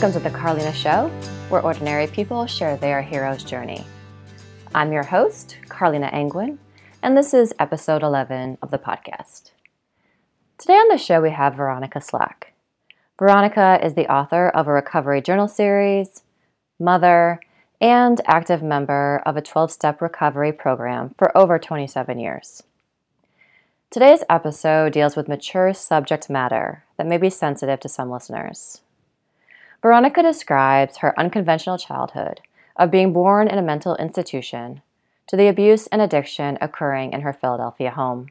Welcome 0.00 0.22
to 0.22 0.30
the 0.30 0.38
Carleena 0.38 0.72
Show, 0.72 1.08
where 1.48 1.60
ordinary 1.60 2.06
people 2.06 2.46
share 2.46 2.76
their 2.76 3.02
hero's 3.02 3.42
journey. 3.42 3.84
I'm 4.72 4.92
your 4.92 5.02
host, 5.02 5.56
Carleena 5.66 6.08
Angwin, 6.12 6.58
and 7.02 7.16
this 7.16 7.34
is 7.34 7.52
episode 7.58 8.04
11 8.04 8.58
of 8.62 8.70
the 8.70 8.78
podcast. 8.78 9.50
Today 10.56 10.74
on 10.74 10.86
the 10.86 10.98
show, 10.98 11.20
we 11.20 11.30
have 11.30 11.56
Veronica 11.56 12.00
Slack. 12.00 12.52
Veronica 13.18 13.80
is 13.82 13.94
the 13.94 14.08
author 14.08 14.48
of 14.50 14.68
a 14.68 14.72
recovery 14.72 15.20
journal 15.20 15.48
series, 15.48 16.22
mother, 16.78 17.40
and 17.80 18.20
active 18.24 18.62
member 18.62 19.20
of 19.26 19.36
a 19.36 19.42
12 19.42 19.72
step 19.72 20.00
recovery 20.00 20.52
program 20.52 21.12
for 21.18 21.36
over 21.36 21.58
27 21.58 22.20
years. 22.20 22.62
Today's 23.90 24.22
episode 24.30 24.92
deals 24.92 25.16
with 25.16 25.26
mature 25.26 25.74
subject 25.74 26.30
matter 26.30 26.84
that 26.98 27.06
may 27.08 27.18
be 27.18 27.30
sensitive 27.30 27.80
to 27.80 27.88
some 27.88 28.12
listeners. 28.12 28.80
Veronica 29.80 30.22
describes 30.22 30.98
her 30.98 31.18
unconventional 31.18 31.78
childhood 31.78 32.40
of 32.76 32.90
being 32.90 33.12
born 33.12 33.48
in 33.48 33.58
a 33.58 33.62
mental 33.62 33.96
institution 33.96 34.82
to 35.26 35.36
the 35.36 35.48
abuse 35.48 35.86
and 35.88 36.02
addiction 36.02 36.58
occurring 36.60 37.12
in 37.12 37.20
her 37.20 37.32
Philadelphia 37.32 37.90
home. 37.90 38.28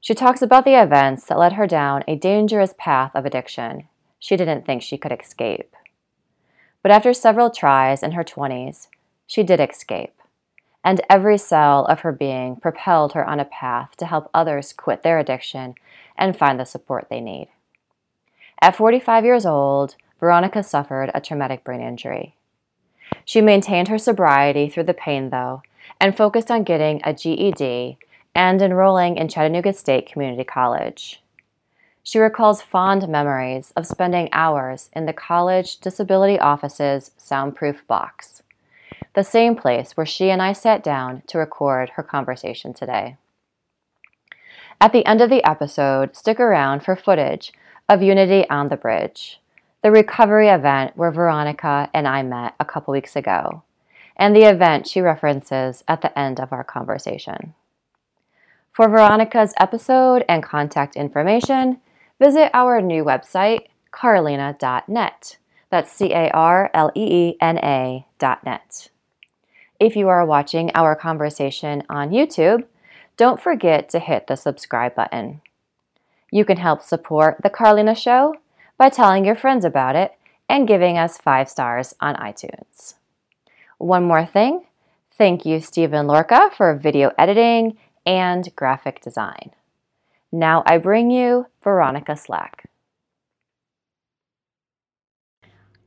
She 0.00 0.14
talks 0.14 0.40
about 0.40 0.64
the 0.64 0.80
events 0.80 1.24
that 1.26 1.38
led 1.38 1.54
her 1.54 1.66
down 1.66 2.04
a 2.06 2.16
dangerous 2.16 2.74
path 2.78 3.10
of 3.14 3.26
addiction 3.26 3.88
she 4.18 4.36
didn't 4.36 4.64
think 4.64 4.82
she 4.82 4.96
could 4.96 5.12
escape. 5.12 5.74
But 6.82 6.92
after 6.92 7.12
several 7.12 7.50
tries 7.50 8.02
in 8.02 8.12
her 8.12 8.24
20s, 8.24 8.88
she 9.26 9.42
did 9.42 9.60
escape 9.60 10.16
and 10.86 11.00
every 11.10 11.36
cell 11.36 11.84
of 11.86 12.00
her 12.00 12.12
being 12.12 12.54
propelled 12.54 13.12
her 13.12 13.28
on 13.28 13.40
a 13.40 13.44
path 13.44 13.96
to 13.96 14.06
help 14.06 14.30
others 14.32 14.72
quit 14.72 15.02
their 15.02 15.18
addiction 15.18 15.74
and 16.16 16.38
find 16.38 16.60
the 16.60 16.64
support 16.64 17.08
they 17.10 17.20
need. 17.20 17.48
At 18.62 18.76
45 18.76 19.24
years 19.24 19.44
old, 19.44 19.96
Veronica 20.20 20.62
suffered 20.62 21.10
a 21.14 21.20
traumatic 21.20 21.64
brain 21.64 21.80
injury. 21.80 22.34
She 23.24 23.40
maintained 23.40 23.88
her 23.88 23.98
sobriety 23.98 24.68
through 24.68 24.84
the 24.84 24.94
pain, 24.94 25.30
though, 25.30 25.62
and 26.00 26.16
focused 26.16 26.50
on 26.50 26.64
getting 26.64 27.00
a 27.04 27.14
GED 27.14 27.98
and 28.34 28.60
enrolling 28.60 29.16
in 29.16 29.28
Chattanooga 29.28 29.72
State 29.72 30.10
Community 30.10 30.44
College. 30.44 31.22
She 32.02 32.18
recalls 32.18 32.62
fond 32.62 33.08
memories 33.08 33.72
of 33.76 33.86
spending 33.86 34.28
hours 34.32 34.90
in 34.92 35.06
the 35.06 35.12
college 35.12 35.78
disability 35.78 36.38
office's 36.38 37.10
soundproof 37.16 37.86
box 37.86 38.42
the 39.16 39.24
same 39.24 39.56
place 39.56 39.96
where 39.96 40.06
she 40.06 40.28
and 40.28 40.42
I 40.42 40.52
sat 40.52 40.84
down 40.84 41.22
to 41.28 41.38
record 41.38 41.90
her 41.90 42.02
conversation 42.02 42.74
today. 42.74 43.16
At 44.78 44.92
the 44.92 45.06
end 45.06 45.22
of 45.22 45.30
the 45.30 45.42
episode, 45.42 46.14
stick 46.14 46.38
around 46.38 46.84
for 46.84 46.94
footage 46.94 47.52
of 47.88 48.02
Unity 48.02 48.48
on 48.50 48.68
the 48.68 48.76
Bridge, 48.76 49.40
the 49.86 49.92
recovery 49.92 50.48
event 50.48 50.96
where 50.96 51.12
Veronica 51.12 51.88
and 51.94 52.08
I 52.08 52.20
met 52.24 52.56
a 52.58 52.64
couple 52.64 52.90
weeks 52.90 53.14
ago, 53.14 53.62
and 54.16 54.34
the 54.34 54.42
event 54.42 54.88
she 54.88 55.00
references 55.00 55.84
at 55.86 56.02
the 56.02 56.18
end 56.18 56.40
of 56.40 56.52
our 56.52 56.64
conversation. 56.64 57.54
For 58.72 58.88
Veronica's 58.88 59.54
episode 59.60 60.24
and 60.28 60.42
contact 60.42 60.96
information, 60.96 61.78
visit 62.18 62.50
our 62.52 62.80
new 62.80 63.04
website, 63.04 63.68
carleena.net. 63.92 65.36
That's 65.70 65.92
C 65.92 66.12
A 66.12 66.32
R 66.32 66.68
L 66.74 66.90
E 66.96 67.28
E 67.28 67.36
N 67.40 67.58
A 67.58 68.06
dot 68.18 68.42
net. 68.42 68.88
If 69.78 69.94
you 69.94 70.08
are 70.08 70.26
watching 70.26 70.72
our 70.74 70.96
conversation 70.96 71.84
on 71.88 72.10
YouTube, 72.10 72.64
don't 73.16 73.40
forget 73.40 73.88
to 73.90 74.00
hit 74.00 74.26
the 74.26 74.34
subscribe 74.34 74.96
button. 74.96 75.42
You 76.32 76.44
can 76.44 76.56
help 76.56 76.82
support 76.82 77.36
The 77.44 77.50
Carleena 77.50 77.96
Show 77.96 78.34
by 78.78 78.88
telling 78.88 79.24
your 79.24 79.36
friends 79.36 79.64
about 79.64 79.96
it 79.96 80.12
and 80.48 80.68
giving 80.68 80.98
us 80.98 81.18
five 81.18 81.48
stars 81.48 81.94
on 82.00 82.14
iTunes. 82.16 82.94
One 83.78 84.04
more 84.04 84.26
thing 84.26 84.66
thank 85.16 85.46
you, 85.46 85.60
Steven 85.60 86.06
Llorca, 86.06 86.52
for 86.52 86.74
video 86.74 87.10
editing 87.18 87.78
and 88.04 88.54
graphic 88.54 89.00
design. 89.00 89.50
Now 90.30 90.62
I 90.66 90.78
bring 90.78 91.10
you 91.10 91.46
Veronica 91.62 92.16
Slack. 92.16 92.68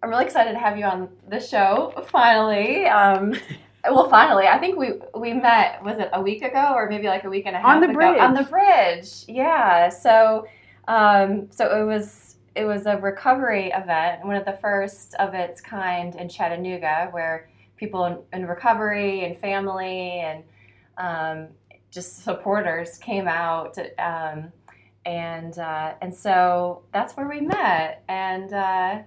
I'm 0.01 0.09
really 0.09 0.25
excited 0.25 0.53
to 0.53 0.59
have 0.59 0.77
you 0.77 0.85
on 0.85 1.09
the 1.27 1.39
show 1.39 1.93
finally. 2.07 2.85
Um, 2.85 3.35
well, 3.83 4.09
finally, 4.09 4.47
I 4.47 4.57
think 4.57 4.77
we 4.77 4.93
we 5.15 5.33
met. 5.33 5.83
Was 5.83 5.99
it 5.99 6.09
a 6.13 6.21
week 6.21 6.41
ago, 6.41 6.73
or 6.73 6.89
maybe 6.89 7.07
like 7.07 7.23
a 7.25 7.29
week 7.29 7.45
and 7.45 7.55
a 7.55 7.59
half 7.59 7.75
on 7.75 7.81
the 7.81 7.89
ago? 7.89 7.93
bridge? 7.93 8.19
On 8.19 8.33
the 8.33 8.43
bridge, 8.43 9.25
yeah. 9.27 9.89
So, 9.89 10.47
um, 10.87 11.47
so 11.51 11.81
it 11.81 11.85
was 11.85 12.28
it 12.59 12.65
was 12.65 12.85
a 12.87 12.97
recovery 12.97 13.71
event, 13.73 14.25
one 14.25 14.35
of 14.35 14.43
the 14.43 14.57
first 14.61 15.13
of 15.15 15.33
its 15.33 15.61
kind 15.61 16.13
in 16.15 16.27
Chattanooga, 16.27 17.07
where 17.11 17.49
people 17.77 18.03
in, 18.05 18.17
in 18.33 18.45
recovery 18.45 19.23
and 19.23 19.39
family 19.39 20.19
and 20.19 20.43
um, 20.97 21.47
just 21.89 22.21
supporters 22.25 22.97
came 22.97 23.29
out, 23.29 23.77
um, 23.97 24.51
and 25.05 25.57
uh, 25.57 25.93
and 26.01 26.13
so 26.13 26.83
that's 26.93 27.15
where 27.15 27.29
we 27.29 27.41
met, 27.41 28.03
and. 28.09 28.53
Uh, 28.53 28.99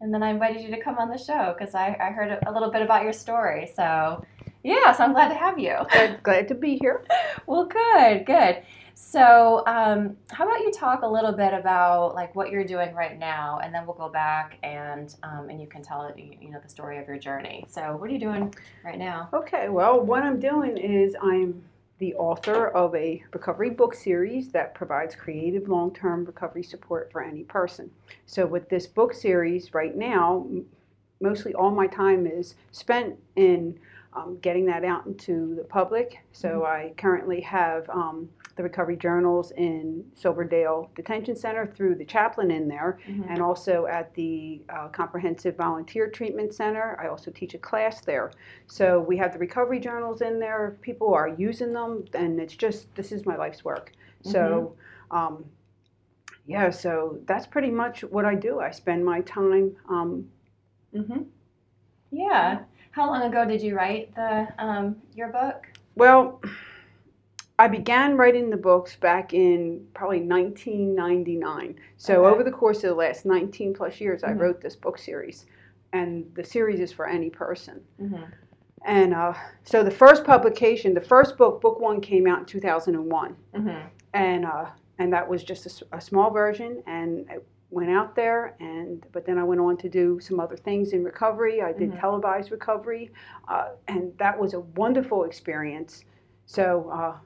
and 0.00 0.14
then 0.14 0.22
I 0.22 0.30
invited 0.30 0.62
you 0.62 0.70
to 0.70 0.80
come 0.80 0.96
on 0.98 1.10
the 1.10 1.18
show 1.18 1.56
because 1.58 1.74
I, 1.74 1.96
I 2.00 2.12
heard 2.12 2.38
a 2.46 2.52
little 2.52 2.70
bit 2.70 2.82
about 2.82 3.02
your 3.02 3.12
story. 3.12 3.68
So, 3.74 4.24
yeah, 4.62 4.92
so 4.92 5.02
I'm 5.02 5.12
glad 5.12 5.28
to 5.30 5.34
have 5.34 5.58
you. 5.58 5.74
Glad, 5.90 6.22
glad 6.22 6.46
to 6.46 6.54
be 6.54 6.78
here. 6.80 7.04
well, 7.48 7.64
good, 7.66 8.24
good. 8.24 8.62
So, 9.00 9.62
um, 9.66 10.16
how 10.28 10.44
about 10.44 10.60
you 10.60 10.72
talk 10.72 11.02
a 11.02 11.06
little 11.06 11.30
bit 11.32 11.54
about 11.54 12.16
like 12.16 12.34
what 12.34 12.50
you're 12.50 12.64
doing 12.64 12.92
right 12.96 13.16
now, 13.16 13.60
and 13.62 13.72
then 13.72 13.86
we'll 13.86 13.96
go 13.96 14.08
back 14.08 14.58
and 14.64 15.14
um, 15.22 15.48
and 15.48 15.60
you 15.60 15.68
can 15.68 15.82
tell 15.82 16.12
you 16.16 16.50
know 16.50 16.58
the 16.60 16.68
story 16.68 16.98
of 16.98 17.06
your 17.06 17.16
journey. 17.16 17.64
So, 17.68 17.96
what 17.96 18.10
are 18.10 18.12
you 18.12 18.18
doing 18.18 18.52
right 18.84 18.98
now? 18.98 19.28
Okay, 19.32 19.68
well, 19.68 20.00
what 20.00 20.24
I'm 20.24 20.40
doing 20.40 20.76
is 20.76 21.14
I'm 21.22 21.62
the 21.98 22.16
author 22.16 22.68
of 22.68 22.92
a 22.96 23.22
recovery 23.32 23.70
book 23.70 23.94
series 23.94 24.50
that 24.50 24.74
provides 24.74 25.14
creative 25.14 25.68
long 25.68 25.94
term 25.94 26.24
recovery 26.24 26.64
support 26.64 27.10
for 27.12 27.22
any 27.22 27.44
person. 27.44 27.92
So, 28.26 28.46
with 28.46 28.68
this 28.68 28.88
book 28.88 29.14
series 29.14 29.72
right 29.72 29.96
now, 29.96 30.44
mostly 31.20 31.54
all 31.54 31.70
my 31.70 31.86
time 31.86 32.26
is 32.26 32.56
spent 32.72 33.16
in 33.36 33.78
um, 34.12 34.38
getting 34.42 34.66
that 34.66 34.84
out 34.84 35.06
into 35.06 35.54
the 35.54 35.64
public. 35.64 36.18
So, 36.32 36.48
mm-hmm. 36.48 36.66
I 36.66 36.92
currently 36.96 37.40
have 37.42 37.88
um, 37.88 38.28
the 38.58 38.62
recovery 38.64 38.96
journals 38.96 39.52
in 39.52 40.04
Silverdale 40.14 40.90
Detention 40.96 41.36
Center 41.36 41.64
through 41.64 41.94
the 41.94 42.04
chaplain 42.04 42.50
in 42.50 42.68
there, 42.68 42.98
mm-hmm. 43.08 43.22
and 43.30 43.40
also 43.40 43.86
at 43.86 44.12
the 44.14 44.60
uh, 44.68 44.88
Comprehensive 44.88 45.56
Volunteer 45.56 46.10
Treatment 46.10 46.52
Center. 46.52 46.98
I 47.00 47.06
also 47.06 47.30
teach 47.30 47.54
a 47.54 47.58
class 47.58 48.00
there. 48.02 48.32
So 48.66 49.00
we 49.00 49.16
have 49.16 49.32
the 49.32 49.38
recovery 49.38 49.78
journals 49.78 50.22
in 50.22 50.40
there. 50.40 50.76
People 50.82 51.14
are 51.14 51.28
using 51.28 51.72
them, 51.72 52.04
and 52.14 52.40
it's 52.40 52.56
just 52.56 52.92
this 52.96 53.12
is 53.12 53.24
my 53.24 53.36
life's 53.36 53.64
work. 53.64 53.92
Mm-hmm. 54.24 54.32
So. 54.32 54.76
Um, 55.10 55.46
yeah, 56.46 56.70
so 56.70 57.18
that's 57.26 57.46
pretty 57.46 57.70
much 57.70 58.00
what 58.04 58.24
I 58.24 58.34
do. 58.34 58.60
I 58.60 58.70
spend 58.70 59.04
my 59.04 59.20
time. 59.20 59.76
Um, 59.90 60.26
mm-hmm. 60.94 61.24
Yeah. 62.10 62.60
How 62.92 63.06
long 63.06 63.22
ago 63.22 63.44
did 63.44 63.60
you 63.60 63.76
write 63.76 64.14
the 64.14 64.48
um, 64.58 64.96
your 65.14 65.28
book? 65.28 65.66
Well, 65.94 66.40
I 67.58 67.66
began 67.66 68.16
writing 68.16 68.50
the 68.50 68.56
books 68.56 68.94
back 68.96 69.34
in 69.34 69.84
probably 69.92 70.20
1999. 70.20 71.74
So 71.96 72.24
okay. 72.24 72.34
over 72.34 72.44
the 72.44 72.52
course 72.52 72.78
of 72.78 72.90
the 72.90 72.94
last 72.94 73.26
19 73.26 73.74
plus 73.74 74.00
years, 74.00 74.22
mm-hmm. 74.22 74.30
I 74.30 74.40
wrote 74.40 74.60
this 74.60 74.76
book 74.76 74.96
series, 74.96 75.46
and 75.92 76.24
the 76.34 76.44
series 76.44 76.78
is 76.78 76.92
for 76.92 77.08
any 77.08 77.30
person. 77.30 77.80
Mm-hmm. 78.00 78.22
And 78.84 79.12
uh, 79.12 79.34
so 79.64 79.82
the 79.82 79.90
first 79.90 80.24
publication, 80.24 80.94
the 80.94 81.00
first 81.00 81.36
book, 81.36 81.60
book 81.60 81.80
one, 81.80 82.00
came 82.00 82.28
out 82.28 82.38
in 82.38 82.44
2001, 82.44 83.36
mm-hmm. 83.54 83.68
and 84.14 84.46
uh, 84.46 84.66
and 84.98 85.12
that 85.12 85.28
was 85.28 85.42
just 85.42 85.66
a, 85.66 85.96
a, 85.96 86.00
small 86.00 86.30
version, 86.30 86.82
and 86.86 87.28
it 87.28 87.44
went 87.70 87.90
out 87.90 88.14
there. 88.14 88.54
And 88.60 89.04
but 89.10 89.26
then 89.26 89.36
I 89.36 89.42
went 89.42 89.60
on 89.60 89.76
to 89.78 89.88
do 89.88 90.20
some 90.20 90.38
other 90.38 90.56
things 90.56 90.92
in 90.92 91.02
recovery. 91.02 91.60
I 91.60 91.72
did 91.72 91.90
mm-hmm. 91.90 91.98
televised 91.98 92.52
recovery, 92.52 93.10
uh, 93.48 93.70
and 93.88 94.16
that 94.18 94.38
was 94.38 94.54
a 94.54 94.60
wonderful 94.60 95.24
experience. 95.24 96.04
So 96.46 96.88
uh, 96.90 97.16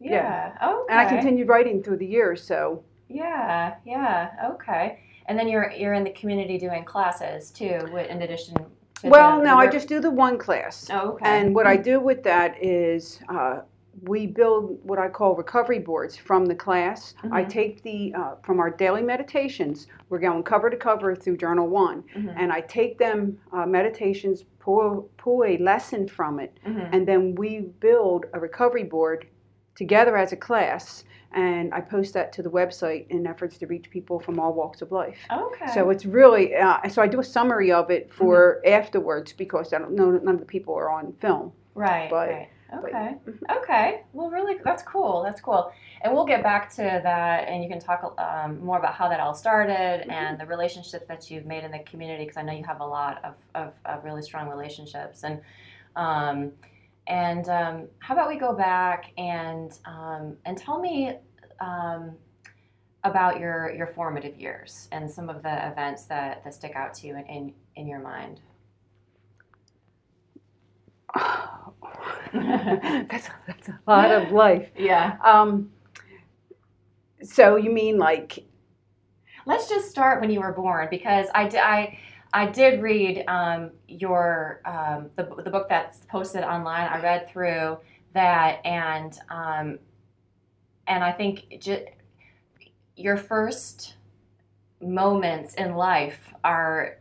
yeah. 0.00 0.52
yeah. 0.60 0.68
Okay. 0.70 0.92
And 0.92 1.00
I 1.00 1.08
continued 1.08 1.48
writing 1.48 1.82
through 1.82 1.98
the 1.98 2.06
years, 2.06 2.42
so. 2.42 2.82
Yeah, 3.08 3.76
yeah, 3.84 4.30
okay. 4.52 5.00
And 5.26 5.38
then 5.38 5.48
you're 5.48 5.70
you're 5.70 5.94
in 5.94 6.04
the 6.04 6.10
community 6.10 6.58
doing 6.58 6.84
classes 6.84 7.50
too, 7.50 7.80
in 8.08 8.22
addition. 8.22 8.54
to 8.54 8.66
Well, 9.04 9.38
the, 9.38 9.44
no, 9.44 9.56
I 9.56 9.66
just 9.66 9.88
do 9.88 10.00
the 10.00 10.10
one 10.10 10.38
class. 10.38 10.88
Oh, 10.90 11.12
okay. 11.12 11.40
And 11.40 11.54
what 11.54 11.66
I 11.66 11.76
do 11.76 12.00
with 12.00 12.22
that 12.24 12.56
is 12.62 13.20
uh, 13.28 13.60
we 14.02 14.26
build 14.26 14.78
what 14.82 14.98
I 14.98 15.08
call 15.08 15.34
recovery 15.34 15.78
boards 15.78 16.16
from 16.16 16.46
the 16.46 16.54
class. 16.54 17.14
Mm-hmm. 17.18 17.34
I 17.34 17.44
take 17.44 17.82
the 17.82 18.14
uh, 18.14 18.34
from 18.42 18.60
our 18.60 18.70
daily 18.70 19.02
meditations. 19.02 19.86
We're 20.08 20.18
going 20.18 20.42
cover 20.42 20.70
to 20.70 20.76
cover 20.76 21.14
through 21.14 21.38
Journal 21.38 21.68
One, 21.68 22.02
mm-hmm. 22.14 22.30
and 22.36 22.52
I 22.52 22.60
take 22.62 22.98
them 22.98 23.38
uh, 23.52 23.66
meditations, 23.66 24.44
pull 24.60 25.08
pull 25.16 25.44
a 25.44 25.58
lesson 25.58 26.08
from 26.08 26.40
it, 26.40 26.58
mm-hmm. 26.66 26.94
and 26.94 27.06
then 27.06 27.34
we 27.34 27.60
build 27.80 28.26
a 28.32 28.40
recovery 28.40 28.84
board 28.84 29.26
together 29.76 30.16
as 30.16 30.32
a 30.32 30.36
class 30.36 31.04
and 31.32 31.74
I 31.74 31.80
post 31.82 32.14
that 32.14 32.32
to 32.34 32.42
the 32.42 32.48
website 32.50 33.08
in 33.10 33.26
efforts 33.26 33.58
to 33.58 33.66
reach 33.66 33.90
people 33.90 34.18
from 34.18 34.38
all 34.40 34.54
walks 34.54 34.80
of 34.80 34.90
life. 34.90 35.18
Okay. 35.30 35.66
So 35.74 35.90
it's 35.90 36.06
really 36.06 36.54
uh, 36.54 36.88
so 36.88 37.02
I 37.02 37.06
do 37.06 37.20
a 37.20 37.24
summary 37.24 37.70
of 37.72 37.90
it 37.90 38.10
for 38.12 38.60
afterwards 38.66 39.32
because 39.32 39.72
I 39.72 39.78
don't 39.78 39.92
know 39.94 40.10
none 40.12 40.34
of 40.34 40.40
the 40.40 40.46
people 40.46 40.74
are 40.74 40.90
on 40.90 41.12
film. 41.14 41.52
right. 41.74 42.08
but- 42.10 42.28
right. 42.30 42.48
but- 42.48 42.52
Okay. 42.84 43.14
Okay. 43.58 44.02
Well, 44.12 44.28
really, 44.28 44.56
that's 44.64 44.82
cool. 44.82 45.22
That's 45.22 45.40
cool. 45.40 45.70
And 46.02 46.12
we'll 46.12 46.24
get 46.26 46.42
back 46.42 46.68
to 46.74 46.82
that, 46.82 47.46
and 47.48 47.62
you 47.62 47.68
can 47.70 47.78
talk 47.78 48.00
um, 48.18 48.58
more 48.58 48.76
about 48.76 48.92
how 48.94 49.08
that 49.08 49.20
all 49.20 49.34
started 49.36 50.00
Mm-hmm. 50.00 50.10
and 50.10 50.38
the 50.40 50.46
relationships 50.46 51.06
that 51.06 51.30
you've 51.30 51.46
made 51.46 51.62
in 51.62 51.70
the 51.70 51.78
community, 51.90 52.24
because 52.24 52.36
I 52.36 52.42
know 52.42 52.52
you 52.52 52.64
have 52.64 52.80
a 52.80 52.84
lot 52.86 53.24
of, 53.24 53.34
of, 53.54 53.72
of 53.84 54.04
really 54.04 54.20
strong 54.20 54.48
relationships. 54.48 55.22
And 55.22 55.40
um, 55.94 56.50
and 57.06 57.48
um, 57.48 57.88
how 58.00 58.14
about 58.14 58.28
we 58.28 58.36
go 58.36 58.52
back 58.52 59.12
and 59.16 59.72
um, 59.84 60.36
and 60.44 60.56
tell 60.58 60.80
me 60.80 61.16
um, 61.60 62.14
about 63.04 63.38
your 63.40 63.72
your 63.74 63.86
formative 63.88 64.36
years 64.36 64.88
and 64.92 65.10
some 65.10 65.28
of 65.28 65.42
the 65.42 65.68
events 65.70 66.04
that, 66.04 66.42
that 66.44 66.54
stick 66.54 66.72
out 66.74 66.94
to 66.94 67.06
you 67.06 67.16
in, 67.16 67.26
in, 67.26 67.54
in 67.76 67.86
your 67.86 68.00
mind. 68.00 68.40
that's 72.32 73.28
that's 73.46 73.68
a 73.68 73.78
lot 73.86 74.10
of 74.10 74.32
life. 74.32 74.68
Yeah. 74.76 75.16
Um, 75.24 75.70
so 77.22 77.56
you 77.56 77.70
mean 77.70 77.98
like 77.98 78.44
Let's 79.46 79.68
just 79.68 79.88
start 79.88 80.20
when 80.20 80.28
you 80.28 80.40
were 80.40 80.52
born 80.52 80.88
because 80.90 81.28
I, 81.32 81.42
I, 81.44 81.98
I 82.32 82.46
did 82.46 82.82
read 82.82 83.24
um, 83.28 83.70
your 83.88 84.60
um, 84.64 85.10
the, 85.16 85.42
the 85.42 85.50
book 85.50 85.68
that's 85.68 86.00
posted 86.10 86.42
online. 86.42 86.88
I 86.88 87.00
read 87.00 87.28
through 87.28 87.78
that 88.14 88.64
and 88.64 89.18
um, 89.30 89.78
and 90.86 91.02
I 91.02 91.12
think 91.12 91.60
ju- 91.60 91.86
your 92.96 93.16
first 93.16 93.96
moments 94.80 95.54
in 95.54 95.74
life 95.74 96.32
are 96.44 96.98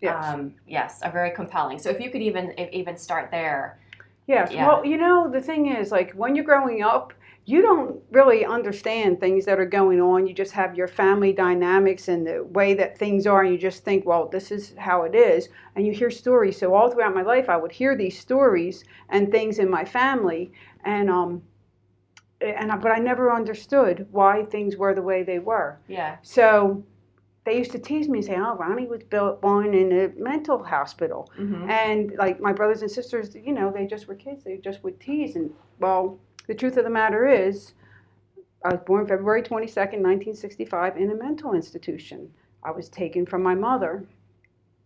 yes, 0.00 0.24
um, 0.24 0.54
yes 0.66 1.02
are 1.02 1.12
very 1.12 1.30
compelling. 1.30 1.78
So 1.78 1.90
if 1.90 2.00
you 2.00 2.10
could 2.10 2.22
even 2.22 2.52
if, 2.58 2.70
even 2.72 2.96
start 2.96 3.30
there. 3.30 3.78
yes. 4.26 4.50
yeah. 4.52 4.66
Well, 4.66 4.84
you 4.84 4.96
know 4.96 5.30
the 5.30 5.40
thing 5.40 5.74
is 5.74 5.92
like 5.92 6.12
when 6.12 6.34
you're 6.34 6.44
growing 6.44 6.82
up, 6.82 7.12
you 7.48 7.62
don't 7.62 8.02
really 8.10 8.44
understand 8.44 9.20
things 9.20 9.44
that 9.44 9.60
are 9.60 9.66
going 9.66 10.00
on. 10.00 10.26
You 10.26 10.34
just 10.34 10.50
have 10.52 10.74
your 10.74 10.88
family 10.88 11.32
dynamics 11.32 12.08
and 12.08 12.26
the 12.26 12.42
way 12.42 12.74
that 12.74 12.98
things 12.98 13.24
are, 13.24 13.42
and 13.42 13.52
you 13.52 13.58
just 13.58 13.84
think, 13.84 14.04
well, 14.04 14.28
this 14.28 14.50
is 14.50 14.74
how 14.76 15.02
it 15.04 15.14
is. 15.14 15.48
And 15.76 15.86
you 15.86 15.92
hear 15.92 16.10
stories. 16.10 16.58
So 16.58 16.74
all 16.74 16.90
throughout 16.90 17.14
my 17.14 17.22
life, 17.22 17.48
I 17.48 17.56
would 17.56 17.70
hear 17.70 17.96
these 17.96 18.18
stories 18.18 18.84
and 19.08 19.30
things 19.30 19.60
in 19.60 19.70
my 19.70 19.84
family, 19.84 20.50
and 20.84 21.08
um, 21.08 21.42
and 22.40 22.68
but 22.82 22.90
I 22.90 22.98
never 22.98 23.32
understood 23.32 24.08
why 24.10 24.44
things 24.44 24.76
were 24.76 24.94
the 24.94 25.02
way 25.02 25.22
they 25.22 25.38
were. 25.38 25.78
Yeah. 25.86 26.16
So 26.22 26.84
they 27.44 27.56
used 27.56 27.70
to 27.72 27.78
tease 27.78 28.08
me 28.08 28.18
and 28.18 28.26
say, 28.26 28.36
"Oh, 28.36 28.56
Ronnie 28.56 28.88
was 28.88 29.04
built, 29.04 29.40
born 29.40 29.72
in 29.72 29.92
a 29.92 30.08
mental 30.20 30.64
hospital," 30.64 31.30
Mm-hmm. 31.38 31.70
and 31.70 32.12
like 32.18 32.40
my 32.40 32.52
brothers 32.52 32.82
and 32.82 32.90
sisters, 32.90 33.36
you 33.36 33.52
know, 33.52 33.70
they 33.70 33.86
just 33.86 34.08
were 34.08 34.16
kids. 34.16 34.42
They 34.42 34.56
just 34.56 34.82
would 34.82 34.98
tease. 34.98 35.36
And 35.36 35.52
well, 35.78 36.18
the 36.46 36.54
truth 36.54 36.76
of 36.76 36.84
the 36.84 36.90
matter 36.90 37.26
is, 37.26 37.72
I 38.64 38.70
was 38.70 38.80
born 38.86 39.06
February 39.06 39.42
twenty 39.42 39.66
second, 39.66 40.02
nineteen 40.02 40.34
sixty 40.34 40.64
five, 40.64 40.96
in 40.96 41.10
a 41.10 41.14
mental 41.14 41.52
institution. 41.54 42.32
I 42.62 42.70
was 42.70 42.88
taken 42.88 43.24
from 43.26 43.42
my 43.42 43.54
mother, 43.54 44.04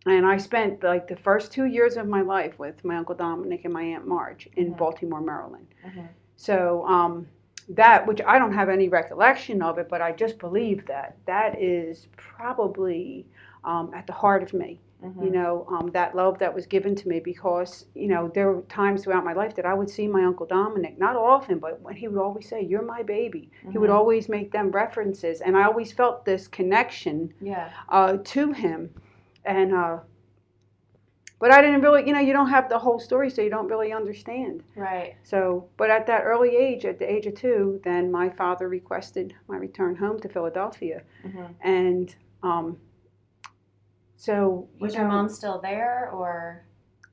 and 0.05 0.25
I 0.25 0.37
spent 0.37 0.83
like 0.83 1.07
the 1.07 1.15
first 1.15 1.51
two 1.51 1.65
years 1.65 1.97
of 1.97 2.07
my 2.07 2.21
life 2.21 2.57
with 2.59 2.83
my 2.83 2.97
uncle 2.97 3.15
Dominic 3.15 3.65
and 3.65 3.73
my 3.73 3.83
aunt 3.83 4.05
Marge 4.07 4.47
in 4.55 4.73
Mhm. 4.73 4.77
Baltimore, 4.77 5.21
Maryland. 5.21 5.67
Mhm. 5.85 6.07
So 6.35 6.85
um, 6.87 7.27
that, 7.69 8.05
which 8.05 8.21
I 8.21 8.37
don't 8.39 8.53
have 8.53 8.69
any 8.69 8.89
recollection 8.89 9.61
of 9.61 9.77
it, 9.77 9.87
but 9.89 10.01
I 10.01 10.11
just 10.11 10.37
believe 10.39 10.85
that 10.87 11.15
that 11.25 11.59
is 11.61 12.07
probably 12.17 13.25
um, 13.63 13.93
at 13.93 14.07
the 14.07 14.13
heart 14.13 14.41
of 14.41 14.53
me. 14.53 14.79
Mhm. 15.03 15.23
You 15.23 15.31
know, 15.31 15.65
um, 15.69 15.87
that 15.91 16.15
love 16.15 16.37
that 16.39 16.53
was 16.53 16.67
given 16.67 16.93
to 16.95 17.07
me 17.09 17.19
because 17.19 17.85
you 17.95 18.07
know 18.07 18.27
there 18.27 18.51
were 18.51 18.61
times 18.63 19.03
throughout 19.03 19.25
my 19.25 19.33
life 19.33 19.55
that 19.55 19.65
I 19.65 19.73
would 19.73 19.89
see 19.89 20.07
my 20.07 20.23
uncle 20.23 20.45
Dominic, 20.45 20.99
not 20.99 21.15
often, 21.15 21.57
but 21.59 21.81
when 21.81 21.95
he 21.95 22.07
would 22.07 22.21
always 22.21 22.47
say, 22.47 22.61
"You're 22.61 22.83
my 22.83 23.01
baby," 23.01 23.49
he 23.71 23.77
would 23.77 23.89
Mhm. 23.89 23.95
always 23.95 24.29
make 24.29 24.51
them 24.51 24.69
references, 24.71 25.41
and 25.41 25.57
I 25.57 25.63
always 25.63 25.91
felt 25.91 26.25
this 26.25 26.47
connection 26.47 27.33
Yeah. 27.41 27.69
uh, 27.89 28.17
to 28.23 28.51
him, 28.51 28.93
and. 29.43 29.73
Uh, 29.73 29.99
but 31.39 31.51
I 31.51 31.59
didn't 31.59 31.81
really, 31.81 32.05
you 32.05 32.13
know, 32.13 32.19
you 32.19 32.33
don't 32.33 32.49
have 32.49 32.69
the 32.69 32.77
whole 32.77 32.99
story, 32.99 33.31
so 33.31 33.41
you 33.41 33.49
don't 33.49 33.67
really 33.67 33.91
understand. 33.91 34.63
Right. 34.75 35.15
So, 35.23 35.67
but 35.75 35.89
at 35.89 36.05
that 36.05 36.21
early 36.21 36.55
age, 36.55 36.85
at 36.85 36.99
the 36.99 37.11
age 37.11 37.25
of 37.25 37.33
two, 37.33 37.81
then 37.83 38.11
my 38.11 38.29
father 38.29 38.69
requested 38.69 39.33
my 39.47 39.57
return 39.57 39.95
home 39.95 40.19
to 40.19 40.29
Philadelphia, 40.29 41.01
hmm 41.23 41.45
and 41.61 42.15
um, 42.43 42.77
so 44.25 44.67
you 44.77 44.85
Was 44.85 44.93
your 44.93 45.07
mom 45.07 45.27
still 45.29 45.59
there 45.59 46.09
or? 46.13 46.63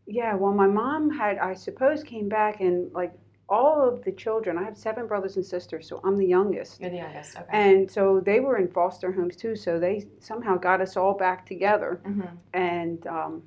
Yeah, 0.06 0.34
well, 0.34 0.52
my 0.52 0.66
mom 0.66 1.10
had, 1.10 1.38
I 1.38 1.54
suppose, 1.54 2.02
came 2.02 2.28
back 2.28 2.60
and 2.60 2.92
like 2.92 3.12
all 3.48 3.76
of 3.88 4.04
the 4.04 4.12
children. 4.12 4.58
I 4.58 4.64
have 4.64 4.76
seven 4.76 5.06
brothers 5.06 5.36
and 5.36 5.44
sisters, 5.44 5.88
so 5.88 6.00
I'm 6.04 6.16
the 6.18 6.26
youngest, 6.26 6.80
You're 6.80 6.90
the 6.90 6.96
youngest. 7.04 7.36
Okay. 7.38 7.46
and 7.64 7.90
so 7.90 8.20
they 8.20 8.40
were 8.40 8.58
in 8.58 8.68
foster 8.68 9.10
homes 9.10 9.36
too. 9.36 9.56
So 9.56 9.78
they 9.80 10.06
somehow 10.20 10.58
got 10.58 10.82
us 10.82 10.96
all 10.98 11.14
back 11.14 11.46
together, 11.46 12.00
Mm-hmm. 12.06 12.36
and 12.52 13.06
um, 13.06 13.42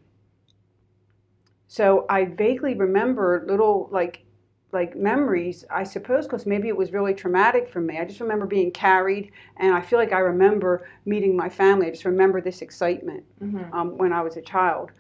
so 1.68 2.06
I 2.10 2.26
vaguely 2.26 2.74
remember 2.76 3.46
little 3.48 3.90
like 3.92 4.26
like 4.74 4.96
memories 4.96 5.66
i 5.70 5.84
suppose 5.84 6.26
because 6.26 6.46
maybe 6.46 6.68
it 6.70 6.78
was 6.78 6.92
really 6.94 7.14
traumatic 7.14 7.68
for 7.70 7.82
me. 7.82 7.98
I 8.00 8.06
just 8.06 8.22
remember 8.22 8.46
being 8.46 8.72
carried 8.72 9.32
and 9.58 9.74
i 9.74 9.82
feel 9.82 10.00
like 10.00 10.14
i 10.14 10.20
remember 10.20 10.88
meeting 11.06 11.36
my 11.36 11.50
family. 11.50 11.88
I 11.88 11.92
just 11.92 12.06
remember 12.06 12.42
this 12.42 12.62
excitement 12.62 13.24
hmm 13.40 13.64
um, 13.74 13.98
when 13.98 14.14
i 14.14 14.22
was 14.22 14.38
a 14.38 14.42
child. 14.42 14.92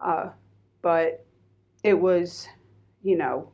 Uh, 0.00 0.30
but 0.82 1.24
it 1.82 1.94
was 1.98 2.48
you 3.02 3.16
know 3.16 3.50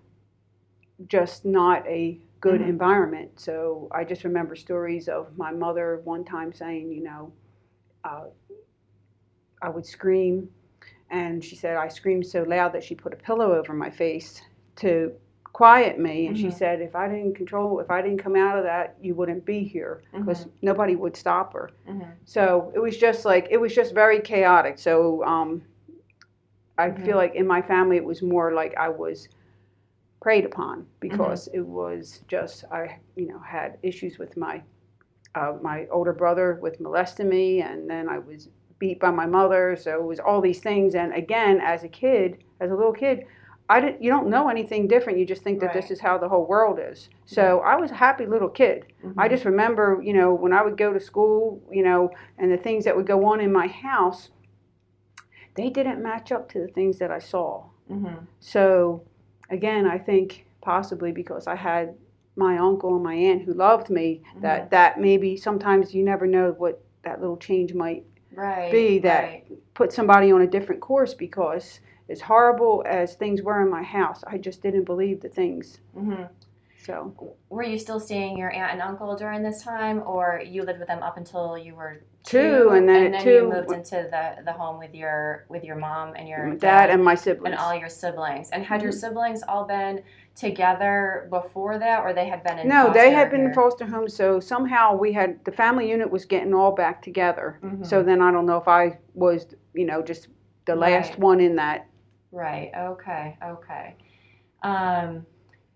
just 1.06 1.44
not 1.44 1.87
a 1.87 2.19
good 2.41 2.61
Mhm. 2.61 2.69
environment. 2.69 3.31
So 3.41 3.88
i 3.93 4.05
just 4.05 4.25
remember 4.25 4.55
stories 4.56 5.08
of 5.08 5.37
my 5.37 5.52
mother 5.52 6.00
one 6.05 6.25
time 6.25 6.52
saying 6.52 6.93
you 6.93 7.02
know 7.02 7.32
uh, 8.05 8.25
i 9.62 9.69
would 9.69 9.85
scream 9.87 10.49
and 11.11 11.44
she 11.44 11.55
said 11.56 11.76
i 11.76 11.88
screamed 11.88 12.26
so 12.26 12.43
loud 12.44 12.73
that 12.73 12.82
she 12.82 12.94
put 12.94 13.12
a 13.12 13.17
pillow 13.17 13.55
over 13.55 13.73
my 13.75 13.90
face 13.90 14.42
to 14.76 15.12
quiet 15.52 15.99
me 15.99 16.26
and 16.28 16.37
she 16.38 16.49
Mhm. 16.49 16.59
said 16.59 16.80
if 16.80 16.95
i 16.95 17.09
didn't 17.09 17.35
control 17.35 17.80
if 17.80 17.90
i 17.90 18.00
didn't 18.00 18.19
come 18.19 18.37
out 18.37 18.57
of 18.59 18.64
that 18.64 18.97
you 19.00 19.14
wouldn't 19.14 19.45
be 19.45 19.64
here 19.64 20.02
because 20.12 20.47
nobody 20.62 20.97
would 20.97 21.16
stop 21.16 21.52
her 21.52 21.71
hmm 21.87 22.02
so 22.25 22.71
it 22.75 22.78
was 22.78 22.97
just 22.97 23.25
like 23.25 23.49
it 23.50 23.57
was 23.61 23.75
just 23.75 23.95
very 23.95 24.21
chaotic 24.21 24.78
so 24.78 25.25
um, 25.25 25.62
i 26.78 26.88
Mhm. 26.88 27.04
feel 27.04 27.16
like 27.16 27.35
in 27.35 27.47
my 27.47 27.61
family 27.62 27.97
it 27.97 28.04
was 28.04 28.23
more 28.23 28.52
like 28.52 28.75
i 28.76 28.88
was 28.88 29.28
preyed 30.21 30.45
upon 30.45 30.87
because 31.00 31.49
it 31.54 31.61
was 31.66 32.23
just 32.28 32.64
i 32.71 32.99
you 33.16 33.26
know 33.26 33.38
had 33.40 33.78
issues 33.83 34.19
with 34.19 34.37
my 34.37 34.62
uh, 35.35 35.54
my 35.62 35.87
older 35.92 36.12
brother 36.12 36.59
with 36.62 36.80
molesting 36.80 37.28
me 37.28 37.61
and 37.62 37.88
then 37.88 38.09
i 38.09 38.19
was 38.19 38.49
beat 38.78 38.99
by 39.00 39.11
my 39.11 39.26
mother 39.26 39.76
so 39.76 39.95
it 39.95 40.04
was 40.04 40.21
all 40.21 40.40
these 40.40 40.61
things 40.61 40.95
and 40.95 41.12
again 41.14 41.61
as 41.61 41.85
a 41.85 41.88
kid 41.88 42.38
as 42.61 42.71
a 42.71 42.75
little 42.75 42.92
kid 42.92 43.25
I 43.70 43.80
didn't, 43.80 44.02
you 44.02 44.10
don't 44.10 44.28
know 44.28 44.48
anything 44.48 44.88
different. 44.88 45.18
You 45.20 45.24
just 45.24 45.42
think 45.42 45.60
that 45.60 45.72
this 45.72 45.90
is 45.92 46.00
how 46.00 46.18
the 46.18 46.28
whole 46.28 46.44
world 46.44 46.80
is. 46.82 47.08
So 47.24 47.60
I 47.60 47.76
was 47.76 47.90
a 47.92 47.94
happy 47.94 48.26
little 48.26 48.48
kid. 48.48 48.86
I 49.16 49.28
just 49.28 49.44
remember, 49.44 50.00
you 50.02 50.12
know, 50.12 50.34
when 50.34 50.52
I 50.52 50.60
would 50.62 50.76
go 50.76 50.92
to 50.92 50.98
school, 50.98 51.62
you 51.70 51.84
know, 51.84 52.10
and 52.38 52.50
the 52.50 52.56
things 52.56 52.84
that 52.84 52.96
would 52.96 53.06
go 53.06 53.24
on 53.26 53.40
in 53.40 53.52
my 53.52 53.68
house, 53.68 54.30
they 55.54 55.70
didn't 55.70 56.02
match 56.02 56.32
up 56.32 56.50
to 56.52 56.58
the 56.60 56.68
things 56.68 56.98
that 56.98 57.10
I 57.10 57.18
saw. 57.20 57.64
hmm 57.88 58.06
So, 58.40 59.02
again, 59.50 59.86
I 59.86 59.98
think 59.98 60.46
possibly 60.60 61.12
because 61.12 61.46
I 61.46 61.54
had 61.56 61.94
my 62.36 62.58
uncle 62.58 62.94
and 62.94 63.04
my 63.04 63.14
aunt 63.14 63.42
who 63.42 63.52
loved 63.54 63.88
me, 63.90 64.22
that 64.42 64.70
that 64.70 65.00
maybe 65.00 65.36
sometimes 65.36 65.94
you 65.94 66.02
never 66.04 66.26
know 66.26 66.52
what 66.58 66.82
that 67.02 67.20
little 67.20 67.36
change 67.36 67.72
might 67.74 68.04
Right. 68.34 68.70
be 68.70 68.98
that- 69.00 69.22
right. 69.24 69.44
put 69.74 69.92
somebody 69.92 70.30
on 70.32 70.40
a 70.42 70.46
different 70.46 70.80
course 70.80 71.14
because 71.14 71.80
as 72.11 72.21
horrible 72.21 72.83
as 72.87 73.14
things 73.14 73.40
were 73.43 73.62
in 73.62 73.71
my 73.71 73.83
house, 73.83 74.23
I 74.26 74.37
just 74.38 74.62
didn't 74.62 74.85
believe 74.85 75.21
the 75.21 75.29
things. 75.29 75.79
hmm 75.95 76.25
So, 76.85 77.12
Were 77.50 77.62
you 77.62 77.79
still 77.79 78.00
seeing 78.00 78.37
your 78.38 78.50
aunt 78.52 78.73
and 78.73 78.83
uncle 78.83 79.14
during 79.17 79.43
this 79.43 79.62
time, 79.62 80.02
or 80.07 80.43
you 80.45 80.62
lived 80.62 80.79
with 80.81 80.88
them 80.88 81.02
up 81.02 81.17
until 81.17 81.57
you 81.59 81.75
were 81.75 82.00
Two, 82.23 82.71
and 82.73 82.87
then 82.88 83.07
and 83.07 83.14
at 83.14 83.25
then 83.25 83.33
you 83.35 83.40
two- 83.40 83.49
moved 83.50 83.73
into 83.73 84.07
the, 84.11 84.43
the 84.45 84.52
home 84.52 84.79
with 84.79 84.95
your 84.95 85.47
with 85.49 85.64
your 85.64 85.76
mom 85.76 86.12
and 86.17 86.29
your 86.29 86.45
my 86.49 86.55
dad 86.57 86.90
and 86.90 87.02
my 87.02 87.14
siblings. 87.14 87.47
and 87.52 87.55
all 87.55 87.75
your 87.75 87.88
siblings. 87.88 88.50
And 88.50 88.62
had 88.62 88.83
your 88.83 88.93
Mhm. 88.93 89.00
siblings 89.00 89.43
all 89.49 89.64
been 89.64 90.02
together 90.35 91.26
before 91.31 91.79
that, 91.79 92.02
or 92.02 92.12
they 92.12 92.26
had 92.26 92.43
been 92.43 92.59
in? 92.59 92.69
No, 92.69 92.93
they 92.93 93.11
had 93.11 93.29
foster 93.29 93.37
been 93.37 93.47
in 93.47 93.55
foster 93.55 93.87
homes, 93.87 94.14
so 94.14 94.40
somehow 94.40 94.97
we 94.97 95.12
had 95.12 95.43
the 95.45 95.52
family 95.52 95.88
unit 95.90 96.11
was 96.11 96.25
getting 96.25 96.52
all 96.55 96.73
back 96.73 97.00
together. 97.02 97.59
Mhm. 97.62 97.87
So 97.87 98.02
then 98.02 98.21
I 98.21 98.31
don't 98.33 98.47
know 98.47 98.57
if 98.59 98.69
I 98.69 98.99
was, 99.14 99.55
you 99.75 99.87
know, 99.87 100.02
just 100.02 100.29
the 100.67 100.75
last 100.76 101.11
Right. 101.12 101.19
one 101.21 101.40
in 101.40 101.57
that. 101.57 101.87
Right. 102.32 102.70
Okay. 102.76 103.37
Okay. 103.44 103.96
Um, 104.62 105.26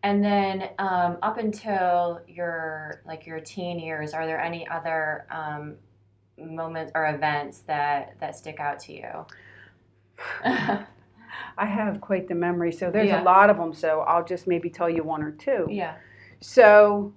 And 0.03 0.23
then 0.23 0.69
um, 0.79 1.17
up 1.23 1.39
until 1.39 2.21
your 2.29 3.01
like 3.07 3.27
your 3.27 3.41
teen 3.41 3.79
years, 3.79 4.13
are 4.13 4.27
there 4.27 4.41
any 4.41 4.69
other 4.69 5.27
um, 5.31 5.77
moments 6.39 6.93
or 6.95 7.07
events 7.07 7.61
that 7.61 8.15
that 8.21 8.37
stick 8.37 8.61
out 8.61 8.79
to 8.81 8.93
you? 8.93 9.27
I 11.57 11.67
have 11.67 12.01
quite 12.01 12.29
the 12.29 12.35
memory, 12.35 12.71
so 12.73 12.91
there's 12.91 13.09
Yeah. 13.09 13.23
a 13.23 13.25
lot 13.25 13.51
of 13.51 13.57
them. 13.57 13.73
So 13.73 14.01
I'll 14.01 14.25
just 14.25 14.47
maybe 14.47 14.69
tell 14.71 14.91
you 14.91 15.03
one 15.03 15.23
or 15.23 15.33
two. 15.33 15.67
yeah. 15.71 15.97
So 16.41 17.13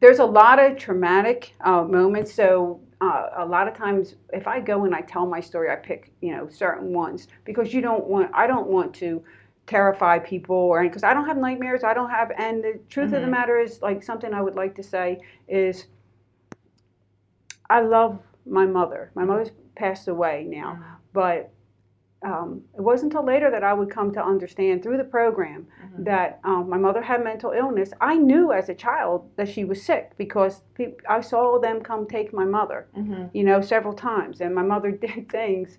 there's 0.00 0.18
a 0.20 0.24
lot 0.24 0.58
of 0.58 0.78
traumatic 0.78 1.54
uh, 1.60 1.82
moments. 1.84 2.32
So 2.32 2.80
uh, 3.00 3.30
a 3.36 3.44
lot 3.44 3.68
of 3.68 3.74
times, 3.74 4.14
if 4.32 4.46
I 4.46 4.60
go 4.60 4.84
and 4.84 4.94
I 4.94 5.02
tell 5.02 5.26
my 5.26 5.40
story, 5.40 5.70
I 5.70 5.76
pick 5.76 6.12
you 6.20 6.34
know 6.34 6.48
certain 6.48 6.92
ones 6.92 7.28
because 7.44 7.74
you 7.74 7.80
don't 7.80 8.06
want. 8.06 8.30
I 8.34 8.46
don't 8.46 8.68
want 8.68 8.94
to 8.96 9.22
terrify 9.66 10.18
people 10.18 10.56
or 10.56 10.82
because 10.82 11.02
I 11.04 11.12
don't 11.12 11.26
have 11.26 11.36
nightmares. 11.36 11.84
I 11.84 11.92
don't 11.94 12.10
have. 12.10 12.30
And 12.38 12.62
the 12.62 12.78
truth 12.88 13.12
of 13.12 13.20
the 13.20 13.26
Mhm. 13.26 13.30
matter 13.30 13.58
is, 13.58 13.82
like 13.82 14.02
something 14.02 14.32
I 14.32 14.40
would 14.40 14.54
like 14.54 14.74
to 14.76 14.82
say 14.82 15.20
is, 15.48 15.86
I 17.68 17.80
love 17.80 18.20
my 18.46 18.64
mother. 18.66 19.10
My 19.14 19.24
mother's 19.24 19.50
passed 19.74 20.08
away 20.08 20.44
now, 20.48 20.98
but. 21.12 21.50
Um, 22.26 22.60
it 22.74 22.80
wasn't 22.80 23.12
until 23.12 23.24
later 23.24 23.52
that 23.52 23.62
I 23.62 23.72
would 23.72 23.88
come 23.88 24.12
to 24.14 24.24
understand 24.24 24.82
through 24.82 24.96
the 24.96 25.04
program 25.04 25.68
Mhm. 25.84 26.04
that 26.06 26.40
um, 26.42 26.68
my 26.68 26.76
mother 26.76 27.00
had 27.00 27.22
mental 27.22 27.52
illness. 27.52 27.92
I 28.00 28.16
knew 28.16 28.50
as 28.52 28.68
a 28.68 28.74
child 28.74 29.30
that 29.36 29.48
she 29.48 29.64
was 29.64 29.80
sick 29.80 30.10
because 30.18 30.62
pe- 30.74 30.94
I 31.08 31.20
saw 31.20 31.60
them 31.60 31.80
come 31.82 32.04
take 32.04 32.32
my 32.32 32.44
mother, 32.44 32.86
Mhm. 32.98 33.30
you 33.32 33.44
know, 33.44 33.60
several 33.60 33.94
times. 33.94 34.40
And 34.40 34.52
my 34.54 34.62
mother 34.62 34.90
did 35.06 35.28
things 35.28 35.78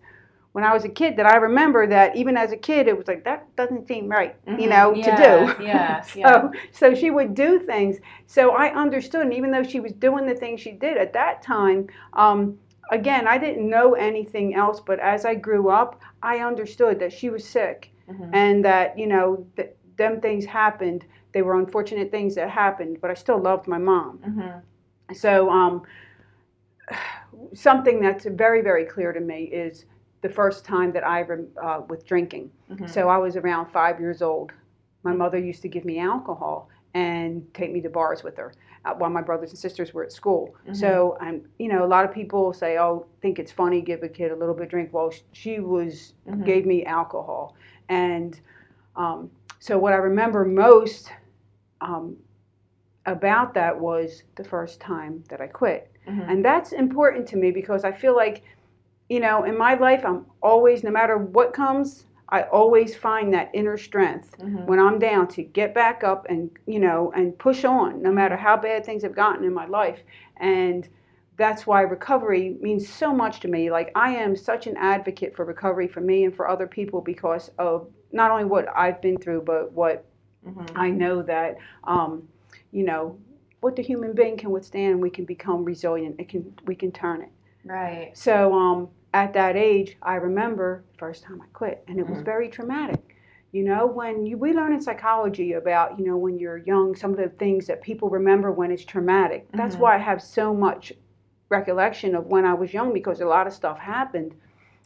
when 0.54 0.64
I 0.64 0.74
was 0.74 0.86
a 0.86 0.90
kid 0.90 1.18
that 1.18 1.26
I 1.26 1.36
remember 1.36 1.86
that 1.86 2.16
even 2.16 2.38
as 2.38 2.54
a 2.54 2.58
kid, 2.58 2.88
it 2.88 2.98
was 2.98 3.08
like, 3.10 3.26
that 3.26 3.54
doesn't 3.58 3.86
seem 3.86 4.08
right, 4.08 4.34
you 4.48 4.68
Mhm. 4.68 4.70
know, 4.70 4.94
Yeah, 4.96 5.16
to 5.16 5.24
do. 5.58 5.64
yeah, 5.64 6.02
so, 6.14 6.20
yeah. 6.20 6.50
so 6.72 6.94
she 6.96 7.12
would 7.12 7.36
do 7.36 7.60
things. 7.60 8.00
So 8.26 8.52
I 8.52 8.74
understood. 8.74 9.24
And 9.24 9.34
even 9.34 9.52
though 9.52 9.64
she 9.64 9.82
was 9.82 9.92
doing 9.92 10.26
the 10.26 10.34
things 10.34 10.62
she 10.62 10.72
did 10.72 10.96
at 10.98 11.12
that 11.14 11.42
time, 11.42 11.88
um, 12.14 12.58
again, 12.92 13.28
I 13.28 13.38
didn't 13.38 13.70
know 13.70 13.94
anything 13.94 14.56
else. 14.56 14.80
But 14.80 15.00
as 15.00 15.26
I 15.26 15.36
grew 15.36 15.70
up, 15.70 16.00
I 16.24 16.40
understood 16.40 17.00
that 17.00 17.12
she 17.14 17.30
was 17.30 17.48
sick 17.48 17.92
Mhm. 18.10 18.30
and 18.34 18.66
that 18.66 18.98
you 18.98 19.08
know 19.08 19.46
th- 19.58 19.72
them 19.98 20.22
things 20.22 20.46
happened 20.46 21.06
they 21.34 21.42
were 21.42 21.56
unfortunate 21.60 22.10
things 22.10 22.36
that 22.36 22.50
happened 22.50 23.00
but 23.02 23.12
i 23.12 23.14
still 23.14 23.38
loved 23.38 23.68
my 23.68 23.78
mom 23.78 24.18
Mhm. 24.26 24.62
so 25.14 25.50
um, 25.50 25.82
something 27.54 28.00
that's 28.00 28.26
very 28.26 28.62
very 28.62 28.86
clear 28.86 29.12
to 29.12 29.20
me 29.20 29.44
is 29.44 29.86
the 30.22 30.30
first 30.30 30.64
time 30.66 30.92
that 30.94 31.06
i 31.06 31.22
rem- 31.24 31.48
uh, 31.62 31.82
with 31.90 32.06
drinking 32.06 32.50
Mhm. 32.72 32.90
so 32.90 33.10
i 33.10 33.18
was 33.18 33.36
around 33.36 33.66
five 33.68 34.00
years 34.00 34.22
old 34.22 34.54
my 35.04 35.14
mother 35.14 35.38
used 35.38 35.62
to 35.64 35.68
give 35.70 35.84
me 35.86 36.00
alcohol 36.00 36.70
and 36.94 37.46
take 37.54 37.72
me 37.74 37.82
to 37.82 37.90
bars 37.90 38.24
with 38.24 38.38
her 38.38 38.54
uh, 38.88 38.94
while 38.96 39.10
my 39.10 39.22
brothers 39.22 39.50
and 39.52 39.60
sisters 39.60 39.94
were 39.94 40.04
at 40.04 40.12
school. 40.12 40.56
So, 40.72 41.18
I'm, 41.20 41.42
you 41.60 41.68
know, 41.68 41.84
a 41.84 41.88
lot 41.88 42.06
of 42.06 42.14
people 42.14 42.54
say, 42.54 42.78
"Oh, 42.78 43.06
think 43.22 43.40
it's 43.40 43.52
funny, 43.52 43.82
give 43.82 44.04
a 44.04 44.10
kid 44.10 44.32
a 44.32 44.36
little 44.36 44.54
bit 44.54 44.64
of 44.64 44.70
drink." 44.70 44.94
Well, 44.94 45.12
she 45.32 45.60
was 45.60 46.14
Mhm. 46.28 46.46
gave 46.46 46.66
me 46.66 46.86
alcohol, 46.86 47.56
and 47.90 48.40
um, 48.96 49.30
so 49.60 49.78
what 49.78 49.94
I 49.94 49.98
remember 49.98 50.44
most 50.46 51.12
um, 51.82 52.18
about 53.06 53.54
that 53.54 53.80
was 53.80 54.24
the 54.36 54.44
first 54.44 54.80
time 54.80 55.24
that 55.30 55.40
I 55.40 55.48
quit. 55.48 55.92
Mhm. 56.08 56.30
And 56.30 56.46
that's 56.46 56.72
important 56.72 57.28
to 57.30 57.38
me 57.38 57.52
because 57.52 57.84
I 57.84 57.92
feel 57.92 58.16
like, 58.16 58.42
you 59.10 59.20
know, 59.20 59.44
in 59.44 59.56
my 59.58 59.76
life, 59.76 60.04
I'm 60.04 60.26
always, 60.42 60.84
no 60.84 60.90
matter 60.90 61.18
what 61.18 61.54
comes, 61.54 62.07
I 62.30 62.44
always 62.44 62.96
find 62.96 63.34
that 63.34 63.50
inner 63.54 63.78
strength 63.78 64.38
Mhm. 64.38 64.66
when 64.66 64.80
I'm 64.80 65.00
down 65.00 65.28
to 65.30 65.44
get 65.44 65.74
back 65.74 66.04
up 66.04 66.26
and, 66.30 66.52
you 66.66 66.80
know, 66.80 67.12
and 67.16 67.38
push 67.38 67.64
on 67.64 68.02
no 68.02 68.12
matter 68.12 68.36
how 68.36 68.58
bad 68.58 68.86
things 68.86 69.04
have 69.04 69.16
gotten 69.16 69.46
in 69.46 69.54
my 69.54 69.66
life. 69.66 70.00
And 70.38 70.88
that's 71.38 71.66
why 71.66 71.82
recovery 71.82 72.58
means 72.60 72.90
so 72.90 73.14
much 73.14 73.40
to 73.42 73.48
me. 73.48 73.72
Like, 73.72 73.92
I 73.96 74.16
am 74.16 74.36
such 74.36 74.68
an 74.68 74.76
advocate 74.78 75.36
for 75.36 75.46
recovery 75.46 75.88
for 75.88 76.02
me 76.02 76.26
and 76.26 76.36
for 76.36 76.48
other 76.50 76.68
people 76.68 77.00
because 77.00 77.50
of 77.58 77.88
not 78.12 78.32
only 78.32 78.46
what 78.46 78.68
I've 78.76 79.02
been 79.02 79.18
through, 79.18 79.42
but 79.42 79.72
what 79.72 80.04
Mhm. 80.46 80.72
I 80.76 80.90
know 80.90 81.22
that, 81.22 81.58
um, 81.84 82.28
you 82.72 82.84
know, 82.84 83.18
what 83.62 83.76
the 83.76 83.82
human 83.84 84.14
being 84.14 84.38
can 84.38 84.52
withstand, 84.52 85.02
we 85.02 85.10
can 85.10 85.26
become 85.26 85.64
resilient. 85.64 86.20
It 86.20 86.30
can, 86.30 86.54
we 86.66 86.76
can 86.76 86.92
turn 86.92 87.22
it. 87.22 87.30
Right. 87.64 88.12
So 88.18 88.54
um, 88.54 88.90
at 89.14 89.34
that 89.34 89.56
age, 89.56 89.98
I 90.02 90.16
remember 90.16 90.84
the 90.92 90.98
first 90.98 91.24
time 91.24 91.42
I 91.42 91.46
quit, 91.54 91.84
and 91.88 92.00
it 92.00 92.08
was 92.08 92.20
Mhm. 92.20 92.26
very 92.26 92.50
traumatic. 92.50 93.16
You 93.52 93.64
know, 93.64 93.88
when 93.88 94.26
you, 94.26 94.38
we 94.38 94.54
learn 94.54 94.74
in 94.74 94.82
psychology 94.82 95.54
about, 95.54 95.98
you 95.98 96.06
know, 96.06 96.18
when 96.18 96.38
you're 96.38 96.58
young, 96.58 96.96
some 96.96 97.12
of 97.12 97.18
the 97.18 97.30
things 97.30 97.66
that 97.68 97.82
people 97.82 98.10
remember 98.10 98.52
when 98.52 98.72
it's 98.72 98.84
traumatic. 98.86 99.48
That's 99.54 99.76
Mhm. 99.78 99.80
why 99.80 99.96
I 99.96 100.00
have 100.00 100.22
so 100.22 100.54
much 100.54 100.94
recollection 101.50 102.14
of 102.14 102.28
when 102.28 102.46
I 102.46 102.54
was 102.54 102.74
young 102.74 102.92
because 102.94 103.22
a 103.22 103.26
lot 103.26 103.48
of 103.48 103.54
stuff 103.54 103.80
happened. 103.80 104.36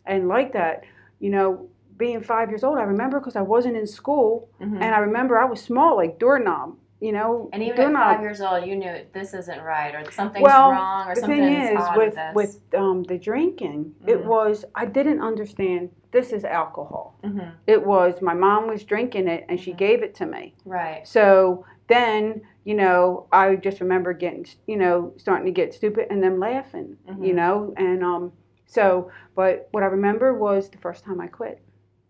And 0.06 0.28
like 0.28 0.54
that, 0.54 0.84
you 1.20 1.32
know, 1.32 1.68
being 1.98 2.22
five 2.22 2.50
years 2.50 2.64
old, 2.64 2.78
I 2.78 2.84
remember 2.84 3.20
because 3.20 3.36
I 3.36 3.42
wasn't 3.42 3.78
in 3.78 3.88
school, 3.88 4.48
Mhm. 4.60 4.82
and 4.82 4.96
I 4.96 5.00
remember 5.00 5.38
I 5.40 5.46
was 5.46 5.62
small, 5.62 5.96
like 5.98 6.20
doorknob, 6.20 6.76
you 7.02 7.12
know. 7.12 7.50
And 7.52 7.62
even 7.64 7.82
at 7.82 7.94
five 7.94 8.22
years 8.22 8.40
old, 8.40 8.66
you 8.66 8.76
knew 8.78 8.96
this 9.12 9.34
isn't 9.34 9.62
right, 9.62 9.94
or 9.94 10.10
something's 10.12 10.44
Well, 10.44 10.72
wrong, 10.72 11.08
or 11.10 11.16
the 11.16 11.22
something's 11.22 11.46
thing 11.46 11.78
is 11.78 11.86
odd 11.86 11.98
with 11.98 12.20
with 12.34 12.36
with 12.72 12.80
um, 12.80 13.04
the 13.04 13.18
drinking 13.18 13.94
it 14.08 14.18
Mhm. 14.20 14.26
was 14.26 14.64
i 14.76 14.86
didn't 14.86 15.22
understand 15.22 15.90
this 16.12 16.32
is 16.32 16.46
alcohol 16.46 17.16
Mhm. 17.24 17.52
it 17.68 17.86
was 17.86 18.22
my 18.22 18.34
mom 18.34 18.68
was 18.68 18.84
drinking 18.86 19.28
it 19.28 19.46
and 19.50 19.60
she 19.60 19.74
Mhm. 19.74 19.78
gave 19.78 20.04
it 20.04 20.16
to 20.16 20.26
me 20.26 20.56
Right. 20.66 21.06
so 21.06 21.66
then 21.88 22.42
you 22.64 22.74
know 22.76 23.28
i 23.32 23.56
just 23.56 23.82
remember 23.82 24.14
getting 24.14 24.46
you 24.68 24.78
know 24.78 25.14
starting 25.18 25.46
to 25.46 25.52
get 25.52 25.74
stupid 25.74 26.08
and 26.10 26.24
them 26.24 26.40
laughing 26.40 26.96
you 27.08 27.34
Mhm. 27.34 27.36
know 27.36 27.74
and 27.78 28.04
um 28.04 28.32
so 28.66 29.12
but 29.36 29.68
what 29.72 29.84
i 29.84 29.88
remember 29.88 30.34
was 30.34 30.70
the 30.70 30.78
first 30.78 31.04
time 31.04 31.20
i 31.20 31.28
quit 31.28 31.62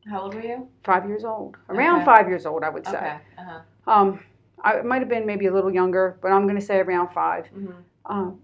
How 0.07 0.21
old 0.21 0.33
were 0.36 0.41
you? 0.41 0.67
five 0.83 1.07
years 1.07 1.24
old 1.25 1.57
around 1.69 1.98
Okay. 2.01 2.05
five 2.05 2.27
years 2.29 2.45
old 2.45 2.63
i 2.63 2.69
would 2.69 2.86
say 2.86 2.98
Okay. 2.98 3.17
Uh-huh. 3.39 3.60
um 3.91 4.19
i 4.63 4.82
might 4.82 5.00
have 5.00 5.10
been 5.10 5.25
maybe 5.25 5.46
a 5.48 5.53
little 5.53 5.74
younger 5.74 6.18
but 6.22 6.32
i'm 6.32 6.44
going 6.44 6.60
to 6.60 6.65
say 6.65 6.77
around 6.80 7.10
five 7.10 7.46
Mhm. 7.56 7.74
um, 8.06 8.39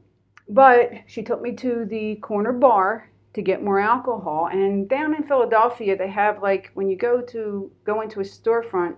but 0.50 0.91
she 1.07 1.24
took 1.24 1.41
me 1.41 1.53
to 1.55 1.86
the 1.86 2.15
corner 2.15 2.53
bar 2.53 3.09
to 3.33 3.41
get 3.41 3.62
more 3.62 3.79
alcohol. 3.79 4.47
And 4.47 4.88
down 4.89 5.13
in 5.13 5.21
Philadelphia, 5.24 5.95
they 5.97 6.07
have 6.07 6.41
like 6.41 6.71
when 6.74 6.88
you 6.89 6.95
go 6.95 7.21
to 7.21 7.69
go 7.83 8.01
into 8.01 8.19
a 8.21 8.24
storefront, 8.24 8.95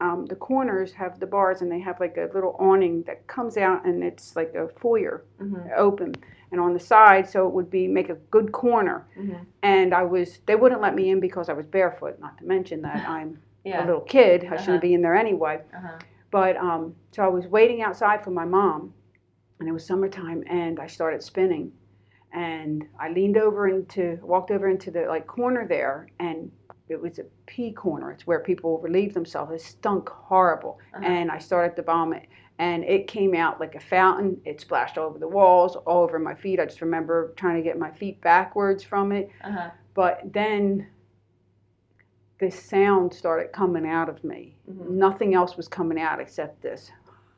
um, 0.00 0.26
the 0.26 0.34
corners 0.34 0.92
have 0.94 1.20
the 1.20 1.26
bars, 1.26 1.62
and 1.62 1.70
they 1.70 1.78
have 1.80 2.00
like 2.00 2.16
a 2.16 2.28
little 2.34 2.56
awning 2.58 3.04
that 3.04 3.26
comes 3.28 3.56
out, 3.56 3.84
and 3.86 4.02
it's 4.02 4.34
like 4.34 4.52
a 4.54 4.68
foyer 4.68 5.22
Mhm. 5.40 5.70
open, 5.76 6.14
and 6.50 6.60
on 6.60 6.72
the 6.74 6.80
side, 6.80 7.28
so 7.28 7.46
it 7.46 7.54
would 7.54 7.70
be 7.70 7.86
make 7.86 8.10
a 8.10 8.16
good 8.30 8.50
corner. 8.50 9.06
Mhm. 9.16 9.46
And 9.62 9.94
I 9.94 10.02
was 10.02 10.40
they 10.46 10.56
wouldn't 10.56 10.80
let 10.80 10.94
me 10.96 11.08
in 11.10 11.20
because 11.20 11.48
I 11.48 11.52
was 11.54 11.66
barefoot. 11.66 12.18
Not 12.18 12.36
to 12.38 12.44
mention 12.44 12.82
that 12.82 13.02
I'm 13.08 13.38
a 13.64 13.86
little 13.86 14.00
kid. 14.00 14.42
I 14.42 14.46
Uh-huh. 14.46 14.56
shouldn't 14.56 14.82
be 14.82 14.92
in 14.94 15.02
there 15.02 15.14
anyway. 15.14 15.60
Uh-huh. 15.74 15.98
But 16.30 16.56
um, 16.56 16.94
so 17.12 17.22
I 17.24 17.28
was 17.28 17.46
waiting 17.46 17.82
outside 17.82 18.22
for 18.22 18.30
my 18.30 18.44
mom, 18.44 18.94
and 19.58 19.68
it 19.68 19.72
was 19.72 19.84
summertime, 19.86 20.44
and 20.48 20.78
I 20.78 20.86
started 20.86 21.22
spinning, 21.22 21.72
and 22.32 22.84
I 22.98 23.10
leaned 23.10 23.36
over 23.36 23.68
into, 23.68 24.18
walked 24.22 24.50
over 24.50 24.68
into 24.68 24.90
the 24.90 25.06
like 25.06 25.26
corner 25.26 25.66
there, 25.66 26.08
and 26.20 26.50
it 26.88 27.00
was 27.00 27.18
a 27.18 27.24
pee 27.46 27.72
corner. 27.72 28.10
It's 28.12 28.26
where 28.26 28.40
people 28.40 28.78
relieve 28.78 29.12
themselves. 29.14 29.52
It 29.52 29.60
stunk 29.60 30.08
horrible, 30.08 30.78
Uh-huh. 30.94 31.04
and 31.04 31.30
I 31.30 31.38
started 31.38 31.74
to 31.76 31.82
vomit, 31.82 32.26
and 32.58 32.84
it 32.84 33.06
came 33.08 33.34
out 33.34 33.58
like 33.60 33.74
a 33.74 33.80
fountain. 33.80 34.40
It 34.44 34.60
splashed 34.60 34.98
all 34.98 35.06
over 35.08 35.18
the 35.18 35.28
walls, 35.28 35.74
all 35.76 36.02
over 36.04 36.18
my 36.18 36.34
feet. 36.34 36.60
I 36.60 36.64
just 36.66 36.80
remember 36.80 37.32
trying 37.36 37.56
to 37.56 37.62
get 37.62 37.78
my 37.78 37.90
feet 37.90 38.20
backwards 38.20 38.82
from 38.84 39.10
it, 39.12 39.30
Uh-huh. 39.42 39.70
but 39.94 40.20
then 40.32 40.86
this 42.40 42.60
sound 42.60 43.12
started 43.12 43.52
coming 43.52 43.86
out 43.86 44.08
of 44.08 44.24
me. 44.24 44.56
Mhm. 44.68 44.90
Nothing 44.90 45.34
else 45.34 45.56
was 45.56 45.68
coming 45.68 46.00
out 46.00 46.20
except 46.20 46.60
this. 46.62 46.90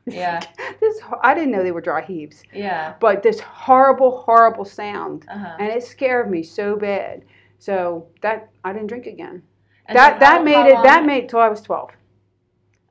Yeah. 0.05 0.39
this 0.79 0.99
I 1.21 1.33
didn't 1.33 1.51
know 1.51 1.61
they 1.61 1.71
were 1.71 1.81
dry 1.81 2.01
heaves, 2.01 2.41
Yeah. 2.53 2.93
but 2.99 3.21
this 3.21 3.39
horrible, 3.39 4.17
horrible 4.23 4.65
sound, 4.65 5.25
Uh-huh. 5.29 5.57
and 5.59 5.69
it 5.69 5.83
scared 5.83 6.31
me 6.31 6.41
so 6.41 6.75
bad. 6.77 7.23
So 7.59 8.07
that 8.21 8.49
I 8.63 8.73
didn't 8.73 8.87
drink 8.87 9.05
again. 9.05 9.43
And 9.85 9.97
that 9.97 10.19
that 10.21 10.37
how- 10.37 10.43
made 10.43 10.53
how 10.55 10.79
it. 10.79 10.83
That 10.83 11.05
made 11.05 11.29
till 11.29 11.39
I 11.39 11.49
was 11.49 11.61
twelve. 11.61 11.91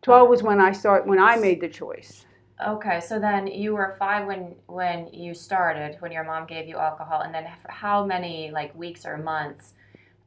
Twelve 0.03 0.29
was 0.29 0.43
when 0.43 0.61
I 0.61 0.73
start 0.73 1.07
when 1.07 1.19
I 1.19 1.37
made 1.37 1.61
the 1.61 1.69
choice. 1.69 2.27
Okay, 2.67 3.01
so 3.01 3.19
then 3.19 3.47
you 3.47 3.75
were 3.75 3.97
five 3.99 4.27
when 4.27 4.55
when 4.67 5.09
you 5.13 5.35
started, 5.35 5.97
when 6.01 6.13
your 6.13 6.25
mom 6.25 6.47
gave 6.47 6.69
you 6.69 6.77
alcohol, 6.77 7.23
and 7.23 7.35
then 7.35 7.47
how 7.69 8.05
many 8.05 8.51
like 8.51 8.75
weeks 8.75 9.05
or 9.07 9.17
months 9.19 9.75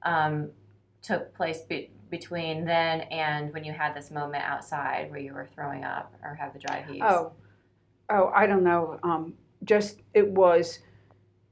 um, 0.04 0.52
took 1.06 1.34
place 1.36 1.62
be- 1.62 1.92
between 2.10 2.66
then 2.66 3.02
and 3.02 3.54
when 3.54 3.64
you 3.64 3.72
had 3.72 3.94
this 3.96 4.12
moment 4.12 4.44
outside 4.44 5.10
where 5.12 5.20
you 5.20 5.34
were 5.34 5.48
throwing 5.54 5.84
up 5.84 6.14
or 6.24 6.34
had 6.34 6.54
the 6.54 6.60
dry 6.60 6.84
heaves? 6.88 7.06
Oh, 7.08 7.32
oh, 8.10 8.32
I 8.34 8.48
don't 8.48 8.64
know. 8.64 9.00
Um, 9.04 9.34
just 9.64 10.02
it 10.14 10.28
was, 10.28 10.80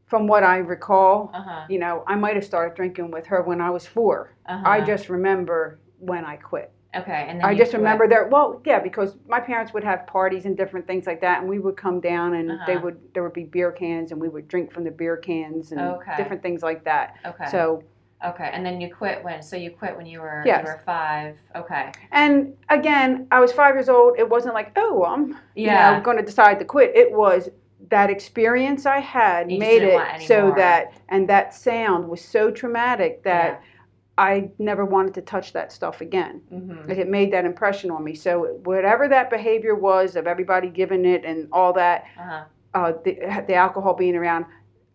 from 0.05 0.27
what 0.27 0.43
I 0.43 0.57
recall. 0.57 1.31
uh 1.33 1.41
huh. 1.41 1.65
You 1.69 1.79
know, 1.79 2.03
I 2.07 2.15
might 2.15 2.35
have 2.35 2.45
started 2.45 2.75
drinking 2.75 3.11
with 3.11 3.25
her 3.27 3.41
when 3.41 3.61
I 3.61 3.69
was 3.69 3.85
4 3.87 4.35
Uh-huh. 4.45 4.63
I 4.69 4.81
just 4.81 5.09
remember 5.09 5.79
when 5.99 6.25
I 6.25 6.35
quit. 6.35 6.71
Okay, 6.95 7.25
and 7.27 7.39
then 7.39 7.45
I 7.47 7.55
just 7.55 7.71
quit. 7.71 7.79
remember 7.79 8.07
there. 8.07 8.27
Well, 8.27 8.61
yeah, 8.65 8.79
because 8.79 9.15
my 9.27 9.39
parents 9.39 9.73
would 9.73 9.83
have 9.83 10.05
parties 10.05 10.45
and 10.45 10.55
different 10.55 10.85
things 10.85 11.07
like 11.07 11.21
that, 11.21 11.39
and 11.39 11.49
we 11.49 11.57
would 11.57 11.75
come 11.75 11.99
down 11.99 12.35
and 12.35 12.49
they 12.67 12.75
Uh-huh. 12.75 12.79
would 12.83 12.99
there 13.13 13.23
would 13.23 13.33
be 13.33 13.45
beer 13.45 13.71
cans, 13.71 14.11
and 14.11 14.21
we 14.21 14.29
would 14.29 14.47
drink 14.47 14.71
from 14.71 14.83
the 14.83 14.91
beer 14.91 15.17
cans 15.17 15.71
and 15.71 15.81
Okay. 15.81 16.15
different 16.17 16.43
things 16.43 16.61
like 16.61 16.83
that. 16.83 17.15
Okay. 17.25 17.45
So, 17.47 17.81
okay, 18.25 18.49
and 18.53 18.65
then 18.65 18.79
you 18.81 18.93
quit 18.93 19.23
when? 19.23 19.41
So 19.41 19.55
you 19.55 19.71
quit 19.71 19.95
when 19.95 20.05
you 20.05 20.21
were 20.21 20.43
Yes. 20.45 20.63
you 20.65 20.71
were 20.73 20.79
five. 20.85 21.37
Okay. 21.55 21.91
and 22.11 22.55
again, 22.69 23.27
I 23.31 23.39
was 23.39 23.51
five 23.51 23.75
years 23.75 23.89
old. 23.89 24.17
It 24.17 24.27
wasn't 24.29 24.53
like, 24.53 24.71
oh, 24.75 25.03
I'm 25.05 25.37
Yeah. 25.55 25.91
you 25.91 25.97
know, 25.97 26.03
going 26.03 26.17
to 26.17 26.23
decide 26.23 26.59
to 26.59 26.65
quit. 26.65 26.95
It 26.95 27.11
was 27.11 27.49
that 27.89 28.09
experience 28.09 28.85
I 28.85 28.99
had 28.99 29.51
You 29.51 29.59
made 29.59 29.83
it 29.83 30.21
so 30.21 30.53
that, 30.55 30.93
and 31.09 31.27
that 31.29 31.53
sound 31.53 32.07
was 32.07 32.21
so 32.23 32.49
traumatic 32.49 33.23
that 33.23 33.61
Yeah. 33.61 33.69
I 34.17 34.51
never 34.59 34.85
wanted 34.85 35.13
to 35.15 35.21
touch 35.21 35.53
that 35.53 35.71
stuff 35.71 35.99
again. 36.01 36.41
Mhm. 36.51 36.87
Like, 36.87 36.97
It 36.99 37.09
made 37.09 37.31
that 37.33 37.45
impression 37.45 37.89
on 37.91 38.03
me. 38.03 38.13
So 38.15 38.59
whatever 38.63 39.07
that 39.07 39.29
behavior 39.29 39.75
was 39.75 40.15
of 40.15 40.27
everybody 40.27 40.69
giving 40.69 41.03
it 41.05 41.25
and 41.25 41.47
all 41.51 41.73
that, 41.73 42.05
Uh-huh. 42.19 42.43
uh, 42.75 42.93
the, 43.03 43.43
the 43.47 43.55
alcohol 43.55 43.93
being 43.95 44.15
around, 44.15 44.45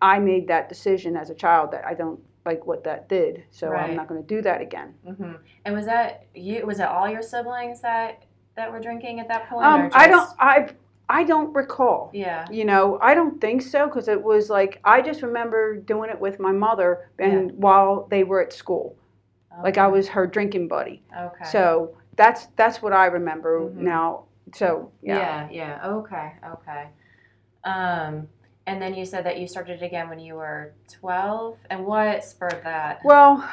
I 0.01 0.19
made 0.21 0.47
that 0.49 0.69
decision 0.69 1.17
as 1.17 1.29
a 1.31 1.35
child 1.35 1.73
that 1.73 1.85
I 1.85 1.95
don't 1.95 2.21
like 2.49 2.67
what 2.67 2.83
that 2.85 3.09
did. 3.11 3.45
So 3.51 3.71
Right. 3.71 3.91
I'm 3.91 3.97
not 3.97 4.09
going 4.09 4.23
to 4.23 4.27
do 4.27 4.41
that 4.43 4.61
again. 4.63 4.95
hmm 5.07 5.33
And 5.65 5.75
was 5.75 5.85
that 5.85 6.25
you? 6.35 6.65
Was 6.67 6.81
it 6.81 6.89
all 6.89 7.09
your 7.09 7.23
siblings 7.23 7.81
that 7.83 8.23
that 8.57 8.73
were 8.73 8.81
drinking 8.81 9.21
at 9.21 9.29
that 9.29 9.49
point? 9.49 9.67
Um, 9.67 9.91
I 9.93 10.09
don't. 10.09 10.31
I 10.39 10.69
I 11.11 11.25
don't 11.25 11.53
recall. 11.55 12.11
Yeah. 12.13 12.47
You 12.51 12.65
know, 12.65 12.99
I 13.03 13.15
don't 13.15 13.39
think 13.41 13.63
so 13.63 13.87
because 13.87 14.09
it 14.09 14.23
was 14.23 14.49
like 14.51 14.81
I 14.85 15.01
just 15.03 15.21
remember 15.23 15.77
doing 15.77 16.09
it 16.11 16.19
with 16.27 16.39
my 16.41 16.53
mother 16.53 17.11
and 17.19 17.53
while 17.53 18.07
they 18.11 18.25
were 18.25 18.41
at 18.43 18.53
school, 18.53 18.97
like 19.63 19.77
I 19.79 19.87
was 19.87 20.09
her 20.09 20.27
drinking 20.27 20.69
buddy. 20.69 21.03
Okay. 21.27 21.45
So 21.45 21.95
that's 22.17 22.47
that's 22.57 22.81
what 22.83 22.93
I 22.93 23.07
remember 23.07 23.61
Mhm. 23.61 23.75
now. 23.95 24.25
So 24.55 24.91
yeah. 25.03 25.19
yeah. 25.19 25.49
Yeah. 25.51 25.89
Okay. 25.99 26.29
Okay. 26.55 26.85
Um, 27.65 28.29
and 28.69 28.81
then 28.83 28.93
you 28.95 29.07
said 29.07 29.25
that 29.25 29.39
you 29.41 29.49
started 29.49 29.83
again 29.83 30.11
when 30.11 30.19
you 30.19 30.35
were 30.35 30.75
twelve. 30.93 31.57
And 31.71 31.87
what 31.87 32.23
spurred 32.23 32.61
that? 32.65 33.01
Well, 33.03 33.49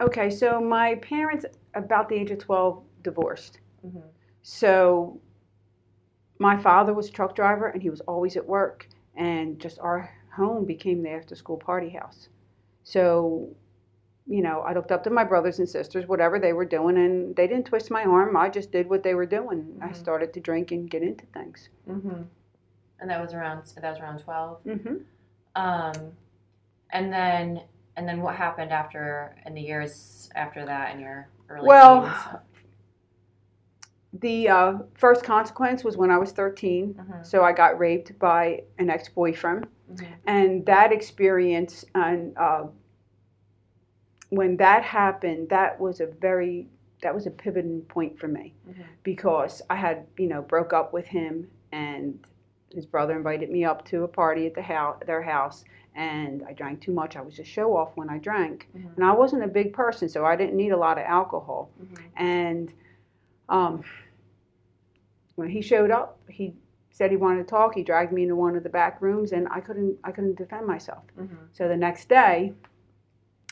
okay. 0.00 0.30
So 0.30 0.60
my 0.60 0.94
parents, 0.96 1.44
about 1.74 2.08
the 2.08 2.14
age 2.14 2.30
of 2.30 2.38
twelve, 2.38 2.82
divorced. 3.02 3.58
hmm 3.82 3.98
So 4.42 5.20
my 6.38 6.56
father 6.56 6.92
was 6.94 7.08
a 7.08 7.12
truck 7.12 7.34
driver 7.34 7.66
and 7.68 7.82
he 7.82 7.90
was 7.90 8.00
always 8.02 8.36
at 8.36 8.46
work 8.46 8.88
and 9.16 9.60
just 9.60 9.78
our 9.80 10.10
home 10.34 10.64
became 10.64 11.02
the 11.02 11.10
after 11.10 11.34
school 11.34 11.56
party 11.56 11.90
house. 11.90 12.28
So, 12.84 13.48
you 14.26 14.42
know, 14.42 14.60
I 14.60 14.72
looked 14.72 14.90
up 14.92 15.04
to 15.04 15.10
my 15.10 15.24
brothers 15.24 15.58
and 15.58 15.68
sisters, 15.68 16.06
whatever 16.06 16.38
they 16.38 16.52
were 16.52 16.64
doing, 16.64 16.96
and 16.96 17.36
they 17.36 17.46
didn't 17.46 17.66
twist 17.66 17.90
my 17.90 18.04
arm. 18.04 18.36
I 18.36 18.48
just 18.48 18.72
did 18.72 18.88
what 18.88 19.02
they 19.02 19.14
were 19.14 19.26
doing. 19.26 19.78
I 19.82 19.88
Mhm. 19.88 19.96
started 19.96 20.32
to 20.34 20.40
drink 20.40 20.72
and 20.72 20.88
get 20.90 21.02
into 21.02 21.26
things. 21.26 21.68
hmm 21.86 22.22
And 23.02 23.10
that 23.10 23.20
was 23.20 23.34
around 23.34 23.64
that 23.82 23.90
was 23.90 23.98
around 24.00 24.20
twelve. 24.20 24.60
hmm 24.62 24.98
Um, 25.56 25.92
and 26.90 27.12
then 27.12 27.62
and 27.96 28.08
then 28.08 28.22
what 28.22 28.36
happened 28.36 28.70
after 28.70 29.34
in 29.44 29.52
the 29.54 29.60
years 29.60 30.30
after 30.36 30.64
that 30.64 30.94
in 30.94 31.00
your 31.00 31.28
early 31.50 31.66
Well, 31.66 32.02
teens? 32.02 32.40
The 34.14 34.48
uh, 34.48 34.78
first 34.94 35.24
consequence 35.24 35.82
was 35.84 35.96
when 35.96 36.10
I 36.10 36.18
was 36.18 36.32
13. 36.32 36.94
Mhm. 36.94 37.26
So 37.26 37.42
I 37.42 37.52
got 37.52 37.78
raped 37.78 38.18
by 38.18 38.62
an 38.78 38.88
ex 38.88 39.08
boyfriend. 39.08 39.66
Mhm. 39.92 40.06
and 40.26 40.64
that 40.66 40.90
experience 40.92 41.84
and 41.94 42.34
uh, 42.38 42.64
when 44.30 44.56
that 44.56 44.82
happened 44.84 45.50
that 45.50 45.78
was 45.78 46.00
a 46.00 46.06
very 46.06 46.66
that 47.02 47.14
was 47.14 47.26
a 47.26 47.30
pivoting 47.30 47.82
point 47.82 48.18
for 48.18 48.26
me 48.28 48.54
Mhm. 48.66 48.84
because 49.02 49.60
i 49.68 49.74
had 49.76 50.06
you 50.16 50.28
know 50.28 50.40
broke 50.40 50.72
up 50.72 50.94
with 50.94 51.04
him 51.08 51.50
and 51.72 52.24
his 52.72 52.86
brother 52.86 53.16
invited 53.16 53.50
me 53.50 53.64
up 53.64 53.84
to 53.84 54.04
a 54.04 54.08
party 54.08 54.46
at 54.46 54.54
the 54.54 54.62
house 54.62 54.96
their 55.06 55.22
house 55.22 55.64
and 55.94 56.42
i 56.48 56.52
drank 56.52 56.80
too 56.80 56.92
much 56.92 57.16
i 57.16 57.20
was 57.20 57.38
a 57.38 57.44
show 57.44 57.76
off 57.76 57.90
when 57.96 58.08
i 58.08 58.18
drank 58.18 58.68
Mhm. 58.76 58.96
and 58.96 59.04
i 59.04 59.12
wasn't 59.12 59.42
a 59.42 59.48
big 59.48 59.72
person 59.72 60.08
so 60.08 60.24
i 60.24 60.34
didn't 60.36 60.56
need 60.56 60.70
a 60.72 60.76
lot 60.76 60.98
of 60.98 61.04
alcohol 61.04 61.70
Mhm. 61.80 61.98
and 62.16 62.72
um, 63.48 63.82
when 65.36 65.48
he 65.48 65.60
showed 65.60 65.90
up 65.90 66.18
he 66.28 66.54
said 66.90 67.10
he 67.10 67.16
wanted 67.16 67.38
to 67.38 67.44
talk 67.48 67.74
he 67.74 67.82
dragged 67.82 68.12
me 68.12 68.22
into 68.22 68.36
one 68.36 68.56
of 68.56 68.62
the 68.62 68.68
back 68.68 69.00
rooms 69.00 69.32
and 69.32 69.48
i 69.50 69.60
couldn't 69.60 69.98
i 70.04 70.12
couldn't 70.12 70.36
defend 70.36 70.66
myself 70.66 71.02
Mhm. 71.18 71.28
so 71.52 71.68
the 71.68 71.76
next 71.76 72.08
day, 72.08 72.54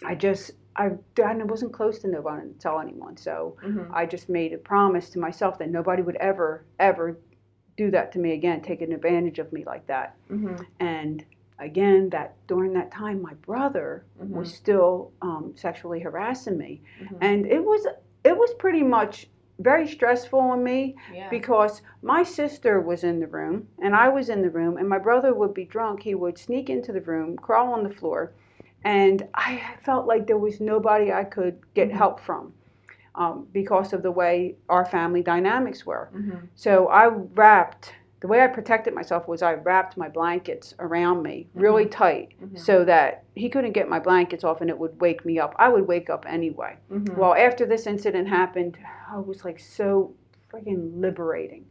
I 0.05 0.15
just 0.15 0.53
I, 0.77 0.93
I 1.23 1.35
wasn't 1.35 1.73
close 1.73 1.99
to 1.99 2.09
nobody 2.09 2.49
to 2.49 2.55
tell 2.59 2.79
anyone. 2.81 3.17
So 3.17 3.57
Mhm. 3.63 3.89
I 3.93 4.07
just 4.07 4.29
made 4.31 4.53
a 4.55 4.59
promise 4.59 5.11
to 5.11 5.19
myself 5.19 5.59
that 5.59 5.69
nobody 5.69 6.01
would 6.01 6.17
ever 6.17 6.65
ever 6.79 7.19
do 7.81 7.91
that 7.91 8.13
to 8.13 8.19
me 8.19 8.33
again, 8.33 8.61
taking 8.61 8.93
advantage 8.93 9.39
of 9.39 9.51
me 9.55 9.65
like 9.65 9.87
that. 9.87 10.15
Mhm. 10.31 10.67
And 10.81 11.25
again, 11.59 12.11
that 12.11 12.35
during 12.47 12.75
that 12.75 12.91
time, 12.91 13.23
my 13.23 13.33
brother 13.51 14.05
Mhm. 14.21 14.29
was 14.39 14.53
still 14.53 15.13
um, 15.23 15.53
sexually 15.57 16.01
harassing 16.01 16.59
me, 16.59 16.83
Mhm. 17.01 17.17
and 17.23 17.47
it 17.47 17.65
was 17.65 17.87
it 18.23 18.37
was 18.37 18.53
pretty 18.65 18.83
much 18.83 19.31
very 19.71 19.87
stressful 19.87 20.39
on 20.39 20.63
me 20.63 20.95
yeah. 21.11 21.31
because 21.31 21.81
my 22.03 22.23
sister 22.23 22.81
was 22.91 23.03
in 23.03 23.19
the 23.19 23.27
room 23.27 23.67
and 23.83 23.95
I 23.95 24.09
was 24.11 24.29
in 24.29 24.43
the 24.43 24.51
room, 24.51 24.77
and 24.77 24.87
my 24.87 24.99
brother 24.99 25.33
would 25.35 25.55
be 25.55 25.65
drunk. 25.65 26.03
He 26.03 26.15
would 26.15 26.37
sneak 26.37 26.69
into 26.69 26.93
the 26.93 27.01
room, 27.13 27.37
crawl 27.37 27.73
on 27.73 27.83
the 27.83 27.95
floor, 28.01 28.33
and 28.85 29.27
I 29.33 29.51
felt 29.87 30.07
like 30.07 30.27
there 30.27 30.45
was 30.47 30.61
nobody 30.61 31.11
I 31.13 31.25
could 31.25 31.57
get 31.75 31.89
Mhm. 31.89 31.93
help 32.03 32.21
from 32.21 32.53
um, 33.15 33.47
because 33.53 33.93
of 33.93 34.03
the 34.03 34.11
way 34.11 34.57
our 34.69 34.85
family 34.85 35.23
dynamics 35.23 35.85
were. 35.85 36.09
Mhm. 36.15 36.49
So 36.55 36.89
I 36.89 37.07
wrapped. 37.09 37.95
The 38.21 38.29
way 38.29 38.43
I 38.43 38.49
protected 38.49 38.95
myself 38.95 39.27
was 39.27 39.41
I 39.43 39.55
wrapped 39.55 39.97
my 39.97 40.09
blankets 40.09 40.75
around 40.79 41.23
me 41.23 41.49
really 41.55 41.87
tight 41.87 42.29
Mhm. 42.43 42.59
so 42.59 42.85
that 42.85 43.25
he 43.35 43.49
couldn't 43.49 43.73
get 43.73 43.89
my 43.89 43.99
blankets 43.99 44.45
off 44.45 44.61
and 44.61 44.69
it 44.69 44.79
would 44.79 45.01
wake 45.01 45.25
me 45.25 45.39
up. 45.39 45.55
I 45.59 45.71
would 45.71 45.87
wake 45.89 46.11
up 46.11 46.27
anyway. 46.29 46.77
Mhm. 46.93 47.17
Well, 47.17 47.35
after 47.35 47.65
this 47.65 47.87
incident 47.87 48.29
happened, 48.29 48.77
I 49.11 49.19
was 49.19 49.45
like 49.45 49.59
so 49.59 50.13
freaking 50.53 51.01
liberating 51.01 51.65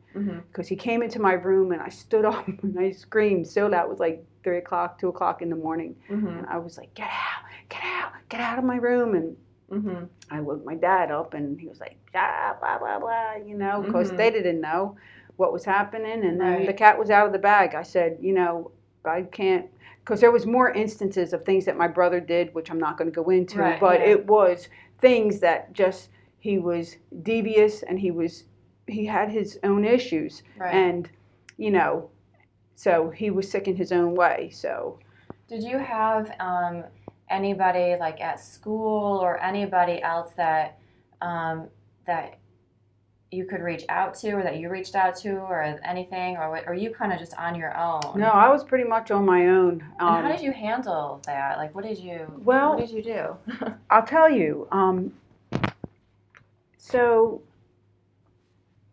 because 0.48 0.68
he 0.68 0.76
came 0.76 1.04
into 1.04 1.22
my 1.22 1.34
room 1.34 1.72
and 1.72 1.82
I 1.82 1.90
stood 1.90 2.26
up 2.34 2.48
and 2.64 2.80
I 2.80 2.92
screamed 2.92 3.46
so 3.48 3.68
loud. 3.68 3.84
It 3.84 3.90
was 3.90 4.00
like 4.00 4.26
three 4.44 4.58
o'clock, 4.58 4.98
two 4.98 5.10
o'clock 5.10 5.42
in 5.44 5.50
the 5.50 5.56
morning, 5.56 5.96
Mhm. 6.10 6.40
and 6.40 6.48
I 6.48 6.58
was 6.58 6.78
like, 6.78 6.94
"Get 6.96 7.08
out! 7.10 7.44
Get 7.70 7.84
out! 7.84 8.12
Get 8.30 8.40
out 8.42 8.58
of 8.58 8.64
my 8.66 8.78
room!" 8.78 9.14
And 9.16 9.38
Mhm. 9.72 10.08
I 10.32 10.42
woke 10.42 10.66
my 10.66 10.76
dad 10.76 11.12
up, 11.12 11.34
and 11.34 11.60
he 11.60 11.68
was 11.68 11.80
like, 11.80 11.98
"Blah 12.12 12.56
blah 12.60 12.78
blah 12.80 13.00
blah," 13.00 13.36
you 13.36 13.56
know, 13.58 13.82
because 13.82 14.12
Mhm. 14.12 14.18
they 14.18 14.32
didn't 14.32 14.62
know 14.62 14.96
what 15.38 15.54
was 15.54 15.66
happening, 15.66 16.24
and 16.26 16.40
then 16.40 16.58
Right. 16.58 16.66
the 16.68 16.74
cat 16.74 16.98
was 17.00 17.10
out 17.10 17.28
of 17.28 17.34
the 17.34 17.40
bag. 17.40 17.76
I 17.76 17.84
said, 17.84 18.18
"You 18.20 18.34
know, 18.34 18.72
I 19.06 19.24
can't." 19.24 19.68
Because 20.00 20.22
there 20.22 20.32
was 20.32 20.46
more 20.48 20.72
instances 20.72 21.34
of 21.34 21.46
things 21.46 21.66
that 21.66 21.78
my 21.78 21.88
brother 21.88 22.20
did, 22.20 22.54
which 22.56 22.72
I'm 22.72 22.80
not 22.80 22.98
going 22.98 23.12
to 23.12 23.16
go 23.16 23.30
into, 23.30 23.60
Right, 23.60 23.80
but 23.80 24.00
yeah. 24.00 24.08
it 24.08 24.28
was 24.28 24.70
things 24.98 25.40
that 25.42 25.72
just 25.74 26.10
he 26.40 26.58
was 26.58 26.98
devious 27.22 27.84
and 27.84 28.00
he 28.00 28.12
was 28.12 28.46
he 28.88 29.06
had 29.06 29.30
his 29.30 29.60
own 29.64 29.86
issues 29.86 30.42
Right. 30.58 30.74
and 30.74 31.10
you 31.58 31.70
know 31.72 32.10
so 32.76 33.10
he 33.12 33.30
was 33.30 33.50
sick 33.50 33.68
in 33.68 33.76
his 33.76 33.92
own 33.92 34.16
way 34.16 34.50
so 34.52 34.98
Did 35.48 35.64
you 35.64 35.78
have 35.78 36.32
um, 36.40 36.84
anybody 37.30 37.96
like 38.00 38.22
at 38.22 38.40
school 38.40 39.18
or 39.20 39.42
anybody 39.42 40.02
else 40.02 40.32
that 40.38 40.80
um, 41.22 41.68
that 42.08 42.38
you 43.32 43.46
could 43.46 43.62
reach 43.62 43.84
out 43.90 44.16
to, 44.16 44.32
or 44.32 44.42
that 44.42 44.58
you 44.58 44.70
reached 44.70 44.96
out 44.96 45.16
to, 45.18 45.30
or 45.36 45.62
anything, 45.86 46.36
or 46.38 46.60
or 46.68 46.74
you 46.74 46.90
kind 46.92 47.14
of 47.14 47.20
just 47.20 47.36
on 47.38 47.54
your 47.56 47.78
own? 47.78 48.02
no 48.16 48.30
i 48.30 48.50
was 48.50 48.64
pretty 48.64 48.84
much 48.84 49.12
on 49.12 49.26
my 49.26 49.48
own 49.48 49.84
um, 50.00 50.24
how 50.24 50.28
did 50.32 50.42
you 50.42 50.52
handle 50.52 51.22
that? 51.26 51.58
Like, 51.58 51.76
what 51.76 51.84
did 51.84 52.00
you? 52.00 52.32
Well- 52.44 52.76
what 52.76 52.80
did 52.80 52.90
you 52.90 53.04
do? 53.04 53.38
i'll 53.90 54.06
tell 54.06 54.30
you 54.32 54.68
um, 54.72 55.14
so 56.78 57.42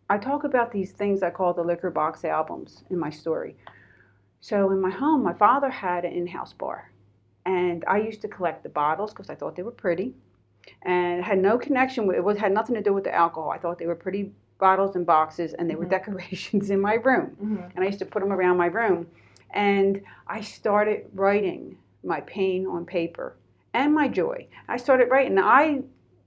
i 0.09 0.17
talk 0.17 0.43
about 0.43 0.71
these 0.71 0.91
things 0.91 1.23
i 1.23 1.29
call 1.29 1.53
the 1.53 1.63
liquor 1.63 1.89
box 1.89 2.23
albums 2.23 2.83
in 2.91 2.99
my 2.99 3.09
story 3.09 3.55
so 4.39 4.69
in 4.71 4.79
my 4.79 4.91
home 4.91 5.23
my 5.23 5.33
father 5.33 5.69
had 5.69 6.05
an 6.05 6.13
in-house 6.13 6.53
bar 6.53 6.91
and 7.55 7.83
i 7.87 7.97
used 8.09 8.21
to 8.21 8.27
collect 8.27 8.59
the 8.63 8.69
bottles 8.69 9.11
because 9.11 9.29
i 9.29 9.35
thought 9.35 9.55
they 9.55 9.63
were 9.63 9.79
pretty 9.85 10.13
and 10.83 11.23
had 11.23 11.39
no 11.39 11.57
connection 11.57 12.05
with 12.07 12.15
it 12.17 12.23
was 12.23 12.37
had 12.37 12.51
nothing 12.59 12.75
to 12.75 12.81
do 12.81 12.93
with 12.93 13.03
the 13.09 13.13
alcohol 13.23 13.49
i 13.49 13.57
thought 13.57 13.77
they 13.79 13.87
were 13.87 13.95
pretty 14.05 14.23
bottles 14.59 14.95
and 14.95 15.05
boxes 15.05 15.53
and 15.53 15.69
they 15.69 15.75
were 15.75 15.85
Mhm. 15.85 15.89
decorations 15.97 16.69
in 16.75 16.79
my 16.89 16.95
room 16.95 17.27
hmm 17.39 17.57
and 17.75 17.79
I 17.83 17.87
used 17.91 17.99
to 17.99 18.05
put 18.13 18.21
them 18.23 18.33
around 18.33 18.57
my 18.57 18.65
room. 18.81 19.05
And 19.51 20.01
I 20.27 20.41
started 20.41 20.99
writing 21.13 21.77
my 22.03 22.21
pain 22.21 22.65
on 22.65 22.85
paper 22.85 23.27
and 23.73 23.93
my 23.93 24.07
joy. 24.07 24.47
I 24.67 24.77
started 24.77 25.07
writing. 25.11 25.37
I 25.37 25.83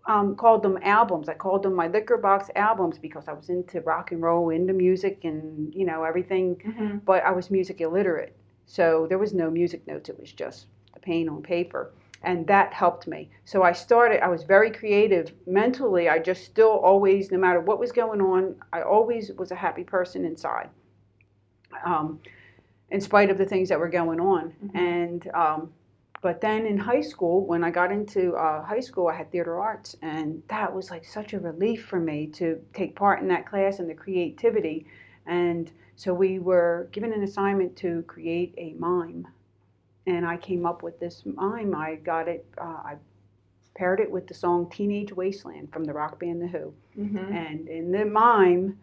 um, 0.06 0.36
called 0.36 0.62
them 0.62 0.78
albums. 0.82 1.28
I 1.28 1.34
called 1.34 1.64
them 1.64 1.74
my 1.74 1.88
liquor 1.88 2.16
box 2.16 2.50
albums 2.54 2.98
because 2.98 3.26
I 3.26 3.32
was 3.32 3.48
into 3.48 3.80
rock 3.80 4.12
and 4.12 4.22
roll, 4.22 4.50
into 4.50 4.72
music, 4.72 5.24
and 5.24 5.74
you 5.74 5.84
know 5.84 6.04
everything. 6.04 6.46
hmm 6.64 6.98
But 7.10 7.24
I 7.24 7.32
was 7.32 7.50
music 7.50 7.80
illiterate, 7.80 8.34
so 8.66 9.06
there 9.08 9.18
was 9.18 9.32
no 9.34 9.50
music 9.50 9.80
notes. 9.90 10.08
It 10.08 10.18
was 10.20 10.32
just 10.32 10.66
the 11.00 11.06
pain 11.06 11.28
on 11.28 11.42
paper. 11.42 11.90
and 12.22 12.46
that 12.46 12.70
helped 12.74 13.06
me. 13.06 13.30
So 13.46 13.62
I 13.62 13.72
started. 13.72 14.22
I 14.22 14.28
was 14.28 14.42
very 14.42 14.70
creative 14.70 15.32
mentally. 15.46 16.10
I 16.10 16.18
just 16.18 16.44
still 16.44 16.72
always, 16.90 17.30
no 17.30 17.38
matter 17.38 17.60
what 17.60 17.78
was 17.80 17.92
going 17.92 18.20
on, 18.20 18.56
I 18.74 18.82
always 18.82 19.32
was 19.38 19.52
a 19.52 19.54
happy 19.54 19.84
person 19.84 20.26
inside. 20.26 20.68
Um, 21.84 22.20
in 22.90 23.00
spite 23.00 23.30
of 23.30 23.38
the 23.38 23.46
things 23.46 23.68
that 23.70 23.78
were 23.78 23.88
going 23.88 24.20
on, 24.20 24.52
Mhm. 24.62 24.74
and 24.78 25.30
um, 25.34 25.72
but 26.20 26.42
then 26.42 26.66
in 26.66 26.76
high 26.76 27.00
school, 27.00 27.46
when 27.46 27.64
I 27.64 27.70
got 27.70 27.90
into 27.90 28.36
uh, 28.36 28.62
high 28.62 28.80
school, 28.80 29.08
I 29.08 29.14
had 29.14 29.30
theater 29.30 29.58
arts, 29.58 29.96
and 30.02 30.42
that 30.48 30.74
was 30.74 30.90
like 30.90 31.04
such 31.06 31.32
a 31.32 31.38
relief 31.40 31.86
for 31.86 31.98
me 32.00 32.26
to 32.40 32.60
take 32.74 32.94
part 32.96 33.20
in 33.22 33.28
that 33.28 33.46
class 33.46 33.78
and 33.78 33.88
the 33.88 33.94
creativity. 33.94 34.84
And 35.26 35.70
so 35.96 36.12
we 36.12 36.38
were 36.38 36.88
given 36.92 37.12
an 37.14 37.22
assignment 37.22 37.76
to 37.76 38.02
create 38.02 38.52
a 38.58 38.74
mime, 38.74 39.26
and 40.06 40.26
I 40.26 40.36
came 40.36 40.66
up 40.66 40.82
with 40.82 40.98
this 41.00 41.22
mime. 41.24 41.74
I 41.74 41.96
got 41.96 42.28
it. 42.28 42.44
Uh, 42.58 42.64
I 42.64 42.96
paired 43.74 44.00
it 44.00 44.10
with 44.10 44.26
the 44.26 44.34
song 44.34 44.68
"Teenage 44.70 45.12
Wasteland" 45.12 45.72
from 45.72 45.84
the 45.84 45.92
rock 45.92 46.18
band 46.18 46.42
The 46.42 46.48
Who. 46.48 46.74
Mm-hmm. 46.98 47.32
And 47.32 47.68
in 47.68 47.92
the 47.92 48.04
mime, 48.04 48.78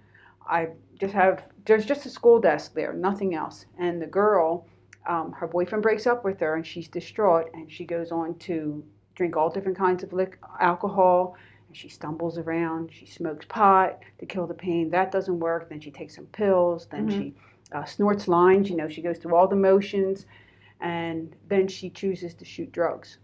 I 0.47 0.69
just 0.99 1.13
have 1.13 1.43
there's 1.65 1.86
just 1.86 2.06
a 2.06 2.10
school 2.10 2.39
desk 2.39 2.73
there, 2.73 2.93
nothing 2.93 3.36
else. 3.36 3.65
And 3.77 4.01
the 4.01 4.08
girl, 4.08 4.65
um, 5.08 5.34
her 5.34 5.47
boyfriend 5.47 5.84
breaks 5.84 6.08
up 6.08 6.23
with 6.23 6.39
her, 6.39 6.56
and 6.56 6.65
she's 6.65 6.88
distraught, 6.88 7.49
and 7.53 7.71
she 7.71 7.84
goes 7.86 8.12
on 8.12 8.36
to 8.39 8.84
drink 9.15 9.36
all 9.36 9.49
different 9.49 9.77
kinds 9.77 10.03
of 10.03 10.13
lic- 10.13 10.39
alcohol. 10.60 11.36
And 11.67 11.75
she 11.75 11.89
stumbles 11.89 12.38
around. 12.38 12.91
She 12.93 13.06
smokes 13.06 13.45
pot 13.49 13.99
to 14.19 14.25
kill 14.25 14.47
the 14.47 14.53
pain. 14.53 14.89
That 14.89 15.12
doesn't 15.12 15.39
work. 15.39 15.67
Then 15.67 15.82
she 15.82 15.91
takes 15.91 16.15
some 16.15 16.27
pills. 16.27 16.86
Then 16.88 17.10
Mhm. 17.10 17.12
she 17.12 17.34
uh, 17.73 17.84
snorts 17.84 18.30
lines. 18.30 18.69
You 18.69 18.77
know, 18.77 18.88
she 18.88 19.01
goes 19.01 19.17
through 19.17 19.36
all 19.36 19.49
the 19.49 19.56
motions, 19.58 20.25
and 20.82 21.36
then 21.50 21.68
she 21.68 21.90
chooses 21.90 22.34
to 22.36 22.46
shoot 22.46 22.72
drugs. 22.72 23.18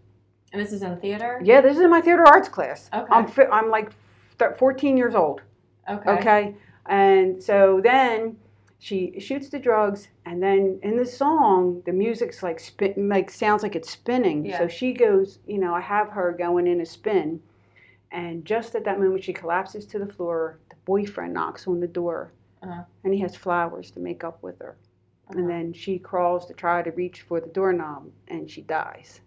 And 0.52 0.62
this 0.62 0.72
is 0.72 0.82
in 0.82 0.98
theater. 1.00 1.40
Yeah, 1.42 1.60
this 1.60 1.76
is 1.76 1.82
in 1.82 1.90
my 1.90 2.00
theater 2.00 2.24
arts 2.26 2.48
class. 2.48 2.88
Okay. 2.92 3.06
I'm 3.10 3.26
fi- 3.26 3.46
I'm 3.46 3.70
like 3.70 3.90
th- 4.38 4.52
14 4.58 4.96
years 4.96 5.14
old. 5.14 5.42
Okay. 5.90 6.10
Okay. 6.10 6.54
And 6.86 7.42
so 7.42 7.80
then 7.82 8.36
she 8.78 9.18
shoots 9.18 9.48
the 9.48 9.58
drugs, 9.58 10.08
and 10.26 10.42
then 10.42 10.78
in 10.82 10.96
the 10.96 11.06
song, 11.06 11.82
the 11.86 11.92
music's 11.92 12.42
like 12.42 12.60
spin, 12.60 13.08
like 13.08 13.30
sounds 13.30 13.62
like 13.62 13.74
it's 13.74 13.90
spinning. 13.90 14.44
Yeah. 14.44 14.58
So 14.58 14.68
she 14.68 14.92
goes, 14.92 15.38
you 15.46 15.58
know, 15.58 15.74
I 15.74 15.80
have 15.80 16.10
her 16.10 16.32
going 16.38 16.66
in 16.66 16.80
a 16.82 16.86
spin, 16.86 17.40
and 18.12 18.44
just 18.44 18.74
at 18.74 18.84
that 18.84 19.00
moment, 19.00 19.24
she 19.24 19.32
collapses 19.32 19.86
to 19.86 19.98
the 19.98 20.06
floor. 20.12 20.58
The 20.68 20.76
boyfriend 20.84 21.32
knocks 21.32 21.66
on 21.66 21.80
the 21.80 21.86
door, 21.88 22.30
Uh-huh. 22.62 22.82
and 23.04 23.14
he 23.14 23.20
has 23.20 23.34
flowers 23.34 23.90
to 23.92 24.00
make 24.00 24.22
up 24.22 24.42
with 24.42 24.58
her. 24.60 24.76
Uh-huh. 25.28 25.38
And 25.38 25.48
then 25.48 25.72
she 25.72 25.98
crawls 25.98 26.46
to 26.46 26.54
try 26.54 26.82
to 26.82 26.90
reach 26.92 27.22
for 27.22 27.40
the 27.40 27.48
doorknob, 27.48 28.10
and 28.28 28.50
she 28.50 28.62
dies. 28.62 29.20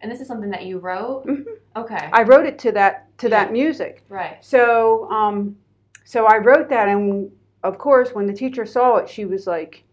And 0.00 0.10
this 0.10 0.20
is 0.20 0.28
something 0.28 0.50
that 0.50 0.64
you 0.66 0.78
wrote. 0.78 1.24
Mhm. 1.26 1.44
Okay. 1.76 2.08
I 2.12 2.22
wrote 2.22 2.46
it 2.46 2.58
to 2.60 2.72
that 2.72 3.16
to 3.18 3.26
Yeah. 3.28 3.30
that 3.44 3.52
music. 3.52 4.04
right. 4.08 4.36
So, 4.44 5.08
um, 5.10 5.56
so 6.04 6.26
I 6.26 6.38
wrote 6.38 6.68
that, 6.68 6.88
and 6.88 7.30
of 7.62 7.78
course, 7.78 8.14
when 8.14 8.26
the 8.26 8.32
teacher 8.32 8.66
saw 8.66 8.96
it, 8.96 9.08
she 9.08 9.24
was 9.24 9.46
like, 9.46 9.84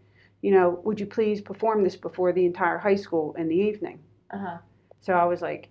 you 0.41 0.51
know, 0.51 0.81
would 0.83 0.99
you 0.99 1.05
please 1.05 1.39
perform 1.41 1.83
this 1.83 1.95
before 1.95 2.33
the 2.33 2.45
entire 2.45 2.77
high 2.77 2.95
school 2.95 3.33
in 3.35 3.47
the 3.47 3.55
evening? 3.55 3.99
Uh 4.31 4.37
huh. 4.37 4.57
So 5.01 5.13
I 5.13 5.25
was 5.25 5.41
like, 5.41 5.69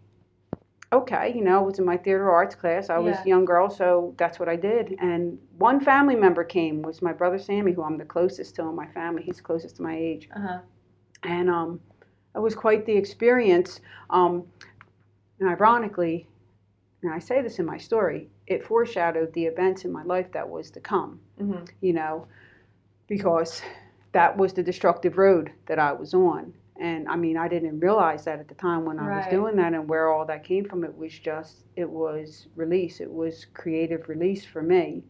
okay, 0.92 1.32
you 1.34 1.42
know, 1.42 1.62
it 1.62 1.66
was 1.66 1.78
in 1.78 1.84
my 1.84 1.96
theater 1.96 2.30
arts 2.30 2.54
class. 2.54 2.90
I 2.90 2.98
was 2.98 3.16
Yeah. 3.16 3.22
a 3.22 3.26
young 3.28 3.44
girl, 3.44 3.70
so 3.70 4.14
that's 4.18 4.38
what 4.40 4.48
I 4.48 4.56
did. 4.56 4.96
And 5.00 5.38
one 5.58 5.80
family 5.80 6.16
member 6.16 6.42
came, 6.44 6.82
was 6.82 7.00
my 7.00 7.12
brother 7.12 7.38
Sammy, 7.38 7.72
who 7.72 7.82
I'm 7.82 7.96
the 7.96 8.04
closest 8.04 8.56
to 8.56 8.62
in 8.62 8.74
my 8.74 8.86
family. 8.88 9.22
He's 9.22 9.40
closest 9.40 9.76
to 9.76 9.82
my 9.82 9.96
age 9.96 10.28
Uh 10.34 10.40
huh. 10.40 10.58
and 11.22 11.48
um, 11.50 11.80
it 12.34 12.40
was 12.40 12.54
quite 12.54 12.86
the 12.86 12.96
experience. 12.96 13.80
Um, 14.10 14.44
and 15.38 15.48
ironically, 15.48 16.26
and 17.02 17.12
I 17.12 17.18
say 17.18 17.40
this 17.42 17.58
in 17.58 17.66
my 17.66 17.78
story, 17.78 18.28
it 18.46 18.62
foreshadowed 18.64 19.32
the 19.32 19.44
events 19.46 19.84
in 19.84 19.92
my 19.92 20.02
life 20.02 20.30
that 20.32 20.48
was 20.48 20.70
to 20.72 20.80
come. 20.80 21.20
Mm-hmm. 21.40 21.64
You 21.80 21.92
know, 21.92 22.26
because 23.06 23.62
that 24.12 24.36
was 24.36 24.52
the 24.52 24.62
destructive 24.62 25.18
road 25.18 25.52
that 25.66 25.78
I 25.78 25.92
was 25.92 26.14
on. 26.14 26.52
And 26.80 27.08
I 27.08 27.16
mean, 27.16 27.36
I 27.36 27.46
didn't 27.46 27.78
realize 27.78 28.24
that 28.24 28.40
at 28.40 28.48
the 28.48 28.54
time 28.54 28.84
when 28.84 28.98
I 28.98 29.18
was 29.18 29.26
doing 29.30 29.56
that 29.56 29.74
and 29.74 29.86
where 29.86 30.08
all 30.08 30.24
that 30.24 30.44
came 30.44 30.64
from. 30.64 30.82
It 30.82 30.96
was 30.96 31.18
just, 31.18 31.64
it 31.76 31.88
was 31.88 32.46
release. 32.56 33.00
It 33.00 33.10
was 33.12 33.46
creative 33.52 34.08
release 34.08 34.46
for 34.46 34.62
me. 34.62 35.02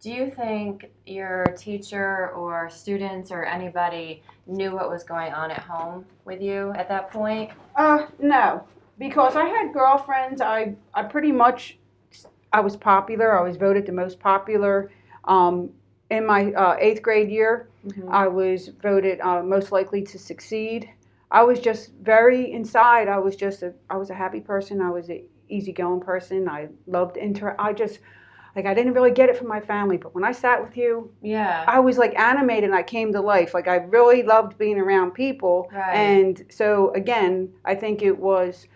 Do 0.00 0.10
you 0.10 0.30
think 0.30 0.90
your 1.06 1.44
teacher 1.56 2.30
or 2.30 2.68
students 2.70 3.30
or 3.30 3.44
anybody 3.44 4.22
knew 4.46 4.72
what 4.72 4.90
was 4.90 5.04
going 5.04 5.32
on 5.32 5.50
at 5.50 5.60
home 5.60 6.06
with 6.24 6.40
you 6.40 6.72
at 6.76 6.88
that 6.88 7.10
point? 7.10 7.50
Uh, 7.76 8.06
no, 8.18 8.66
because 8.98 9.36
I 9.36 9.44
had 9.44 9.72
girlfriends. 9.72 10.40
I, 10.40 10.74
I 10.94 11.02
pretty 11.02 11.30
much, 11.30 11.78
I 12.52 12.60
was 12.60 12.74
popular. 12.74 13.38
I 13.38 13.42
was 13.42 13.56
voted 13.56 13.86
the 13.86 13.92
most 13.92 14.18
popular. 14.18 14.90
Um, 15.24 15.70
in 16.10 16.26
my 16.26 16.52
uh, 16.52 16.76
eighth 16.80 17.02
grade 17.02 17.30
year, 17.30 17.68
Mm-hmm. 17.86 18.12
I 18.12 18.28
was 18.28 18.68
voted 18.80 19.20
uh, 19.20 19.42
most 19.42 19.72
likely 19.72 20.02
to 20.02 20.18
succeed. 20.18 20.88
I 21.32 21.42
was 21.42 21.58
just 21.60 21.92
very 22.02 22.52
inside. 22.52 23.08
I 23.08 23.18
was 23.18 23.34
just 23.36 23.62
a, 23.62 23.72
I 23.88 23.96
was 23.96 24.10
a 24.10 24.14
happy 24.14 24.40
person. 24.40 24.80
I 24.82 24.90
was 24.90 25.08
an 25.08 25.24
easygoing 25.48 26.00
person. 26.00 26.48
I 26.48 26.68
loved 26.86 27.16
inter. 27.16 27.56
I 27.58 27.72
just, 27.72 28.00
like, 28.54 28.66
I 28.66 28.74
didn't 28.74 28.92
really 28.92 29.12
get 29.12 29.30
it 29.30 29.36
from 29.38 29.48
my 29.48 29.58
family, 29.58 29.96
but 29.96 30.14
when 30.14 30.24
I 30.24 30.32
sat 30.32 30.62
with 30.62 30.76
you, 30.76 31.10
Yeah. 31.22 31.64
I 31.66 31.80
was 31.80 31.96
like 31.96 32.18
animated 32.18 32.64
and 32.64 32.74
I 32.74 32.82
came 32.82 33.12
to 33.14 33.20
life. 33.22 33.54
Like 33.54 33.66
I 33.66 33.76
really 33.76 34.22
loved 34.22 34.58
being 34.58 34.78
around 34.78 35.12
people. 35.12 35.70
Right. 35.72 35.94
And 35.96 36.44
so 36.50 36.92
again, 36.94 37.48
I 37.64 37.74
think 37.74 38.02
it 38.02 38.16
was 38.18 38.68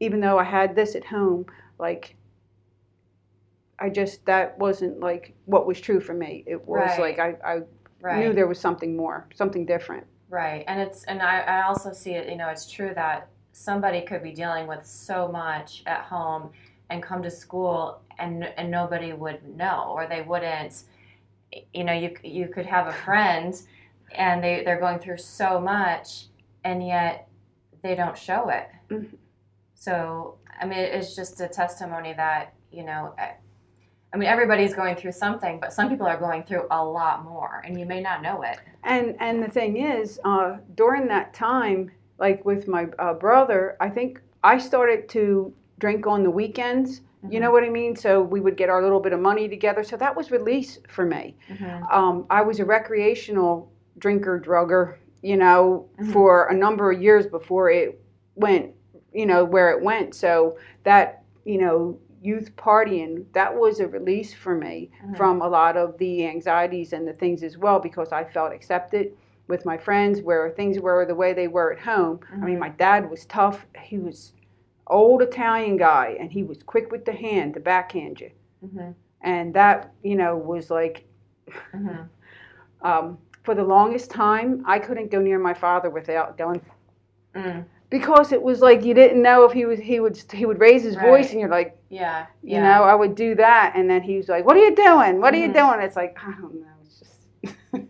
even 0.00 0.20
though 0.20 0.38
I 0.38 0.44
had 0.44 0.74
this 0.74 0.94
at 0.94 1.04
home, 1.04 1.44
like 1.78 2.16
I 3.78 3.90
just 3.90 4.24
that 4.26 4.58
wasn't 4.58 5.00
like 5.00 5.34
what 5.44 5.66
was 5.66 5.78
true 5.80 6.00
for 6.00 6.14
me. 6.14 6.42
It 6.46 6.66
was 6.66 6.98
Right. 6.98 7.00
like 7.00 7.18
I, 7.18 7.34
I 7.44 7.62
right. 8.00 8.18
knew 8.18 8.32
there 8.32 8.46
was 8.46 8.58
something 8.58 8.96
more, 8.96 9.28
something 9.34 9.66
different. 9.66 10.06
Right. 10.28 10.64
And 10.66 10.80
it's 10.80 11.04
and 11.04 11.22
I, 11.22 11.40
I 11.40 11.62
also 11.62 11.92
see 11.92 12.12
it, 12.12 12.28
you 12.28 12.36
know, 12.36 12.48
it's 12.48 12.70
true 12.70 12.92
that 12.94 13.28
somebody 13.52 14.02
could 14.02 14.22
be 14.22 14.32
dealing 14.32 14.66
with 14.66 14.84
so 14.84 15.28
much 15.28 15.82
at 15.86 16.02
home 16.02 16.50
and 16.90 17.02
come 17.02 17.22
to 17.22 17.30
school 17.30 18.00
and 18.18 18.44
and 18.56 18.70
nobody 18.70 19.12
would 19.12 19.42
know 19.56 19.92
or 19.94 20.06
they 20.06 20.22
wouldn't 20.22 20.84
you 21.72 21.84
know, 21.84 21.92
you 21.94 22.14
you 22.22 22.48
could 22.48 22.66
have 22.66 22.88
a 22.88 22.92
friend 22.92 23.60
and 24.12 24.44
they 24.44 24.62
they're 24.64 24.80
going 24.80 24.98
through 24.98 25.18
so 25.18 25.60
much 25.60 26.26
and 26.64 26.86
yet 26.86 27.28
they 27.82 27.94
don't 27.94 28.16
show 28.18 28.50
it. 28.50 28.68
Mhm. 28.90 29.16
So, 29.74 30.38
I 30.60 30.66
mean, 30.66 30.78
it's 30.78 31.14
just 31.14 31.40
a 31.40 31.48
testimony 31.48 32.12
that, 32.14 32.54
you 32.72 32.84
know, 32.84 33.14
I, 34.12 34.16
mean, 34.16 34.28
everybody's 34.28 34.74
going 34.74 34.96
through 34.96 35.12
something, 35.12 35.60
but 35.60 35.72
some 35.72 35.88
people 35.88 36.06
are 36.06 36.16
going 36.18 36.42
through 36.44 36.66
a 36.70 36.84
lot 36.84 37.24
more, 37.24 37.62
and 37.66 37.78
you 37.78 37.86
may 37.86 38.00
not 38.00 38.22
know 38.22 38.42
it. 38.42 38.58
And 38.84 39.16
and 39.20 39.42
the 39.42 39.48
thing 39.50 39.76
is, 39.76 40.18
uh, 40.24 40.56
during 40.74 41.08
that 41.08 41.34
time, 41.34 41.90
like 42.18 42.44
with 42.44 42.68
my 42.68 42.86
uh, 42.98 43.14
brother, 43.14 43.76
I 43.80 43.90
think 43.90 44.20
I 44.42 44.58
started 44.58 45.08
to 45.10 45.52
drink 45.78 46.06
on 46.06 46.22
the 46.22 46.30
weekends. 46.30 47.02
You 47.28 47.40
know 47.40 47.50
what 47.50 47.64
I 47.64 47.68
mean? 47.68 47.96
So 47.96 48.22
we 48.22 48.38
would 48.40 48.56
get 48.56 48.68
our 48.70 48.80
little 48.80 49.00
bit 49.00 49.12
of 49.12 49.18
money 49.18 49.48
together. 49.48 49.82
So 49.82 49.96
that 49.96 50.14
was 50.16 50.30
release 50.30 50.78
for 50.88 51.04
me. 51.04 51.36
Mhm. 51.50 51.92
Um, 51.92 52.26
I 52.30 52.42
was 52.42 52.60
a 52.60 52.64
recreational 52.64 53.70
drinker, 53.98 54.38
drugger, 54.40 54.94
you 55.22 55.36
know, 55.36 55.86
Mhm. 55.98 56.12
for 56.12 56.46
a 56.46 56.54
number 56.54 56.92
of 56.92 57.02
years 57.02 57.26
before 57.26 57.70
it 57.70 58.00
went, 58.36 58.72
you 59.12 59.26
know, 59.26 59.44
where 59.44 59.70
it 59.70 59.82
went. 59.82 60.14
So 60.14 60.56
that, 60.84 61.24
you 61.44 61.58
know, 61.58 61.98
youth 62.22 62.54
partying, 62.56 63.24
that 63.32 63.54
was 63.54 63.80
a 63.80 63.86
release 63.88 64.34
for 64.34 64.54
me 64.54 64.90
Mhm. 65.04 65.16
from 65.16 65.40
a 65.42 65.48
lot 65.48 65.76
of 65.76 65.96
the 65.98 66.26
anxieties 66.26 66.92
and 66.92 67.06
the 67.06 67.12
things 67.12 67.42
as 67.42 67.56
well 67.58 67.78
because 67.78 68.12
I 68.12 68.24
felt 68.24 68.52
accepted 68.52 69.12
with 69.46 69.64
my 69.64 69.78
friends 69.78 70.20
where 70.20 70.50
things 70.50 70.78
were 70.80 71.06
the 71.06 71.14
way 71.14 71.32
they 71.32 71.48
were 71.48 71.72
at 71.72 71.78
home. 71.80 72.20
I 72.32 72.36
mean, 72.36 72.56
Mhm. 72.56 72.60
my 72.60 72.68
dad 72.70 73.08
was 73.10 73.24
tough. 73.26 73.66
He 73.80 73.98
was 73.98 74.32
old 74.86 75.22
Italian 75.22 75.76
guy 75.76 76.16
and 76.18 76.30
he 76.30 76.42
was 76.42 76.62
quick 76.62 76.90
with 76.90 77.04
the 77.04 77.12
hand 77.12 77.54
to 77.54 77.60
backhand 77.60 78.20
you. 78.20 78.30
Mhm. 78.64 78.94
And 79.20 79.54
that, 79.54 79.92
you 80.02 80.16
know, 80.16 80.36
was 80.36 80.70
like 80.70 81.04
Mhm. 81.72 82.08
um, 82.82 83.18
for 83.42 83.54
the 83.54 83.64
longest 83.64 84.10
time, 84.10 84.62
I 84.66 84.78
couldn't 84.78 85.10
go 85.10 85.20
near 85.20 85.38
my 85.38 85.54
father 85.54 85.88
without 85.90 86.36
going 86.36 86.60
Mm. 87.34 87.64
because 87.90 88.32
it 88.32 88.42
was 88.42 88.60
like 88.60 88.84
you 88.84 88.92
didn't 88.94 89.22
know 89.22 89.44
if 89.44 89.52
he 89.52 89.64
was 89.64 89.80
he 89.80 90.00
would 90.00 90.16
he 90.32 90.44
would 90.44 90.60
raise 90.60 90.82
his 90.82 90.96
voice 90.96 91.32
and 91.32 91.40
you're 91.40 91.48
like 91.48 91.77
Yeah. 91.90 92.26
you 92.42 92.60
know 92.60 92.82
I 92.84 92.94
would 92.94 93.14
do 93.14 93.34
that 93.36 93.72
and 93.74 93.88
then 93.90 94.02
he 94.02 94.16
was 94.16 94.28
like 94.28 94.44
what 94.44 94.56
are 94.56 94.60
you 94.64 94.74
doing 94.74 95.20
what 95.20 95.32
are 95.34 95.38
you 95.38 95.48
Mhm. 95.48 95.54
doing 95.54 95.80
it's 95.80 95.96
like 95.96 96.16
I 96.22 96.32
don't 96.32 96.54
know 96.54 96.66
it's 96.84 96.98
just 97.00 97.14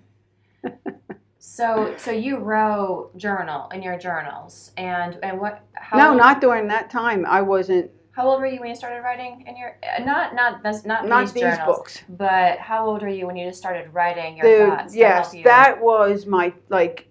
So, 1.39 1.95
so 1.97 2.11
you 2.11 2.39
wrote 2.39 3.17
journal 3.17 3.69
in 3.71 3.83
your 3.83 3.99
journals, 3.99 4.71
and 4.77 5.19
and 5.23 5.41
what? 5.41 5.63
How 5.75 5.97
no 5.97 6.09
old, 6.11 6.19
not 6.19 6.41
during 6.41 6.69
that 6.69 6.91
time 6.91 7.25
I 7.27 7.43
wasn't 7.43 7.91
How 8.13 8.29
old 8.29 8.41
were 8.41 8.47
you 8.47 8.61
when 8.61 8.69
you 8.71 8.77
started 8.77 9.03
writing 9.03 9.45
in 9.47 9.57
your? 9.57 9.77
uh, 9.83 10.03
Not 10.05 10.35
not 10.35 10.63
this, 10.63 10.85
not, 10.85 11.09
not 11.09 11.23
these 11.23 11.33
these 11.33 11.43
journals, 11.43 11.79
books 11.79 12.03
but 12.11 12.59
how 12.59 12.87
old 12.87 13.03
were 13.03 13.09
you 13.09 13.27
when 13.27 13.37
you 13.37 13.47
just 13.49 13.59
started 13.59 13.93
writing 13.95 14.37
your 14.37 14.47
the 14.47 14.67
thoughts? 14.67 14.95
yes 14.95 15.35
you? 15.35 15.43
that 15.45 15.81
was 15.81 16.27
my 16.27 16.53
like 16.69 17.09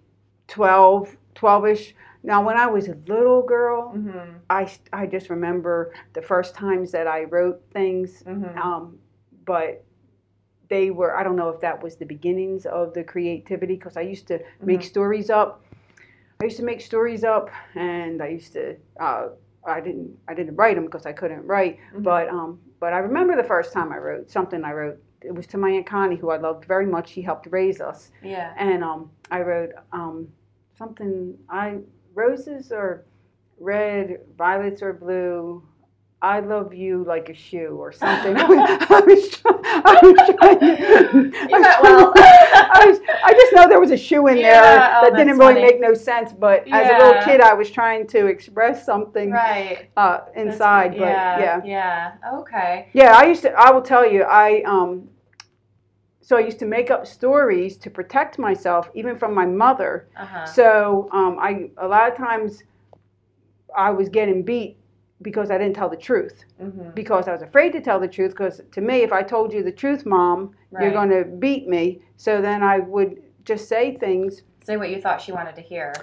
12 0.48 1.18
12ish 1.36 1.94
Now, 2.28 2.44
when 2.46 2.58
I 2.58 2.68
was 2.68 2.90
a 2.90 2.98
little 3.08 3.42
girl, 3.42 3.94
Mm-hmm. 3.96 4.38
I, 4.50 4.70
I 4.92 5.06
just 5.08 5.30
remember 5.30 5.94
the 6.14 6.22
first 6.22 6.54
times 6.54 6.92
that 6.92 7.08
I 7.08 7.24
wrote 7.24 7.60
things, 7.72 8.22
Mm-hmm. 8.24 8.58
um, 8.60 8.98
but 9.46 9.84
they 10.70 10.92
were, 10.92 11.16
I 11.18 11.24
don't 11.24 11.38
know 11.38 11.48
if 11.50 11.62
that 11.62 11.82
was 11.82 11.96
the 11.96 12.06
beginnings 12.06 12.66
of 12.66 12.94
the 12.94 13.04
creativity 13.04 13.76
because 13.76 13.96
I 13.96 14.02
used 14.02 14.28
to 14.28 14.40
make 14.62 14.84
stories 14.84 15.30
up. 15.30 15.64
I 16.42 16.44
used 16.50 16.58
to 16.58 16.64
make 16.72 16.82
stories 16.82 17.24
up 17.24 17.50
and 17.76 18.22
I 18.22 18.28
used 18.28 18.52
to, 18.54 18.76
uh, 19.00 19.30
I 19.66 19.80
didn't, 19.80 20.12
I 20.28 20.34
didn't 20.34 20.58
write 20.58 20.76
them 20.76 20.84
because 20.86 21.06
I 21.06 21.14
couldn't 21.14 21.46
write, 21.48 21.80
Mhm. 21.96 22.04
but, 22.04 22.28
um, 22.28 22.60
but 22.82 22.92
I 22.94 22.98
remember 23.00 23.38
the 23.38 23.48
first 23.56 23.72
time 23.72 23.90
I 23.94 23.98
wrote 24.00 24.30
something 24.30 24.66
I 24.66 24.74
wrote. 24.74 24.98
It 25.22 25.34
was 25.34 25.48
to 25.48 25.58
my 25.58 25.70
Aunt 25.72 25.86
Connie, 25.88 26.18
who 26.18 26.30
I 26.30 26.38
loved 26.38 26.66
very 26.66 26.86
much. 26.86 27.08
She 27.14 27.22
helped 27.22 27.48
raise 27.52 27.80
us. 27.80 28.12
Yeah. 28.22 28.54
And 28.58 28.84
um, 28.84 29.10
I 29.32 29.40
wrote 29.42 29.72
um, 29.94 30.28
something. 30.78 31.38
I 31.50 31.80
roses 32.18 32.72
are 32.72 33.06
red, 33.60 34.18
violets 34.38 34.82
are 34.82 34.92
blue. 34.94 35.64
I 36.20 36.40
love 36.40 36.74
you 36.74 37.04
like 37.08 37.30
a 37.30 37.34
shoe 37.36 37.78
or 37.80 37.92
something. 37.92 38.36
I 38.40 39.02
was 39.06 39.30
trying. 39.30 39.62
I 39.64 40.00
was 40.02 40.36
trying. 40.36 41.36
I 41.36 41.60
was 41.60 41.78
well. 41.84 42.14
I, 42.18 42.86
was, 42.88 43.00
I 43.24 43.34
just 43.34 43.54
know 43.54 43.70
there 43.70 43.80
was 43.80 43.92
a 43.92 43.98
shoe 43.98 44.26
in 44.26 44.38
Yeah, 44.38 44.42
there 44.62 44.98
oh, 44.98 45.02
that 45.12 45.16
didn't 45.16 45.38
really 45.38 45.54
funny. 45.54 45.62
make 45.62 45.80
no 45.80 45.94
sense. 45.94 46.34
But 46.34 46.68
as 46.70 46.90
a 46.90 47.06
little 47.06 47.22
kid, 47.22 47.40
I 47.40 47.54
was 47.54 47.70
trying 47.70 48.08
to 48.08 48.26
express 48.26 48.84
something 48.84 49.30
Right. 49.30 49.92
uh, 49.96 50.22
That's- 50.26 50.32
inside. 50.36 50.92
But 50.98 51.02
yeah. 51.02 51.40
yeah, 51.40 51.62
Yeah. 51.64 52.40
Okay. 52.40 52.88
yeah, 52.94 53.16
I 53.16 53.26
used 53.28 53.44
to. 53.44 53.52
I 53.52 53.70
will 53.72 53.84
tell 53.84 54.06
you, 54.12 54.24
I 54.24 54.64
um. 54.64 55.08
So 56.28 56.36
I 56.36 56.42
used 56.42 56.60
to 56.60 56.66
make 56.66 56.92
up 56.92 57.08
stories 57.08 57.78
to 57.78 57.90
protect 57.90 58.38
myself, 58.38 58.90
even 58.94 59.16
from 59.18 59.34
my 59.34 59.46
mother. 59.46 60.10
Uh 60.18 60.26
huh. 60.26 60.46
So 60.46 61.08
um, 61.14 61.38
I 61.40 61.70
a 61.78 61.88
lot 61.88 62.12
of 62.12 62.18
times 62.18 62.64
I 63.74 63.92
was 63.92 64.10
getting 64.10 64.44
beat 64.44 64.76
because 65.22 65.50
I 65.52 65.58
didn't 65.58 65.76
tell 65.78 65.88
the 65.90 65.96
truth 65.96 66.44
Mm-hmm. 66.62 66.90
because 66.96 67.30
I 67.30 67.32
was 67.32 67.44
afraid 67.44 67.72
to 67.74 67.82
tell 67.82 67.98
the 67.98 68.10
truth. 68.10 68.32
Because 68.32 68.60
to 68.74 68.82
me, 68.82 69.04
if 69.04 69.14
I 69.14 69.24
told 69.24 69.54
you 69.54 69.64
the 69.64 69.72
truth, 69.72 70.06
mom, 70.06 70.52
you're 70.82 70.92
going 70.92 71.12
to 71.12 71.24
beat 71.24 71.70
me. 71.70 72.02
So 72.18 72.42
then 72.42 72.62
I 72.62 72.80
would 72.80 73.22
just 73.46 73.70
say 73.70 73.96
things. 73.96 74.42
Say 74.66 74.76
what 74.76 74.90
you 74.90 75.00
thought 75.00 75.22
she 75.22 75.32
wanted 75.32 75.56
to 75.56 75.62
hear. 75.62 75.94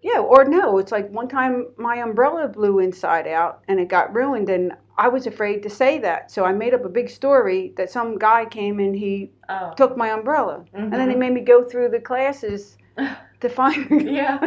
Yeah, 0.00 0.20
or 0.20 0.46
no. 0.46 0.78
It's 0.78 0.92
like 0.92 1.10
one 1.10 1.28
time 1.28 1.66
my 1.76 1.96
umbrella 1.96 2.48
blew 2.48 2.78
inside 2.78 3.26
out 3.26 3.64
and 3.68 3.78
it 3.78 3.88
got 3.88 4.14
ruined, 4.14 4.48
and 4.48 4.72
I 4.98 5.06
was 5.08 5.26
afraid 5.28 5.62
to 5.62 5.70
say 5.70 5.98
that. 6.00 6.30
So 6.30 6.44
I 6.44 6.52
made 6.52 6.74
up 6.74 6.84
a 6.84 6.88
big 6.88 7.08
story 7.08 7.72
that 7.76 7.88
some 7.90 8.18
guy 8.18 8.44
came 8.44 8.80
and 8.80 8.94
he 8.94 9.30
Oh. 9.48 9.72
took 9.76 9.96
my 9.96 10.10
umbrella, 10.10 10.64
and 10.74 10.92
then 10.92 11.08
he 11.08 11.14
Mhm. 11.14 11.18
made 11.20 11.32
me 11.32 11.40
go 11.40 11.62
through 11.64 11.88
the 11.90 12.00
classes 12.00 12.76
to 13.40 13.48
find. 13.48 13.88
Yeah. 14.20 14.38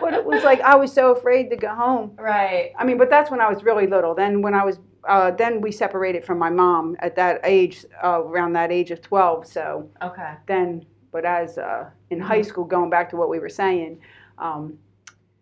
but 0.00 0.14
it 0.14 0.24
was 0.24 0.42
like 0.42 0.60
I 0.62 0.74
was 0.76 0.92
so 0.92 1.12
afraid 1.12 1.50
to 1.50 1.56
go 1.56 1.68
home. 1.68 2.12
Right. 2.18 2.72
I 2.78 2.84
mean, 2.84 2.96
but 2.98 3.10
that's 3.10 3.30
when 3.30 3.40
I 3.40 3.48
was 3.52 3.62
really 3.62 3.86
little. 3.86 4.14
Then 4.14 4.40
when 4.42 4.54
I 4.54 4.64
was, 4.64 4.80
uh, 5.04 5.30
then 5.32 5.60
we 5.60 5.70
separated 5.70 6.24
from 6.24 6.38
my 6.38 6.50
mom 6.50 6.96
at 7.00 7.14
that 7.16 7.40
age, 7.44 7.84
uh, 8.02 8.22
around 8.24 8.54
that 8.54 8.72
age 8.72 8.90
of 8.90 9.00
twelve. 9.02 9.46
So 9.46 9.88
Okay. 10.02 10.32
then, 10.46 10.84
but 11.12 11.24
as 11.26 11.58
uh, 11.58 11.90
in 12.10 12.18
high 12.18 12.42
school, 12.42 12.64
going 12.64 12.90
back 12.90 13.10
to 13.10 13.16
what 13.16 13.28
we 13.28 13.38
were 13.38 13.50
saying, 13.50 14.00
um, 14.38 14.78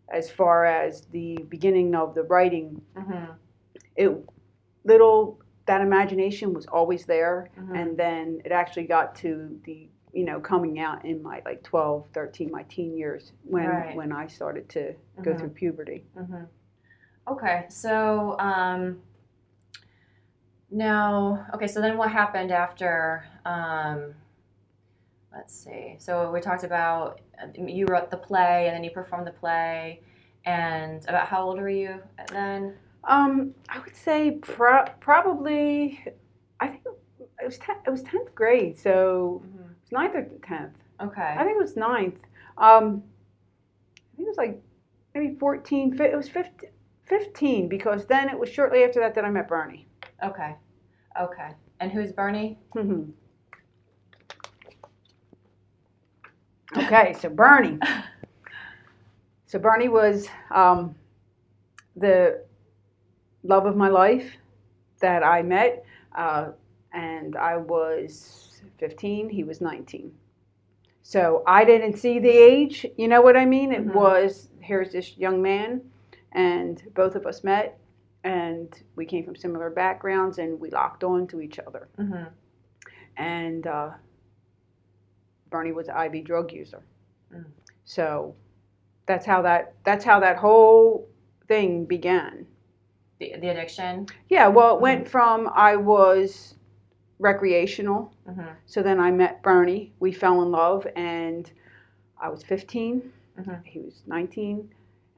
as 0.09 0.31
far 0.31 0.65
as 0.67 1.03
the 1.13 1.39
beginning 1.49 1.95
of 1.95 2.15
the 2.17 2.25
writing, 2.25 2.81
Mm-hmm. 2.97 3.33
it 3.95 4.11
little 4.87 5.39
that 5.67 5.81
imagination 5.81 6.55
was 6.55 6.67
always 6.67 7.05
there, 7.07 7.51
Mhm. 7.59 7.77
and 7.77 7.97
then 7.97 8.41
it 8.45 8.53
actually 8.53 8.87
got 8.87 9.15
to 9.17 9.61
the 9.65 9.89
you 10.13 10.25
know 10.25 10.41
coming 10.41 10.79
out 10.79 11.05
in 11.05 11.23
my 11.23 11.43
like 11.45 11.63
12 11.63 12.07
13 12.15 12.51
my 12.51 12.63
teen 12.65 12.97
years 12.97 13.33
when 13.45 13.69
Right. 13.69 13.95
when 13.97 14.13
i 14.13 14.27
started 14.27 14.67
to 14.71 14.95
go 15.21 15.33
Mhm. 15.33 15.39
through 15.39 15.49
puberty 15.51 16.07
Mm-hmm. 16.17 16.45
Okay, 17.29 17.67
so 17.69 18.37
um, 18.39 19.03
now, 20.71 21.47
okay, 21.55 21.67
so 21.67 21.81
then 21.81 21.97
what 21.99 22.11
happened 22.11 22.51
after? 22.53 23.25
Um, 23.45 24.15
let's 25.33 25.53
see. 25.55 25.97
So 25.99 26.31
we 26.31 26.41
talked 26.41 26.65
about 26.65 27.21
you 27.57 27.87
wrote 27.87 28.11
the 28.11 28.17
play 28.17 28.67
and 28.67 28.75
then 28.75 28.85
you 28.85 28.91
performed 28.91 29.27
the 29.27 29.33
play, 29.33 30.01
and 30.45 31.05
about 31.09 31.27
how 31.27 31.43
old 31.43 31.59
were 31.59 31.69
you 31.69 32.01
then? 32.33 32.75
Um, 33.07 33.55
I 33.69 33.79
would 33.79 33.95
say 33.97 34.33
pro- 34.33 34.85
probably. 35.01 36.05
I 36.61 36.69
think 36.69 36.83
it 37.41 37.45
was 37.45 37.59
it 37.87 37.91
was 37.91 38.03
tenth 38.03 38.35
grade, 38.35 38.79
so 38.79 39.43
it's 39.83 39.93
ninth 39.93 40.15
or 40.15 40.25
tenth. 40.47 40.75
Okay. 41.01 41.35
I 41.39 41.45
think 41.45 41.57
it 41.57 41.63
was 41.63 41.77
ninth. 41.77 42.19
Um, 42.59 43.03
I 43.97 44.17
think 44.17 44.27
it 44.27 44.31
was 44.31 44.37
like 44.39 44.61
maybe 45.15 45.37
14, 45.39 45.93
fi- 45.95 46.05
It 46.07 46.17
was 46.17 46.29
15, 46.29 46.71
15 47.05 47.69
because 47.69 48.07
then 48.07 48.29
it 48.31 48.39
was 48.39 48.49
shortly 48.49 48.83
after 48.83 49.01
that 49.01 49.15
that 49.15 49.25
I 49.25 49.31
met 49.31 49.47
Bernie. 49.47 49.87
Okay. 50.25 50.57
Okay. 51.21 51.51
And 51.81 51.93
who's 51.93 52.13
Bernie? 52.13 52.59
Mhm. 52.75 53.13
okay, 56.77 57.15
so 57.21 57.29
Bernie. 57.29 57.79
So 59.49 59.61
Bernie 59.61 59.89
was 59.89 60.27
um, 60.53 60.97
the 61.95 62.43
love 63.47 63.67
of 63.67 63.77
my 63.77 63.89
life 63.89 64.33
that 65.01 65.23
I 65.23 65.43
met, 65.43 65.85
uh, 66.15 66.49
and 66.93 67.37
I 67.37 67.57
was 67.57 68.61
15. 68.79 69.29
He 69.29 69.45
was 69.45 69.61
19. 69.61 70.13
So 71.03 71.43
I 71.47 71.65
didn't 71.65 71.97
see 71.99 72.19
the 72.19 72.29
age. 72.31 72.85
You 72.97 73.09
know 73.09 73.21
what 73.21 73.37
I 73.37 73.45
mean? 73.45 73.73
It 73.73 73.87
Mhm. 73.87 73.95
was 73.95 74.49
here's 74.61 74.91
this 74.93 75.17
young 75.17 75.41
man, 75.41 75.81
and 76.33 76.83
both 76.95 77.15
of 77.15 77.27
us 77.27 77.45
met, 77.45 77.79
and 78.25 78.83
we 78.97 79.07
came 79.07 79.25
from 79.25 79.37
similar 79.37 79.71
backgrounds, 79.71 80.39
and 80.39 80.59
we 80.59 80.71
locked 80.71 81.05
on 81.05 81.27
to 81.29 81.41
each 81.41 81.59
other 81.61 81.89
Mm-hmm. 81.99 82.25
and 83.17 83.67
uh, 83.67 83.91
Bernie 85.51 85.73
was 85.73 85.89
an 85.89 85.97
IV 85.97 86.25
drug 86.25 86.53
user. 86.53 86.83
Mm. 87.33 87.45
So 87.85 88.35
that's 89.07 89.25
how 89.25 89.43
that 89.43 89.75
that's 89.85 90.05
how 90.05 90.19
that 90.21 90.37
whole 90.37 91.09
thing 91.47 91.85
began. 91.85 92.47
The, 93.19 93.35
the 93.41 93.49
addiction. 93.49 94.07
Yeah, 94.29 94.49
well, 94.49 94.77
it 94.77 94.83
went 94.83 95.09
from 95.09 95.49
I 95.55 95.77
was 95.77 96.55
recreational, 97.19 98.13
Mm-hmm. 98.29 98.43
so 98.67 98.83
then 98.83 99.01
I 99.01 99.11
met 99.11 99.43
Bernie. 99.43 99.93
We 100.01 100.13
fell 100.13 100.43
in 100.43 100.51
love, 100.51 100.87
and 100.97 101.51
I 102.21 102.29
was 102.29 102.43
15. 102.43 103.13
Mhm. 103.41 103.65
He 103.65 103.79
was 103.81 104.03
19, 104.07 104.69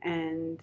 and 0.02 0.62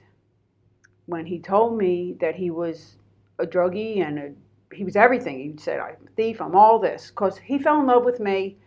when 1.08 1.26
he 1.26 1.40
told 1.40 1.78
me 1.78 2.16
that 2.20 2.36
he 2.36 2.52
was 2.52 2.98
a 3.40 3.46
druggie 3.46 4.02
and 4.06 4.20
a, 4.20 4.32
he 4.76 4.84
was 4.84 4.96
everything, 4.96 5.40
he 5.40 5.58
said, 5.58 5.80
"I'm 5.80 5.96
a 6.08 6.10
thief. 6.16 6.42
I'm 6.42 6.56
all 6.56 6.80
this," 6.80 7.10
because 7.12 7.38
he 7.38 7.58
fell 7.60 7.80
in 7.82 7.88
love 7.88 8.06
with 8.06 8.20
me, 8.20 8.58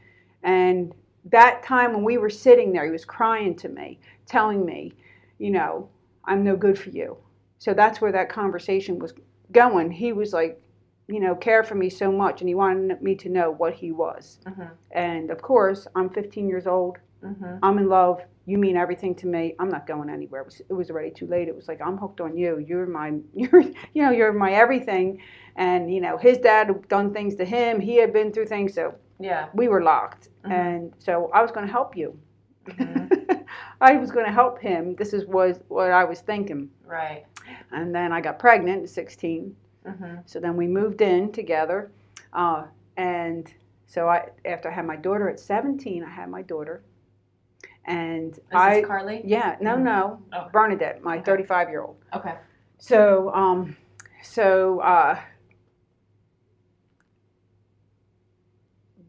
and 0.43 0.95
that 1.27 1.63
time 1.63 1.93
when 1.93 2.05
we 2.05 2.19
were 2.19 2.31
sitting 2.31 2.73
there, 2.73 2.85
he 2.85 2.91
was 2.91 3.05
crying 3.05 3.55
to 3.57 3.69
me, 3.69 3.99
telling 4.27 4.65
me, 4.65 4.93
you 5.39 5.51
know, 5.51 5.89
I'm 6.25 6.43
no 6.45 6.57
good 6.57 6.79
for 6.79 6.91
you. 6.91 7.17
So 7.59 7.75
that's 7.75 8.01
where 8.01 8.12
that 8.12 8.29
conversation 8.29 8.99
was 8.99 9.12
going. 9.53 9.90
He 9.90 10.12
was 10.12 10.33
like, 10.33 10.61
you 11.09 11.21
know, 11.21 11.35
cared 11.35 11.66
for 11.66 11.75
me 11.75 11.88
so 11.88 12.12
much, 12.12 12.40
and 12.40 12.49
he 12.49 12.55
wanted 12.55 13.01
me 13.03 13.14
to 13.16 13.29
know 13.29 13.51
what 13.51 13.75
he 13.75 13.92
was. 13.92 14.38
Mm-hmm. 14.47 14.64
And 14.92 15.31
of 15.31 15.40
course, 15.40 15.87
I'm 15.97 16.11
15 16.11 16.49
years 16.49 16.66
old. 16.66 16.99
Mm-hmm. 17.25 17.57
I'm 17.62 17.79
in 17.79 17.88
love. 17.88 18.21
You 18.47 18.59
mean 18.59 18.77
everything 18.77 19.14
to 19.16 19.27
me. 19.27 19.55
I'm 19.59 19.68
not 19.68 19.87
going 19.87 20.09
anywhere. 20.11 20.42
It 20.42 20.47
was, 20.47 20.61
it 20.68 20.73
was 20.73 20.90
already 20.90 21.11
too 21.11 21.27
late. 21.27 21.49
It 21.49 21.57
was 21.57 21.66
like 21.68 21.81
I'm 21.85 21.97
hooked 21.99 22.21
on 22.21 22.37
you. 22.37 22.59
You're 22.66 22.87
my, 22.87 23.12
you're, 23.35 23.61
you 23.94 24.03
know, 24.03 24.11
you're 24.11 24.33
my 24.33 24.53
everything. 24.53 25.21
And 25.57 25.92
you 25.92 26.01
know, 26.01 26.16
his 26.16 26.38
dad 26.38 26.68
had 26.68 26.88
done 26.88 27.12
things 27.12 27.35
to 27.37 27.44
him. 27.44 27.81
He 27.81 27.97
had 27.97 28.12
been 28.12 28.33
through 28.33 28.47
things, 28.47 28.75
so 28.75 28.94
Yeah. 29.18 29.49
we 29.55 29.68
were 29.68 29.83
locked. 29.83 30.29
Mhm. 30.44 30.53
And 30.53 30.92
so 30.99 31.31
I 31.35 31.42
was 31.42 31.51
going 31.51 31.66
to 31.66 31.73
help 31.73 31.97
you. 31.97 32.16
Mhm. 32.66 33.44
I 33.81 33.97
was 33.97 34.11
going 34.11 34.27
to 34.27 34.33
help 34.33 34.61
him. 34.61 34.94
This 34.97 35.12
is 35.12 35.27
was 35.27 35.61
what 35.68 35.90
I 35.90 36.05
was 36.05 36.21
thinking. 36.21 36.71
Right. 36.87 37.25
And 37.73 37.95
then 37.95 38.13
I 38.13 38.21
got 38.21 38.39
pregnant 38.39 38.83
at 38.85 38.89
16. 38.89 39.55
Mm-hmm. 39.87 40.15
So 40.27 40.41
then 40.41 40.57
we 40.57 40.67
moved 40.67 41.01
in 41.01 41.33
together, 41.33 41.91
uh, 42.33 42.65
and 42.97 43.53
so 43.87 44.09
I 44.09 44.29
after 44.45 44.71
I 44.71 44.75
had 44.75 44.85
my 44.87 44.97
daughter 44.97 45.29
at 45.31 45.41
17, 45.41 46.05
I 46.05 46.11
had 46.11 46.29
my 46.29 46.43
daughter, 46.43 46.83
and 47.87 48.35
This 48.35 48.43
I 48.53 48.83
Carly. 48.83 49.23
yeah 49.25 49.57
no 49.61 49.77
Mhm. 49.77 49.83
no 49.85 50.23
Oh. 50.33 50.49
Bernadette, 50.53 51.03
my 51.03 51.17
Okay. 51.17 51.25
35 51.25 51.71
year 51.71 51.83
old. 51.83 51.97
Okay. 52.15 52.35
So 52.79 53.33
um, 53.35 53.77
so 54.23 54.81
uh, 54.81 55.19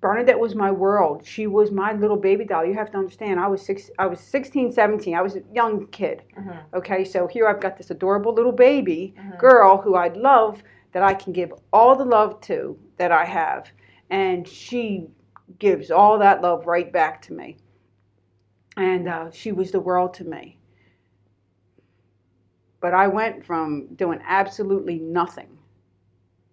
Bernadette 0.01 0.39
was 0.39 0.55
my 0.55 0.71
world. 0.71 1.25
She 1.25 1.45
was 1.47 1.71
my 1.71 1.91
little 1.93 2.15
baby 2.15 2.45
doll. 2.45 2.65
You 2.65 2.73
have 2.75 2.91
to 2.91 2.97
understand. 2.97 3.39
I 3.39 3.47
was 3.47 3.61
six. 3.61 3.89
I 3.99 4.05
was 4.07 4.19
16, 4.21 4.71
17. 4.71 5.13
I 5.15 5.21
was 5.21 5.35
a 5.35 5.41
young 5.53 5.87
kid. 5.87 6.23
Mm-hmm. 6.37 6.75
Okay, 6.77 7.03
so 7.03 7.27
here 7.27 7.47
I've 7.47 7.59
got 7.59 7.77
this 7.77 7.91
adorable 7.91 8.33
little 8.33 8.53
baby 8.53 9.13
Mhm. 9.17 9.37
girl 9.39 9.77
who 9.81 9.95
I'd 9.95 10.15
love 10.15 10.63
that 10.93 11.03
I 11.03 11.13
can 11.13 11.33
give 11.33 11.53
all 11.73 11.95
the 11.95 12.05
love 12.05 12.39
to 12.41 12.79
that 12.97 13.11
I 13.11 13.25
have. 13.25 13.71
And 14.09 14.47
she 14.47 15.07
gives 15.59 15.91
all 15.91 16.17
that 16.19 16.41
love 16.41 16.65
right 16.65 16.91
back 16.91 17.21
to 17.23 17.33
me. 17.33 17.57
And 18.77 19.09
uh, 19.09 19.31
she 19.31 19.51
was 19.51 19.71
the 19.71 19.79
world 19.81 20.13
to 20.15 20.23
me. 20.25 20.55
but 22.81 22.93
I 22.93 23.07
went 23.07 23.43
from 23.43 23.87
doing 23.95 24.21
absolutely 24.25 24.99
nothing 24.99 25.49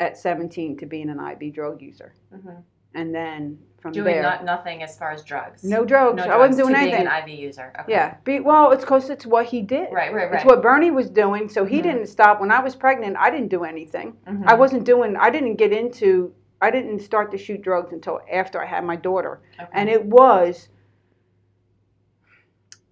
at 0.01 0.17
17 0.19 0.77
to 0.79 0.85
being 0.85 1.09
an 1.09 1.21
IV 1.21 1.55
drug 1.55 1.81
user, 1.81 2.15
Mhm. 2.35 2.65
And 2.97 3.15
then 3.15 3.59
from 3.79 3.93
Doing 3.93 4.07
there, 4.07 4.23
not, 4.23 4.45
nothing 4.45 4.83
as 4.83 4.99
far 4.99 5.13
as 5.13 5.23
drugs. 5.23 5.63
no 5.63 5.85
drugs. 5.85 6.17
No 6.17 6.33
I 6.33 6.37
wasn't 6.39 6.59
doing 6.65 6.75
to 6.75 6.81
anything. 6.81 7.01
Being 7.05 7.09
an 7.09 7.29
IV 7.29 7.39
user. 7.39 7.73
Okay. 7.81 7.93
Yeah. 7.93 8.17
Be, 8.25 8.41
well, 8.41 8.73
it's 8.73 8.83
because 8.83 9.11
it's 9.11 9.27
what 9.27 9.47
he 9.47 9.63
did. 9.63 9.93
Right. 9.93 10.13
Right. 10.13 10.29
Right. 10.31 10.35
It's 10.35 10.45
what 10.45 10.61
Bernie 10.63 10.91
was 10.91 11.09
doing. 11.09 11.49
So 11.49 11.65
he 11.65 11.79
Mhm. 11.79 11.83
didn't 11.85 12.07
stop. 12.07 12.41
When 12.41 12.51
I 12.51 12.61
was 12.61 12.75
pregnant, 12.75 13.17
I 13.17 13.31
didn't 13.31 13.49
do 13.49 13.63
anything. 13.65 14.17
Mhm. 14.27 14.45
I 14.47 14.55
wasn't 14.55 14.85
doing. 14.85 15.15
I 15.17 15.31
didn't 15.31 15.55
get 15.57 15.73
into. 15.73 16.33
I 16.61 16.71
didn't 16.71 17.01
start 17.01 17.31
to 17.33 17.39
shoot 17.39 17.61
drugs 17.63 17.93
until 17.93 18.21
after 18.33 18.61
I 18.61 18.67
had 18.67 18.83
my 18.83 18.97
daughter, 18.97 19.41
Okay. 19.61 19.69
and 19.73 19.89
it 19.91 20.05
was. 20.05 20.71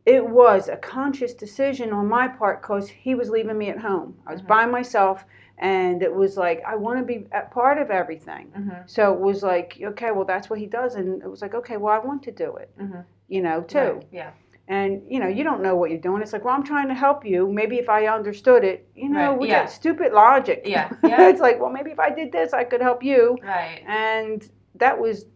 It 0.07 0.29
was 0.29 0.69
a 0.69 0.77
conscious 0.77 1.33
decision 1.33 1.91
on 1.93 2.07
my 2.07 2.29
part 2.29 2.61
because 2.61 2.91
he 2.91 3.15
was 3.15 3.31
leaving 3.31 3.57
me 3.57 3.71
at 3.71 3.79
home. 3.79 4.19
I 4.27 4.33
was 4.33 4.43
Mhm. 4.43 4.47
by 4.49 4.67
myself, 4.67 5.25
and 5.59 6.03
it 6.03 6.13
was 6.15 6.37
like 6.37 6.63
I 6.67 6.77
want 6.77 6.99
to 6.99 7.05
be 7.05 7.27
a 7.33 7.43
part 7.43 7.79
of 7.79 7.91
everything. 7.91 8.49
Mhm. 8.57 8.89
So 8.89 9.13
it 9.13 9.21
was 9.21 9.43
like, 9.43 9.79
okay, 9.83 10.11
well 10.11 10.25
that's 10.25 10.51
what 10.51 10.59
he 10.59 10.67
does, 10.67 10.95
and 10.97 11.23
it 11.23 11.29
was 11.31 11.43
like, 11.43 11.55
okay, 11.55 11.77
well 11.77 11.95
I 11.95 11.99
want 11.99 12.23
to 12.25 12.33
do 12.33 12.57
it, 12.57 12.71
Mhm. 12.79 13.05
you 13.29 13.43
know, 13.43 13.61
too. 13.63 13.79
Right, 13.79 14.07
Yeah. 14.11 14.31
And 14.67 15.03
you 15.09 15.21
know, 15.21 15.29
you 15.29 15.45
don't 15.45 15.63
know 15.63 15.77
what 15.77 15.91
you're 15.91 16.01
doing. 16.01 16.23
It's 16.23 16.33
like, 16.33 16.43
well, 16.45 16.55
I'm 16.55 16.63
trying 16.65 16.89
to 16.89 16.95
help 16.95 17.25
you. 17.27 17.53
Maybe 17.53 17.77
if 17.79 17.91
I 17.91 18.07
understood 18.07 18.65
it, 18.65 18.89
you 18.95 19.11
know, 19.11 19.31
Right, 19.33 19.39
with 19.39 19.51
yeah. 19.51 19.65
that 19.65 19.71
stupid 19.71 20.13
logic. 20.15 20.63
Yeah, 20.65 20.91
yeah. 21.05 21.29
it's 21.29 21.41
like, 21.41 21.61
well, 21.61 21.71
maybe 21.71 21.91
if 21.91 22.01
I 22.01 22.09
did 22.11 22.33
this, 22.33 22.55
I 22.55 22.65
could 22.65 22.81
help 22.81 23.03
you. 23.03 23.37
Right. 23.43 23.83
And 23.87 24.49
that 24.77 24.99
was 24.99 25.27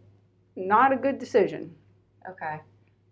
not 0.55 0.91
a 0.91 0.95
good 0.95 1.19
decision. 1.19 1.75
Okay. 2.27 2.59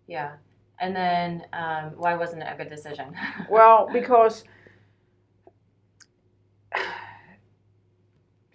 Yeah. 0.08 0.32
And 0.80 0.94
then, 0.94 1.44
um, 1.52 1.92
why 1.96 2.14
wasn't 2.16 2.42
it 2.42 2.48
a 2.52 2.56
good 2.56 2.68
decision? 2.70 3.14
Well, 3.48 3.88
because 3.92 4.44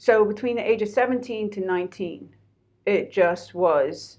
so 0.03 0.25
between 0.25 0.57
the 0.57 0.69
age 0.69 0.81
of 0.81 0.89
17 0.89 1.49
to 1.51 1.61
19, 1.61 2.29
it 2.85 3.09
just 3.09 3.53
was, 3.55 4.17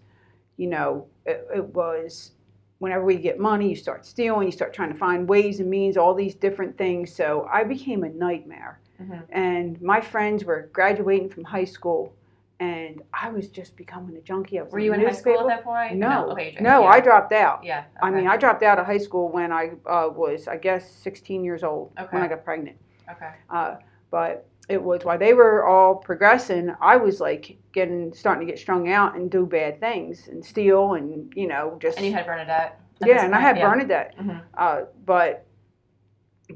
you 0.56 0.66
know, 0.66 1.06
it, 1.26 1.46
it 1.54 1.66
was 1.74 2.30
whenever 2.78 3.04
we 3.04 3.16
get 3.16 3.38
money, 3.38 3.68
you 3.68 3.76
start 3.76 4.06
stealing, 4.06 4.46
you 4.46 4.52
start 4.52 4.72
trying 4.72 4.90
to 4.90 4.98
find 4.98 5.28
ways 5.28 5.60
and 5.60 5.68
means, 5.68 5.98
all 5.98 6.14
these 6.14 6.34
different 6.34 6.78
things. 6.78 7.14
So 7.14 7.46
I 7.52 7.64
became 7.64 8.02
a 8.02 8.08
nightmare. 8.08 8.80
Mhm. 8.98 9.24
And 9.28 9.82
my 9.82 10.00
friends 10.00 10.46
were 10.46 10.70
graduating 10.72 11.28
from 11.28 11.44
high 11.44 11.66
school, 11.66 12.14
and 12.60 13.02
I 13.12 13.28
was 13.28 13.48
just 13.48 13.76
becoming 13.76 14.16
a 14.16 14.22
junkie. 14.22 14.58
I 14.58 14.62
was 14.62 14.72
Were 14.72 14.78
you 14.78 14.94
in 14.94 15.00
high 15.00 15.12
school 15.12 15.38
at 15.40 15.46
that 15.48 15.64
point? 15.64 15.96
No, 15.96 16.30
Okay. 16.30 16.56
no, 16.62 16.80
yeah. 16.80 16.88
I 16.88 17.00
dropped 17.00 17.34
out. 17.34 17.62
Yeah. 17.62 17.84
I 18.02 18.10
mean. 18.10 18.26
I 18.26 18.38
dropped 18.38 18.62
out 18.62 18.78
of 18.78 18.86
high 18.86 19.02
school 19.06 19.28
when 19.28 19.52
I 19.52 19.72
uh, 19.84 20.08
was, 20.08 20.48
I 20.48 20.56
guess, 20.56 20.90
16 20.90 21.44
years 21.44 21.62
old 21.62 21.92
when 22.08 22.22
I 22.22 22.28
got 22.28 22.42
pregnant. 22.42 22.78
Okay. 23.10 23.32
Uh, 23.50 23.76
but 24.10 24.46
it 24.68 24.82
was 24.82 25.04
while 25.04 25.18
they 25.18 25.34
were 25.34 25.66
all 25.66 25.94
progressing, 25.94 26.74
I 26.80 26.96
was 26.96 27.20
like 27.20 27.56
getting, 27.72 28.12
starting 28.14 28.46
to 28.46 28.50
get 28.52 28.58
strung 28.58 28.88
out 28.90 29.14
and 29.16 29.30
do 29.30 29.44
bad 29.46 29.78
things 29.80 30.28
and 30.28 30.44
steal 30.44 30.94
and 30.94 31.32
you 31.36 31.46
know 31.46 31.76
just 31.80 31.98
And 31.98 32.06
you 32.06 32.12
had 32.12 32.26
Bernadette. 32.26 32.80
yeah, 33.04 33.24
and 33.24 33.34
I 33.34 33.40
had 33.40 33.56
yeah. 33.58 33.68
Bernadette. 33.68 34.16
Mhm. 34.18 34.40
Uh, 34.56 34.82
but 35.04 35.44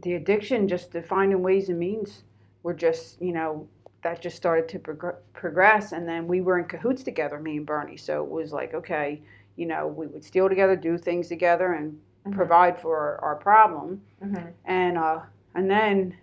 the 0.03 0.15
addiction, 0.15 0.69
just 0.69 0.93
to 0.93 1.03
finding 1.03 1.43
ways 1.43 1.69
and 1.69 1.79
means, 1.79 2.25
were 2.63 2.75
just 2.75 3.21
you 3.21 3.33
know 3.33 3.67
that 4.03 4.21
just 4.23 4.37
started 4.37 4.69
to 4.69 4.79
progr- 4.79 5.17
progress, 5.33 5.93
and 5.93 6.09
then 6.09 6.27
we 6.29 6.41
were 6.41 6.59
in 6.59 6.65
cahoots 6.67 7.03
together, 7.03 7.39
me 7.41 7.57
and 7.57 7.67
Bernie. 7.67 7.97
So 7.97 8.23
it 8.25 8.31
was 8.31 8.53
like 8.53 8.75
okay, 8.75 9.21
you 9.57 9.67
know, 9.67 9.87
we 9.87 10.07
would 10.07 10.25
steal 10.25 10.49
together, 10.49 10.77
do 10.77 10.97
things 10.99 11.29
together, 11.29 11.73
and 11.75 11.99
Mhm. 12.27 12.33
provide 12.33 12.79
for 12.79 12.97
our, 12.97 13.19
our 13.31 13.37
problem. 13.37 14.01
Mhm. 14.23 14.53
And 14.67 14.99
uh, 14.99 15.21
and 15.55 15.71
then 15.71 16.15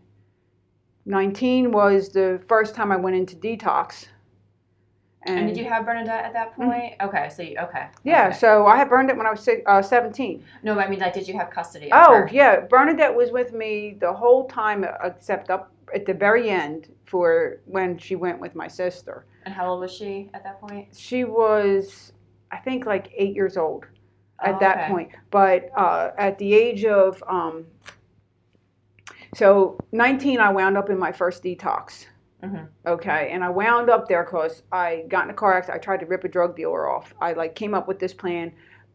19 1.06 1.72
was 1.72 2.10
the 2.10 2.42
first 2.48 2.76
time 2.76 2.92
I 2.92 2.96
went 2.98 3.16
into 3.16 3.36
detox. 3.36 4.08
And 5.28 5.48
did 5.48 5.58
you 5.58 5.66
have 5.66 5.86
Bernadette 5.86 6.24
at 6.24 6.34
that 6.34 6.56
point? 6.56 6.94
Okay. 7.02 7.30
So 7.36 7.42
you, 7.42 7.58
okay. 7.58 7.80
Mm-hmm. 7.80 8.08
Yeah, 8.08 8.28
Okay. 8.28 8.38
so 8.38 8.68
I 8.68 8.78
had 8.78 8.90
Bernadette 8.90 9.18
when 9.18 9.26
I 9.26 9.32
was 9.32 9.40
six, 9.42 9.62
uh, 9.66 9.82
17. 9.82 10.44
No, 10.62 10.80
I 10.80 10.88
mean, 10.88 11.00
like, 11.00 11.14
did 11.14 11.28
you 11.28 11.36
have 11.38 11.50
custody? 11.50 11.92
Of 11.92 12.00
Oh, 12.08 12.14
her? 12.18 12.30
yeah. 12.32 12.60
Bernadette 12.60 13.14
was 13.16 13.32
with 13.32 13.52
me 13.52 13.98
the 14.00 14.14
whole 14.14 14.48
time, 14.48 14.86
except 15.04 15.50
up 15.50 15.72
at 15.96 16.06
the 16.06 16.14
very 16.14 16.50
end 16.52 16.94
for 17.06 17.62
when 17.66 17.98
she 17.98 18.16
went 18.16 18.40
with 18.40 18.54
my 18.54 18.68
sister. 18.68 19.26
And 19.46 19.54
how 19.54 19.68
old 19.70 19.82
was 19.82 19.92
she 19.96 20.30
at 20.36 20.44
that 20.44 20.60
point? 20.62 20.90
She 20.96 21.24
was, 21.24 22.14
I 22.52 22.58
think, 22.58 22.86
like 22.86 23.12
eight 23.16 23.36
years 23.36 23.58
old 23.58 23.86
at 24.44 24.56
Oh, 24.56 24.60
that 24.60 24.78
okay. 24.78 24.88
point. 24.90 25.10
But 25.32 25.70
uh, 25.76 26.12
at 26.20 26.38
the 26.38 26.54
age 26.54 26.86
of, 26.86 27.24
um, 27.28 27.66
so 29.36 29.78
19, 29.92 30.40
I 30.40 30.50
wound 30.50 30.78
up 30.78 30.90
in 30.90 30.98
my 30.98 31.12
first 31.12 31.44
detox. 31.44 32.08
Mhm. 32.44 32.68
Okay, 32.86 33.30
and 33.32 33.44
I 33.44 33.50
wound 33.50 33.90
up 33.90 34.08
there 34.08 34.24
because 34.24 34.64
I 34.72 35.06
got 35.08 35.26
in 35.26 35.30
a 35.32 35.34
car 35.34 35.54
accident. 35.54 35.82
I 35.82 35.84
tried 35.84 36.00
to 36.02 36.06
rip 36.06 36.24
a 36.24 36.28
drug 36.28 36.56
dealer 36.56 36.90
off. 36.90 37.14
I 37.20 37.34
like 37.34 37.56
came 37.56 37.74
up 37.74 37.88
with 37.88 38.00
this 38.00 38.14
plan. 38.14 38.52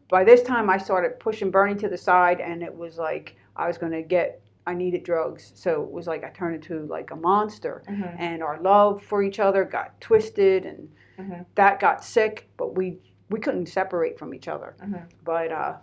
By 0.09 0.23
this 0.23 0.41
time, 0.43 0.69
I 0.69 0.77
started 0.77 1.19
pushing 1.19 1.51
Bernie 1.51 1.75
to 1.75 1.89
the 1.89 1.97
side, 1.97 2.39
and 2.39 2.61
it 2.63 2.73
was 2.73 2.97
like 2.97 3.35
I 3.55 3.67
was 3.67 3.77
going 3.77 3.91
to 3.93 4.01
get. 4.03 4.41
I 4.67 4.75
needed 4.75 5.03
drugs, 5.03 5.51
so 5.55 5.81
it 5.83 5.91
was 5.91 6.05
like 6.05 6.23
I 6.23 6.29
turned 6.29 6.53
into 6.55 6.85
like 6.85 7.09
a 7.11 7.15
monster, 7.15 7.81
Mhm. 7.89 8.15
and 8.19 8.43
our 8.43 8.59
love 8.61 9.01
for 9.01 9.23
each 9.23 9.39
other 9.39 9.63
got 9.65 9.99
twisted, 9.99 10.65
and 10.67 10.87
Mhm. 11.17 11.45
that 11.55 11.79
got 11.79 12.03
sick. 12.03 12.47
But 12.57 12.75
we 12.75 12.99
we 13.31 13.39
couldn't 13.39 13.65
separate 13.67 14.19
from 14.19 14.33
each 14.33 14.47
other. 14.47 14.75
Mhm. 14.83 15.03
But 15.23 15.51
uh, 15.51 15.73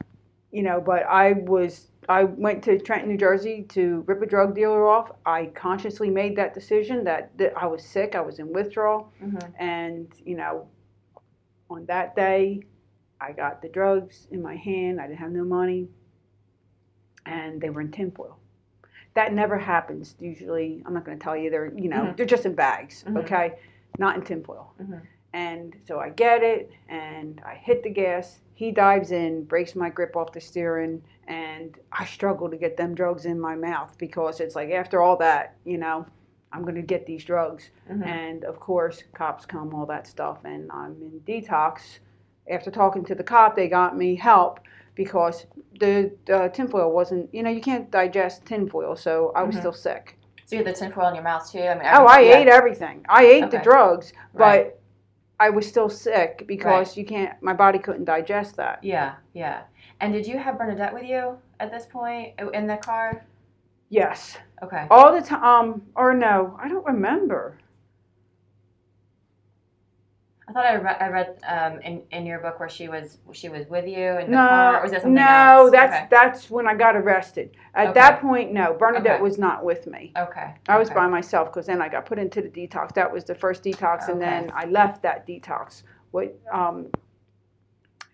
you 0.53 0.63
know, 0.63 0.81
but 0.81 1.05
I 1.05 1.33
was 1.33 1.89
I 2.09 2.25
went 2.25 2.65
to 2.65 2.79
Trenton, 2.79 3.11
New 3.11 3.19
Jersey 3.19 3.65
to 3.71 4.03
rip 4.07 4.23
a 4.23 4.27
drug 4.27 4.55
dealer 4.55 4.87
off. 4.89 5.13
I 5.27 5.47
consciously 5.55 6.09
made 6.09 6.37
that 6.37 6.55
decision 6.55 7.05
that, 7.05 7.37
that 7.37 7.53
I 7.55 7.67
was 7.67 7.85
sick, 7.85 8.15
I 8.15 8.23
was 8.23 8.39
in 8.39 8.51
withdrawal, 8.51 9.13
Mhm. 9.23 9.53
and 9.59 10.09
you 10.25 10.35
know, 10.37 10.69
on 11.69 11.85
that 11.87 12.17
day, 12.17 12.63
I 13.21 13.33
got 13.33 13.61
the 13.61 13.69
drugs 13.69 14.27
in 14.31 14.41
my 14.41 14.57
hand. 14.57 15.01
I 15.01 15.07
didn't 15.07 15.19
have 15.19 15.33
no 15.33 15.45
money, 15.45 15.89
and 17.27 17.61
they 17.61 17.71
were 17.71 17.81
in 17.83 17.91
tinfoil. 17.91 18.39
That 19.15 19.33
never 19.35 19.59
happens. 19.59 20.15
Usually, 20.21 20.83
I'm 20.87 20.95
not 20.95 21.05
going 21.05 21.19
to 21.19 21.23
tell 21.23 21.37
you. 21.37 21.51
They're 21.51 21.73
you 21.77 21.89
know 21.89 22.05
Mhm. 22.07 22.17
they're 22.17 22.27
just 22.27 22.47
in 22.47 22.55
bags, 22.55 23.05
Mhm. 23.07 23.19
okay, 23.19 23.59
not 23.99 24.17
in 24.17 24.23
tinfoil. 24.23 24.73
Mhm. 24.81 25.03
And 25.35 25.77
so 25.85 25.99
I 26.01 26.09
get 26.11 26.43
it, 26.43 26.71
and 26.89 27.41
I 27.45 27.55
hit 27.55 27.83
the 27.83 27.91
gas. 27.91 28.41
He 28.59 28.73
dives 28.73 29.13
in, 29.13 29.45
breaks 29.45 29.77
my 29.77 29.89
grip 29.89 30.17
off 30.17 30.33
the 30.33 30.41
steering, 30.41 31.01
and 31.29 31.79
I 31.93 32.05
struggle 32.05 32.51
to 32.51 32.57
get 32.57 32.77
them 32.77 32.93
drugs 32.93 33.25
in 33.25 33.39
my 33.39 33.55
mouth 33.55 33.95
because 33.99 34.41
it's 34.41 34.57
like 34.57 34.71
after 34.73 35.01
all 35.01 35.17
that, 35.19 35.55
you 35.65 35.79
know, 35.79 36.05
I'm 36.53 36.63
going 36.63 36.75
to 36.75 36.83
get 36.83 37.07
these 37.07 37.25
drugs. 37.25 37.71
Mhm. 37.89 38.05
And 38.05 38.45
of 38.45 38.59
course, 38.59 39.05
cops 39.15 39.47
come, 39.47 39.73
all 39.73 39.87
that 39.87 40.09
stuff, 40.09 40.39
and 40.45 40.73
I'm 40.73 40.97
in 41.01 41.21
detox. 41.25 42.01
After 42.51 42.69
talking 42.73 43.05
to 43.05 43.15
the 43.15 43.23
cop, 43.23 43.55
they 43.55 43.69
got 43.69 43.97
me 43.97 44.17
help 44.17 44.59
because 44.97 45.47
the 45.79 46.11
uh, 46.29 46.49
tinfoil 46.49 46.91
wasn't, 46.91 47.33
you 47.33 47.45
know, 47.45 47.51
you 47.51 47.61
can't 47.61 47.89
digest 47.93 48.45
tinfoil, 48.45 48.97
so 48.97 49.31
I 49.37 49.45
was 49.45 49.55
Mhm. 49.55 49.61
still 49.61 49.73
sick. 49.73 50.19
So 50.47 50.57
you 50.57 50.65
had 50.65 50.75
the 50.75 50.77
tinfoil 50.77 51.07
in 51.07 51.15
your 51.15 51.23
mouth 51.23 51.49
too. 51.49 51.61
I 51.61 51.75
mean, 51.75 51.87
Oh, 51.93 52.07
I 52.07 52.23
yeah. 52.23 52.39
ate 52.39 52.49
everything. 52.49 53.07
I 53.09 53.23
ate 53.25 53.53
the 53.53 53.59
drugs, 53.59 54.13
but 54.35 54.41
Right. 54.41 54.75
I 55.41 55.51
was 55.51 55.67
still 55.67 55.89
sick 55.89 56.45
because 56.47 56.97
you 56.97 57.05
can't. 57.05 57.41
My 57.43 57.53
body 57.53 57.79
couldn't 57.79 58.05
digest 58.05 58.57
that. 58.57 58.83
Yeah, 58.83 59.15
yeah. 59.35 59.63
And 60.01 60.13
did 60.13 60.27
you 60.27 60.39
have 60.39 60.59
Bernadette 60.59 60.93
with 60.93 61.05
you 61.05 61.39
at 61.61 61.71
this 61.71 61.87
point 61.87 62.35
uh, 62.41 62.49
in 62.51 62.67
the 62.67 62.77
car? 62.77 63.25
Yes, 63.91 64.37
Okay. 64.63 64.87
all 64.91 65.13
the 65.13 65.23
time. 65.23 65.45
Um, 65.45 65.83
or 65.95 66.13
no, 66.13 66.59
I 66.61 66.69
don't 66.69 66.85
remember. 66.85 67.57
I 70.49 70.53
thought 70.53 70.65
I 70.65 70.77
read, 70.77 70.97
I 70.99 71.09
read 71.09 71.39
um, 71.47 71.81
in, 71.83 72.03
in 72.11 72.25
your 72.25 72.39
book 72.39 72.59
where 72.59 72.71
she 72.71 72.89
was 72.89 73.19
she 73.33 73.51
was 73.51 73.67
with 73.69 73.87
you 73.87 74.19
in 74.19 74.31
the 74.31 74.37
No, 74.37 74.49
car, 74.49 74.79
or 74.79 74.83
was 74.83 74.93
that 74.93 75.03
something 75.03 75.15
no, 75.23 75.23
else? 75.65 75.71
that's 75.73 75.95
okay. 75.95 76.07
that's 76.11 76.51
when 76.51 76.67
I 76.67 76.75
got 76.75 76.97
arrested. 76.97 77.55
At 77.75 77.89
Okay. 77.89 78.01
that 78.01 78.21
point, 78.23 78.53
no, 78.53 78.73
Bernadette 78.73 79.17
Okay. 79.17 79.23
was 79.23 79.39
not 79.39 79.63
with 79.63 79.87
me. 79.87 80.13
okay. 80.17 80.55
I 80.67 80.79
was 80.79 80.89
by 80.89 81.07
myself 81.07 81.49
because 81.53 81.67
then 81.67 81.83
I 81.83 81.89
got 81.91 82.07
put 82.07 82.19
into 82.19 82.41
the 82.41 82.49
detox. 82.49 82.95
That 82.95 83.13
was 83.13 83.25
the 83.25 83.35
first 83.35 83.63
detox, 83.63 84.09
and 84.09 84.21
then 84.21 84.51
I 84.55 84.65
left 84.65 85.03
that 85.03 85.27
detox. 85.27 85.83
What 86.13 86.35
um, 86.51 86.87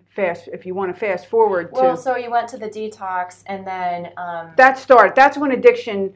fast? 0.05 0.49
If 0.53 0.67
you 0.67 0.75
want 0.75 0.93
to 0.93 0.99
fast 0.99 1.27
forward 1.27 1.73
to 1.75 1.81
Well, 1.81 1.97
so 1.97 2.17
you 2.17 2.33
went 2.33 2.49
to 2.49 2.57
the 2.59 2.69
detox, 2.69 3.45
and 3.47 3.65
then 3.65 4.11
um, 4.17 4.51
that 4.57 4.77
started. 4.77 5.15
That's 5.15 5.39
when 5.39 5.53
addiction 5.53 6.13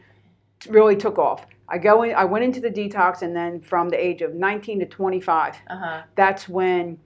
really 0.69 0.97
took 0.97 1.19
off. 1.19 1.47
I 1.69 1.79
go 1.79 2.03
in. 2.03 2.15
I 2.15 2.25
went 2.25 2.45
into 2.45 2.61
the 2.61 2.71
detox, 2.71 3.23
and 3.23 3.35
then 3.37 3.61
from 3.61 3.89
the 3.89 3.97
age 4.03 4.23
of 4.23 4.35
19 4.35 4.81
to 4.81 4.87
25, 4.87 5.55
uh 5.69 5.77
huh. 5.77 6.03
that's 6.15 6.49
when 6.49 6.99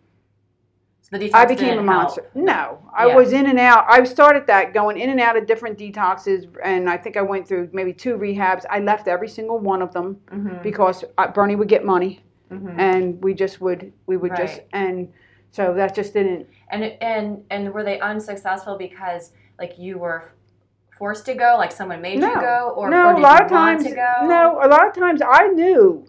So 1.01 1.19
the 1.19 1.29
detox 1.29 1.35
I 1.35 1.45
became 1.47 1.79
a 1.79 1.83
monster. 1.83 2.23
help. 2.33 2.37
No, 2.47 2.79
I 2.97 3.07
Yeah. 3.09 3.17
was 3.17 3.33
in 3.33 3.47
and 3.47 3.59
out. 3.59 3.85
I 3.89 4.05
started 4.05 4.47
that 4.47 4.73
going 4.73 4.99
in 4.99 5.11
and 5.11 5.21
out 5.21 5.37
of 5.37 5.47
different 5.47 5.79
detoxes, 5.79 6.47
and 6.63 6.89
I 6.89 6.97
think 6.97 7.17
I 7.17 7.23
went 7.23 7.47
through 7.49 7.71
maybe 7.73 7.93
two 7.93 8.17
rehabs. 8.17 8.65
I 8.71 8.79
left 8.79 9.09
every 9.09 9.29
single 9.29 9.59
one 9.59 9.83
of 9.83 9.93
them 9.93 10.21
Mhm, 10.31 10.63
because 10.63 11.05
uh, 11.19 11.29
Bernie 11.33 11.57
would 11.57 11.69
get 11.69 11.85
money, 11.85 12.21
mhm. 12.51 12.79
and 12.79 13.23
we 13.23 13.35
just 13.35 13.61
would 13.61 13.93
we 14.07 14.17
would 14.17 14.37
just 14.37 14.61
and 14.73 15.13
so 15.51 15.75
that 15.75 15.95
just 15.95 16.15
didn't. 16.15 16.47
And 16.71 16.85
and 17.03 17.45
and 17.51 17.75
were 17.75 17.83
they 17.85 17.99
unsuccessful 18.01 18.79
because 18.79 19.33
like 19.59 19.79
you 19.79 19.99
were 19.99 20.31
forced 20.99 21.27
to 21.27 21.35
go? 21.35 21.57
Like 21.59 21.73
someone 21.73 22.01
made 22.01 22.19
No. 22.21 22.29
you 22.29 22.41
go, 22.41 22.75
or, 22.77 22.91
no, 22.91 23.07
or 23.09 23.13
a 23.15 23.21
lot 23.21 23.41
you 23.41 23.45
of 23.47 23.51
want 23.51 23.81
times. 23.81 23.85
to 23.85 23.95
go? 23.95 24.27
No, 24.29 24.61
a 24.63 24.69
lot 24.69 24.87
of 24.87 24.95
times 24.95 25.21
I 25.27 25.49
knew. 25.49 26.07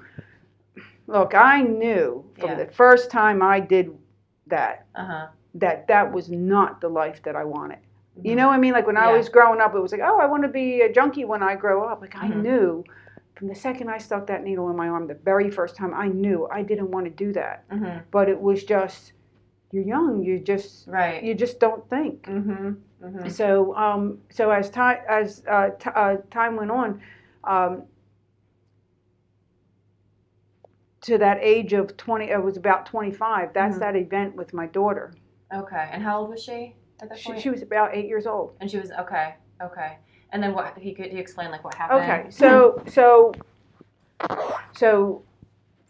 Look, 1.08 1.34
I 1.36 1.62
knew 1.62 2.24
from 2.40 2.52
Yeah. 2.52 2.56
the 2.66 2.72
first 2.72 3.12
time 3.12 3.42
I 3.42 3.60
did 3.60 3.96
that 4.48 4.86
Uh 4.96 5.06
huh. 5.06 5.28
that 5.56 5.88
that 5.88 6.12
was 6.12 6.30
not 6.30 6.82
the 6.82 6.90
life 6.90 7.22
that 7.24 7.36
I 7.36 7.44
wanted. 7.44 7.80
Mm-hmm. 8.18 8.28
You 8.28 8.36
know 8.36 8.48
what 8.48 8.54
I 8.54 8.58
mean? 8.60 8.74
Like 8.74 8.88
when 8.88 8.98
I 8.98 9.12
was 9.12 9.30
growing 9.30 9.60
up, 9.62 9.76
it 9.76 9.80
was 9.80 9.92
like, 9.92 10.02
oh, 10.04 10.20
I 10.20 10.26
want 10.26 10.44
to 10.44 10.50
be 10.50 10.82
a 10.82 10.92
junkie 10.92 11.26
when 11.26 11.44
I 11.44 11.56
grow 11.56 11.84
up. 11.88 12.02
Like 12.02 12.16
I 12.16 12.28
Mhm. 12.30 12.42
knew 12.42 12.84
from 13.36 13.48
the 13.48 13.56
second 13.56 13.90
I 13.90 13.98
stuck 13.98 14.28
that 14.28 14.44
needle 14.44 14.70
in 14.70 14.76
my 14.76 14.88
arm, 14.88 15.08
the 15.08 15.16
very 15.16 15.50
first 15.50 15.76
time, 15.76 15.94
I 15.94 16.08
knew 16.08 16.48
I 16.52 16.62
didn't 16.62 16.92
want 16.92 17.06
to 17.06 17.10
do 17.26 17.34
that. 17.34 17.64
hmm 17.70 17.98
But 18.12 18.30
it 18.30 18.40
was 18.40 18.64
just, 18.64 19.14
you're 19.72 19.84
young, 19.84 20.24
you 20.24 20.40
just, 20.40 20.88
Right. 20.88 21.22
you 21.24 21.34
just 21.34 21.60
don't 21.60 21.88
think. 21.90 22.28
Mm-hmm. 23.04 23.18
Mm-hmm. 23.20 23.30
So, 23.30 23.76
um, 23.76 24.20
so 24.30 24.50
as 24.52 24.70
time 24.70 25.00
as 25.10 25.44
uh, 25.50 25.72
t- 25.80 25.90
uh, 25.94 26.18
time 26.32 26.56
went 26.56 26.72
on, 26.72 27.02
um, 27.44 27.84
to 31.02 31.18
that 31.18 31.38
age 31.42 31.74
of 31.74 31.98
twenty, 31.98 32.32
I 32.32 32.38
was 32.38 32.56
about 32.56 32.86
twenty-five. 32.86 33.54
That's 33.54 33.76
Mhm. 33.76 33.80
that 33.80 33.96
event 33.98 34.36
with 34.36 34.54
my 34.54 34.68
daughter. 34.68 35.14
Okay. 35.54 35.90
And 35.92 36.02
how 36.02 36.22
old 36.22 36.30
was 36.30 36.42
she 36.42 36.76
at 37.02 37.10
that 37.10 37.18
She, 37.20 37.30
point? 37.30 37.42
she 37.42 37.50
was 37.50 37.62
about 37.62 37.94
eight 37.94 38.08
years 38.08 38.26
old. 38.26 38.56
and 38.62 38.72
she 38.72 38.78
was 38.80 38.92
okay. 38.92 39.36
Okay. 39.62 39.98
And 40.32 40.42
then 40.42 40.54
what? 40.54 40.78
He 40.78 40.94
could 40.94 41.12
he 41.12 41.20
explain 41.20 41.52
like 41.52 41.64
what 41.64 41.76
happened? 41.76 42.02
Okay, 42.02 42.30
so 42.32 42.82
so 42.88 43.34
so 44.72 45.24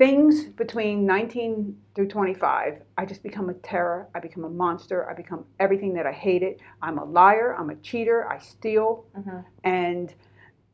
things 0.04 0.46
between 0.46 1.06
19 1.06 1.78
through 1.96 2.10
25, 2.10 2.82
I 2.98 3.06
just 3.06 3.24
become 3.24 3.48
a 3.50 3.54
terror. 3.56 4.10
I 4.14 4.20
become 4.20 4.44
a 4.44 4.50
monster. 4.50 5.10
I 5.10 5.14
become 5.14 5.46
everything 5.62 5.94
that 5.94 6.06
I 6.06 6.12
hated. 6.12 6.60
I'm 6.82 6.98
a 6.98 7.06
liar. 7.06 7.56
I'm 7.58 7.70
a 7.70 7.76
cheater. 7.76 8.28
I 8.30 8.38
steal, 8.40 9.06
hmm 9.16 9.40
and 9.64 10.14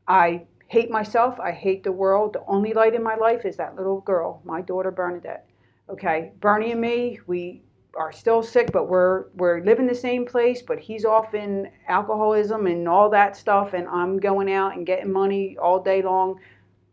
I 0.07 0.45
hate 0.67 0.89
myself. 0.89 1.39
I 1.39 1.51
hate 1.51 1.83
the 1.83 1.91
world. 1.91 2.33
The 2.33 2.43
only 2.47 2.73
light 2.73 2.95
in 2.95 3.03
my 3.03 3.15
life 3.15 3.45
is 3.45 3.55
that 3.57 3.75
little 3.75 4.01
girl, 4.01 4.41
my 4.43 4.61
daughter 4.61 4.89
Bernadette. 4.89 5.45
Okay, 5.89 6.31
Bernie 6.39 6.71
and 6.71 6.81
me, 6.81 7.19
we 7.27 7.61
are 7.95 8.11
still 8.11 8.41
sick, 8.41 8.71
but 8.71 8.87
we're 8.87 9.25
we're 9.35 9.61
living 9.63 9.85
the 9.85 10.01
same 10.09 10.25
place. 10.25 10.63
But 10.63 10.79
he's 10.79 11.05
off 11.05 11.35
in 11.35 11.69
alcoholism 11.87 12.65
and 12.65 12.87
all 12.87 13.09
that 13.11 13.37
stuff, 13.37 13.73
and 13.73 13.87
I'm 13.87 14.19
going 14.19 14.51
out 14.51 14.75
and 14.75 14.87
getting 14.87 15.11
money 15.11 15.55
all 15.61 15.79
day 15.83 16.01
long. 16.01 16.39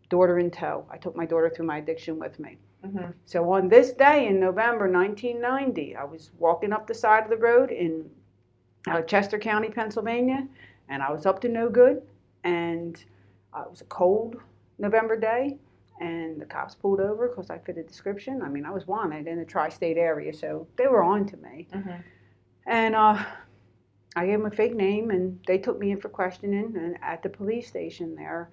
Daughter 0.08 0.38
in 0.38 0.50
tow. 0.50 0.86
I 0.90 0.96
took 0.98 1.16
my 1.16 1.26
daughter 1.26 1.50
through 1.50 1.66
my 1.66 1.78
addiction 1.78 2.18
with 2.18 2.38
me. 2.38 2.58
hmm 2.84 3.10
So 3.24 3.50
on 3.52 3.68
this 3.68 3.92
day 3.92 4.26
in 4.28 4.38
November 4.40 4.88
1990, 4.90 5.96
I 5.96 6.04
was 6.04 6.30
walking 6.38 6.72
up 6.72 6.86
the 6.86 6.94
side 6.94 7.24
of 7.24 7.30
the 7.30 7.36
road 7.36 7.70
in 7.70 8.08
uh, 8.88 9.02
Chester 9.02 9.38
County, 9.38 9.68
Pennsylvania, 9.68 10.46
and 10.88 11.02
I 11.02 11.10
was 11.10 11.26
up 11.26 11.40
to 11.40 11.48
no 11.48 11.68
good. 11.68 12.02
And 12.44 13.02
uh, 13.52 13.62
it 13.62 13.70
was 13.70 13.80
a 13.80 13.86
cold 13.86 14.36
November 14.78 15.16
day, 15.16 15.58
and 16.00 16.40
the 16.40 16.46
cops 16.46 16.74
pulled 16.76 17.00
over 17.00 17.28
because 17.28 17.50
I 17.50 17.58
fit 17.58 17.78
a 17.78 17.82
description. 17.82 18.42
I 18.42 18.48
mean, 18.48 18.64
I 18.64 18.70
was 18.70 18.86
wanted 18.86 19.26
in 19.26 19.38
the 19.38 19.44
tri-state 19.44 19.96
area, 19.96 20.32
so 20.32 20.68
they 20.76 20.86
were 20.86 21.02
on 21.02 21.26
to 21.26 21.36
me. 21.38 21.66
hmm 21.72 21.90
And 22.66 22.94
uh, 22.94 23.24
I 24.14 24.26
gave 24.26 24.38
them 24.38 24.46
a 24.46 24.50
fake 24.50 24.74
name, 24.76 25.10
and 25.10 25.40
they 25.46 25.58
took 25.58 25.78
me 25.78 25.90
in 25.90 26.00
for 26.00 26.08
questioning. 26.08 26.74
And 26.76 26.96
at 27.02 27.22
the 27.22 27.28
police 27.28 27.66
station 27.68 28.14
there, 28.14 28.50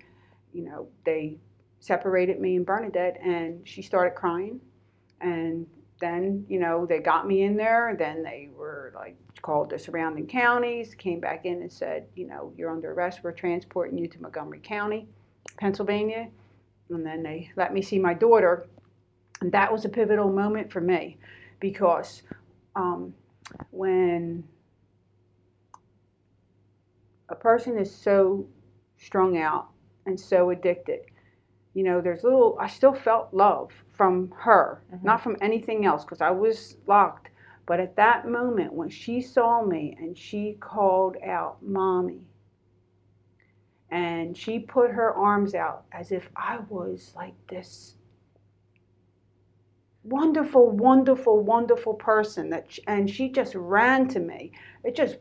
you 0.53 0.63
know, 0.63 0.87
they 1.05 1.37
separated 1.79 2.39
me 2.39 2.55
and 2.55 2.65
Bernadette, 2.65 3.19
and 3.21 3.67
she 3.67 3.81
started 3.81 4.15
crying. 4.15 4.59
And 5.21 5.67
then, 5.99 6.45
you 6.47 6.59
know, 6.59 6.85
they 6.85 6.99
got 6.99 7.27
me 7.27 7.43
in 7.43 7.55
there. 7.57 7.95
Then 7.97 8.23
they 8.23 8.49
were 8.55 8.93
like 8.95 9.17
called 9.41 9.69
the 9.69 9.79
surrounding 9.79 10.27
counties, 10.27 10.95
came 10.95 11.19
back 11.19 11.45
in 11.45 11.61
and 11.61 11.71
said, 11.71 12.07
you 12.15 12.27
know, 12.27 12.53
you're 12.57 12.71
under 12.71 12.91
arrest. 12.91 13.21
We're 13.23 13.31
transporting 13.31 13.97
you 13.97 14.07
to 14.07 14.21
Montgomery 14.21 14.61
County, 14.63 15.07
Pennsylvania. 15.57 16.29
And 16.89 17.05
then 17.05 17.23
they 17.23 17.49
let 17.55 17.73
me 17.73 17.81
see 17.81 17.99
my 17.99 18.13
daughter. 18.13 18.67
And 19.41 19.51
that 19.51 19.71
was 19.71 19.85
a 19.85 19.89
pivotal 19.89 20.31
moment 20.31 20.71
for 20.71 20.81
me 20.81 21.17
because 21.59 22.23
um, 22.75 23.13
when 23.71 24.43
a 27.29 27.35
person 27.35 27.77
is 27.77 27.93
so 27.93 28.45
strung 28.97 29.37
out 29.37 29.72
and 30.05 30.19
so 30.19 30.49
addicted, 30.49 31.01
you 31.73 31.83
know, 31.83 32.01
there's 32.01 32.23
little, 32.23 32.57
I 32.59 32.67
still 32.67 32.93
felt 32.93 33.33
love 33.33 33.71
from 33.89 34.31
her, 34.37 34.81
Mhm. 34.93 35.03
not 35.03 35.21
from 35.21 35.37
anything 35.41 35.85
else 35.85 36.03
because 36.03 36.21
I 36.21 36.31
was 36.31 36.77
locked. 36.87 37.29
But 37.65 37.79
at 37.79 37.95
that 37.95 38.27
moment, 38.27 38.73
when 38.73 38.89
she 38.89 39.21
saw 39.21 39.63
me 39.63 39.95
and 39.99 40.17
she 40.17 40.53
called 40.59 41.17
out, 41.23 41.63
Mommy, 41.63 42.27
and 43.89 44.35
she 44.35 44.59
put 44.59 44.91
her 44.91 45.13
arms 45.13 45.55
out 45.55 45.85
as 45.91 46.11
if 46.11 46.29
I 46.35 46.59
was 46.69 47.13
like 47.15 47.35
this 47.47 47.95
wonderful, 50.03 50.69
wonderful, 50.69 51.39
wonderful 51.41 51.93
person 51.93 52.49
that, 52.49 52.71
sh 52.71 52.79
and 52.87 53.09
she 53.09 53.29
just 53.29 53.55
ran 53.55 54.07
to 54.09 54.19
me. 54.19 54.51
It 54.83 54.95
just, 54.95 55.17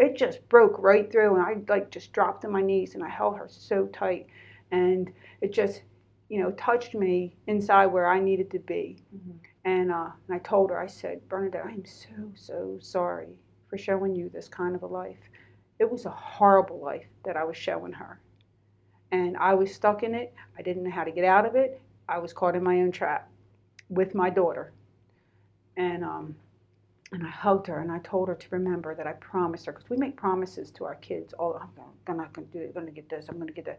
it 0.00 0.16
just 0.16 0.48
broke 0.48 0.78
right 0.78 1.12
through, 1.12 1.36
and 1.36 1.42
I 1.44 1.72
like 1.72 1.90
just 1.90 2.12
dropped 2.12 2.42
to 2.42 2.48
my 2.48 2.62
knees, 2.62 2.94
and 2.94 3.04
I 3.04 3.08
held 3.08 3.36
her 3.36 3.46
so 3.48 3.86
tight, 3.88 4.26
and 4.72 5.12
it 5.42 5.52
just, 5.52 5.82
you 6.30 6.42
know, 6.42 6.52
touched 6.52 6.94
me 6.94 7.36
inside 7.46 7.86
where 7.86 8.08
I 8.08 8.18
needed 8.18 8.50
to 8.52 8.58
be. 8.60 9.04
Mhm. 9.14 9.38
And, 9.64 9.92
uh, 9.92 10.10
and 10.26 10.34
I 10.34 10.38
told 10.38 10.70
her, 10.70 10.78
I 10.78 10.86
said, 10.86 11.28
Bernadette, 11.28 11.66
I 11.66 11.72
am 11.72 11.84
so, 11.84 12.32
so 12.34 12.78
sorry 12.80 13.36
for 13.68 13.76
showing 13.76 14.16
you 14.16 14.30
this 14.30 14.48
kind 14.48 14.74
of 14.74 14.82
a 14.82 14.86
life. 14.86 15.28
It 15.78 15.90
was 15.90 16.06
a 16.06 16.10
horrible 16.10 16.80
life 16.80 17.06
that 17.24 17.36
I 17.36 17.44
was 17.44 17.56
showing 17.58 17.92
her. 17.92 18.18
And 19.12 19.36
I 19.36 19.54
was 19.54 19.74
stuck 19.74 20.02
in 20.02 20.14
it. 20.14 20.32
I 20.58 20.62
didn't 20.62 20.84
know 20.84 20.90
how 20.90 21.04
to 21.04 21.10
get 21.10 21.24
out 21.24 21.44
of 21.44 21.56
it. 21.56 21.80
I 22.08 22.18
was 22.18 22.32
caught 22.32 22.56
in 22.56 22.62
my 22.62 22.80
own 22.80 22.90
trap 22.90 23.28
with 23.90 24.14
my 24.14 24.30
daughter. 24.30 24.72
And, 25.76 26.04
um, 26.04 26.36
and 27.12 27.26
I 27.26 27.30
hugged 27.30 27.66
her 27.66 27.80
and 27.80 27.90
I 27.90 27.98
told 28.00 28.28
her 28.28 28.34
to 28.34 28.46
remember 28.50 28.94
that 28.94 29.06
I 29.06 29.12
promised 29.14 29.66
her, 29.66 29.72
because 29.72 29.90
we 29.90 29.96
make 29.96 30.16
promises 30.16 30.70
to 30.72 30.84
our 30.84 30.94
kids. 30.96 31.34
Oh, 31.38 31.54
I'm, 31.54 31.70
gonna, 31.76 31.88
I'm 32.08 32.16
not 32.16 32.32
going 32.32 32.46
to 32.48 32.52
do 32.52 32.62
it. 32.62 32.68
I'm 32.68 32.72
going 32.74 32.86
to 32.86 32.92
get 32.92 33.08
this. 33.08 33.26
I'm 33.28 33.36
going 33.36 33.48
to 33.48 33.52
get 33.52 33.64
that. 33.66 33.78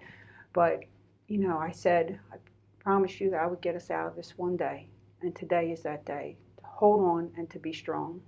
But, 0.53 0.81
you 1.27 1.37
know, 1.39 1.57
I 1.57 1.71
said, 1.71 2.19
I 2.33 2.37
promised 2.79 3.19
you 3.21 3.29
that 3.31 3.41
I 3.41 3.47
would 3.47 3.61
get 3.61 3.75
us 3.75 3.89
out 3.89 4.07
of 4.07 4.15
this 4.15 4.37
one 4.37 4.57
day. 4.57 4.87
And 5.21 5.35
today 5.35 5.71
is 5.71 5.81
that 5.83 6.05
day 6.05 6.37
to 6.57 6.63
hold 6.65 7.01
on 7.01 7.31
and 7.37 7.49
to 7.51 7.59
be 7.59 7.71
strong. 7.73 8.21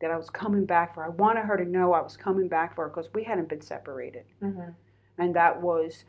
That 0.00 0.10
I 0.10 0.16
was 0.16 0.30
coming 0.30 0.64
back 0.64 0.94
for. 0.94 1.02
her. 1.02 1.08
I 1.08 1.10
wanted 1.10 1.42
her 1.44 1.56
to 1.58 1.64
know 1.64 1.92
I 1.92 2.00
was 2.00 2.16
coming 2.16 2.48
back 2.48 2.74
for 2.74 2.84
her 2.84 2.88
because 2.88 3.12
we 3.14 3.22
hadn't 3.22 3.48
been 3.50 3.60
separated. 3.60 4.24
hmm 4.40 4.70
And 5.18 5.34
that 5.36 5.60
was, 5.60 6.04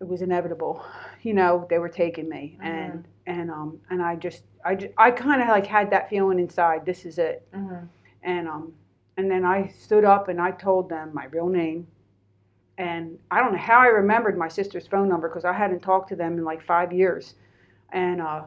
it 0.00 0.06
was 0.08 0.22
inevitable. 0.22 0.84
You 1.22 1.34
know, 1.34 1.66
they 1.68 1.78
were 1.78 1.88
taking 1.88 2.28
me. 2.28 2.58
And, 2.62 3.06
and, 3.26 3.50
um, 3.50 3.78
and 3.90 4.02
I 4.02 4.16
just, 4.16 4.44
I, 4.64 4.74
just, 4.74 4.92
I 4.98 5.10
kind 5.10 5.42
of 5.42 5.48
like 5.48 5.66
had 5.66 5.90
that 5.90 6.08
feeling 6.08 6.38
inside, 6.38 6.84
this 6.84 7.04
is 7.04 7.18
it. 7.18 7.46
hmm 7.52 7.84
And, 8.22 8.48
um, 8.48 8.72
and 9.16 9.30
then 9.30 9.44
I 9.44 9.68
stood 9.68 10.04
up 10.04 10.28
and 10.28 10.40
I 10.40 10.50
told 10.52 10.88
them 10.88 11.10
my 11.12 11.26
real 11.26 11.48
name. 11.48 11.86
And 12.78 13.18
I 13.30 13.40
don't 13.40 13.52
know 13.52 13.58
how 13.58 13.78
I 13.80 13.86
remembered 13.86 14.36
my 14.38 14.48
sister's 14.48 14.86
phone 14.86 15.08
number 15.08 15.28
because 15.28 15.44
I 15.44 15.52
hadn't 15.52 15.80
talked 15.80 16.08
to 16.08 16.16
them 16.16 16.38
in 16.38 16.44
like 16.44 16.62
five 16.62 16.92
years. 16.92 17.34
And 17.92 18.20
uh, 18.20 18.42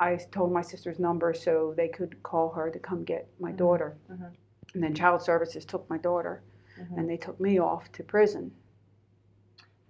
I 0.00 0.16
told 0.30 0.52
my 0.52 0.62
sister's 0.62 0.98
number 0.98 1.34
so 1.34 1.74
they 1.76 1.88
could 1.88 2.22
call 2.22 2.50
her 2.50 2.70
to 2.70 2.78
come 2.78 3.04
get 3.04 3.26
my 3.40 3.52
Mhm. 3.52 3.56
daughter. 3.56 3.96
Mhm. 4.10 4.30
And 4.74 4.82
then 4.82 4.94
Child 4.94 5.22
Services 5.22 5.64
took 5.64 5.88
my 5.90 5.98
daughter 5.98 6.42
Mhm. 6.80 6.98
and 6.98 7.08
they 7.10 7.16
took 7.16 7.38
me 7.40 7.58
off 7.58 7.90
to 7.92 8.02
prison. 8.04 8.52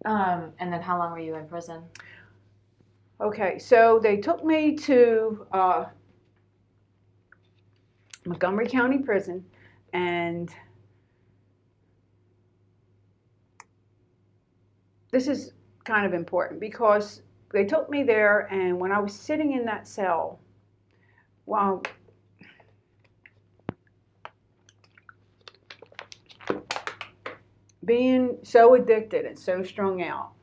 Um, 0.04 0.52
and 0.58 0.72
then 0.72 0.82
how 0.82 0.98
long 0.98 1.12
were 1.12 1.18
you 1.18 1.34
in 1.36 1.46
prison? 1.48 1.82
Okay, 3.20 3.58
so 3.58 4.00
they 4.02 4.16
took 4.16 4.44
me 4.44 4.74
to 4.74 5.46
uh, 5.52 5.84
Montgomery 8.26 8.68
County 8.68 8.98
Prison, 8.98 9.44
and 9.92 10.52
this 15.12 15.28
is 15.28 15.52
kind 15.84 16.04
of 16.04 16.12
important 16.12 16.58
because 16.58 17.22
they 17.52 17.64
took 17.64 17.88
me 17.88 18.02
there, 18.02 18.52
and 18.52 18.80
when 18.80 18.90
I 18.90 18.98
was 18.98 19.14
sitting 19.14 19.52
in 19.52 19.64
that 19.66 19.86
cell, 19.86 20.40
wow. 21.46 21.82
Being 27.84 28.38
so 28.42 28.74
addicted 28.74 29.24
and 29.24 29.38
so 29.38 29.62
strung 29.62 30.02
out, 30.02 30.33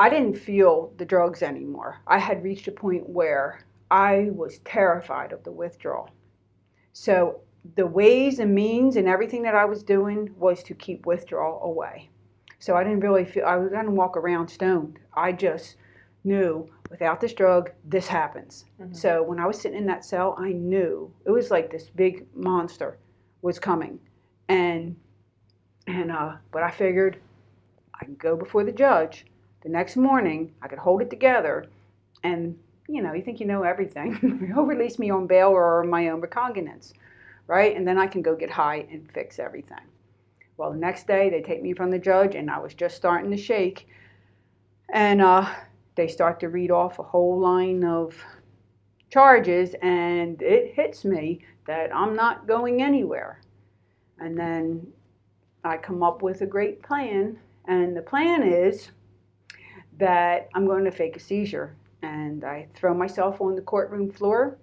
I 0.00 0.08
didn't 0.08 0.38
feel 0.38 0.94
the 0.96 1.04
drugs 1.04 1.42
anymore. 1.42 1.98
I 2.06 2.18
had 2.18 2.42
reached 2.42 2.66
a 2.68 2.72
point 2.72 3.06
where 3.06 3.66
I 3.90 4.30
was 4.32 4.60
terrified 4.60 5.30
of 5.30 5.44
the 5.44 5.52
withdrawal. 5.52 6.08
So 6.94 7.40
the 7.76 7.86
ways 7.86 8.38
and 8.38 8.54
means 8.54 8.96
and 8.96 9.06
everything 9.06 9.42
that 9.42 9.54
I 9.54 9.66
was 9.66 9.82
doing 9.82 10.34
was 10.38 10.62
to 10.62 10.74
keep 10.74 11.04
withdrawal 11.04 11.62
away. 11.62 12.08
So 12.60 12.76
I 12.76 12.82
didn't 12.82 13.00
really 13.00 13.26
feel 13.26 13.44
I 13.44 13.56
was 13.56 13.70
gonna 13.70 13.90
walk 13.90 14.16
around 14.16 14.48
stoned. 14.48 14.98
I 15.12 15.32
just 15.32 15.76
knew 16.24 16.66
without 16.90 17.20
this 17.20 17.34
drug, 17.34 17.70
this 17.84 18.08
happens. 18.08 18.64
Mhm. 18.80 18.96
So 18.96 19.22
when 19.22 19.38
I 19.38 19.46
was 19.46 19.60
sitting 19.60 19.78
in 19.78 19.86
that 19.86 20.06
cell, 20.06 20.34
I 20.38 20.52
knew 20.52 21.12
it 21.26 21.30
was 21.30 21.50
like 21.50 21.70
this 21.70 21.90
big 21.90 22.26
monster 22.34 22.96
was 23.42 23.58
coming. 23.58 24.00
And 24.48 24.96
And 25.86 26.10
uh, 26.10 26.36
but 26.52 26.62
I 26.62 26.70
figured 26.70 27.18
I 28.00 28.04
can 28.06 28.14
go 28.14 28.34
before 28.34 28.64
the 28.64 28.72
judge 28.72 29.26
the 29.62 29.68
next 29.68 29.96
morning. 29.96 30.52
I 30.62 30.68
could 30.68 30.78
hold 30.78 31.02
it 31.02 31.10
together, 31.10 31.66
and 32.22 32.58
you 32.88 33.02
know, 33.02 33.12
you 33.12 33.22
think 33.22 33.40
you 33.40 33.46
know 33.46 33.62
everything. 33.62 34.48
He'll 34.54 34.64
release 34.64 34.98
me 34.98 35.10
on 35.10 35.26
bail 35.26 35.48
or 35.48 35.84
my 35.84 36.08
own 36.08 36.20
recognizance, 36.20 36.92
right? 37.46 37.76
And 37.76 37.86
then 37.86 37.98
I 37.98 38.06
can 38.06 38.22
go 38.22 38.34
get 38.34 38.50
high 38.50 38.86
and 38.90 39.10
fix 39.12 39.38
everything. 39.38 39.86
Well, 40.56 40.72
the 40.72 40.78
next 40.78 41.06
day 41.06 41.30
they 41.30 41.40
take 41.40 41.62
me 41.62 41.72
from 41.72 41.90
the 41.90 41.98
judge, 41.98 42.34
and 42.34 42.50
I 42.50 42.58
was 42.58 42.74
just 42.74 42.96
starting 42.96 43.30
to 43.30 43.36
shake, 43.36 43.88
and 44.92 45.22
uh, 45.22 45.48
they 45.94 46.08
start 46.08 46.40
to 46.40 46.48
read 46.48 46.70
off 46.70 46.98
a 46.98 47.02
whole 47.02 47.38
line 47.38 47.84
of 47.84 48.14
charges, 49.10 49.74
and 49.82 50.40
it 50.42 50.74
hits 50.74 51.04
me 51.04 51.40
that 51.66 51.94
I'm 51.94 52.14
not 52.14 52.46
going 52.46 52.82
anywhere. 52.82 53.40
And 54.18 54.38
then 54.38 54.86
I 55.64 55.76
come 55.76 56.02
up 56.02 56.22
with 56.22 56.42
a 56.42 56.46
great 56.46 56.82
plan, 56.82 57.38
and 57.66 57.96
the 57.96 58.02
plan 58.02 58.42
is 58.42 58.90
that 60.00 60.48
I'm 60.54 60.66
going 60.66 60.84
to 60.84 60.90
fake 60.90 61.16
a 61.16 61.20
seizure. 61.20 61.76
And 62.02 62.44
I 62.44 62.66
throw 62.74 62.94
myself 62.94 63.40
on 63.40 63.54
the 63.54 63.62
courtroom 63.62 64.10
floor, 64.10 64.56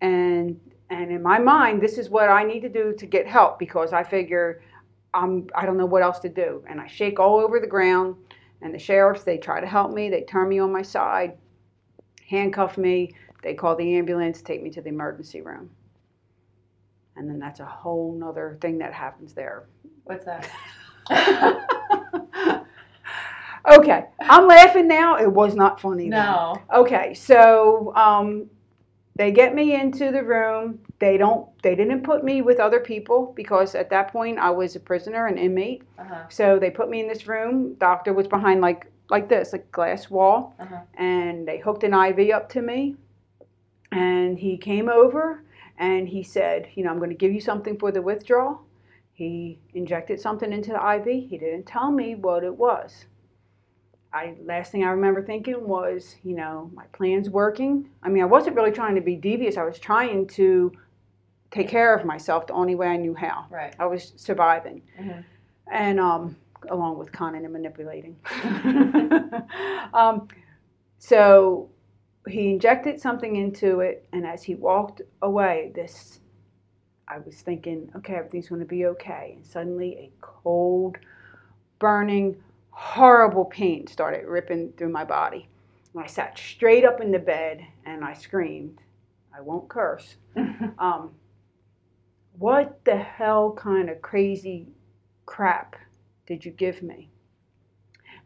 and 0.00 0.58
and 0.90 1.10
in 1.10 1.22
my 1.22 1.38
mind, 1.38 1.82
this 1.82 1.98
is 1.98 2.08
what 2.08 2.28
I 2.28 2.44
need 2.44 2.60
to 2.60 2.68
do 2.68 2.94
to 2.96 3.06
get 3.06 3.26
help 3.26 3.58
because 3.58 3.92
I 3.92 4.04
figure 4.04 4.62
I'm 5.12 5.48
I 5.56 5.66
don't 5.66 5.76
know 5.76 5.86
what 5.86 6.02
else 6.02 6.20
to 6.20 6.28
do. 6.28 6.64
And 6.68 6.80
I 6.80 6.86
shake 6.86 7.18
all 7.18 7.40
over 7.40 7.58
the 7.58 7.66
ground, 7.66 8.14
and 8.62 8.72
the 8.72 8.78
sheriffs 8.78 9.24
they 9.24 9.38
try 9.38 9.60
to 9.60 9.66
help 9.66 9.92
me. 9.92 10.08
They 10.08 10.22
turn 10.22 10.48
me 10.48 10.60
on 10.60 10.72
my 10.72 10.82
side, 10.82 11.36
handcuff 12.28 12.78
me. 12.78 13.12
They 13.42 13.54
call 13.54 13.76
the 13.76 13.96
ambulance, 13.96 14.40
take 14.40 14.62
me 14.62 14.70
to 14.70 14.80
the 14.80 14.88
emergency 14.88 15.42
room. 15.42 15.70
And 17.16 17.28
then 17.28 17.38
that's 17.38 17.60
a 17.60 17.66
whole 17.66 18.14
nother 18.18 18.56
thing 18.60 18.78
that 18.78 18.92
happens 18.92 19.34
there. 19.34 19.68
What's 20.04 20.24
that? 20.24 21.68
okay, 23.66 24.04
I'm 24.20 24.46
laughing 24.46 24.88
now. 24.88 25.16
It 25.16 25.30
was 25.30 25.54
not 25.54 25.80
funny. 25.80 26.08
No. 26.08 26.54
Then. 26.70 26.80
Okay, 26.80 27.14
so 27.14 27.92
um, 27.96 28.48
they 29.16 29.30
get 29.30 29.54
me 29.54 29.74
into 29.74 30.10
the 30.10 30.22
room. 30.22 30.80
They 30.98 31.16
don't. 31.16 31.46
They 31.62 31.74
didn't 31.74 32.02
put 32.02 32.24
me 32.24 32.42
with 32.42 32.60
other 32.60 32.80
people 32.80 33.32
because 33.36 33.74
at 33.74 33.90
that 33.90 34.12
point 34.12 34.38
I 34.38 34.50
was 34.50 34.76
a 34.76 34.80
prisoner, 34.80 35.26
an 35.26 35.38
inmate. 35.38 35.82
Uh-huh. 35.98 36.24
So 36.28 36.58
they 36.58 36.70
put 36.70 36.88
me 36.88 37.00
in 37.00 37.08
this 37.08 37.26
room. 37.26 37.74
Doctor 37.74 38.12
was 38.12 38.26
behind 38.28 38.60
like 38.60 38.86
like 39.10 39.28
this, 39.28 39.52
like 39.52 39.70
glass 39.70 40.08
wall, 40.08 40.54
Uh-huh. 40.58 40.80
and 40.94 41.46
they 41.46 41.58
hooked 41.58 41.84
an 41.84 41.92
IV 41.92 42.30
up 42.34 42.48
to 42.50 42.62
me. 42.62 42.96
And 43.92 44.38
he 44.38 44.56
came 44.56 44.88
over 44.88 45.42
and 45.78 46.08
he 46.08 46.22
said, 46.22 46.68
you 46.74 46.82
know, 46.84 46.90
I'm 46.90 46.98
going 46.98 47.10
to 47.10 47.16
give 47.16 47.32
you 47.32 47.40
something 47.40 47.78
for 47.78 47.92
the 47.92 48.02
withdrawal. 48.02 48.62
He 49.12 49.58
injected 49.74 50.20
something 50.20 50.52
into 50.52 50.70
the 50.72 50.94
IV. 50.96 51.28
He 51.30 51.38
didn't 51.38 51.66
tell 51.66 51.90
me 51.92 52.14
what 52.16 52.42
it 52.42 52.56
was. 52.56 53.04
I 54.14 54.36
last 54.44 54.70
thing 54.70 54.84
I 54.84 54.90
remember 54.90 55.22
thinking 55.22 55.66
was, 55.66 56.14
you 56.22 56.36
know, 56.36 56.70
my 56.72 56.84
plan's 56.92 57.28
working. 57.28 57.90
I 58.02 58.08
mean, 58.08 58.22
I 58.22 58.26
wasn't 58.26 58.54
really 58.54 58.70
trying 58.70 58.94
to 58.94 59.00
be 59.00 59.16
devious. 59.16 59.56
I 59.56 59.64
was 59.64 59.78
trying 59.78 60.28
to 60.28 60.72
take 61.50 61.68
care 61.68 61.94
of 61.94 62.04
myself 62.06 62.46
the 62.46 62.52
only 62.52 62.76
way 62.76 62.86
I 62.86 62.96
knew 62.96 63.14
how. 63.14 63.46
Right. 63.50 63.74
I 63.78 63.86
was 63.86 64.12
surviving, 64.16 64.82
Mhm. 65.00 65.24
and 65.70 66.00
um, 66.00 66.36
along 66.70 66.98
with 66.98 67.10
conning 67.12 67.44
and 67.44 67.52
manipulating. 67.52 68.16
um, 69.92 70.28
so 70.98 71.68
he 72.28 72.52
injected 72.52 73.00
something 73.00 73.36
into 73.36 73.80
it, 73.80 74.06
and 74.12 74.24
as 74.24 74.44
he 74.44 74.54
walked 74.54 75.02
away, 75.22 75.72
this 75.74 76.20
I 77.08 77.18
was 77.18 77.42
thinking, 77.42 77.90
okay, 77.96 78.14
everything's 78.14 78.48
going 78.48 78.60
to 78.60 78.66
be 78.66 78.86
okay. 78.86 79.34
And 79.36 79.44
suddenly, 79.44 79.92
a 79.94 80.12
cold, 80.20 80.98
burning, 81.78 82.36
horrible 82.74 83.44
pain 83.44 83.86
started 83.86 84.26
ripping 84.26 84.72
through 84.76 84.88
my 84.90 85.04
body. 85.04 85.48
And 85.94 86.02
I 86.02 86.06
sat 86.06 86.36
straight 86.36 86.84
up 86.84 87.00
in 87.00 87.12
the 87.12 87.18
bed 87.18 87.64
and 87.86 88.04
I 88.04 88.12
screamed. 88.12 88.80
I 89.34 89.40
won't 89.40 89.68
curse. 89.68 90.16
Um, 90.78 91.12
what 92.38 92.84
the 92.84 92.96
hell 92.96 93.52
kind 93.52 93.88
of 93.88 94.02
crazy 94.02 94.66
crap 95.24 95.76
did 96.26 96.44
you 96.44 96.50
give 96.50 96.82
me? 96.82 97.08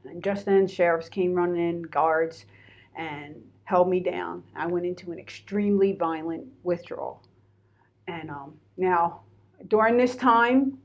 And 0.05 0.23
just 0.25 0.47
then, 0.47 0.67
sheriffs 0.67 1.11
came 1.11 1.35
running 1.35 1.69
in, 1.69 1.83
guards, 1.83 2.47
and 2.97 3.35
held 3.65 3.91
me 3.91 4.01
down. 4.01 4.43
I 4.57 4.67
went 4.67 4.87
into 4.87 5.13
an 5.13 5.19
extremely 5.19 5.93
violent 5.93 6.47
withdrawal. 6.63 7.23
And 8.07 8.31
um, 8.31 8.55
now, 8.79 9.21
during 9.69 9.99
this 9.99 10.17
time, 10.17 10.79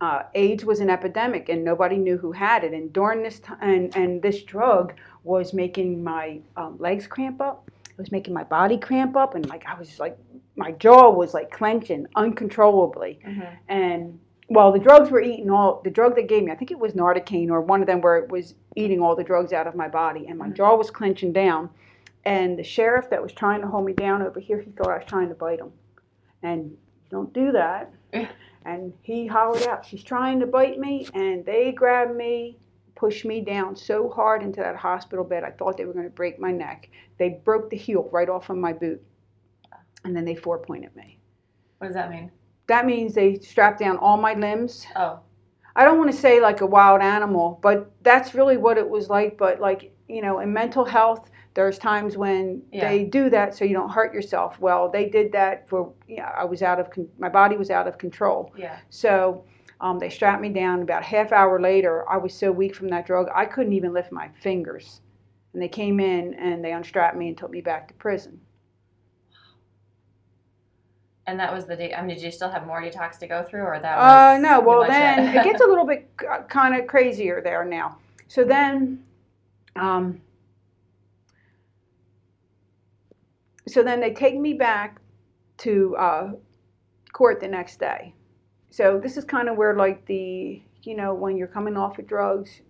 uh, 0.00 0.22
AIDS 0.34 0.64
was 0.64 0.80
an 0.80 0.90
epidemic, 0.90 1.48
and 1.48 1.64
nobody 1.64 1.96
knew 1.96 2.16
who 2.16 2.32
had 2.32 2.62
it. 2.64 2.72
And 2.72 2.92
during 2.92 3.22
this 3.22 3.40
time, 3.40 3.58
and, 3.60 3.96
and 3.96 4.22
this 4.22 4.42
drug 4.42 4.94
was 5.24 5.52
making 5.52 6.02
my 6.04 6.40
um, 6.56 6.76
legs 6.78 7.06
cramp 7.06 7.40
up. 7.40 7.68
It 7.90 7.98
was 7.98 8.12
making 8.12 8.32
my 8.32 8.44
body 8.44 8.78
cramp 8.78 9.16
up, 9.16 9.34
and 9.34 9.48
like 9.48 9.64
I 9.66 9.74
was 9.78 9.98
like, 9.98 10.16
my 10.56 10.72
jaw 10.72 11.10
was 11.10 11.34
like 11.34 11.50
clenching 11.50 12.06
uncontrollably. 12.16 13.18
Mhm. 13.26 13.48
And 13.68 14.20
well, 14.50 14.72
the 14.72 14.78
drugs 14.78 15.10
were 15.10 15.20
eating 15.20 15.50
all 15.50 15.80
the 15.84 15.90
drug 15.90 16.14
they 16.14 16.22
gave 16.22 16.44
me. 16.44 16.52
I 16.52 16.54
think 16.54 16.70
it 16.70 16.78
was 16.78 16.92
Nardicaine 16.94 17.50
or 17.50 17.60
one 17.60 17.80
of 17.80 17.86
them 17.86 18.00
where 18.00 18.16
it 18.16 18.30
was 18.30 18.54
eating 18.76 19.00
all 19.02 19.14
the 19.16 19.24
drugs 19.24 19.52
out 19.52 19.66
of 19.66 19.74
my 19.74 19.88
body, 19.88 20.26
and 20.28 20.38
my 20.38 20.48
Mhm. 20.48 20.54
jaw 20.54 20.76
was 20.76 20.90
clenching 20.90 21.32
down. 21.32 21.70
And 22.24 22.58
the 22.58 22.62
sheriff 22.64 23.10
that 23.10 23.22
was 23.22 23.32
trying 23.32 23.60
to 23.62 23.66
hold 23.66 23.84
me 23.84 23.92
down 23.92 24.22
over 24.22 24.38
here, 24.40 24.60
he 24.60 24.70
thought 24.70 24.88
I 24.88 24.98
was 24.98 25.06
trying 25.06 25.28
to 25.28 25.34
bite 25.34 25.58
him, 25.60 25.72
and 26.42 26.76
don't 27.10 27.32
do 27.32 27.52
that. 27.52 27.90
And 28.68 28.92
he 29.00 29.26
hollered 29.26 29.66
out, 29.66 29.86
"She's 29.86 30.04
trying 30.04 30.40
to 30.40 30.46
bite 30.46 30.78
me!" 30.78 31.06
And 31.14 31.44
they 31.44 31.72
grabbed 31.72 32.14
me, 32.14 32.58
pushed 32.94 33.24
me 33.24 33.40
down 33.40 33.76
so 33.76 34.10
hard 34.10 34.42
into 34.42 34.60
that 34.60 34.76
hospital 34.76 35.24
bed, 35.24 35.44
I 35.44 35.52
thought 35.52 35.76
they 35.76 35.84
were 35.84 35.92
going 35.92 36.04
to 36.04 36.10
break 36.10 36.38
my 36.38 36.50
neck. 36.50 36.90
They 37.16 37.40
broke 37.44 37.70
the 37.70 37.76
heel 37.76 38.08
right 38.12 38.28
off 38.28 38.50
of 38.50 38.56
my 38.56 38.72
boot, 38.72 39.02
and 40.04 40.14
then 40.14 40.24
they 40.24 40.34
four 40.34 40.58
pointed 40.58 40.94
me. 40.96 41.18
What 41.78 41.86
does 41.86 41.94
that 41.94 42.10
mean? 42.10 42.30
That 42.66 42.84
means 42.84 43.14
they 43.14 43.38
strapped 43.38 43.78
down 43.78 43.96
all 43.96 44.18
my 44.18 44.34
limbs. 44.34 44.86
Oh. 44.96 45.20
I 45.76 45.84
don't 45.84 45.96
want 45.96 46.10
to 46.10 46.16
say 46.16 46.40
like 46.40 46.60
a 46.60 46.66
wild 46.66 47.00
animal, 47.00 47.60
but 47.62 47.90
that's 48.02 48.34
really 48.34 48.56
what 48.56 48.76
it 48.76 48.88
was 48.88 49.08
like. 49.08 49.38
But 49.38 49.60
like, 49.60 49.92
you 50.08 50.20
know, 50.20 50.40
in 50.40 50.52
mental 50.52 50.84
health, 50.84 51.30
there's 51.58 51.76
times 51.76 52.16
when 52.16 52.62
Yeah. 52.70 52.88
they 52.88 53.02
do 53.02 53.28
that 53.30 53.52
so 53.52 53.64
you 53.64 53.74
don't 53.74 53.88
hurt 53.90 54.14
yourself. 54.14 54.60
Well, 54.60 54.88
they 54.88 55.08
did 55.08 55.32
that 55.32 55.68
for, 55.68 55.92
yeah, 56.06 56.30
I 56.38 56.44
was 56.44 56.62
out 56.62 56.78
of, 56.78 56.88
con- 56.88 57.08
my 57.18 57.28
body 57.28 57.56
was 57.56 57.68
out 57.68 57.88
of 57.88 57.98
control. 57.98 58.52
Yeah. 58.56 58.78
So 58.90 59.42
um, 59.80 59.98
they 59.98 60.08
strapped 60.08 60.40
me 60.40 60.50
down. 60.50 60.82
About 60.82 61.02
half 61.02 61.32
hour 61.32 61.60
later, 61.60 62.08
I 62.08 62.16
was 62.16 62.32
so 62.32 62.52
weak 62.52 62.76
from 62.76 62.86
that 62.90 63.06
drug, 63.06 63.26
I 63.34 63.44
couldn't 63.44 63.72
even 63.72 63.92
lift 63.92 64.12
my 64.12 64.28
fingers. 64.40 65.00
And 65.52 65.60
they 65.60 65.66
came 65.66 65.98
in 65.98 66.34
and 66.34 66.64
they 66.64 66.70
unstrapped 66.70 67.16
me 67.16 67.26
and 67.26 67.36
took 67.36 67.50
me 67.50 67.60
back 67.60 67.88
to 67.88 67.94
prison. 67.94 68.40
And 71.26 71.40
that 71.40 71.52
was 71.52 71.66
the 71.66 71.74
day. 71.74 71.92
I 71.92 72.02
mean, 72.02 72.14
did 72.14 72.22
you 72.22 72.30
still 72.30 72.50
have 72.50 72.68
more 72.68 72.80
detox 72.80 73.18
to 73.18 73.26
go 73.26 73.42
through, 73.42 73.62
or 73.62 73.80
that 73.80 73.98
Uh, 73.98 74.34
was? 74.36 74.42
no, 74.42 74.60
well 74.60 74.86
then 74.86 75.36
it 75.36 75.42
gets 75.42 75.60
a 75.60 75.66
little 75.72 75.84
bit 75.84 76.08
kind 76.48 76.76
of 76.80 76.86
crazier 76.86 77.40
there 77.42 77.64
now. 77.64 77.96
So 78.28 78.44
then, 78.44 79.02
um, 79.74 80.20
so 83.68 83.82
then 83.82 84.00
they 84.00 84.12
take 84.12 84.38
me 84.38 84.54
back 84.54 85.00
to 85.58 85.96
uh, 85.96 86.32
court 87.12 87.40
the 87.40 87.48
next 87.48 87.78
day. 87.80 88.14
So 88.70 88.98
this 89.02 89.16
is 89.16 89.24
kind 89.24 89.48
of 89.48 89.56
where 89.56 89.74
like 89.74 90.04
the 90.06 90.62
you 90.82 90.96
know 90.96 91.14
when 91.14 91.36
you're 91.36 91.48
coming 91.48 91.76
off 91.76 91.98
of 91.98 92.06
drugs, 92.06 92.60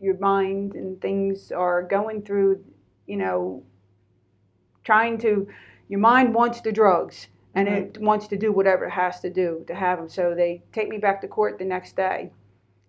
your 0.00 0.16
mind 0.18 0.74
and 0.74 1.00
things 1.00 1.50
are 1.52 1.82
going 1.82 2.22
through, 2.22 2.64
you 3.06 3.16
know, 3.16 3.62
trying 4.84 5.18
to. 5.18 5.48
Your 5.88 6.00
mind 6.00 6.34
wants 6.34 6.60
the 6.60 6.70
drugs 6.70 7.28
and 7.54 7.66
it 7.66 7.98
wants 7.98 8.28
to 8.28 8.36
do 8.36 8.52
whatever 8.52 8.84
it 8.84 8.90
has 8.90 9.20
to 9.20 9.30
do 9.30 9.64
to 9.66 9.74
have 9.74 9.98
them. 9.98 10.08
So 10.08 10.34
they 10.34 10.62
take 10.72 10.88
me 10.90 10.98
back 10.98 11.22
to 11.22 11.28
court 11.28 11.58
the 11.58 11.64
next 11.64 11.96
day. 11.96 12.30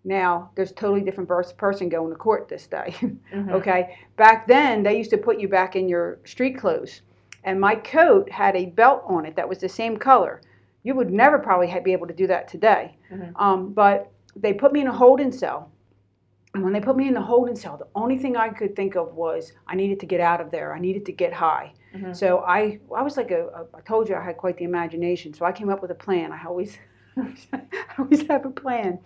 Now 0.03 0.51
there's 0.55 0.71
a 0.71 0.75
totally 0.75 1.01
different 1.01 1.29
person 1.57 1.87
going 1.87 2.09
to 2.11 2.17
court 2.17 2.49
this 2.49 2.67
day. 2.67 2.93
Mhm. 3.33 3.51
okay, 3.53 3.97
back 4.17 4.47
then 4.47 4.83
they 4.83 4.97
used 4.97 5.11
to 5.11 5.17
put 5.17 5.39
you 5.39 5.47
back 5.47 5.75
in 5.75 5.87
your 5.87 6.19
street 6.25 6.57
clothes, 6.57 7.01
and 7.43 7.59
my 7.59 7.75
coat 7.75 8.29
had 8.31 8.55
a 8.55 8.67
belt 8.67 9.03
on 9.05 9.25
it 9.25 9.35
that 9.35 9.47
was 9.47 9.59
the 9.59 9.69
same 9.69 9.97
color. 9.97 10.41
You 10.83 10.95
would 10.95 11.11
never 11.11 11.39
probably 11.39 11.73
be 11.83 11.93
able 11.93 12.07
to 12.07 12.13
do 12.13 12.27
that 12.27 12.47
today. 12.47 12.97
Mhm. 13.11 13.31
Um, 13.35 13.73
but 13.73 14.11
they 14.35 14.53
put 14.53 14.71
me 14.71 14.81
in 14.81 14.87
a 14.87 14.93
holding 14.93 15.31
cell. 15.31 15.71
And 16.55 16.63
when 16.63 16.73
they 16.73 16.79
put 16.79 16.97
me 16.97 17.07
in 17.07 17.13
the 17.13 17.21
holding 17.21 17.55
cell, 17.55 17.77
the 17.77 17.87
only 17.95 18.17
thing 18.17 18.35
I 18.35 18.49
could 18.49 18.75
think 18.75 18.95
of 18.95 19.13
was 19.13 19.53
I 19.67 19.75
needed 19.75 19.99
to 19.99 20.05
get 20.07 20.19
out 20.19 20.41
of 20.41 20.49
there. 20.51 20.73
I 20.73 20.79
needed 20.79 21.05
to 21.05 21.11
get 21.11 21.31
high. 21.33 21.73
Mhm. 21.93 22.15
So 22.15 22.39
I, 22.39 22.79
I 22.95 23.01
was 23.03 23.17
like 23.17 23.31
a, 23.31 23.47
a, 23.47 23.65
I 23.77 23.81
told 23.81 24.09
you 24.09 24.15
I 24.15 24.23
had 24.23 24.37
quite 24.37 24.57
the 24.57 24.63
imagination. 24.65 25.33
So 25.33 25.45
I 25.45 25.51
came 25.51 25.69
up 25.69 25.81
with 25.81 25.91
a 25.91 25.95
plan. 25.95 26.31
I 26.31 26.43
always, 26.45 26.77
I 27.53 27.61
always 27.97 28.25
have 28.27 28.45
a 28.45 28.49
plan. 28.51 28.99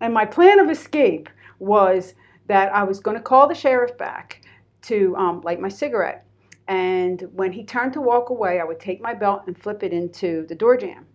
And 0.00 0.12
my 0.12 0.24
plan 0.24 0.58
of 0.58 0.68
escape 0.70 1.28
was 1.58 2.14
that 2.46 2.74
I 2.74 2.82
was 2.82 3.00
going 3.00 3.16
to 3.16 3.22
call 3.22 3.48
the 3.48 3.54
sheriff 3.54 3.96
back 3.96 4.42
to 4.82 5.16
um, 5.16 5.40
light 5.42 5.60
my 5.60 5.68
cigarette. 5.68 6.26
And 6.66 7.20
when 7.32 7.52
he 7.52 7.64
turned 7.64 7.92
to 7.94 8.00
walk 8.00 8.30
away, 8.30 8.60
I 8.60 8.64
would 8.64 8.80
take 8.80 9.00
my 9.00 9.14
belt 9.14 9.42
and 9.46 9.56
flip 9.56 9.82
it 9.82 9.92
into 9.92 10.46
the 10.46 10.54
door 10.54 10.76
jamb. 10.76 11.06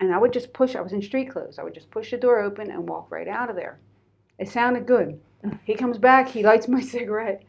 And 0.00 0.12
I 0.12 0.18
would 0.18 0.32
just 0.32 0.52
push, 0.52 0.76
I 0.76 0.80
was 0.80 0.92
in 0.92 1.02
street 1.02 1.30
clothes. 1.30 1.58
I 1.58 1.62
would 1.62 1.74
just 1.74 1.90
push 1.90 2.10
the 2.10 2.16
door 2.16 2.40
open 2.40 2.70
and 2.70 2.88
walk 2.88 3.10
right 3.10 3.28
out 3.28 3.50
of 3.50 3.56
there. 3.56 3.78
It 4.38 4.48
sounded 4.48 4.86
good. 4.86 5.20
He 5.64 5.74
comes 5.74 5.98
back, 5.98 6.28
he 6.28 6.42
lights 6.42 6.68
my 6.68 6.80
cigarette. 6.94 7.42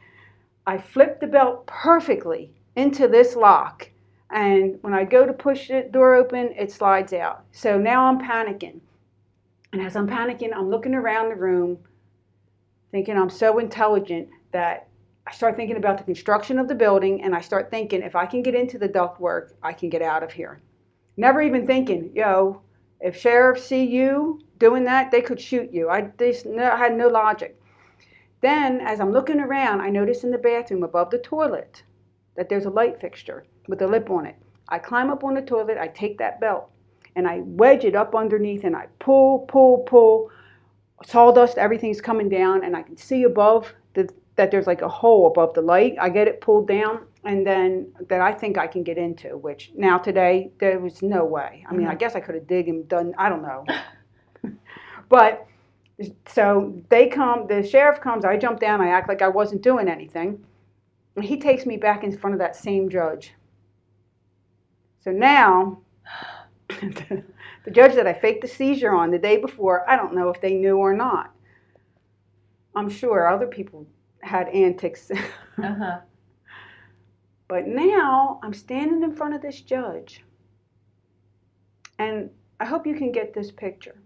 I 0.66 0.78
flip 0.78 1.20
the 1.20 1.28
belt 1.28 1.66
perfectly 1.66 2.52
into 2.76 3.08
this 3.08 3.36
lock. 3.36 3.89
And 4.32 4.78
when 4.82 4.93
I 4.93 5.04
go 5.04 5.26
to 5.26 5.34
push 5.34 5.70
the 5.70 5.88
door 5.89 6.14
open, 6.14 6.54
it 6.56 6.72
slides 6.72 7.14
out. 7.14 7.45
So 7.52 7.80
now 7.80 8.06
I'm 8.06 8.20
panicking. 8.20 8.80
And 9.74 9.82
as 9.82 9.95
I'm 9.95 10.08
panicking, 10.08 10.56
I'm 10.56 10.70
looking 10.70 10.93
around 10.93 11.30
the 11.30 11.36
room, 11.36 11.80
thinking 12.91 13.18
I'm 13.18 13.30
so 13.30 13.58
intelligent 13.58 14.30
that 14.52 14.89
I 15.30 15.32
start 15.32 15.55
thinking 15.55 15.77
about 15.77 15.99
the 15.99 16.03
construction 16.03 16.57
of 16.57 16.67
the 16.67 16.73
building 16.73 17.21
and 17.21 17.36
I 17.36 17.41
start 17.41 17.69
thinking 17.69 18.01
if 18.01 18.15
I 18.15 18.25
can 18.25 18.41
get 18.41 18.55
into 18.55 18.80
the 18.80 18.89
ductwork, 18.89 19.51
I 19.61 19.73
can 19.73 19.88
get 19.88 20.01
out 20.01 20.23
of 20.23 20.32
here. 20.32 20.59
Never 21.17 21.39
even 21.39 21.67
thinking, 21.67 22.11
yo, 22.15 22.63
if 22.99 23.15
sheriffs 23.15 23.63
see 23.63 23.86
you 23.86 24.41
doing 24.57 24.84
that, 24.86 25.11
they 25.11 25.21
could 25.21 25.39
shoot 25.39 25.71
you. 25.71 25.88
I 25.88 26.11
no, 26.45 26.71
I 26.71 26.77
had 26.77 26.97
no 26.97 27.09
logic. 27.09 27.61
Then, 28.41 28.82
as 28.82 28.99
I'm 28.99 29.11
looking 29.11 29.39
around, 29.39 29.82
I 29.82 29.91
notice 29.91 30.23
in 30.23 30.32
the 30.32 30.38
bathroom 30.39 30.82
above 30.82 31.11
the 31.11 31.19
toilet 31.19 31.84
that 32.36 32.49
there's 32.49 32.65
a 32.65 32.71
light 32.71 32.99
fixture 32.99 33.45
with 33.67 33.84
a 33.84 33.88
lip 33.88 34.09
on 34.09 34.25
it. 34.25 34.36
I 34.69 34.80
climb 34.80 35.11
up 35.11 35.23
on 35.23 35.36
the 35.36 35.43
toilet, 35.43 35.77
I 35.77 35.89
take 35.89 36.17
that 36.17 36.41
belt, 36.41 36.71
and 37.15 37.27
I 37.27 37.41
wedge 37.41 37.86
it 37.86 37.95
up 37.95 38.15
underneath, 38.15 38.63
and 38.63 38.75
I 38.75 38.88
pull, 38.97 39.39
pull, 39.41 39.84
pull. 39.84 40.32
Sawdust, 41.05 41.59
everything's 41.59 42.01
coming 42.01 42.30
down, 42.30 42.63
and 42.63 42.75
I 42.75 42.82
can 42.82 42.97
see 42.97 43.23
above 43.23 43.75
that 44.40 44.52
there's 44.52 44.68
like 44.68 44.82
a 44.82 44.88
hole 44.88 45.28
above 45.28 45.54
the 45.54 45.62
light. 45.62 45.98
I 46.00 46.08
get 46.08 46.30
it 46.30 46.40
pulled 46.40 46.66
down, 46.66 47.02
and 47.26 47.46
then 47.46 47.92
that 48.08 48.22
I 48.22 48.32
think 48.32 48.58
I 48.58 48.68
can 48.68 48.84
get 48.84 48.98
into, 48.98 49.38
which 49.38 49.72
now 49.76 49.98
today 49.98 50.50
there 50.60 50.80
was 50.80 51.02
no 51.02 51.26
way. 51.26 51.66
I 51.70 51.74
mean, 51.74 51.86
I 51.86 51.90
mm-hmm. 51.90 51.98
guess 51.98 52.16
I 52.16 52.22
could 52.22 52.36
have 52.36 52.48
dig 52.48 52.70
and 52.70 52.88
done, 52.88 53.14
I 53.18 53.28
don't 53.28 53.42
know. 53.42 53.66
but 55.10 55.46
so 56.26 56.82
they 56.88 57.08
come, 57.08 57.48
the 57.48 57.62
sheriff 57.62 58.00
comes, 58.00 58.24
I 58.24 58.38
jump 58.38 58.62
down, 58.62 58.80
I 58.80 58.92
act 58.92 59.10
like 59.10 59.22
I 59.22 59.28
wasn't 59.28 59.62
doing 59.62 59.90
anything. 59.90 60.42
And 61.18 61.26
he 61.26 61.38
takes 61.38 61.66
me 61.66 61.76
back 61.76 62.06
in 62.06 62.18
front 62.18 62.34
of 62.34 62.40
that 62.40 62.56
same 62.56 62.90
judge. 62.90 63.34
So 65.04 65.12
now, 65.12 65.82
the 66.70 67.72
judge 67.72 67.94
that 67.96 68.08
I 68.08 68.14
faked 68.14 68.42
the 68.42 68.48
seizure 68.48 68.96
on 68.96 69.12
the 69.12 69.20
day 69.20 69.36
before, 69.36 69.90
I 69.90 69.98
don't 69.98 70.16
know 70.16 70.30
if 70.30 70.40
they 70.40 70.54
knew 70.54 70.78
or 70.78 70.94
not. 70.94 71.36
I'm 72.74 72.90
sure 72.90 73.28
other 73.28 73.48
people 73.48 73.86
had 74.22 74.47
antics. 74.49 75.11
Uh-huh. 75.61 75.99
But 77.49 77.67
now 77.67 78.39
I'm 78.43 78.53
standing 78.53 79.03
in 79.03 79.11
front 79.11 79.34
of 79.34 79.41
this 79.41 79.59
judge. 79.59 80.24
And 81.97 82.30
I 82.61 82.65
hope 82.65 82.88
you 82.88 82.95
can 82.95 83.11
get 83.11 83.34
this 83.34 83.51
picture. 83.51 83.97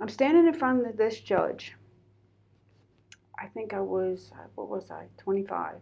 I'm 0.00 0.08
standing 0.08 0.46
in 0.46 0.54
front 0.54 0.86
of 0.86 0.96
this 0.96 1.18
judge. 1.18 1.74
I 3.38 3.46
think 3.46 3.74
I 3.74 3.80
was, 3.80 4.30
what 4.54 4.68
was 4.68 4.90
I, 4.90 5.06
25. 5.18 5.76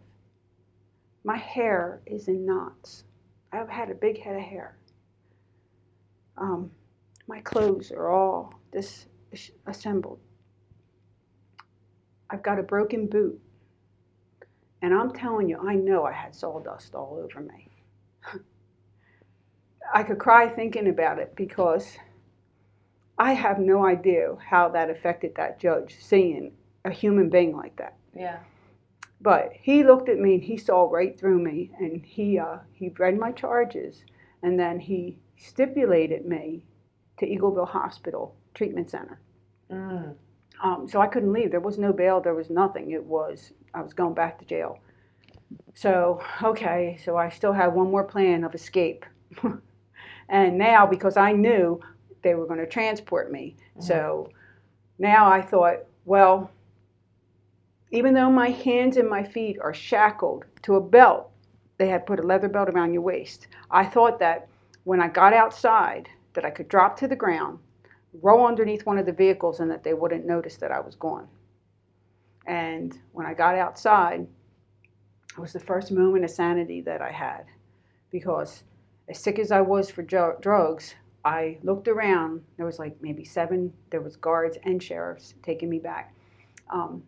My 1.23 1.37
hair 1.37 2.01
is 2.05 2.27
in 2.27 2.45
knots. 2.45 3.03
I've 3.51 3.69
had 3.69 3.89
a 3.89 3.95
big 3.95 4.21
head 4.21 4.35
of 4.35 4.41
hair. 4.41 4.77
Um, 6.37 6.71
my 7.27 7.41
clothes 7.41 7.91
are 7.91 8.09
all 8.09 8.53
disassembled. 8.71 10.19
I've 12.35 12.43
got 12.43 12.59
a 12.59 12.63
broken 12.63 13.07
boot. 13.07 13.39
And 14.81 14.93
I'm 14.93 15.13
telling 15.13 15.47
you, 15.47 15.57
I 15.57 15.75
know 15.75 16.03
I 16.03 16.11
had 16.11 16.35
sawdust 16.35 16.93
all 16.93 17.17
over 17.23 17.39
me. 17.39 17.69
I 19.93 20.03
could 20.03 20.19
cry 20.19 20.49
thinking 20.49 20.89
about 20.89 21.17
it 21.17 21.33
because 21.37 21.97
I 23.17 23.31
have 23.31 23.57
no 23.57 23.85
idea 23.85 24.35
how 24.45 24.67
that 24.67 24.89
affected 24.89 25.33
that 25.37 25.61
judge 25.61 25.95
seeing 26.01 26.51
a 26.83 26.91
human 26.91 27.29
being 27.29 27.55
like 27.55 27.77
that. 27.77 27.95
Yeah. 28.13 28.39
But 29.21 29.53
he 29.53 29.85
looked 29.85 30.09
at 30.09 30.19
me 30.19 30.33
and 30.33 30.43
he 30.43 30.57
saw 30.57 30.89
right 30.91 31.17
through 31.17 31.39
me 31.41 31.71
and 31.79 32.05
he 32.05 32.37
uh, 32.37 32.57
he 32.73 32.89
read 32.89 33.17
my 33.17 33.31
charges 33.31 34.03
and 34.43 34.59
then 34.59 34.77
he 34.81 35.19
stipulated 35.37 36.25
me 36.25 36.65
to 37.17 37.25
Eagleville 37.25 37.69
Hospital 37.69 38.35
Treatment 38.53 38.89
Center. 38.89 39.21
Mm. 39.71 40.15
Um, 40.63 40.87
so 40.87 41.01
I 41.01 41.07
couldn't 41.07 41.33
leave. 41.33 41.51
There 41.51 41.59
was 41.59 41.77
no 41.77 41.91
bail. 41.91 42.21
There 42.21 42.35
was 42.35 42.49
nothing. 42.49 42.91
It 42.91 43.03
was 43.03 43.51
I 43.73 43.81
was 43.81 43.93
going 43.93 44.13
back 44.13 44.39
to 44.39 44.45
jail. 44.45 44.79
So 45.73 46.21
okay, 46.41 46.97
so 47.03 47.17
I 47.17 47.29
still 47.29 47.53
had 47.53 47.67
one 47.67 47.91
more 47.91 48.03
plan 48.03 48.43
of 48.43 48.55
escape. 48.55 49.05
and 50.29 50.57
now 50.57 50.85
because 50.85 51.17
I 51.17 51.31
knew 51.33 51.79
they 52.21 52.35
were 52.35 52.47
going 52.47 52.59
to 52.59 52.67
transport 52.67 53.31
me, 53.31 53.55
so 53.79 54.29
now 54.97 55.29
I 55.29 55.41
thought, 55.41 55.79
well, 56.05 56.49
even 57.91 58.13
though 58.13 58.31
my 58.31 58.49
hands 58.49 58.97
and 58.97 59.09
my 59.09 59.23
feet 59.23 59.57
are 59.61 59.73
shackled 59.73 60.45
to 60.63 60.75
a 60.75 60.81
belt, 60.81 61.29
they 61.77 61.87
had 61.87 62.05
put 62.05 62.19
a 62.19 62.23
leather 62.23 62.49
belt 62.49 62.69
around 62.69 62.93
your 62.93 63.01
waist. 63.01 63.47
I 63.69 63.85
thought 63.85 64.19
that 64.19 64.47
when 64.85 65.01
I 65.01 65.07
got 65.07 65.33
outside, 65.33 66.09
that 66.33 66.45
I 66.45 66.49
could 66.49 66.67
drop 66.67 66.97
to 66.99 67.07
the 67.07 67.15
ground, 67.15 67.59
roll 68.21 68.45
underneath 68.45 68.85
one 68.85 68.97
of 68.97 69.05
the 69.05 69.13
vehicles, 69.13 69.59
and 69.59 69.69
that 69.71 69.83
they 69.83 69.93
wouldn't 69.93 70.25
notice 70.25 70.57
that 70.57 70.71
I 70.71 70.79
was 70.79 70.95
gone. 70.95 71.27
And 72.47 72.97
when 73.11 73.25
I 73.25 73.33
got 73.33 73.55
outside, 73.55 74.27
it 75.31 75.39
was 75.39 75.53
the 75.53 75.59
first 75.59 75.91
moment 75.91 76.23
of 76.23 76.31
sanity 76.31 76.81
that 76.81 77.01
I 77.01 77.11
had 77.11 77.45
because 78.11 78.63
as 79.09 79.19
sick 79.19 79.39
as 79.39 79.51
I 79.51 79.61
was 79.61 79.89
for 79.91 80.01
dr- 80.01 80.39
drugs, 80.41 80.95
I 81.25 81.57
looked 81.63 81.87
around. 81.89 82.43
There 82.55 82.65
was 82.65 82.79
like 82.79 82.95
maybe 83.01 83.25
seven. 83.25 83.73
There 83.89 84.01
was 84.01 84.15
guards 84.15 84.57
and 84.63 84.81
sheriffs 84.81 85.33
taking 85.43 85.69
me 85.69 85.79
back, 85.79 86.15
um, 86.69 87.03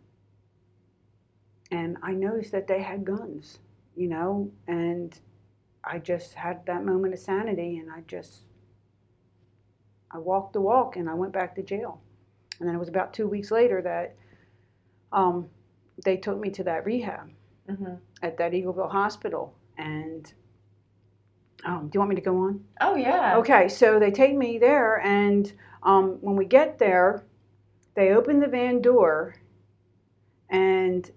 and 1.70 1.96
I 2.02 2.12
noticed 2.12 2.52
that 2.52 2.66
they 2.66 2.82
had 2.82 3.04
guns. 3.04 3.58
You 3.96 4.08
know, 4.08 4.50
and 4.66 5.18
I 5.82 5.98
just 5.98 6.34
had 6.34 6.64
that 6.66 6.84
moment 6.84 7.14
of 7.14 7.20
sanity, 7.20 7.78
and 7.78 7.90
I 7.90 8.02
just 8.06 8.42
I 10.10 10.18
walked 10.18 10.52
the 10.52 10.60
walk, 10.60 10.96
and 10.96 11.08
I 11.08 11.14
went 11.14 11.32
back 11.32 11.54
to 11.56 11.62
jail. 11.62 12.00
And 12.58 12.68
then 12.68 12.74
it 12.74 12.78
was 12.78 12.88
about 12.88 13.14
two 13.14 13.28
weeks 13.28 13.50
later 13.50 13.82
that 13.82 14.16
um, 15.12 15.48
they 16.04 16.16
took 16.16 16.38
me 16.38 16.50
to 16.50 16.64
that 16.64 16.84
rehab 16.84 17.30
hmm 17.68 17.94
at 18.22 18.36
that 18.38 18.52
Eagleville 18.52 18.90
Hospital. 18.90 19.54
And 19.76 20.32
um, 21.64 21.88
do 21.88 21.96
you 21.96 22.00
want 22.00 22.10
me 22.10 22.16
to 22.16 22.22
go 22.22 22.36
on? 22.36 22.64
Oh 22.80 22.96
yeah. 22.96 23.36
Okay, 23.36 23.68
so 23.68 23.98
they 23.98 24.10
take 24.10 24.36
me 24.36 24.58
there, 24.58 25.00
and 25.00 25.52
um, 25.82 26.18
when 26.20 26.36
we 26.36 26.44
get 26.44 26.78
there, 26.78 27.24
they 27.94 28.10
open 28.12 28.40
the 28.40 28.46
van 28.48 28.80
door, 28.80 29.36
and 30.50 31.10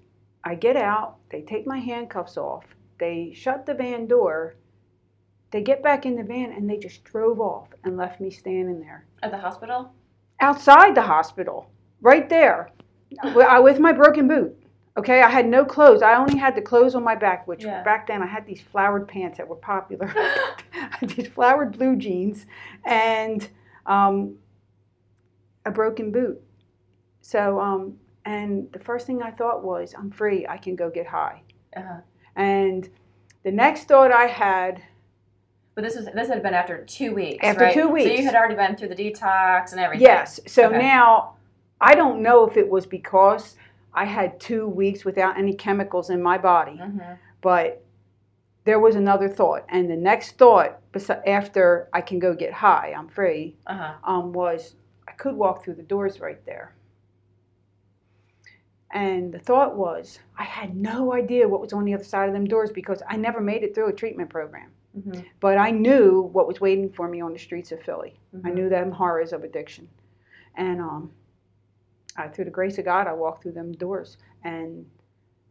I 0.44 0.56
get 0.56 0.76
out. 0.76 1.18
They 1.30 1.42
take 1.42 1.66
my 1.66 1.80
handcuffs 1.80 2.38
off. 2.38 2.66
They 3.00 3.34
shut 3.34 3.66
the 3.66 3.74
van 3.74 4.08
door. 4.08 4.56
They 5.52 5.62
get 5.62 5.84
back 5.84 6.06
in 6.06 6.16
the 6.16 6.24
van, 6.24 6.52
and 6.54 6.70
they 6.70 6.78
just 6.78 7.04
drove 7.04 7.40
off 7.40 7.68
and 7.84 7.98
left 7.98 8.22
me 8.22 8.30
standing 8.32 8.80
there 8.80 9.06
At 9.22 9.32
the 9.32 9.38
hospital. 9.38 9.92
outside 10.40 10.96
the 10.96 11.02
hospital, 11.02 11.70
right 12.02 12.28
there, 12.30 12.72
with 13.24 13.80
my 13.80 13.92
broken 13.92 14.28
boot. 14.28 14.58
Okay, 14.98 15.22
I 15.22 15.30
had 15.30 15.48
no 15.48 15.64
clothes. 15.64 16.02
I 16.02 16.16
only 16.16 16.38
had 16.38 16.56
the 16.56 16.62
clothes 16.62 16.96
on 16.96 17.04
my 17.04 17.16
back, 17.16 17.48
which 17.48 17.64
Yeah. 17.64 17.82
back 17.84 18.08
then 18.08 18.22
I 18.22 18.26
had 18.28 18.46
these 18.46 18.62
flowered 18.62 19.08
pants 19.08 19.38
that 19.38 19.48
were 19.48 19.56
popular. 19.56 20.08
I 20.74 20.98
had 21.00 21.10
these 21.12 21.28
flowered 21.28 21.78
blue 21.78 21.96
jeans 21.96 22.46
and 22.86 23.48
um, 23.86 24.36
a 25.66 25.72
broken 25.72 26.12
boot. 26.12 26.42
So, 27.22 27.60
um, 27.60 27.98
and 28.26 28.70
the 28.74 28.80
first 28.80 29.08
thing 29.08 29.22
I 29.22 29.32
thought 29.32 29.64
was, 29.64 29.94
I'm 29.98 30.12
free. 30.12 30.46
I 30.48 30.58
can 30.58 30.76
go 30.76 30.90
get 30.90 31.08
high. 31.08 31.42
Uh-huh. 31.76 32.02
And 32.36 32.90
the 33.44 33.52
next 33.52 33.86
thought 33.86 34.12
I 34.12 34.26
had, 34.26 34.82
But 35.76 35.84
this 35.84 35.96
was 35.96 36.06
this 36.14 36.28
had 36.28 36.44
been 36.44 36.54
after 36.54 36.84
two 36.86 37.14
weeks. 37.16 37.44
After 37.46 37.64
right? 37.66 37.74
two 37.74 37.84
So 37.88 37.94
weeks. 37.94 38.20
you 38.20 38.26
had 38.26 38.36
already 38.36 38.56
been 38.56 38.76
through 38.76 38.90
the 38.90 38.96
detox 38.96 39.72
and 39.72 39.80
everything. 39.80 40.04
yes. 40.06 40.40
So 40.48 40.68
Okay. 40.68 40.78
now 40.78 41.36
I 41.80 41.96
don't 41.96 42.22
know 42.22 42.46
if 42.48 42.58
it 42.58 42.68
was 42.70 42.86
because 42.86 43.56
I 43.94 44.06
had 44.06 44.40
two 44.40 44.68
weeks 44.68 45.06
without 45.06 45.38
any 45.38 45.54
chemicals 45.54 46.10
in 46.10 46.22
my 46.22 46.38
body. 46.38 46.78
hmm 46.78 47.00
but 47.42 47.84
there 48.66 48.80
was 48.80 48.96
another 48.96 49.28
thought 49.28 49.66
and 49.70 49.90
the 49.90 49.96
next 49.96 50.38
thought 50.38 50.80
after 51.26 51.90
i 51.94 52.00
can 52.00 52.20
go 52.20 52.36
get 52.36 52.54
high 52.54 52.94
i'm 52.96 53.08
free 53.08 53.56
Uh 53.66 53.74
huh. 53.76 53.94
um, 54.04 54.32
was 54.32 54.76
i 55.08 55.12
could 55.14 55.36
walk 55.36 55.64
through 55.64 55.74
the 55.74 55.82
doors 55.82 56.20
right 56.20 56.46
there 56.46 56.76
and 58.92 59.34
the 59.34 59.40
thought 59.40 59.76
was 59.76 60.20
i 60.38 60.44
had 60.44 60.76
no 60.76 61.14
idea 61.14 61.48
what 61.48 61.62
was 61.62 61.74
on 61.74 61.84
the 61.86 61.94
other 61.96 62.04
side 62.04 62.28
of 62.28 62.34
them 62.34 62.46
doors 62.46 62.72
because 62.72 63.02
i 63.10 63.16
never 63.18 63.42
made 63.42 63.64
it 63.64 63.74
through 63.74 63.88
a 63.90 63.94
treatment 63.94 64.30
program 64.30 64.70
hmm 64.94 65.20
but 65.40 65.58
i 65.58 65.72
knew 65.72 66.22
what 66.34 66.48
was 66.48 66.60
waiting 66.62 66.90
for 66.90 67.08
me 67.08 67.22
on 67.22 67.34
the 67.34 67.40
streets 67.40 67.72
of 67.72 67.82
philly 67.82 68.16
i 68.44 68.50
Mhm. 68.50 68.54
knew 68.56 68.70
them 68.70 68.92
horrors 68.92 69.34
of 69.34 69.44
addiction 69.44 69.88
and 70.56 70.82
um, 70.82 71.12
I, 72.18 72.28
through 72.28 72.46
the 72.46 72.52
grace 72.52 72.78
of 72.78 72.86
god 72.86 73.08
i 73.08 73.14
walked 73.14 73.44
through 73.44 73.54
them 73.54 73.72
doors 73.74 74.18
and 74.44 74.86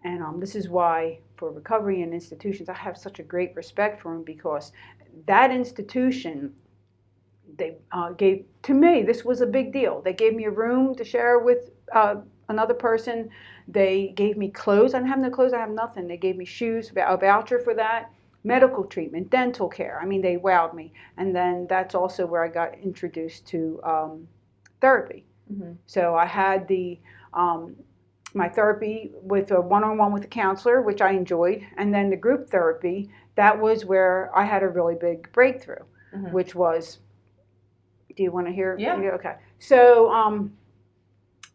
and 0.04 0.22
um, 0.22 0.40
this 0.40 0.54
is 0.54 0.68
why 0.68 1.18
for 1.36 1.50
recovery 1.50 2.02
and 2.02 2.12
institutions 2.14 2.68
i 2.68 2.74
have 2.74 2.96
such 2.96 3.18
a 3.18 3.22
great 3.22 3.54
respect 3.56 4.00
for 4.00 4.12
them 4.12 4.22
because 4.24 4.72
that 5.26 5.50
institution 5.50 6.54
they 7.56 7.76
uh, 7.92 8.10
gave 8.12 8.44
to 8.62 8.74
me 8.74 9.02
this 9.02 9.24
was 9.24 9.40
a 9.40 9.46
big 9.46 9.72
deal. 9.72 10.00
They 10.02 10.12
gave 10.12 10.34
me 10.34 10.44
a 10.44 10.50
room 10.50 10.94
to 10.96 11.04
share 11.04 11.38
with 11.38 11.70
uh, 11.92 12.16
another 12.48 12.74
person. 12.74 13.30
They 13.68 14.12
gave 14.16 14.36
me 14.36 14.50
clothes. 14.50 14.94
I 14.94 14.98
didn't 14.98 15.10
have 15.10 15.18
no 15.18 15.30
clothes. 15.30 15.52
I 15.52 15.58
have 15.58 15.70
nothing. 15.70 16.06
They 16.08 16.16
gave 16.16 16.36
me 16.36 16.44
shoes, 16.44 16.90
a 16.96 17.16
voucher 17.16 17.58
for 17.58 17.74
that, 17.74 18.10
medical 18.44 18.84
treatment, 18.84 19.30
dental 19.30 19.68
care. 19.68 19.98
I 20.02 20.06
mean, 20.06 20.22
they 20.22 20.36
wowed 20.36 20.74
me. 20.74 20.92
And 21.16 21.34
then 21.34 21.66
that's 21.68 21.94
also 21.94 22.26
where 22.26 22.44
I 22.44 22.48
got 22.48 22.78
introduced 22.78 23.46
to 23.48 23.80
um, 23.84 24.28
therapy. 24.80 25.24
Mm-hmm. 25.52 25.72
So 25.86 26.14
I 26.14 26.26
had 26.26 26.66
the 26.68 26.98
um, 27.34 27.76
my 28.32 28.48
therapy 28.48 29.12
with 29.22 29.50
a 29.50 29.60
one-on-one 29.60 30.12
with 30.12 30.24
a 30.24 30.28
counselor, 30.28 30.82
which 30.82 31.00
I 31.00 31.10
enjoyed, 31.10 31.66
and 31.76 31.92
then 31.92 32.10
the 32.10 32.16
group 32.16 32.48
therapy. 32.48 33.10
That 33.34 33.58
was 33.58 33.84
where 33.84 34.30
I 34.34 34.44
had 34.44 34.62
a 34.62 34.68
really 34.68 34.94
big 34.94 35.30
breakthrough, 35.32 35.84
Mhm. 36.14 36.32
which 36.32 36.54
was. 36.54 36.98
Do 38.16 38.22
you 38.22 38.32
want 38.32 38.46
to 38.46 38.52
hear? 38.52 38.76
Yeah. 38.78 38.94
Okay. 39.14 39.36
So 39.58 40.10
um, 40.12 40.52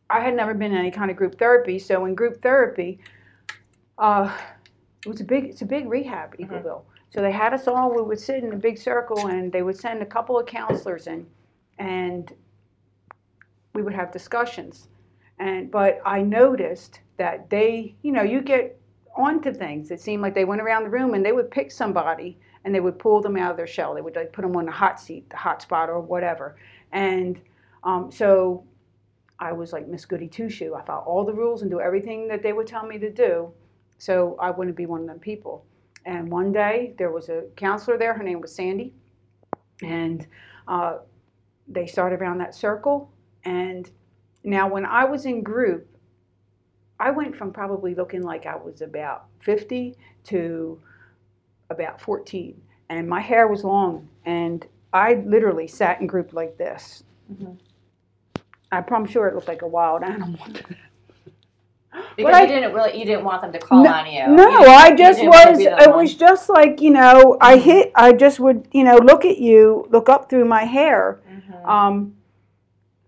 I 0.10 0.20
had 0.22 0.36
never 0.36 0.54
been 0.54 0.72
in 0.72 0.78
any 0.78 0.92
kind 0.92 1.12
of 1.12 1.18
group 1.18 1.38
therapy. 1.38 1.80
So 1.80 2.06
in 2.06 2.16
group 2.16 2.42
therapy, 2.42 3.00
uh, 3.98 4.36
it 5.06 5.10
was 5.10 5.22
a 5.22 5.26
big. 5.26 5.46
It's 5.46 5.62
a 5.62 5.66
big 5.66 5.88
rehab, 5.88 6.38
Eagleville. 6.38 6.82
So 7.10 7.22
they 7.22 7.32
had 7.32 7.54
us 7.54 7.68
all. 7.68 7.94
We 7.96 8.02
would 8.02 8.20
sit 8.20 8.44
in 8.44 8.52
a 8.54 8.58
big 8.58 8.78
circle, 8.78 9.28
and 9.28 9.52
they 9.52 9.62
would 9.62 9.78
send 9.78 10.02
a 10.02 10.06
couple 10.06 10.40
of 10.40 10.46
counselors 10.46 11.08
in, 11.08 11.26
and 11.78 12.34
we 13.74 13.84
would 13.84 13.94
have 13.94 14.12
discussions. 14.12 14.88
And 15.38 15.70
but 15.70 16.02
I 16.06 16.22
noticed 16.22 17.02
that 17.18 17.50
they, 17.50 17.96
you 18.02 18.12
know, 18.12 18.24
you 18.24 18.42
get 18.42 18.80
onto 19.16 19.54
things. 19.54 19.92
It 19.92 20.02
seemed 20.02 20.22
like 20.22 20.34
they 20.34 20.46
went 20.46 20.62
around 20.62 20.84
the 20.84 20.90
room 20.90 21.14
and 21.14 21.26
they 21.26 21.32
would 21.32 21.50
pick 21.50 21.72
somebody 21.72 22.38
and 22.64 22.74
they 22.74 22.80
would 22.80 23.00
pull 23.00 23.22
them 23.22 23.38
out 23.38 23.52
of 23.52 23.58
their 23.58 23.68
shell. 23.68 23.94
They 23.94 24.02
would 24.02 24.16
like 24.16 24.34
put 24.34 24.42
them 24.42 24.56
on 24.56 24.66
the 24.66 24.72
hot 24.72 25.00
seat, 25.00 25.30
the 25.30 25.38
hot 25.38 25.62
spot, 25.62 25.90
or 25.90 26.00
whatever. 26.00 26.58
And 26.92 27.40
um, 27.84 28.12
so 28.12 28.64
I 29.40 29.54
was 29.54 29.72
like 29.72 29.88
Miss 29.88 30.06
Goody 30.06 30.28
Two 30.28 30.50
Shoe. 30.50 30.76
I 30.76 30.84
followed 30.84 31.04
all 31.04 31.26
the 31.26 31.34
rules 31.34 31.62
and 31.62 31.72
do 31.72 31.80
everything 31.80 32.28
that 32.30 32.42
they 32.42 32.54
would 32.54 32.68
tell 32.68 32.86
me 32.86 32.98
to 33.00 33.12
do. 33.12 33.52
So 33.98 34.36
I 34.40 34.52
wouldn't 34.52 34.76
be 34.76 34.86
one 34.86 35.02
of 35.02 35.08
them 35.08 35.20
people. 35.20 35.66
And 36.06 36.30
one 36.30 36.52
day 36.52 36.94
there 36.98 37.12
was 37.12 37.30
a 37.30 37.44
counselor 37.56 37.98
there. 37.98 38.14
Her 38.14 38.24
name 38.24 38.40
was 38.42 38.54
Sandy, 38.54 38.94
and 39.82 40.28
uh, 40.68 40.98
they 41.68 41.88
started 41.88 42.22
around 42.22 42.38
that 42.40 42.54
circle. 42.54 43.12
And 43.44 43.90
now, 44.44 44.68
when 44.68 44.86
I 44.86 45.06
was 45.06 45.26
in 45.26 45.42
group, 45.42 45.88
I 47.00 47.12
went 47.12 47.36
from 47.36 47.52
probably 47.52 47.96
looking 47.96 48.22
like 48.22 48.46
I 48.46 48.56
was 48.56 48.82
about 48.82 49.26
50 49.40 49.96
to 50.26 50.80
about 51.70 52.00
14. 52.00 52.62
And 52.90 53.08
my 53.10 53.20
hair 53.20 53.48
was 53.48 53.64
long. 53.64 54.08
And 54.26 54.66
I 54.94 55.16
literally 55.26 55.68
sat 55.68 56.00
in 56.00 56.08
group 56.08 56.34
like 56.34 56.58
this. 56.58 57.04
Mhm. 57.32 57.58
I'm 58.72 58.86
I'm 58.92 59.06
sure 59.06 59.28
it 59.28 59.36
looked 59.36 59.48
like 59.48 59.62
a 59.62 59.68
wild 59.68 60.04
animal. 60.14 60.40
Because 62.16 62.34
I- 62.34 62.42
you 62.42 62.48
didn't 62.48 62.74
really, 62.74 62.98
you 62.98 63.06
didn't 63.06 63.24
want 63.26 63.42
them 63.42 63.52
to 63.52 63.60
call 63.60 63.84
No- 63.84 63.92
on 63.94 64.06
you. 64.06 64.28
No, 64.28 64.48
You 64.50 64.66
I 64.68 64.96
just 64.96 65.22
was. 65.24 65.60
It 65.60 65.90
one. 65.90 65.98
was 65.98 66.14
just 66.16 66.50
like 66.50 66.82
you 66.82 66.92
know. 66.92 67.38
I 67.42 67.58
hit. 67.58 67.92
I 67.96 68.14
just 68.14 68.40
would 68.40 68.68
you 68.72 68.84
know 68.84 68.98
look 68.98 69.26
at 69.26 69.38
you, 69.38 69.86
look 69.90 70.08
up 70.10 70.30
through 70.30 70.46
my 70.46 70.64
hair, 70.64 71.20
Mhm. 71.30 71.68
um, 71.68 72.16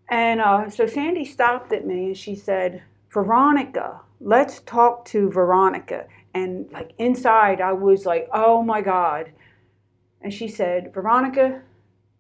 and 0.09 0.41
uh, 0.41 0.69
so 0.69 0.85
Sandy 0.87 1.25
stopped 1.25 1.71
at 1.73 1.85
me 1.85 2.07
and 2.07 2.17
she 2.17 2.35
said, 2.35 2.83
"Veronica, 3.11 4.01
let's 4.19 4.59
talk 4.61 5.05
to 5.05 5.29
Veronica." 5.29 6.05
And 6.33 6.69
like 6.71 6.91
inside, 6.97 7.61
I 7.61 7.73
was 7.73 8.05
like, 8.05 8.27
"Oh 8.33 8.61
my 8.61 8.81
God!" 8.81 9.31
And 10.21 10.33
she 10.33 10.47
said, 10.47 10.93
"Veronica, 10.93 11.61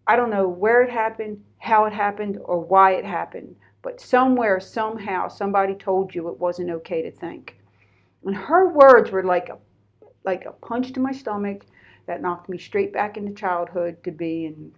I 0.05 0.15
don't 0.15 0.29
know 0.29 0.47
where 0.47 0.81
it 0.83 0.89
happened, 0.89 1.43
how 1.59 1.85
it 1.85 1.93
happened, 1.93 2.39
or 2.43 2.59
why 2.59 2.91
it 2.91 3.05
happened, 3.05 3.55
but 3.81 4.01
somewhere, 4.01 4.59
somehow, 4.59 5.27
somebody 5.27 5.75
told 5.75 6.13
you 6.13 6.29
it 6.29 6.39
wasn't 6.39 6.69
okay 6.69 7.01
to 7.01 7.11
think." 7.11 7.57
And 8.25 8.35
her 8.35 8.69
words 8.73 9.11
were 9.11 9.23
like 9.23 9.49
a 9.49 9.57
like 10.23 10.45
a 10.45 10.51
punch 10.51 10.91
to 10.93 10.99
my 10.99 11.11
stomach 11.11 11.65
that 12.05 12.21
knocked 12.21 12.49
me 12.49 12.57
straight 12.57 12.91
back 12.91 13.15
into 13.17 13.33
childhood 13.33 14.03
to 14.03 14.11
be 14.11 14.45
in, 14.45 14.71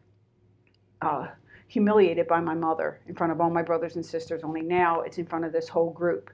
uh, 1.01 1.27
humiliated 1.67 2.27
by 2.27 2.39
my 2.39 2.53
mother 2.53 3.01
in 3.07 3.15
front 3.15 3.31
of 3.31 3.41
all 3.41 3.49
my 3.49 3.63
brothers 3.63 3.95
and 3.95 4.05
sisters. 4.05 4.43
Only 4.43 4.61
now 4.61 5.01
it's 5.01 5.17
in 5.17 5.25
front 5.25 5.45
of 5.45 5.51
this 5.51 5.69
whole 5.69 5.91
group. 5.91 6.29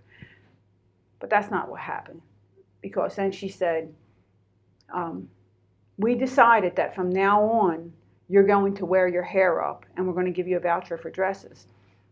But 1.20 1.30
that's 1.30 1.50
not 1.50 1.70
what 1.70 1.80
happened, 1.80 2.22
because 2.82 3.16
then 3.16 3.32
she 3.32 3.48
said, 3.50 3.94
um, 4.94 5.30
"We 5.98 6.16
decided 6.16 6.76
that 6.76 6.94
from 6.94 7.10
now 7.10 7.42
on 7.42 7.94
you're 8.28 8.44
going 8.44 8.74
to 8.76 8.86
wear 8.86 9.08
your 9.08 9.24
hair 9.24 9.64
up, 9.64 9.86
and 9.96 10.06
we're 10.06 10.14
going 10.14 10.26
to 10.26 10.32
give 10.32 10.48
you 10.48 10.58
a 10.58 10.62
voucher 10.62 10.98
for 10.98 11.10
dresses." 11.10 11.68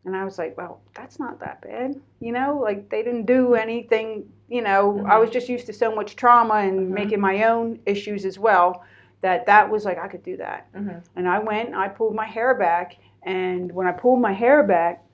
And 0.06 0.16
I 0.16 0.26
was 0.26 0.38
like, 0.38 0.58
well, 0.58 0.82
that's 0.94 1.18
not 1.18 1.40
that 1.40 1.62
bad. 1.62 1.96
You 2.20 2.34
know, 2.34 2.60
like 2.62 2.90
they 2.90 3.04
didn't 3.04 3.26
do 3.26 3.56
anything, 3.56 4.30
you 4.50 4.62
know, 4.62 5.04
I 5.08 5.16
Mhm. 5.16 5.20
was 5.22 5.30
just 5.30 5.48
used 5.48 5.66
to 5.68 5.74
so 5.74 5.96
much 5.96 6.16
trauma 6.16 6.56
and 6.56 6.90
Mhm. 6.90 6.94
making 6.94 7.22
my 7.22 7.44
own 7.44 7.80
issues 7.86 8.26
as 8.26 8.38
well 8.38 8.84
that 9.22 9.46
that 9.46 9.70
was 9.70 9.86
like, 9.86 9.98
I 9.98 10.10
could 10.10 10.24
do 10.24 10.36
that. 10.38 10.68
Mhm. 10.74 11.02
And 11.16 11.28
I 11.30 11.40
went, 11.40 11.70
and 11.70 11.78
I 11.78 11.88
pulled 11.88 12.14
my 12.16 12.26
hair 12.26 12.54
back. 12.54 12.98
And 13.24 13.72
when 13.72 13.88
I 13.88 13.94
pulled 13.94 14.20
my 14.20 14.34
hair 14.34 14.64
back, 14.64 15.06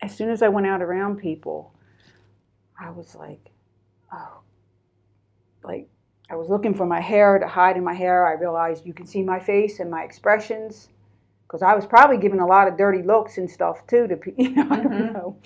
as 0.00 0.14
soon 0.16 0.30
as 0.30 0.42
I 0.42 0.48
went 0.48 0.66
out 0.66 0.80
around 0.80 1.18
people, 1.18 1.74
I 2.80 2.90
was 2.90 3.14
like, 3.14 3.50
oh, 4.12 4.40
like 5.62 5.88
I 6.30 6.36
was 6.36 6.48
looking 6.48 6.72
for 6.72 6.86
my 6.86 7.00
hair 7.00 7.38
to 7.38 7.46
hide 7.46 7.76
in 7.76 7.84
my 7.84 7.94
hair. 7.94 8.26
I 8.26 8.32
realized 8.32 8.86
you 8.86 8.94
can 8.94 9.06
see 9.06 9.22
my 9.22 9.38
face 9.38 9.80
and 9.80 9.90
my 9.90 10.04
expressions 10.04 10.88
because 11.48 11.62
I 11.62 11.74
was 11.74 11.86
probably 11.86 12.18
giving 12.18 12.40
a 12.40 12.46
lot 12.46 12.68
of 12.68 12.76
dirty 12.76 13.02
looks 13.02 13.38
and 13.38 13.50
stuff 13.50 13.86
too 13.86 14.06
to 14.06 14.16
people. 14.16 14.44
You 14.48 14.54
know, 14.54 14.66
I 14.70 14.76
don't 14.82 14.92
Mhm. 14.92 15.14
know. 15.14 15.36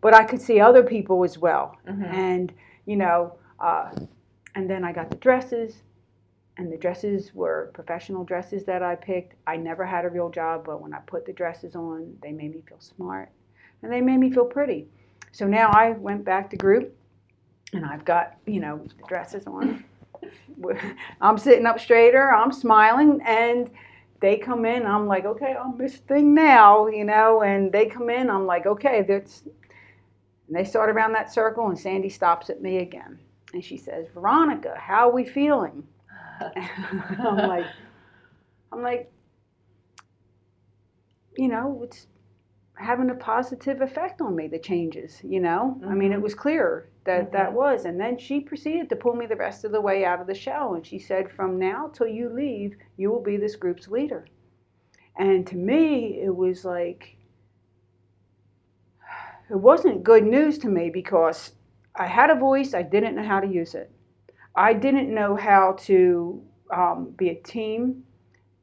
But 0.00 0.14
I 0.14 0.22
could 0.24 0.40
see 0.40 0.60
other 0.60 0.84
people 0.84 1.24
as 1.24 1.36
well. 1.36 1.76
Mhm. 1.88 2.04
And, 2.12 2.52
you 2.84 2.96
know, 2.96 3.32
uh, 3.58 3.90
and 4.54 4.70
then 4.70 4.84
I 4.84 4.92
got 4.92 5.10
the 5.10 5.16
dresses, 5.16 5.82
and 6.56 6.70
the 6.72 6.76
dresses 6.76 7.34
were 7.34 7.70
professional 7.74 8.22
dresses 8.22 8.64
that 8.66 8.82
I 8.82 8.94
picked. 8.94 9.34
I 9.48 9.56
never 9.56 9.84
had 9.84 10.04
a 10.04 10.08
real 10.08 10.30
job, 10.30 10.64
but 10.64 10.80
when 10.80 10.94
I 10.94 11.00
put 11.06 11.26
the 11.26 11.32
dresses 11.32 11.74
on, 11.74 12.16
they 12.22 12.30
made 12.32 12.54
me 12.54 12.62
feel 12.68 12.80
smart 12.80 13.30
and 13.82 13.92
they 13.92 14.00
made 14.00 14.16
me 14.18 14.30
feel 14.30 14.46
pretty. 14.46 14.88
So 15.32 15.46
now 15.46 15.68
I 15.70 15.90
went 15.90 16.24
back 16.24 16.48
to 16.50 16.56
group 16.56 16.96
and 17.74 17.84
I've 17.84 18.04
got, 18.06 18.36
you 18.46 18.60
know, 18.60 18.78
the 18.78 19.06
dresses 19.06 19.46
on. 19.46 19.84
I'm 21.20 21.36
sitting 21.36 21.66
up 21.66 21.78
straighter, 21.78 22.32
I'm 22.32 22.52
smiling, 22.52 23.20
and 23.26 23.70
they 24.26 24.36
come 24.36 24.64
in. 24.64 24.84
I'm 24.84 25.06
like, 25.06 25.24
okay, 25.24 25.54
I'm 25.54 25.78
this 25.78 25.98
thing 25.98 26.34
now, 26.34 26.88
you 26.88 27.04
know, 27.04 27.42
and 27.42 27.70
they 27.70 27.86
come 27.86 28.10
in. 28.10 28.28
I'm 28.28 28.44
like, 28.44 28.66
okay, 28.66 29.04
that's. 29.06 29.42
And 29.42 30.56
they 30.56 30.64
start 30.64 30.90
around 30.90 31.12
that 31.12 31.32
circle, 31.32 31.68
and 31.68 31.78
Sandy 31.78 32.08
stops 32.08 32.50
at 32.50 32.60
me 32.60 32.78
again. 32.78 33.20
And 33.52 33.64
she 33.64 33.76
says, 33.76 34.06
Veronica, 34.12 34.74
how 34.76 35.08
are 35.08 35.12
we 35.12 35.24
feeling? 35.24 35.84
I'm 36.40 37.36
like, 37.36 37.66
I'm 38.72 38.82
like, 38.82 39.12
you 41.36 41.46
know, 41.46 41.80
it's 41.84 42.08
having 42.76 43.10
a 43.10 43.14
positive 43.14 43.80
effect 43.80 44.20
on 44.20 44.36
me, 44.36 44.48
the 44.48 44.58
changes, 44.58 45.20
you 45.24 45.40
know? 45.40 45.80
I 45.86 45.94
mean, 45.94 46.12
it 46.12 46.18
Mhm. 46.18 46.22
was 46.22 46.34
clear 46.34 46.88
that 47.04 47.32
that 47.32 47.50
Mhm. 47.50 47.54
was. 47.54 47.84
And 47.84 47.98
then 47.98 48.18
she 48.18 48.40
proceeded 48.40 48.88
to 48.90 48.96
pull 48.96 49.14
me 49.14 49.26
the 49.26 49.36
rest 49.36 49.64
of 49.64 49.72
the 49.72 49.80
way 49.80 50.04
out 50.04 50.20
of 50.20 50.26
the 50.26 50.34
shell. 50.34 50.74
And 50.74 50.86
she 50.86 50.98
said, 50.98 51.30
from 51.30 51.58
now 51.58 51.88
till 51.88 52.06
you 52.06 52.28
leave, 52.28 52.76
you 52.96 53.10
will 53.10 53.22
be 53.22 53.36
this 53.36 53.56
group's 53.56 53.88
leader. 53.88 54.26
And 55.16 55.46
to 55.46 55.56
me, 55.56 56.20
it 56.20 56.34
was 56.34 56.64
like, 56.64 57.16
it 59.48 59.56
wasn't 59.56 60.02
good 60.04 60.24
news 60.24 60.58
to 60.58 60.68
me 60.68 60.90
because 60.90 61.52
I 61.94 62.06
had 62.06 62.30
a 62.30 62.34
voice, 62.34 62.74
I 62.74 62.82
didn't 62.82 63.16
know 63.16 63.24
how 63.24 63.40
to 63.40 63.46
use 63.46 63.74
it. 63.74 63.90
I 64.54 64.74
didn't 64.74 65.14
know 65.14 65.36
how 65.36 65.72
to 65.80 66.42
um, 66.70 67.10
be 67.16 67.30
a 67.30 67.34
team, 67.34 68.04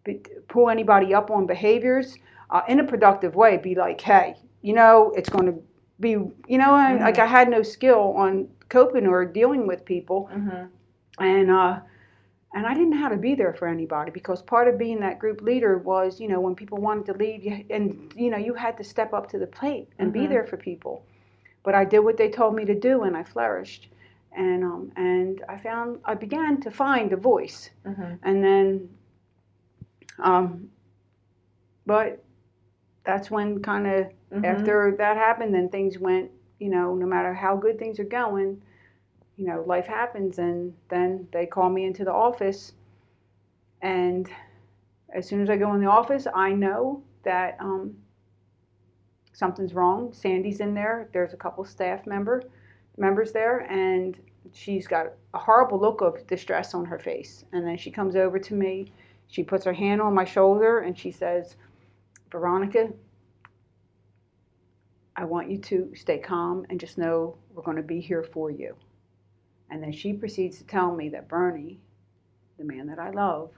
be, 0.03 0.21
pull 0.47 0.69
anybody 0.69 1.13
up 1.13 1.31
on 1.31 1.47
behaviors 1.47 2.17
uh, 2.53 2.61
in 2.69 2.79
a 2.79 2.83
productive 2.83 3.35
way. 3.35 3.57
Be 3.57 3.75
like, 3.75 3.99
hey, 3.99 4.37
you 4.61 4.73
know, 4.73 5.11
it's 5.17 5.29
going 5.29 5.47
to 5.47 5.55
be, 5.99 6.11
you 6.11 6.57
know, 6.61 6.75
and, 6.75 7.01
like 7.01 7.19
I 7.19 7.25
had 7.25 7.49
no 7.49 7.61
skill 7.63 8.13
on 8.15 8.47
coping 8.69 9.05
or 9.07 9.25
dealing 9.25 9.67
with 9.67 9.83
people, 9.85 10.29
Mhm. 10.33 10.69
and 11.19 11.51
uh, 11.51 11.79
and 12.55 12.65
I 12.67 12.73
didn't 12.73 12.91
know 12.91 12.97
how 12.97 13.09
to 13.09 13.17
be 13.17 13.33
there 13.35 13.53
for 13.53 13.67
anybody 13.67 14.11
because 14.11 14.41
part 14.43 14.67
of 14.67 14.77
being 14.77 14.99
that 15.01 15.17
group 15.19 15.41
leader 15.41 15.79
was, 15.79 16.21
you 16.21 16.27
know, 16.27 16.39
when 16.39 16.55
people 16.55 16.77
wanted 16.77 17.05
to 17.07 17.13
leave, 17.13 17.43
you, 17.43 17.65
and 17.69 18.13
you 18.15 18.29
know, 18.29 18.37
you 18.37 18.53
had 18.53 18.77
to 18.77 18.83
step 18.83 19.13
up 19.13 19.27
to 19.31 19.39
the 19.39 19.47
plate 19.47 19.89
and 19.99 20.13
be 20.13 20.21
Mhm. 20.21 20.29
there 20.29 20.45
for 20.45 20.57
people. 20.57 21.03
But 21.63 21.73
I 21.75 21.85
did 21.85 21.99
what 21.99 22.17
they 22.17 22.29
told 22.29 22.55
me 22.55 22.65
to 22.65 22.75
do, 22.89 23.03
and 23.03 23.17
I 23.17 23.23
flourished, 23.23 23.89
and 24.33 24.63
um, 24.63 24.91
and 24.95 25.43
I 25.49 25.57
found 25.57 25.99
I 26.05 26.13
began 26.15 26.61
to 26.61 26.71
find 26.71 27.11
a 27.13 27.17
voice, 27.17 27.71
Mhm. 27.85 28.19
and 28.23 28.43
then, 28.43 28.89
um, 30.19 30.69
but 31.85 32.23
that's 33.03 33.29
when 33.29 33.61
kind 33.61 33.87
of 33.87 34.07
Mhm. 34.31 34.45
after 34.45 34.95
that 34.97 35.17
happened, 35.17 35.53
then 35.53 35.69
things 35.69 35.99
went, 35.99 36.31
you 36.59 36.69
know, 36.69 36.95
no 36.95 37.05
matter 37.05 37.33
how 37.33 37.55
good 37.55 37.77
things 37.77 37.99
are 37.99 38.05
going, 38.05 38.61
you 39.35 39.45
know, 39.45 39.61
life 39.65 39.85
happens. 39.87 40.39
And 40.39 40.73
then 40.89 41.27
they 41.31 41.45
call 41.45 41.69
me 41.69 41.85
into 41.85 42.05
the 42.05 42.13
office. 42.13 42.73
And 43.81 44.29
as 45.09 45.27
soon 45.27 45.41
as 45.41 45.49
I 45.49 45.57
go 45.57 45.73
in 45.73 45.81
the 45.81 45.89
office, 45.89 46.27
I 46.33 46.53
know 46.53 47.03
that 47.23 47.57
um, 47.59 47.97
something's 49.33 49.73
wrong. 49.73 50.13
Sandy's 50.13 50.59
in 50.59 50.73
there. 50.73 51.09
There's 51.11 51.33
a 51.33 51.37
couple 51.37 51.63
staff 51.65 52.05
member 52.05 52.43
members 52.97 53.31
there, 53.31 53.59
and 53.71 54.17
she's 54.51 54.87
got 54.87 55.13
a 55.33 55.37
horrible 55.37 55.79
look 55.79 56.01
of 56.01 56.25
distress 56.27 56.73
on 56.73 56.85
her 56.85 56.99
face. 56.99 57.43
And 57.51 57.65
then 57.65 57.77
she 57.77 57.91
comes 57.91 58.15
over 58.15 58.37
to 58.39 58.53
me. 58.53 58.91
She 59.27 59.43
puts 59.43 59.65
her 59.65 59.73
hand 59.73 60.01
on 60.01 60.13
my 60.13 60.25
shoulder 60.25 60.79
and 60.79 60.97
she 60.97 61.09
says, 61.09 61.55
"Veronica, 62.33 62.91
I 65.15 65.23
want 65.23 65.51
you 65.51 65.59
to 65.59 65.93
stay 65.95 66.17
calm 66.17 66.65
and 66.69 66.79
just 66.79 66.97
know 66.97 67.37
we're 67.53 67.61
going 67.61 67.77
to 67.77 67.83
be 67.83 68.01
here 68.01 68.23
for 68.23 68.49
you." 68.49 68.75
And 69.69 69.81
then 69.83 69.91
she 69.91 70.13
proceeds 70.13 70.57
to 70.57 70.65
tell 70.65 70.95
me 70.95 71.09
that 71.09 71.27
Bernie, 71.27 71.79
the 72.57 72.63
man 72.63 72.87
that 72.87 72.97
I 72.97 73.11
love, 73.11 73.51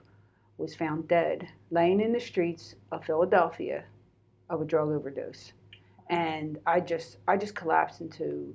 was 0.58 0.74
found 0.74 1.08
dead, 1.08 1.48
laying 1.70 2.00
in 2.02 2.12
the 2.12 2.20
streets 2.20 2.74
of 2.92 3.04
Philadelphia 3.04 3.84
of 4.50 4.60
a 4.60 4.64
drug 4.66 4.90
overdose. 4.90 5.54
And 6.10 6.58
I 6.66 6.80
just 6.80 7.16
I 7.26 7.38
just 7.38 7.54
collapsed 7.54 8.02
into 8.02 8.54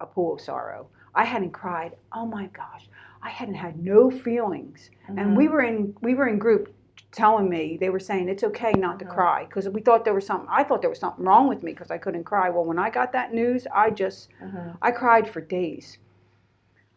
a 0.00 0.06
pool 0.06 0.34
of 0.34 0.40
sorrow. 0.40 0.88
I 1.14 1.24
hadn't 1.24 1.52
cried. 1.52 1.96
Oh 2.12 2.26
my 2.26 2.46
gosh. 2.48 2.88
I 3.22 3.30
hadn't 3.30 3.54
had 3.54 3.82
no 3.82 4.10
feelings. 4.10 4.90
Mm-hmm. 5.04 5.18
And 5.18 5.36
we 5.36 5.46
were 5.46 5.62
in 5.62 5.94
we 6.02 6.14
were 6.14 6.26
in 6.26 6.38
group 6.38 6.74
telling 7.12 7.48
me 7.48 7.76
they 7.78 7.90
were 7.90 7.98
saying 7.98 8.28
it's 8.28 8.44
okay 8.44 8.72
not 8.72 8.98
to 9.00 9.04
cry 9.04 9.44
because 9.44 9.68
we 9.68 9.80
thought 9.80 10.04
there 10.04 10.14
was 10.14 10.26
something 10.26 10.48
I 10.50 10.62
thought 10.62 10.80
there 10.80 10.90
was 10.90 11.00
something 11.00 11.24
wrong 11.24 11.48
with 11.48 11.62
me 11.62 11.72
because 11.72 11.90
I 11.90 11.98
couldn't 11.98 12.24
cry. 12.24 12.50
Well, 12.50 12.64
when 12.64 12.78
I 12.78 12.90
got 12.90 13.12
that 13.12 13.34
news, 13.34 13.66
I 13.74 13.90
just 13.90 14.28
mm-hmm. 14.42 14.70
I 14.80 14.90
cried 14.90 15.28
for 15.28 15.40
days. 15.40 15.98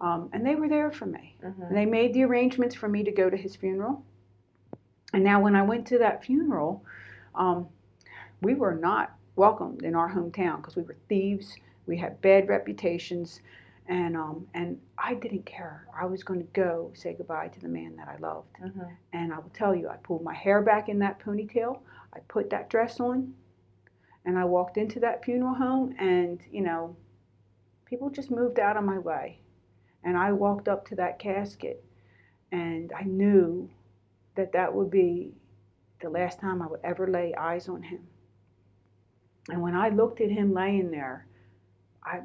Um, 0.01 0.29
and 0.33 0.45
they 0.45 0.55
were 0.55 0.67
there 0.67 0.91
for 0.91 1.05
me. 1.05 1.37
And 1.41 1.55
mm-hmm. 1.55 1.73
they 1.73 1.85
made 1.85 2.13
the 2.13 2.23
arrangements 2.23 2.75
for 2.75 2.89
me 2.89 3.03
to 3.03 3.11
go 3.11 3.29
to 3.29 3.37
his 3.37 3.55
funeral. 3.55 4.03
And 5.13 5.23
now, 5.23 5.39
when 5.39 5.55
I 5.55 5.61
went 5.61 5.87
to 5.87 5.97
that 5.99 6.25
funeral, 6.25 6.83
um, 7.35 7.67
we 8.41 8.53
were 8.53 8.75
not 8.75 9.15
welcomed 9.35 9.83
in 9.83 9.95
our 9.95 10.11
hometown 10.11 10.57
because 10.57 10.75
we 10.75 10.83
were 10.83 10.97
thieves. 11.07 11.55
We 11.87 11.97
had 11.97 12.21
bad 12.21 12.49
reputations, 12.49 13.41
and 13.87 14.15
um, 14.15 14.47
and 14.53 14.79
I 14.97 15.13
didn't 15.15 15.45
care. 15.45 15.87
I 15.99 16.05
was 16.05 16.23
going 16.23 16.39
to 16.39 16.47
go 16.53 16.91
say 16.95 17.13
goodbye 17.13 17.49
to 17.49 17.59
the 17.59 17.67
man 17.67 17.95
that 17.97 18.07
I 18.07 18.17
loved. 18.17 18.55
Mm-hmm. 18.63 18.81
And 19.11 19.33
I 19.33 19.37
will 19.37 19.51
tell 19.53 19.75
you, 19.75 19.89
I 19.89 19.97
pulled 19.97 20.23
my 20.23 20.33
hair 20.33 20.61
back 20.61 20.89
in 20.89 20.99
that 20.99 21.19
ponytail. 21.19 21.79
I 22.13 22.19
put 22.27 22.49
that 22.51 22.69
dress 22.69 22.99
on, 22.99 23.33
and 24.25 24.37
I 24.37 24.45
walked 24.45 24.77
into 24.77 24.99
that 25.01 25.25
funeral 25.25 25.55
home. 25.55 25.95
And 25.99 26.41
you 26.51 26.61
know, 26.61 26.95
people 27.85 28.09
just 28.09 28.31
moved 28.31 28.59
out 28.59 28.77
of 28.77 28.83
my 28.83 28.99
way, 28.99 29.39
and 30.03 30.17
I 30.17 30.31
walked 30.31 30.67
up 30.67 30.87
to 30.87 30.95
that 30.95 31.19
casket, 31.19 31.83
and 32.51 32.91
I 32.97 33.03
knew 33.03 33.69
that 34.35 34.53
that 34.53 34.73
would 34.73 34.89
be 34.89 35.33
the 36.01 36.09
last 36.09 36.39
time 36.39 36.61
I 36.61 36.67
would 36.67 36.81
ever 36.83 37.07
lay 37.07 37.33
eyes 37.35 37.67
on 37.67 37.81
him. 37.83 37.99
And 39.49 39.61
when 39.61 39.75
I 39.75 39.89
looked 39.89 40.21
at 40.21 40.29
him 40.29 40.53
laying 40.53 40.89
there, 40.91 41.27
I, 42.03 42.21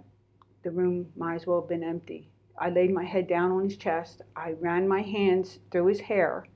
the 0.62 0.70
room 0.70 1.12
might 1.16 1.36
as 1.36 1.46
well 1.46 1.60
have 1.60 1.68
been 1.68 1.84
empty. 1.84 2.28
I 2.58 2.70
laid 2.70 2.92
my 2.92 3.04
head 3.04 3.28
down 3.28 3.52
on 3.52 3.64
his 3.64 3.76
chest. 3.76 4.22
I 4.34 4.52
ran 4.60 4.88
my 4.88 5.02
hands 5.02 5.58
through 5.70 5.86
his 5.86 6.00
hair, 6.00 6.46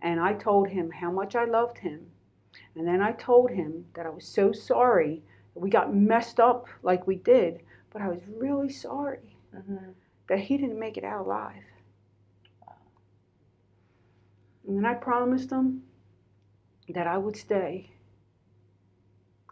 and 0.00 0.20
I 0.20 0.34
told 0.34 0.68
him 0.68 0.90
how 0.90 1.10
much 1.10 1.34
I 1.34 1.44
loved 1.44 1.78
him. 1.78 2.06
And 2.74 2.86
then 2.86 3.00
I 3.00 3.12
told 3.12 3.50
him 3.50 3.86
that 3.94 4.06
I 4.06 4.10
was 4.10 4.26
so 4.26 4.52
sorry 4.52 5.22
that 5.54 5.60
we 5.60 5.70
got 5.70 5.94
messed 5.94 6.38
up 6.38 6.68
like 6.82 7.06
we 7.06 7.16
did, 7.16 7.62
but 7.92 8.02
I 8.02 8.08
was 8.08 8.20
really 8.28 8.70
sorry 8.70 9.36
mm-hmm. 9.54 9.90
that 10.28 10.38
he 10.38 10.56
didn't 10.56 10.78
make 10.78 10.96
it 10.96 11.04
out 11.04 11.26
alive. 11.26 11.64
And 14.66 14.76
then 14.76 14.86
I 14.86 14.94
promised 14.94 15.50
him 15.50 15.82
that 16.88 17.06
I 17.06 17.18
would 17.18 17.36
stay 17.36 17.90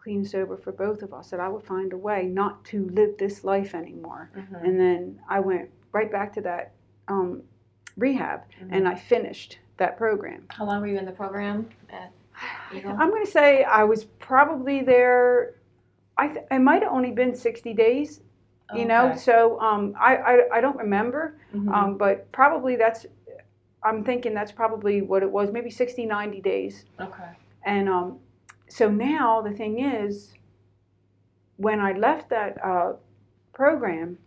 clean 0.09 0.25
sober 0.25 0.57
for 0.57 0.71
both 0.71 1.03
of 1.03 1.13
us, 1.13 1.29
that 1.29 1.39
I 1.39 1.47
would 1.47 1.63
find 1.63 1.93
a 1.93 1.97
way 1.97 2.23
not 2.23 2.65
to 2.65 2.89
live 2.89 3.15
this 3.19 3.43
life 3.43 3.75
anymore. 3.75 4.31
Mm-hmm. 4.35 4.55
And 4.55 4.79
then 4.79 5.19
I 5.29 5.39
went 5.39 5.69
right 5.91 6.11
back 6.11 6.33
to 6.33 6.41
that 6.41 6.71
um, 7.07 7.43
rehab 7.95 8.41
mm-hmm. 8.41 8.73
and 8.73 8.87
I 8.87 8.95
finished 8.95 9.59
that 9.77 9.99
program. 9.99 10.45
How 10.49 10.65
long 10.65 10.81
were 10.81 10.87
you 10.87 10.97
in 10.97 11.05
the 11.05 11.11
program 11.11 11.69
at 11.91 12.11
I'm 12.73 13.09
going 13.09 13.23
to 13.23 13.31
say 13.31 13.63
I 13.63 13.83
was 13.83 14.05
probably 14.17 14.81
there, 14.81 15.55
I 16.17 16.27
th- 16.29 16.45
it 16.49 16.59
might 16.59 16.81
have 16.81 16.91
only 16.91 17.11
been 17.11 17.35
60 17.35 17.73
days. 17.75 18.21
You 18.73 18.81
okay. 18.81 18.85
know, 18.85 19.15
so 19.15 19.59
um, 19.59 19.93
I, 19.99 20.15
I, 20.15 20.57
I 20.57 20.61
don't 20.61 20.77
remember, 20.77 21.35
mm-hmm. 21.53 21.69
um, 21.69 21.97
but 21.97 22.31
probably 22.31 22.75
that's 22.75 23.05
I'm 23.83 24.03
thinking 24.03 24.33
that's 24.33 24.51
probably 24.51 25.01
what 25.01 25.21
it 25.23 25.31
was, 25.31 25.51
maybe 25.51 25.69
60, 25.69 26.05
90 26.05 26.41
days. 26.41 26.85
Okay. 26.99 27.29
And 27.65 27.89
um, 27.89 28.19
so 28.69 28.89
now 28.89 29.41
the 29.41 29.51
thing 29.51 29.79
is, 29.79 30.33
when 31.57 31.79
I 31.79 31.93
left 31.93 32.29
that 32.29 32.63
uh, 32.63 32.93
program, 33.53 34.17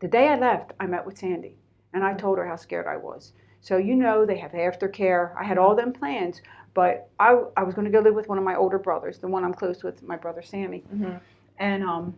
the 0.00 0.08
day 0.08 0.28
I 0.28 0.38
left, 0.38 0.72
I 0.80 0.86
met 0.86 1.04
with 1.04 1.18
Sandy 1.18 1.56
and 1.92 2.02
I 2.02 2.14
told 2.14 2.38
her 2.38 2.46
how 2.46 2.56
scared 2.56 2.86
I 2.86 2.96
was. 2.96 3.32
So, 3.60 3.76
you 3.76 3.94
know, 3.94 4.24
they 4.24 4.38
have 4.38 4.52
aftercare. 4.52 5.34
I 5.38 5.44
had 5.44 5.58
all 5.58 5.74
them 5.74 5.92
plans, 5.92 6.40
but 6.72 7.10
I, 7.18 7.36
I 7.56 7.62
was 7.62 7.74
going 7.74 7.84
to 7.84 7.90
go 7.90 8.00
live 8.00 8.14
with 8.14 8.28
one 8.28 8.38
of 8.38 8.44
my 8.44 8.54
older 8.54 8.78
brothers, 8.78 9.18
the 9.18 9.28
one 9.28 9.44
I'm 9.44 9.52
close 9.52 9.82
with, 9.82 10.02
my 10.02 10.16
brother 10.16 10.40
Sammy, 10.40 10.82
mm-hmm. 10.94 11.16
and, 11.58 11.82
um, 11.82 12.14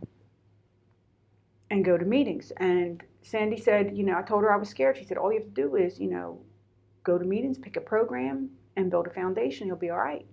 and 1.71 1.85
go 1.85 1.99
to 1.99 2.05
meetings. 2.05 2.53
And 2.59 3.03
Sandy 3.23 3.57
said, 3.57 3.97
you 3.97 4.05
know, 4.05 4.17
I 4.17 4.23
told 4.23 4.43
her 4.43 4.53
I 4.53 4.57
was 4.57 4.69
scared. 4.69 4.97
She 4.99 5.05
said, 5.05 5.17
all 5.17 5.33
you 5.33 5.41
have 5.41 5.49
to 5.49 5.55
do 5.55 5.75
is, 5.75 5.99
you 5.99 6.11
know, 6.11 6.39
go 7.03 7.19
to 7.19 7.25
meetings, 7.25 7.59
pick 7.59 7.77
a 7.77 7.81
program, 7.81 8.51
and 8.77 8.91
build 8.91 9.09
a 9.09 9.11
foundation. 9.11 9.67
You'll 9.67 9.77
be 9.77 9.91
all 9.91 9.99
right. 9.99 10.27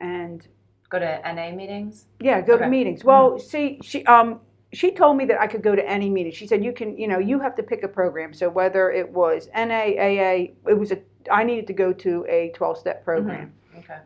And 0.00 0.46
go 0.88 0.98
to 0.98 1.20
NA 1.24 1.50
meetings. 1.52 2.06
Yeah, 2.20 2.40
go 2.40 2.54
okay. 2.54 2.64
to 2.64 2.70
meetings. 2.70 3.04
Well, 3.04 3.32
mm-hmm. 3.32 3.46
see, 3.46 3.80
she 3.82 4.04
um 4.06 4.40
she 4.72 4.90
told 4.90 5.16
me 5.16 5.24
that 5.26 5.40
I 5.40 5.46
could 5.46 5.62
go 5.62 5.74
to 5.74 5.88
any 5.88 6.10
meeting. 6.10 6.32
She 6.32 6.46
said 6.46 6.62
you 6.62 6.72
can, 6.72 6.96
you 6.98 7.08
know, 7.08 7.18
you 7.18 7.40
have 7.40 7.54
to 7.56 7.62
pick 7.62 7.82
a 7.82 7.88
program. 7.88 8.34
So 8.34 8.48
whether 8.48 8.90
it 8.90 9.08
was 9.10 9.48
NA, 9.54 9.94
AA, 9.98 10.52
it 10.66 10.78
was 10.78 10.92
a 10.92 10.98
I 11.30 11.44
needed 11.44 11.66
to 11.68 11.72
go 11.72 11.92
to 11.92 12.24
a 12.28 12.52
12-step 12.56 13.04
program. 13.04 13.52
Mm-hmm. 13.70 13.78
Okay 13.78 13.98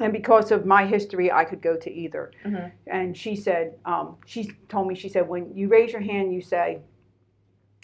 and 0.00 0.12
because 0.12 0.50
of 0.50 0.64
my 0.64 0.86
history, 0.86 1.30
I 1.30 1.44
could 1.44 1.60
go 1.60 1.76
to 1.76 1.92
either. 1.92 2.32
Mm-hmm. 2.44 2.68
And 2.86 3.16
she 3.16 3.36
said, 3.36 3.74
um, 3.84 4.16
she 4.26 4.50
told 4.68 4.88
me, 4.88 4.94
she 4.94 5.08
said, 5.08 5.28
when 5.28 5.54
you 5.54 5.68
raise 5.68 5.92
your 5.92 6.00
hand, 6.00 6.32
you 6.32 6.40
say, 6.40 6.80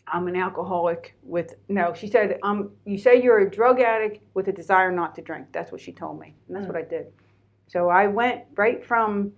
I'm 0.09 0.27
an 0.29 0.37
alcoholic 0.37 1.15
with 1.23 1.57
no. 1.69 1.93
She 1.93 2.07
said, 2.07 2.39
um, 2.43 2.71
you 2.85 2.97
say 2.97 3.23
you're 3.23 3.41
a 3.41 3.51
drug 3.51 3.81
addict 3.81 4.23
with 4.35 4.49
a 4.49 4.53
desire 4.53 4.91
not 4.93 5.15
to 5.17 5.23
drink. 5.23 5.49
That's 5.53 5.73
what 5.73 5.81
she 5.81 5.93
told 5.93 6.21
me, 6.21 6.35
and 6.47 6.57
that's 6.57 6.67
mm. 6.67 6.73
what 6.73 6.77
I 6.77 6.83
did. 6.83 7.07
So 7.67 7.89
I 7.89 8.07
went 8.07 8.43
right 8.57 8.85
from, 8.85 9.33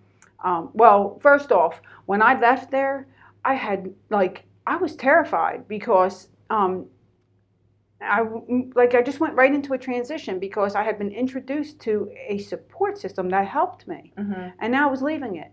um, 0.45 0.71
well, 0.75 1.19
first 1.23 1.53
off, 1.53 1.81
when 2.07 2.23
I 2.23 2.39
left 2.39 2.71
there, 2.71 3.07
I 3.45 3.55
had 3.55 3.93
like 4.11 4.45
I 4.67 4.77
was 4.77 4.95
terrified 4.97 5.67
because 5.69 6.29
um, 6.51 6.87
I 8.01 8.23
like 8.75 8.95
I 8.95 9.03
just 9.03 9.21
went 9.21 9.35
right 9.35 9.53
into 9.53 9.73
a 9.73 9.79
transition 9.79 10.39
because 10.39 10.75
I 10.75 10.83
had 10.83 10.99
been 10.99 11.11
introduced 11.11 11.81
to 11.81 12.11
a 12.29 12.39
support 12.39 12.99
system 12.99 13.29
that 13.31 13.47
helped 13.47 13.89
me, 13.89 14.13
mm-hmm. 14.19 14.49
and 14.61 14.73
now 14.73 14.89
I 14.89 14.91
was 14.91 15.03
leaving 15.03 15.37
it. 15.37 15.51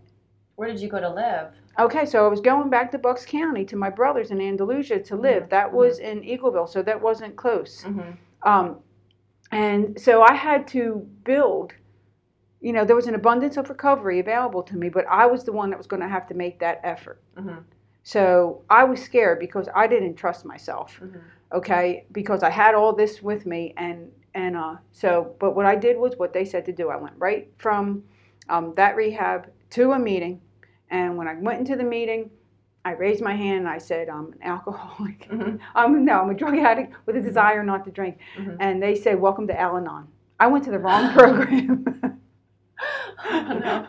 Where 0.56 0.68
did 0.68 0.80
you 0.80 0.88
go 0.88 1.00
to 1.00 1.08
live? 1.08 1.52
Okay, 1.78 2.06
so 2.06 2.24
I 2.24 2.28
was 2.28 2.40
going 2.40 2.70
back 2.70 2.90
to 2.92 2.98
Bucks 2.98 3.26
County 3.26 3.64
to 3.66 3.76
my 3.76 3.90
brothers 3.90 4.30
in 4.30 4.40
Andalusia 4.40 4.98
to 5.00 5.16
live. 5.16 5.44
Mm-hmm. 5.44 5.50
That 5.50 5.72
was 5.72 5.98
mm-hmm. 5.98 6.18
in 6.18 6.38
Eagleville, 6.38 6.68
so 6.68 6.82
that 6.82 7.00
wasn't 7.00 7.36
close. 7.36 7.82
Mm-hmm. 7.82 8.48
Um, 8.48 8.76
and 9.52 10.00
so 10.00 10.22
I 10.22 10.34
had 10.34 10.66
to 10.68 11.06
build. 11.24 11.72
You 12.66 12.72
know, 12.72 12.84
there 12.84 12.96
was 12.96 13.06
an 13.06 13.14
abundance 13.14 13.56
of 13.56 13.68
recovery 13.68 14.18
available 14.18 14.62
to 14.64 14.76
me, 14.76 14.88
but 14.88 15.06
I 15.08 15.26
was 15.26 15.44
the 15.44 15.52
one 15.52 15.70
that 15.70 15.78
was 15.78 15.86
going 15.86 16.02
to 16.02 16.08
have 16.08 16.26
to 16.28 16.34
make 16.34 16.58
that 16.58 16.80
effort. 16.82 17.20
Mm-hmm. 17.36 17.60
So 18.02 18.62
I 18.70 18.84
was 18.84 19.00
scared 19.02 19.38
because 19.38 19.68
I 19.74 19.86
didn't 19.86 20.16
trust 20.16 20.44
myself. 20.44 20.98
Mm-hmm. 21.02 21.18
Okay, 21.52 22.06
because 22.10 22.42
I 22.42 22.50
had 22.50 22.74
all 22.74 22.92
this 22.92 23.22
with 23.22 23.46
me, 23.46 23.72
and 23.76 24.10
and 24.34 24.56
uh, 24.56 24.76
so, 24.90 25.36
but 25.38 25.54
what 25.54 25.64
I 25.64 25.76
did 25.76 25.96
was 25.96 26.14
what 26.16 26.32
they 26.32 26.44
said 26.44 26.64
to 26.66 26.72
do. 26.72 26.90
I 26.90 26.96
went 26.96 27.14
right 27.18 27.48
from 27.56 28.02
um, 28.48 28.74
that 28.76 28.96
rehab 28.96 29.48
to 29.70 29.92
a 29.92 29.98
meeting 29.98 30.40
and 30.90 31.16
when 31.16 31.28
I 31.28 31.34
went 31.34 31.58
into 31.58 31.76
the 31.76 31.84
meeting, 31.84 32.30
I 32.84 32.92
raised 32.92 33.22
my 33.22 33.34
hand 33.34 33.60
and 33.60 33.68
I 33.68 33.78
said, 33.78 34.08
I'm 34.08 34.32
an 34.32 34.38
alcoholic. 34.42 35.28
Mm-hmm. 35.28 35.56
I'm, 35.74 36.04
no, 36.04 36.20
I'm 36.20 36.30
a 36.30 36.34
drug 36.34 36.56
addict 36.56 36.94
with 37.04 37.16
a 37.16 37.18
mm-hmm. 37.18 37.28
desire 37.28 37.64
not 37.64 37.84
to 37.84 37.90
drink. 37.90 38.18
Mm-hmm. 38.38 38.56
And 38.60 38.82
they 38.82 38.94
said, 38.94 39.20
Welcome 39.20 39.46
to 39.48 39.60
Al 39.60 39.76
Anon. 39.76 40.06
I 40.38 40.46
went 40.46 40.64
to 40.64 40.70
the 40.70 40.78
wrong 40.78 41.12
program. 41.18 41.84
no. 43.30 43.86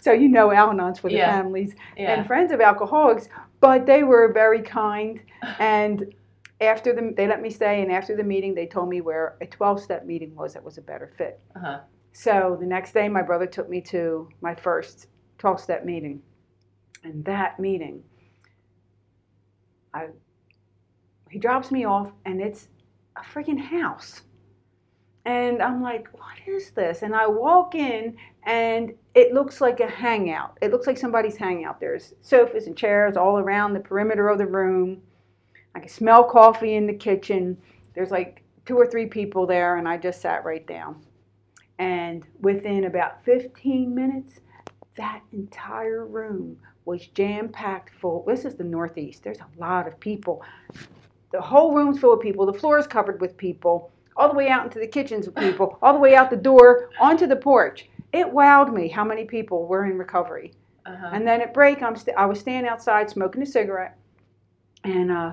So, 0.00 0.12
you 0.12 0.28
know, 0.28 0.50
Al 0.50 0.70
Anon's 0.70 0.98
for 0.98 1.08
the 1.08 1.16
yeah. 1.16 1.30
families 1.30 1.74
yeah. 1.96 2.14
and 2.14 2.26
friends 2.26 2.50
of 2.50 2.60
alcoholics, 2.60 3.28
but 3.60 3.86
they 3.86 4.02
were 4.02 4.32
very 4.32 4.62
kind. 4.62 5.20
And 5.58 6.14
after 6.60 6.94
the, 6.94 7.12
they 7.16 7.26
let 7.26 7.42
me 7.42 7.50
stay, 7.50 7.82
and 7.82 7.90
after 7.90 8.16
the 8.16 8.22
meeting, 8.22 8.54
they 8.54 8.66
told 8.66 8.88
me 8.88 9.00
where 9.00 9.36
a 9.40 9.46
12 9.46 9.82
step 9.82 10.06
meeting 10.06 10.34
was 10.34 10.54
that 10.54 10.62
was 10.62 10.78
a 10.78 10.80
better 10.82 11.12
fit. 11.18 11.40
Uh-huh. 11.56 11.80
So 12.12 12.56
the 12.60 12.66
next 12.66 12.92
day, 12.92 13.08
my 13.08 13.22
brother 13.22 13.46
took 13.46 13.68
me 13.68 13.80
to 13.82 14.28
my 14.40 14.54
first 14.54 15.08
12 15.38 15.60
step 15.60 15.84
meeting. 15.84 16.22
And 17.04 17.24
that 17.24 17.58
meeting, 17.58 18.02
I, 19.92 20.06
he 21.30 21.38
drops 21.38 21.72
me 21.72 21.84
off, 21.84 22.12
and 22.24 22.40
it's 22.40 22.68
a 23.16 23.22
freaking 23.22 23.58
house. 23.58 24.22
And 25.24 25.62
I'm 25.62 25.82
like, 25.82 26.08
what 26.12 26.36
is 26.46 26.70
this? 26.72 27.02
And 27.02 27.14
I 27.14 27.26
walk 27.26 27.74
in, 27.74 28.16
and 28.44 28.92
it 29.14 29.32
looks 29.32 29.60
like 29.60 29.80
a 29.80 29.88
hangout. 29.88 30.58
It 30.60 30.72
looks 30.72 30.86
like 30.86 30.98
somebody's 30.98 31.36
hangout. 31.36 31.78
There's 31.78 32.14
sofas 32.22 32.66
and 32.66 32.76
chairs 32.76 33.16
all 33.16 33.38
around 33.38 33.72
the 33.72 33.80
perimeter 33.80 34.28
of 34.28 34.38
the 34.38 34.46
room. 34.46 35.00
I 35.74 35.80
can 35.80 35.88
smell 35.88 36.24
coffee 36.24 36.74
in 36.74 36.86
the 36.86 36.94
kitchen. 36.94 37.56
There's 37.94 38.10
like 38.10 38.42
two 38.66 38.76
or 38.76 38.86
three 38.86 39.06
people 39.06 39.46
there, 39.46 39.76
and 39.76 39.88
I 39.88 39.96
just 39.96 40.20
sat 40.20 40.44
right 40.44 40.66
down. 40.66 41.00
And 41.78 42.24
within 42.40 42.84
about 42.84 43.24
15 43.24 43.94
minutes, 43.94 44.40
that 44.96 45.22
entire 45.32 46.04
room 46.04 46.58
was 46.84 47.06
jam 47.08 47.48
packed 47.48 47.94
full. 47.94 48.24
This 48.26 48.44
is 48.44 48.56
the 48.56 48.64
Northeast. 48.64 49.22
There's 49.22 49.38
a 49.38 49.60
lot 49.60 49.86
of 49.86 49.98
people. 50.00 50.42
The 51.30 51.40
whole 51.40 51.74
room's 51.74 52.00
full 52.00 52.12
of 52.12 52.20
people. 52.20 52.44
The 52.44 52.52
floor 52.52 52.78
is 52.78 52.86
covered 52.86 53.20
with 53.20 53.36
people 53.36 53.90
all 54.16 54.28
the 54.28 54.34
way 54.34 54.48
out 54.48 54.64
into 54.64 54.78
the 54.78 54.86
kitchens 54.86 55.26
of 55.26 55.34
people, 55.34 55.78
all 55.82 55.92
the 55.92 55.98
way 55.98 56.14
out 56.14 56.30
the 56.30 56.36
door, 56.36 56.90
onto 57.00 57.26
the 57.26 57.36
porch. 57.36 57.88
It 58.12 58.26
wowed 58.26 58.72
me 58.72 58.88
how 58.88 59.04
many 59.04 59.24
people 59.24 59.66
were 59.66 59.86
in 59.86 59.98
recovery. 59.98 60.52
Uh-huh. 60.84 61.10
And 61.12 61.26
then 61.26 61.40
at 61.40 61.54
break, 61.54 61.82
I'm 61.82 61.96
st- 61.96 62.16
I 62.16 62.26
was 62.26 62.40
standing 62.40 62.70
outside 62.70 63.08
smoking 63.08 63.42
a 63.42 63.46
cigarette, 63.46 63.96
and 64.84 65.10
uh, 65.10 65.32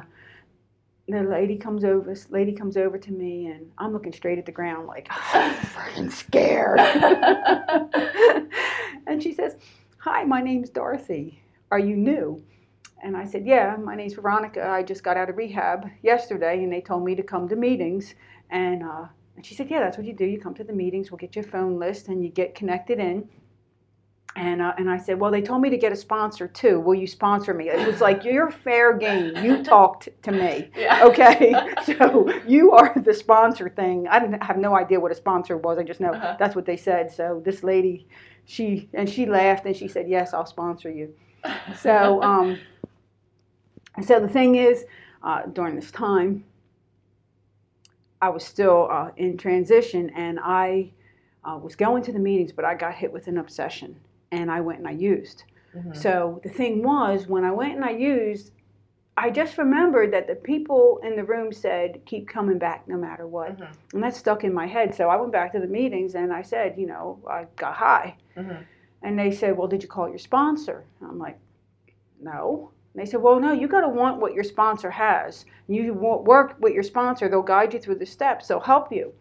the 1.08 1.24
lady 1.24 1.58
comes 1.58 1.84
over. 1.84 2.08
This 2.08 2.30
lady 2.30 2.54
comes 2.54 2.78
over 2.78 2.98
to 2.98 3.12
me, 3.12 3.48
and 3.48 3.70
I'm 3.80 3.92
looking 3.92 4.14
straight 4.14 4.38
at 4.38 4.46
the 4.46 4.52
ground, 4.52 4.88
like 4.88 5.08
I'm 5.10 5.56
freaking 5.56 6.12
scared. 6.12 6.80
and 9.08 9.22
she 9.22 9.34
says, 9.34 9.56
"Hi, 9.98 10.24
my 10.24 10.42
name's 10.42 10.70
Dorothy. 10.70 11.42
Are 11.72 11.80
you 11.80 11.96
new?" 11.96 12.44
And 13.02 13.16
I 13.16 13.26
said, 13.26 13.46
Yeah, 13.46 13.76
my 13.78 13.96
name's 13.96 14.14
Veronica. 14.14 14.68
I 14.68 14.84
just 14.84 15.04
got 15.04 15.18
out 15.18 15.30
of 15.30 15.38
rehab 15.38 15.90
yesterday, 16.02 16.64
and 16.64 16.72
they 16.72 16.82
told 16.82 17.04
me 17.04 17.16
to 17.16 17.24
come 17.24 17.48
to 17.50 17.56
meetings. 17.56 18.16
And, 18.50 18.84
uh, 18.84 19.06
and 19.36 19.46
she 19.46 19.56
said, 19.56 19.70
Yeah, 19.70 19.80
that's 19.80 19.98
what 19.98 20.06
you 20.06 20.14
do. 20.14 20.26
You 20.26 20.40
come 20.40 20.54
to 20.56 20.64
the 20.64 20.74
meetings, 20.74 21.12
we'll 21.12 21.18
get 21.18 21.36
your 21.36 21.46
phone 21.46 21.80
list, 21.80 22.08
and 22.08 22.24
you 22.24 22.30
get 22.30 22.56
connected 22.56 23.00
in. 23.00 23.28
And, 24.36 24.62
uh, 24.62 24.74
and 24.78 24.90
I 24.90 24.98
said, 24.98 25.20
Well, 25.20 25.32
they 25.32 25.42
told 25.42 25.62
me 25.62 25.70
to 25.70 25.78
get 25.78 25.92
a 25.92 25.96
sponsor 25.96 26.48
too. 26.48 26.80
Will 26.80 26.96
you 26.96 27.08
sponsor 27.08 27.54
me? 27.54 27.70
It 27.70 27.86
was 27.88 28.00
like, 28.00 28.24
You're 28.24 28.50
fair 28.52 28.96
game. 28.98 29.36
You 29.44 29.64
talked 29.64 30.10
to 30.24 30.32
me. 30.32 30.70
Yeah. 30.76 31.04
Okay. 31.06 31.54
so 31.86 32.32
you 32.48 32.72
are 32.72 32.94
the 32.96 33.14
sponsor 33.14 33.70
thing. 33.70 34.08
I 34.08 34.20
didn't 34.20 34.42
have 34.44 34.58
no 34.58 34.76
idea 34.78 35.00
what 35.00 35.12
a 35.12 35.16
sponsor 35.16 35.58
was. 35.58 35.78
I 35.78 35.84
just 35.84 36.00
know 36.00 36.12
Uh-huh. 36.14 36.36
that's 36.40 36.56
what 36.56 36.66
they 36.66 36.78
said. 36.78 37.12
So 37.12 37.42
this 37.44 37.64
lady, 37.64 38.08
she, 38.46 38.88
and 38.94 39.10
she 39.10 39.26
laughed 39.26 39.66
and 39.66 39.76
she 39.76 39.88
said, 39.88 40.08
Yes, 40.08 40.34
I'll 40.34 40.46
sponsor 40.46 40.90
you. 40.92 41.14
So, 41.76 42.22
um, 42.32 42.60
so 44.06 44.20
the 44.20 44.30
thing 44.30 44.56
is, 44.56 44.86
uh, 45.24 45.44
during 45.54 45.76
this 45.76 45.92
time, 45.92 46.44
I 48.22 48.30
was 48.30 48.44
still 48.44 48.88
uh, 48.92 49.12
in 49.18 49.38
transition, 49.38 50.10
and 50.16 50.40
I 50.42 50.92
uh, 51.44 51.58
was 51.58 51.76
going 51.76 52.04
to 52.04 52.12
the 52.12 52.20
meetings, 52.20 52.52
but 52.52 52.66
I 52.66 52.76
got 52.76 52.94
hit 52.94 53.12
with 53.12 53.28
an 53.28 53.38
obsession, 53.38 53.98
and 54.32 54.52
I 54.52 54.60
went 54.62 54.80
and 54.80 54.88
I 54.88 54.92
used. 54.92 55.44
Mhm. 55.76 55.96
So 55.96 56.42
the 56.44 56.50
thing 56.50 56.84
was, 56.84 57.28
when 57.28 57.46
I 57.46 57.52
went 57.52 57.76
and 57.76 57.86
I 57.86 57.92
used, 57.92 58.52
I 59.16 59.30
just 59.30 59.58
remembered 59.58 60.12
that 60.14 60.28
the 60.28 60.36
people 60.36 61.00
in 61.04 61.16
the 61.16 61.24
room 61.24 61.52
said, 61.52 62.04
"Keep 62.06 62.28
coming 62.28 62.58
back, 62.58 62.88
no 62.88 62.98
matter 62.98 63.28
what," 63.28 63.58
Mhm. 63.58 63.68
and 63.94 64.04
that 64.04 64.16
stuck 64.16 64.44
in 64.44 64.54
my 64.54 64.66
head. 64.66 64.94
So 64.96 65.10
I 65.10 65.16
went 65.16 65.32
back 65.32 65.52
to 65.54 65.60
the 65.60 65.68
meetings, 65.68 66.16
and 66.16 66.34
I 66.34 66.42
said, 66.42 66.78
you 66.78 66.88
know, 66.88 67.20
I 67.28 67.46
got 67.56 67.76
high. 67.76 68.16
Mhm. 68.36 68.64
And 69.02 69.18
they 69.18 69.32
said, 69.32 69.58
Well, 69.58 69.68
did 69.68 69.82
you 69.82 69.88
call 69.90 70.10
your 70.10 70.18
sponsor? 70.18 70.84
And 71.00 71.10
I'm 71.10 71.20
like, 71.20 71.40
No. 72.22 72.72
And 72.94 73.02
they 73.02 73.10
said, 73.10 73.22
Well, 73.22 73.40
no, 73.40 73.52
you 73.52 73.68
got 73.68 73.82
to 73.82 73.90
want 73.90 74.20
what 74.20 74.34
your 74.34 74.44
sponsor 74.44 74.92
has. 74.92 75.46
You 75.68 75.94
work 75.94 76.56
with 76.60 76.74
your 76.74 76.84
sponsor, 76.84 77.30
they'll 77.30 77.42
guide 77.42 77.74
you 77.74 77.80
through 77.80 77.96
the 77.96 78.06
steps, 78.06 78.48
they'll 78.48 78.60
help 78.60 78.92
you. 78.92 79.14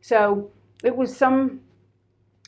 So 0.00 0.50
it 0.82 0.96
was 0.96 1.16
some 1.16 1.60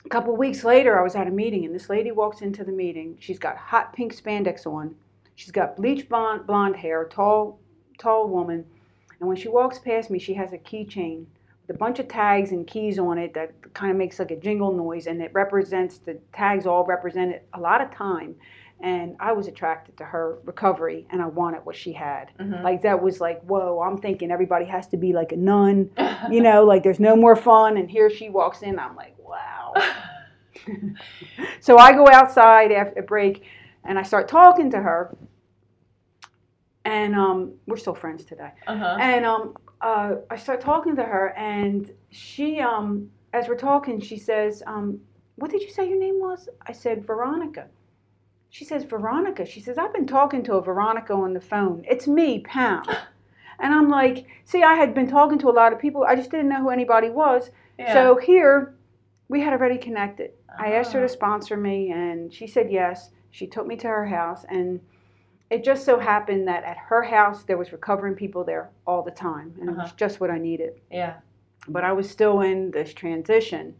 a 0.05 0.09
couple 0.09 0.36
weeks 0.36 0.64
later, 0.64 0.98
I 0.98 1.03
was 1.03 1.14
at 1.14 1.28
a 1.28 1.30
meeting, 1.30 1.64
and 1.64 1.74
this 1.74 1.88
lady 1.88 2.11
walks 2.11 2.40
into 2.42 2.64
the 2.64 2.72
meeting. 2.72 3.16
She's 3.20 3.38
got 3.38 3.57
hot 3.57 3.92
pink 3.92 4.14
spandex 4.14 4.66
on, 4.66 4.94
she's 5.36 5.53
got 5.53 5.76
bleach 5.76 6.09
blonde, 6.09 6.46
blonde 6.46 6.76
hair, 6.76 7.07
tall, 7.09 7.59
tall 7.98 8.28
woman. 8.28 8.66
And 9.20 9.28
when 9.28 9.36
she 9.36 9.48
walks 9.48 9.78
past 9.78 10.11
me, 10.11 10.18
she 10.18 10.34
has 10.34 10.53
a 10.53 10.59
keychain 10.59 11.26
with 11.66 11.76
a 11.76 11.78
bunch 11.78 11.98
of 12.00 12.09
tags 12.09 12.50
and 12.50 12.66
keys 12.66 12.98
on 12.98 13.18
it 13.18 13.34
that 13.34 13.53
kind 13.74 13.90
of 13.90 13.96
makes 13.96 14.18
like 14.18 14.32
a 14.32 14.36
jingle 14.36 14.72
noise 14.72 15.07
and 15.07 15.22
it 15.22 15.32
represents 15.32 15.98
the 15.98 16.18
tags 16.32 16.66
all 16.66 16.84
represented 16.84 17.40
a 17.55 17.61
lot 17.61 17.80
of 17.80 17.90
time 17.92 18.34
and 18.83 19.16
i 19.20 19.33
was 19.33 19.47
attracted 19.49 19.97
to 19.97 20.05
her 20.05 20.39
recovery 20.45 21.07
and 21.11 21.22
i 21.22 21.26
wanted 21.26 21.64
what 21.64 21.76
she 21.76 21.93
had 21.93 22.30
Mhm. 22.39 22.62
like 22.62 22.83
that 22.83 23.01
was 23.03 23.20
like 23.20 23.41
whoa 23.43 23.80
i'm 23.80 23.97
thinking 23.99 24.30
everybody 24.30 24.64
has 24.66 24.87
to 24.89 24.97
be 24.97 25.12
like 25.12 25.33
a 25.33 25.37
nun 25.37 25.91
you 26.30 26.41
know 26.43 26.64
like 26.72 26.83
there's 26.83 27.01
no 27.01 27.14
more 27.16 27.37
fun 27.37 27.76
and 27.76 27.91
here 27.91 28.11
she 28.11 28.28
walks 28.28 28.62
in 28.62 28.78
i'm 28.78 28.95
like 28.97 29.14
wow 29.18 29.72
so 31.61 31.78
i 31.78 31.93
go 31.93 32.07
outside 32.09 32.70
after 32.72 33.01
a 33.01 33.03
break 33.03 33.45
and 33.85 33.99
i 33.99 34.03
start 34.03 34.28
talking 34.28 34.70
to 34.70 34.80
her 34.80 35.16
and 36.85 37.14
um, 37.14 37.53
we're 37.66 37.76
still 37.76 37.95
friends 37.95 38.24
today 38.24 38.51
Uh-huh. 38.66 38.97
and 39.01 39.24
um, 39.24 39.57
uh, 39.80 40.14
I 40.30 40.37
start 40.37 40.61
talking 40.61 40.95
to 40.95 41.03
her, 41.03 41.28
and 41.37 41.91
she, 42.11 42.61
um, 42.61 43.11
as 43.33 43.49
we're 43.49 43.57
talking, 43.57 44.01
she 44.01 44.16
says, 44.16 44.62
um, 44.66 45.01
"What 45.35 45.51
did 45.51 45.61
you 45.62 45.70
say 45.70 45.89
your 45.89 45.99
name 45.99 46.20
was?" 46.20 46.49
I 46.64 46.70
said, 46.72 47.05
"Veronica." 47.05 47.66
She 48.53 48.66
says, 48.66 48.84
"Veronica." 48.84 49.46
She 49.46 49.61
says, 49.61 49.78
"I've 49.78 49.94
been 49.94 50.07
talking 50.07 50.42
to 50.44 50.57
a 50.57 50.62
Veronica 50.62 51.14
on 51.14 51.32
the 51.32 51.40
phone. 51.40 51.84
It's 51.88 52.07
me, 52.07 52.40
Pam." 52.40 52.82
And 53.59 53.72
I'm 53.74 53.88
like, 53.88 54.26
"See, 54.44 54.62
I 54.62 54.74
had 54.74 54.92
been 54.94 55.09
talking 55.09 55.38
to 55.38 55.48
a 55.48 55.57
lot 55.61 55.72
of 55.72 55.78
people. 55.78 56.05
I 56.05 56.14
just 56.16 56.30
didn't 56.30 56.50
know 56.50 56.61
who 56.61 56.68
anybody 56.68 57.09
was. 57.09 57.50
Yeah. 57.78 57.94
So 57.94 58.16
here, 58.16 58.74
we 59.30 59.40
had 59.40 59.55
already 59.55 59.78
connected. 59.78 60.32
I 60.59 60.72
asked 60.74 60.92
her 60.92 61.00
to 61.00 61.09
sponsor 61.09 61.57
me, 61.57 61.90
and 61.92 62.30
she 62.32 62.46
said 62.46 62.70
yes. 62.70 63.11
She 63.30 63.46
took 63.46 63.66
me 63.66 63.74
to 63.76 63.88
her 63.88 64.05
house, 64.05 64.44
and 64.50 64.80
it 65.48 65.64
just 65.64 65.86
so 65.86 65.98
happened 65.98 66.46
that 66.48 66.62
at 66.64 66.76
her 66.76 67.03
house 67.05 67.44
there 67.44 67.57
was 67.57 67.72
recovering 67.72 68.14
people 68.14 68.44
there 68.44 68.68
all 68.86 69.00
the 69.03 69.11
time, 69.11 69.55
and 69.61 69.70
it 69.70 69.72
was 69.72 69.86
Uh-huh. 69.86 69.94
just 69.96 70.20
what 70.20 70.30
I 70.30 70.36
needed. 70.36 70.78
Yeah. 70.90 71.14
But 71.68 71.84
I 71.84 71.92
was 71.92 72.11
still 72.11 72.42
in 72.42 72.70
this 72.70 72.92
transition, 72.92 73.74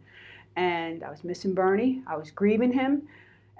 and 0.55 1.03
I 1.03 1.11
was 1.11 1.23
missing 1.23 1.53
Bernie. 1.53 2.01
I 2.07 2.15
was 2.17 2.31
grieving 2.31 2.71
him, 2.73 3.07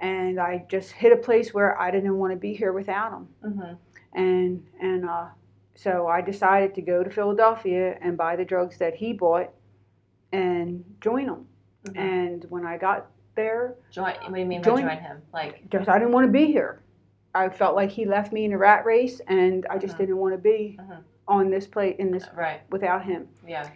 and 0.00 0.40
I 0.40 0.64
just 0.68 0.92
hit 0.92 1.12
a 1.12 1.16
place 1.16 1.52
where 1.54 1.78
I 1.80 1.90
didn't 1.90 2.16
want 2.18 2.32
to 2.32 2.36
be 2.38 2.54
here 2.54 2.72
without 2.72 3.12
him. 3.12 3.28
Mhm. 3.44 3.78
And 4.14 4.66
and 4.80 5.08
uh, 5.08 5.26
so 5.74 6.06
I 6.06 6.20
decided 6.20 6.74
to 6.76 6.82
go 6.82 7.02
to 7.02 7.10
Philadelphia 7.10 7.96
and 8.00 8.16
buy 8.16 8.36
the 8.36 8.44
drugs 8.44 8.78
that 8.78 8.94
he 8.94 9.12
bought, 9.12 9.50
and 10.32 10.84
join 11.00 11.26
him. 11.26 11.46
Mhm. 11.86 11.98
And 11.98 12.44
when 12.48 12.64
I 12.66 12.78
got 12.78 13.06
there, 13.34 13.74
Join. 13.90 14.04
What 14.04 14.34
do 14.34 14.40
you 14.40 14.46
mean 14.46 14.62
Join- 14.62 14.84
by 14.86 14.94
join 14.94 15.02
him? 15.02 15.22
Like. 15.32 15.68
just 15.70 15.88
I 15.88 15.98
didn't 15.98 16.12
want 16.12 16.26
to 16.26 16.32
be 16.32 16.46
here. 16.46 16.80
I 17.34 17.48
felt 17.48 17.74
like 17.74 17.90
he 17.90 18.04
left 18.04 18.32
me 18.32 18.44
in 18.44 18.52
a 18.52 18.58
rat 18.58 18.84
race, 18.84 19.20
and 19.26 19.66
I 19.68 19.78
just 19.78 19.94
Mhm. 19.94 19.98
didn't 19.98 20.18
want 20.18 20.34
to 20.34 20.38
be 20.38 20.78
Mhm. 20.80 21.02
on 21.26 21.50
this 21.50 21.66
plate 21.66 21.96
in 21.98 22.12
this 22.12 22.28
Right. 22.34 22.60
without 22.70 23.04
him. 23.04 23.28
Yeah. 23.46 23.68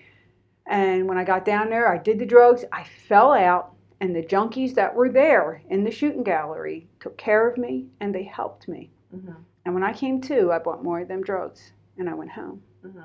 And 0.66 1.08
when 1.08 1.18
I 1.18 1.24
got 1.24 1.44
down 1.44 1.70
there, 1.70 1.88
I 1.88 1.98
did 1.98 2.18
the 2.20 2.26
drugs. 2.26 2.64
I 2.70 2.84
fell 2.84 3.32
out, 3.32 3.72
and 4.00 4.14
the 4.14 4.22
junkies 4.22 4.74
that 4.74 4.94
were 4.94 5.08
there 5.08 5.62
in 5.68 5.84
the 5.84 5.90
shooting 5.90 6.22
gallery 6.22 6.88
took 7.00 7.16
care 7.16 7.48
of 7.48 7.58
me, 7.58 7.88
and 8.00 8.14
they 8.14 8.22
helped 8.24 8.68
me. 8.68 8.90
Mhm. 9.14 9.36
And 9.64 9.74
when 9.74 9.82
I 9.82 9.92
came 9.92 10.20
to, 10.22 10.52
I 10.52 10.58
bought 10.58 10.84
more 10.84 11.00
of 11.00 11.08
them 11.08 11.22
drugs, 11.22 11.72
and 11.96 12.08
I 12.08 12.14
went 12.14 12.30
home. 12.32 12.62
Mhm. 12.82 13.04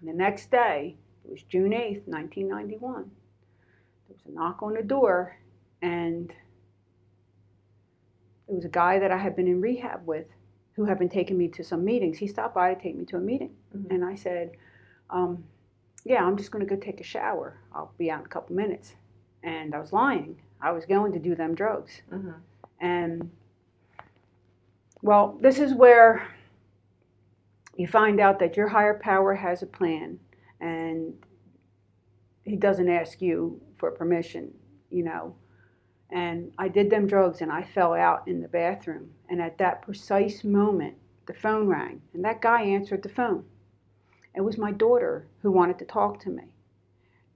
And 0.00 0.08
the 0.08 0.12
next 0.12 0.50
day, 0.50 0.96
it 1.24 1.30
was 1.30 1.42
June 1.42 1.72
8th, 1.72 2.06
1991. 2.06 3.10
There 4.08 4.14
was 4.14 4.26
a 4.26 4.30
knock 4.30 4.62
on 4.62 4.74
the 4.74 4.82
door, 4.82 5.36
and 5.80 6.32
it 8.48 8.54
was 8.54 8.64
a 8.64 8.68
guy 8.68 8.98
that 8.98 9.10
I 9.10 9.16
had 9.16 9.34
been 9.34 9.46
in 9.48 9.60
rehab 9.60 10.06
with 10.06 10.26
who 10.74 10.84
had 10.84 10.98
been 10.98 11.08
taking 11.08 11.38
me 11.38 11.48
to 11.48 11.64
some 11.64 11.84
meetings. 11.84 12.18
He 12.18 12.26
stopped 12.26 12.54
by 12.54 12.74
to 12.74 12.80
take 12.80 12.96
me 12.96 13.04
to 13.06 13.16
a 13.16 13.20
meeting. 13.20 13.56
Mhm. 13.74 13.90
And 13.90 14.04
I 14.04 14.14
said, 14.14 14.56
um, 15.10 15.44
Yeah, 16.04 16.24
I'm 16.24 16.36
just 16.36 16.52
going 16.52 16.64
to 16.64 16.72
go 16.72 16.80
take 16.80 17.00
a 17.00 17.04
shower. 17.04 17.58
I'll 17.72 17.92
be 17.98 18.12
out 18.12 18.20
in 18.20 18.26
a 18.26 18.28
couple 18.28 18.54
minutes. 18.54 18.94
And 19.46 19.74
I 19.74 19.78
was 19.78 19.92
lying. 19.92 20.42
I 20.60 20.72
was 20.72 20.84
going 20.84 21.12
to 21.12 21.18
do 21.18 21.34
them 21.34 21.54
drugs. 21.54 22.02
Mhm. 22.10 22.34
And 22.80 23.30
well, 25.02 25.38
this 25.40 25.58
is 25.58 25.72
where 25.72 26.26
you 27.76 27.86
find 27.86 28.18
out 28.18 28.38
that 28.40 28.56
your 28.56 28.68
higher 28.68 28.98
power 28.98 29.34
has 29.34 29.62
a 29.62 29.66
plan 29.66 30.18
and 30.60 31.14
he 32.42 32.56
doesn't 32.56 32.88
ask 32.88 33.22
you 33.22 33.60
for 33.76 33.90
permission, 33.90 34.52
you 34.90 35.04
know. 35.04 35.36
And 36.10 36.52
I 36.58 36.68
did 36.68 36.90
them 36.90 37.06
drugs 37.06 37.40
and 37.40 37.52
I 37.52 37.62
fell 37.62 37.94
out 37.94 38.26
in 38.26 38.40
the 38.40 38.48
bathroom. 38.48 39.10
And 39.28 39.40
at 39.40 39.58
that 39.58 39.82
precise 39.82 40.42
moment, 40.42 40.96
the 41.26 41.34
phone 41.34 41.68
rang 41.68 42.02
and 42.12 42.24
that 42.24 42.40
guy 42.40 42.62
answered 42.62 43.02
the 43.02 43.08
phone. 43.08 43.44
It 44.34 44.40
was 44.40 44.58
my 44.58 44.72
daughter 44.72 45.28
who 45.42 45.52
wanted 45.52 45.78
to 45.78 45.84
talk 45.84 46.18
to 46.20 46.30
me. 46.30 46.44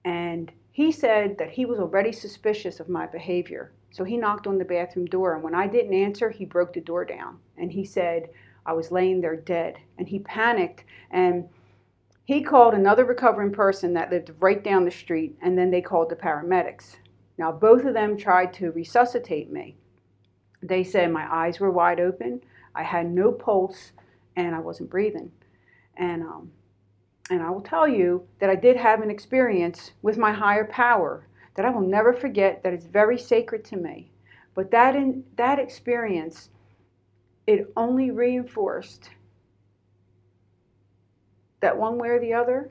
And 0.03 0.51
he 0.71 0.91
said 0.91 1.37
that 1.37 1.51
he 1.51 1.65
was 1.65 1.79
already 1.79 2.11
suspicious 2.11 2.79
of 2.79 2.89
my 2.89 3.05
behavior. 3.05 3.71
So 3.91 4.03
he 4.03 4.17
knocked 4.17 4.47
on 4.47 4.57
the 4.57 4.65
bathroom 4.65 5.05
door, 5.05 5.33
and 5.33 5.43
when 5.43 5.55
I 5.55 5.67
didn't 5.67 5.93
answer, 5.93 6.29
he 6.29 6.45
broke 6.45 6.73
the 6.73 6.81
door 6.81 7.03
down. 7.03 7.39
And 7.57 7.71
he 7.71 7.83
said 7.83 8.29
I 8.65 8.73
was 8.73 8.91
laying 8.91 9.21
there 9.21 9.35
dead. 9.35 9.77
And 9.97 10.07
he 10.07 10.19
panicked 10.19 10.85
and 11.09 11.49
he 12.31 12.41
called 12.41 12.73
another 12.73 13.03
recovering 13.03 13.51
person 13.51 13.93
that 13.93 14.09
lived 14.09 14.31
right 14.39 14.63
down 14.63 14.85
the 14.85 14.91
street, 14.91 15.37
and 15.41 15.57
then 15.57 15.69
they 15.71 15.81
called 15.81 16.09
the 16.09 16.15
paramedics. 16.15 16.95
Now, 17.37 17.51
both 17.51 17.83
of 17.83 17.93
them 17.93 18.15
tried 18.15 18.53
to 18.53 18.71
resuscitate 18.71 19.51
me. 19.51 19.75
They 20.63 20.83
said 20.83 21.11
my 21.11 21.27
eyes 21.29 21.59
were 21.59 21.71
wide 21.71 21.99
open, 21.99 22.41
I 22.73 22.83
had 22.83 23.11
no 23.11 23.33
pulse, 23.33 23.91
and 24.35 24.55
I 24.55 24.59
wasn't 24.59 24.89
breathing. 24.89 25.31
And 25.97 26.21
um, 26.23 26.51
and 27.31 27.41
I 27.41 27.49
will 27.49 27.61
tell 27.61 27.87
you 27.87 28.27
that 28.39 28.49
I 28.49 28.55
did 28.55 28.75
have 28.75 29.01
an 29.01 29.09
experience 29.09 29.91
with 30.01 30.17
my 30.17 30.33
higher 30.33 30.65
power 30.65 31.25
that 31.55 31.65
I 31.65 31.69
will 31.69 31.87
never 31.87 32.11
forget. 32.11 32.61
That 32.61 32.73
is 32.73 32.85
very 32.85 33.17
sacred 33.17 33.63
to 33.65 33.77
me. 33.77 34.11
But 34.53 34.69
that 34.71 34.97
in 34.97 35.23
that 35.37 35.57
experience, 35.57 36.49
it 37.47 37.71
only 37.77 38.11
reinforced 38.11 39.11
that 41.61 41.77
one 41.77 41.97
way 41.97 42.09
or 42.09 42.19
the 42.19 42.33
other, 42.33 42.69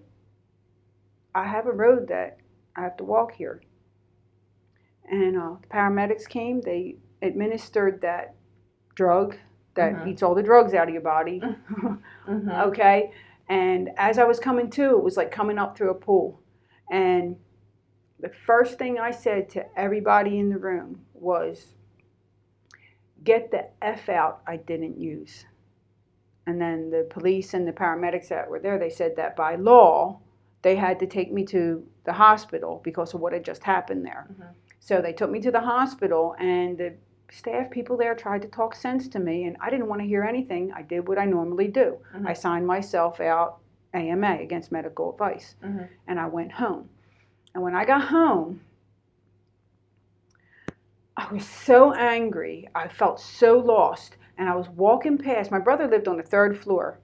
I 1.34 1.46
have 1.46 1.66
a 1.66 1.72
road 1.72 2.06
that 2.08 2.36
I 2.76 2.82
have 2.82 2.98
to 2.98 3.04
walk 3.04 3.32
here. 3.32 3.62
And 5.10 5.38
uh, 5.38 5.54
the 5.62 5.68
paramedics 5.68 6.28
came. 6.28 6.60
They 6.60 6.96
administered 7.22 8.02
that 8.02 8.34
drug 8.94 9.36
that 9.74 9.94
mm-hmm. 9.94 10.08
eats 10.10 10.22
all 10.22 10.34
the 10.34 10.42
drugs 10.42 10.74
out 10.74 10.88
of 10.88 10.92
your 10.92 11.02
body. 11.02 11.40
mm-hmm. 11.72 12.50
Okay. 12.50 13.12
And 13.50 13.90
as 13.96 14.18
I 14.18 14.24
was 14.24 14.38
coming 14.38 14.70
to, 14.70 14.96
it 14.96 15.02
was 15.02 15.16
like 15.16 15.30
coming 15.30 15.58
up 15.58 15.76
through 15.76 15.90
a 15.90 15.94
pool. 15.94 16.40
And 16.90 17.36
the 18.20 18.30
first 18.30 18.78
thing 18.78 18.98
I 18.98 19.10
said 19.10 19.50
to 19.50 19.66
everybody 19.76 20.38
in 20.38 20.48
the 20.48 20.56
room 20.58 21.00
was, 21.12 21.74
get 23.24 23.50
the 23.50 23.66
F 23.82 24.08
out 24.08 24.40
I 24.46 24.56
didn't 24.56 24.98
use. 24.98 25.44
And 26.46 26.60
then 26.60 26.90
the 26.90 27.06
police 27.10 27.52
and 27.52 27.66
the 27.66 27.72
paramedics 27.72 28.28
that 28.28 28.48
were 28.48 28.60
there, 28.60 28.78
they 28.78 28.88
said 28.88 29.16
that 29.16 29.36
by 29.36 29.56
law, 29.56 30.20
they 30.62 30.76
had 30.76 30.98
to 31.00 31.06
take 31.06 31.32
me 31.32 31.44
to 31.46 31.84
the 32.04 32.12
hospital 32.12 32.80
because 32.84 33.14
of 33.14 33.20
what 33.20 33.32
had 33.32 33.44
just 33.44 33.62
happened 33.64 34.04
there. 34.04 34.28
Mm-hmm. 34.32 34.52
So 34.78 35.02
they 35.02 35.12
took 35.12 35.30
me 35.30 35.40
to 35.40 35.50
the 35.50 35.60
hospital, 35.60 36.34
and 36.38 36.78
the 36.78 36.94
staff 37.32 37.70
people 37.70 37.96
there 37.96 38.14
tried 38.14 38.42
to 38.42 38.48
talk 38.48 38.74
sense 38.74 39.08
to 39.08 39.18
me, 39.18 39.44
and 39.44 39.56
I 39.60 39.70
didn't 39.70 39.88
want 39.88 40.00
to 40.00 40.06
hear 40.06 40.24
anything. 40.24 40.72
I 40.72 40.82
did 40.82 41.08
what 41.08 41.18
I 41.18 41.24
normally 41.24 41.68
do. 41.68 41.98
Mm-hmm. 42.14 42.26
I 42.26 42.32
signed 42.32 42.66
myself 42.66 43.20
out 43.20 43.58
AMA 43.94 44.38
against 44.40 44.72
medical 44.72 45.12
advice, 45.12 45.54
mm-hmm. 45.64 45.84
and 46.06 46.20
I 46.20 46.26
went 46.26 46.52
home. 46.52 46.88
And 47.54 47.62
when 47.62 47.74
I 47.74 47.84
got 47.84 48.02
home, 48.02 48.60
I 51.16 51.32
was 51.32 51.46
so 51.46 51.92
angry. 51.92 52.68
I 52.74 52.88
felt 52.88 53.20
so 53.20 53.58
lost. 53.58 54.16
And 54.38 54.48
I 54.48 54.56
was 54.56 54.68
walking 54.70 55.18
past, 55.18 55.50
my 55.50 55.58
brother 55.58 55.86
lived 55.86 56.08
on 56.08 56.16
the 56.16 56.22
third 56.22 56.58
floor, 56.58 56.98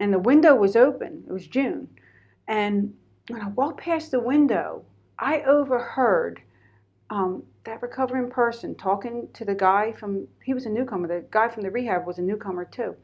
and 0.00 0.12
the 0.12 0.18
window 0.18 0.56
was 0.56 0.74
open. 0.74 1.22
It 1.28 1.32
was 1.32 1.46
June. 1.46 1.88
And 2.48 2.94
when 3.28 3.40
I 3.40 3.48
walked 3.48 3.80
past 3.80 4.10
the 4.10 4.18
window, 4.18 4.84
I 5.18 5.42
overheard 5.42 6.42
um, 7.10 7.44
that 7.64 7.82
recovering 7.82 8.30
person 8.30 8.74
talking 8.74 9.28
to 9.32 9.44
the 9.44 9.54
guy 9.54 9.92
from, 9.92 10.28
he 10.44 10.54
was 10.54 10.66
a 10.66 10.70
newcomer, 10.70 11.08
the 11.08 11.24
guy 11.30 11.48
from 11.48 11.62
the 11.62 11.70
rehab 11.70 12.06
was 12.06 12.18
a 12.18 12.22
newcomer 12.22 12.64
too. 12.64 12.94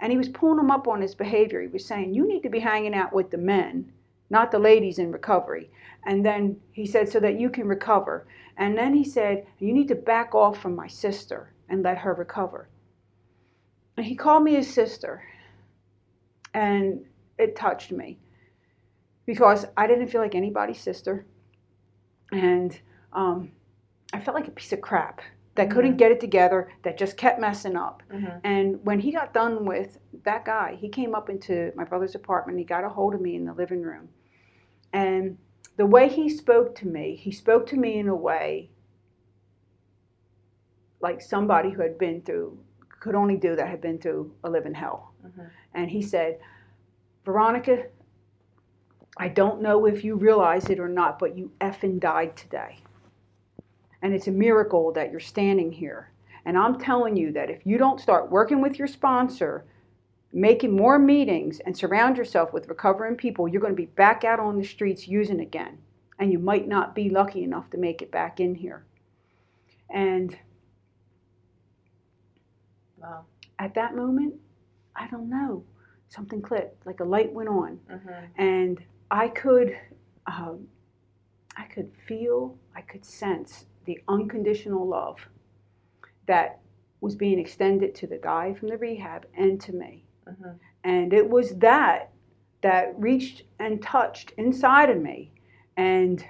And 0.00 0.12
he 0.12 0.18
was 0.18 0.28
pulling 0.28 0.60
him 0.60 0.70
up 0.70 0.86
on 0.86 1.02
his 1.02 1.14
behavior. 1.14 1.60
He 1.60 1.68
was 1.68 1.84
saying, 1.84 2.14
You 2.14 2.26
need 2.26 2.42
to 2.44 2.48
be 2.48 2.60
hanging 2.60 2.94
out 2.94 3.12
with 3.12 3.30
the 3.30 3.38
men, 3.38 3.92
not 4.30 4.52
the 4.52 4.58
ladies 4.58 4.98
in 4.98 5.10
recovery. 5.10 5.70
And 6.06 6.24
then 6.24 6.60
he 6.70 6.86
said, 6.86 7.08
So 7.08 7.18
that 7.20 7.40
you 7.40 7.50
can 7.50 7.66
recover. 7.66 8.26
And 8.56 8.78
then 8.78 8.94
he 8.94 9.02
said, 9.04 9.46
You 9.58 9.72
need 9.72 9.88
to 9.88 9.96
back 9.96 10.34
off 10.34 10.58
from 10.58 10.76
my 10.76 10.86
sister 10.86 11.52
and 11.68 11.82
let 11.82 11.98
her 11.98 12.14
recover. 12.14 12.68
And 13.96 14.06
he 14.06 14.14
called 14.14 14.44
me 14.44 14.54
his 14.54 14.72
sister. 14.72 15.24
And 16.54 17.04
it 17.36 17.56
touched 17.56 17.90
me 17.90 18.18
because 19.26 19.66
I 19.76 19.88
didn't 19.88 20.08
feel 20.08 20.20
like 20.20 20.36
anybody's 20.36 20.80
sister. 20.80 21.26
And 22.30 22.78
um, 23.12 23.50
I 24.12 24.20
felt 24.20 24.34
like 24.34 24.48
a 24.48 24.52
piece 24.52 24.72
of 24.72 24.80
crap 24.80 25.20
that 25.54 25.66
mm-hmm. 25.66 25.74
couldn't 25.74 25.96
get 25.96 26.12
it 26.12 26.20
together, 26.20 26.70
that 26.82 26.96
just 26.96 27.16
kept 27.16 27.40
messing 27.40 27.76
up. 27.76 28.02
Mm-hmm. 28.12 28.38
And 28.44 28.84
when 28.84 29.00
he 29.00 29.12
got 29.12 29.34
done 29.34 29.64
with 29.64 29.98
that 30.24 30.44
guy, 30.44 30.76
he 30.80 30.88
came 30.88 31.14
up 31.14 31.28
into 31.28 31.72
my 31.74 31.84
brother's 31.84 32.14
apartment. 32.14 32.58
He 32.58 32.64
got 32.64 32.84
a 32.84 32.88
hold 32.88 33.14
of 33.14 33.20
me 33.20 33.34
in 33.34 33.44
the 33.44 33.52
living 33.52 33.82
room. 33.82 34.08
And 34.92 35.36
the 35.76 35.86
way 35.86 36.08
he 36.08 36.28
spoke 36.28 36.74
to 36.76 36.86
me, 36.86 37.16
he 37.16 37.30
spoke 37.30 37.66
to 37.68 37.76
me 37.76 37.98
in 37.98 38.08
a 38.08 38.14
way 38.14 38.70
like 41.00 41.20
somebody 41.20 41.70
who 41.70 41.82
had 41.82 41.98
been 41.98 42.22
through, 42.22 42.58
could 43.00 43.14
only 43.14 43.36
do 43.36 43.54
that, 43.54 43.68
had 43.68 43.80
been 43.80 43.98
through 43.98 44.32
a 44.44 44.50
living 44.50 44.74
hell. 44.74 45.12
Mm-hmm. 45.24 45.42
And 45.74 45.90
he 45.90 46.02
said, 46.02 46.38
Veronica, 47.24 47.84
I 49.16 49.28
don't 49.28 49.62
know 49.62 49.86
if 49.86 50.04
you 50.04 50.16
realize 50.16 50.70
it 50.70 50.80
or 50.80 50.88
not, 50.88 51.18
but 51.18 51.36
you 51.36 51.52
effing 51.60 52.00
died 52.00 52.36
today. 52.36 52.78
And 54.02 54.14
it's 54.14 54.28
a 54.28 54.32
miracle 54.32 54.92
that 54.92 55.10
you're 55.10 55.20
standing 55.20 55.72
here. 55.72 56.12
And 56.44 56.56
I'm 56.56 56.78
telling 56.78 57.16
you 57.16 57.32
that 57.32 57.50
if 57.50 57.66
you 57.66 57.78
don't 57.78 58.00
start 58.00 58.30
working 58.30 58.62
with 58.62 58.78
your 58.78 58.88
sponsor, 58.88 59.64
making 60.32 60.74
more 60.74 60.98
meetings 60.98 61.60
and 61.60 61.76
surround 61.76 62.16
yourself 62.16 62.52
with 62.52 62.68
recovering 62.68 63.16
people, 63.16 63.48
you're 63.48 63.60
going 63.60 63.72
to 63.72 63.76
be 63.76 63.86
back 63.86 64.24
out 64.24 64.40
on 64.40 64.56
the 64.56 64.64
streets 64.64 65.08
using 65.08 65.40
again. 65.40 65.78
And 66.18 66.32
you 66.32 66.38
might 66.38 66.66
not 66.66 66.94
be 66.94 67.10
lucky 67.10 67.44
enough 67.44 67.70
to 67.70 67.78
make 67.78 68.02
it 68.02 68.10
back 68.10 68.40
in 68.40 68.54
here. 68.54 68.84
And 69.90 70.36
wow. 72.96 73.24
at 73.58 73.74
that 73.74 73.94
moment, 73.94 74.34
I 74.96 75.06
don't 75.08 75.30
know, 75.30 75.64
something 76.08 76.42
clicked, 76.42 76.86
like 76.86 77.00
a 77.00 77.04
light 77.04 77.32
went 77.32 77.48
on. 77.48 77.78
Mm-hmm. 77.90 78.42
And 78.42 78.82
I 79.10 79.28
could, 79.28 79.78
um, 80.26 80.66
I 81.56 81.64
could 81.64 81.90
feel, 82.06 82.56
I 82.74 82.80
could 82.80 83.04
sense 83.04 83.66
the 83.88 83.98
unconditional 84.06 84.86
love 84.86 85.16
that 86.26 86.60
was 87.00 87.16
being 87.16 87.38
extended 87.38 87.94
to 87.94 88.06
the 88.06 88.18
guy 88.18 88.52
from 88.52 88.68
the 88.68 88.76
rehab 88.76 89.24
and 89.34 89.58
to 89.62 89.72
me. 89.72 90.04
Mm-hmm. 90.28 90.50
And 90.84 91.14
it 91.14 91.28
was 91.28 91.56
that 91.56 92.12
that 92.60 92.92
reached 92.98 93.44
and 93.58 93.80
touched 93.80 94.32
inside 94.36 94.90
of 94.90 95.00
me. 95.00 95.32
And 95.78 96.22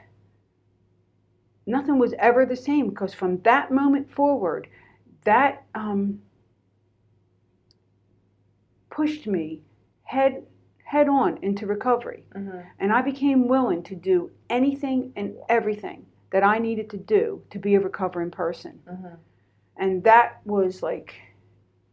nothing 1.66 1.98
was 1.98 2.14
ever 2.20 2.46
the 2.46 2.54
same 2.54 2.90
because 2.90 3.12
from 3.12 3.40
that 3.42 3.72
moment 3.72 4.09
forward, 4.09 4.68
that 5.24 5.64
um, 5.74 6.20
pushed 8.88 9.26
me 9.26 9.62
head 10.04 10.44
head 10.84 11.09
on 11.09 11.38
into 11.42 11.66
recovery. 11.66 12.22
Mm-hmm. 12.36 12.61
And 12.78 12.92
I 12.92 13.02
became 13.02 13.49
willing 13.49 13.83
to 13.83 13.96
do 13.96 14.30
anything 14.49 15.12
and 15.16 15.34
everything 15.49 16.07
that 16.30 16.45
I 16.45 16.59
needed 16.59 16.91
to 16.91 16.96
do 16.96 17.42
to 17.50 17.59
be 17.59 17.75
a 17.75 17.80
recovering 17.80 18.30
person. 18.30 18.79
Mm-hmm. 18.88 19.14
And 19.76 20.05
that 20.05 20.41
was 20.45 20.83
like 20.83 21.14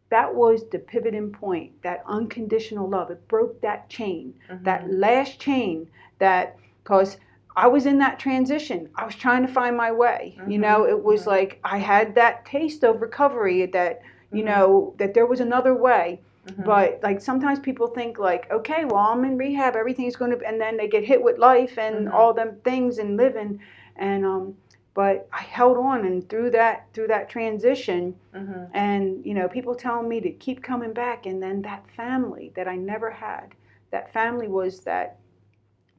that 0.09 0.33
was 0.33 0.63
the 0.71 0.79
pivoting 0.79 1.31
point, 1.31 1.71
that 1.81 2.03
unconditional 2.07 2.87
love. 2.87 3.11
It 3.11 3.27
broke 3.27 3.59
that 3.61 3.89
chain, 3.89 4.33
mm-hmm. 4.49 4.63
that 4.63 4.89
last 4.91 5.39
chain 5.39 5.87
that, 6.19 6.57
because 6.83 7.17
I 7.55 7.67
was 7.67 7.85
in 7.85 7.97
that 7.99 8.19
transition. 8.19 8.89
I 8.95 9.05
was 9.05 9.15
trying 9.15 9.45
to 9.45 9.51
find 9.51 9.75
my 9.75 9.91
way. 9.91 10.35
Mm-hmm. 10.39 10.51
You 10.51 10.59
know, 10.59 10.85
it 10.85 11.03
was 11.03 11.21
mm-hmm. 11.21 11.31
like 11.31 11.59
I 11.63 11.77
had 11.79 12.15
that 12.15 12.45
taste 12.45 12.83
of 12.83 13.01
recovery 13.01 13.65
that, 13.67 14.01
you 14.31 14.43
mm-hmm. 14.43 14.47
know, 14.47 14.95
that 14.99 15.13
there 15.13 15.25
was 15.25 15.39
another 15.39 15.73
way. 15.73 16.21
Mm-hmm. 16.47 16.63
But 16.63 16.99
like 17.01 17.19
sometimes 17.21 17.59
people 17.59 17.87
think 17.87 18.19
like, 18.19 18.49
okay, 18.51 18.85
well 18.85 19.07
I'm 19.07 19.25
in 19.25 19.37
rehab, 19.37 19.75
everything's 19.75 20.15
going 20.15 20.31
to, 20.31 20.47
and 20.47 20.61
then 20.61 20.77
they 20.77 20.87
get 20.87 21.03
hit 21.03 21.21
with 21.21 21.39
life 21.39 21.79
and 21.79 22.07
mm-hmm. 22.07 22.15
all 22.15 22.33
them 22.33 22.57
things 22.63 22.99
and 22.99 23.17
living, 23.17 23.59
and 23.97 24.25
um, 24.25 24.55
but 24.95 25.27
I 25.31 25.41
held 25.41 25.77
on 25.77 26.05
and 26.05 26.27
through 26.27 26.51
that 26.51 26.87
through 26.93 27.07
that 27.07 27.29
transition 27.29 28.15
mm-hmm. 28.33 28.63
and 28.73 29.23
you 29.23 29.35
know 29.35 29.47
people 29.47 29.75
telling 29.75 30.09
me 30.09 30.19
to 30.21 30.31
keep 30.31 30.63
coming 30.63 30.93
back 30.93 31.27
and 31.27 31.43
then 31.43 31.61
that 31.61 31.85
family 31.95 32.51
that 32.55 32.67
I 32.67 32.75
never 32.75 33.11
had 33.11 33.53
that 33.91 34.11
family 34.11 34.47
was 34.47 34.79
that 34.81 35.19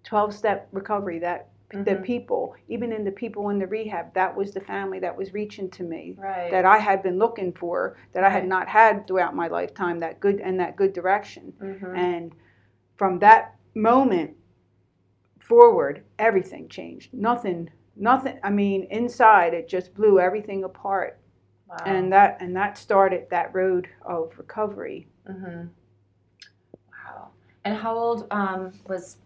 12 0.03 0.35
step 0.35 0.69
recovery 0.73 1.19
that 1.21 1.51
mm-hmm. 1.73 1.85
the 1.85 1.97
people 1.97 2.57
even 2.69 2.93
in 2.93 3.05
the 3.05 3.13
people 3.13 3.51
in 3.51 3.59
the 3.59 3.67
rehab 3.67 4.13
that 4.15 4.35
was 4.35 4.53
the 4.53 4.61
family 4.61 4.99
that 4.99 5.17
was 5.17 5.33
reaching 5.33 5.71
to 5.71 5.85
me 5.85 6.17
right. 6.19 6.51
that 6.51 6.65
I 6.65 6.79
had 6.79 7.03
been 7.03 7.19
looking 7.19 7.53
for 7.53 7.97
that 8.13 8.23
right. 8.23 8.29
I 8.29 8.33
had 8.33 8.49
not 8.49 8.67
had 8.67 9.07
throughout 9.07 9.37
my 9.37 9.47
lifetime 9.49 10.01
that 10.01 10.21
good 10.21 10.41
and 10.41 10.59
that 10.59 10.75
good 10.75 10.93
direction 10.93 11.53
mm-hmm. 11.63 11.95
and 11.95 12.35
from 12.97 13.19
that 13.19 13.57
moment 13.75 14.35
forward 15.39 16.03
everything 16.19 16.67
changed 16.69 17.13
nothing 17.13 17.69
nothing 17.97 18.39
i 18.43 18.51
mean 18.51 18.87
inside 18.91 19.55
it 19.55 19.69
just 19.69 19.95
blew 19.95 20.21
everything 20.21 20.65
apart 20.65 21.19
wow. 21.69 21.77
and 21.87 22.13
that 22.13 22.37
and 22.41 22.55
that 22.55 22.77
started 22.77 23.27
that 23.31 23.53
road 23.55 23.89
of 24.03 24.33
recovery 24.37 25.09
mm-hmm. 25.29 25.67
wow 26.93 27.29
and 27.65 27.77
how 27.77 27.97
old 27.97 28.27
um, 28.31 28.73
was 28.87 29.17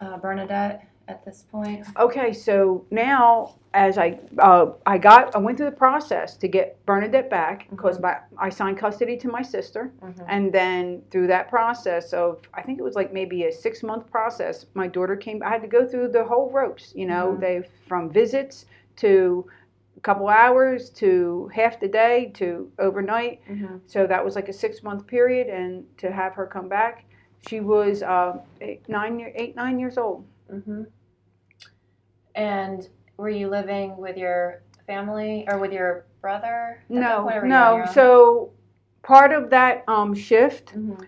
uh, 0.00 0.16
bernadette 0.18 0.89
at 1.10 1.24
this 1.24 1.44
point? 1.50 1.86
Okay, 1.98 2.32
so 2.32 2.84
now 2.90 3.56
as 3.74 3.98
I 3.98 4.18
uh, 4.38 4.72
I 4.86 4.98
got 4.98 5.34
I 5.34 5.38
went 5.38 5.56
through 5.58 5.70
the 5.70 5.76
process 5.76 6.36
to 6.38 6.48
get 6.48 6.84
Bernadette 6.86 7.28
back 7.30 7.68
because 7.70 7.98
Mhm. 7.98 8.20
I 8.38 8.48
signed 8.48 8.78
custody 8.78 9.16
to 9.18 9.28
my 9.28 9.42
sister, 9.42 9.92
Mhm. 10.02 10.24
and 10.28 10.52
then 10.52 11.02
through 11.10 11.26
that 11.28 11.48
process 11.48 12.12
of 12.12 12.40
I 12.54 12.62
think 12.62 12.78
it 12.78 12.82
was 12.82 12.94
like 12.94 13.12
maybe 13.12 13.44
a 13.44 13.52
six 13.52 13.82
month 13.82 14.10
process, 14.10 14.66
my 14.74 14.86
daughter 14.88 15.16
came. 15.16 15.42
I 15.42 15.50
had 15.50 15.62
to 15.62 15.68
go 15.68 15.86
through 15.86 16.08
the 16.08 16.24
whole 16.24 16.50
ropes. 16.50 16.94
You 16.96 17.06
know, 17.06 17.32
Mhm. 17.36 17.40
they 17.40 17.62
from 17.86 18.10
visits 18.10 18.66
to 18.96 19.46
a 19.96 20.00
couple 20.00 20.28
hours 20.28 20.90
to 20.90 21.50
half 21.54 21.78
the 21.78 21.88
day 21.88 22.30
to 22.34 22.70
overnight. 22.78 23.40
Mhm. 23.48 23.80
So 23.86 24.06
that 24.06 24.24
was 24.24 24.34
like 24.34 24.48
a 24.48 24.52
six 24.52 24.82
month 24.82 25.06
period, 25.06 25.48
and 25.48 25.84
to 25.98 26.10
have 26.10 26.34
her 26.34 26.46
come 26.46 26.68
back, 26.68 27.04
she 27.48 27.60
was 27.60 28.02
uh, 28.02 28.38
eight, 28.60 28.88
nine 28.88 29.18
year, 29.20 29.32
eight 29.34 29.54
nine 29.56 29.78
years 29.78 29.96
old. 29.98 30.24
And 32.40 32.88
were 33.16 33.28
you 33.28 33.48
living 33.48 33.96
with 33.96 34.16
your 34.16 34.62
family 34.86 35.46
or 35.48 35.58
with 35.58 35.72
your 35.72 36.06
brother? 36.22 36.82
No, 36.88 37.22
point, 37.22 37.36
or 37.36 37.40
were 37.40 37.46
you 37.46 37.52
on 37.54 37.78
no. 37.80 37.86
So 37.92 38.52
part 39.02 39.32
of 39.32 39.50
that 39.50 39.84
um, 39.88 40.14
shift, 40.14 40.74
Mhm. 40.74 41.06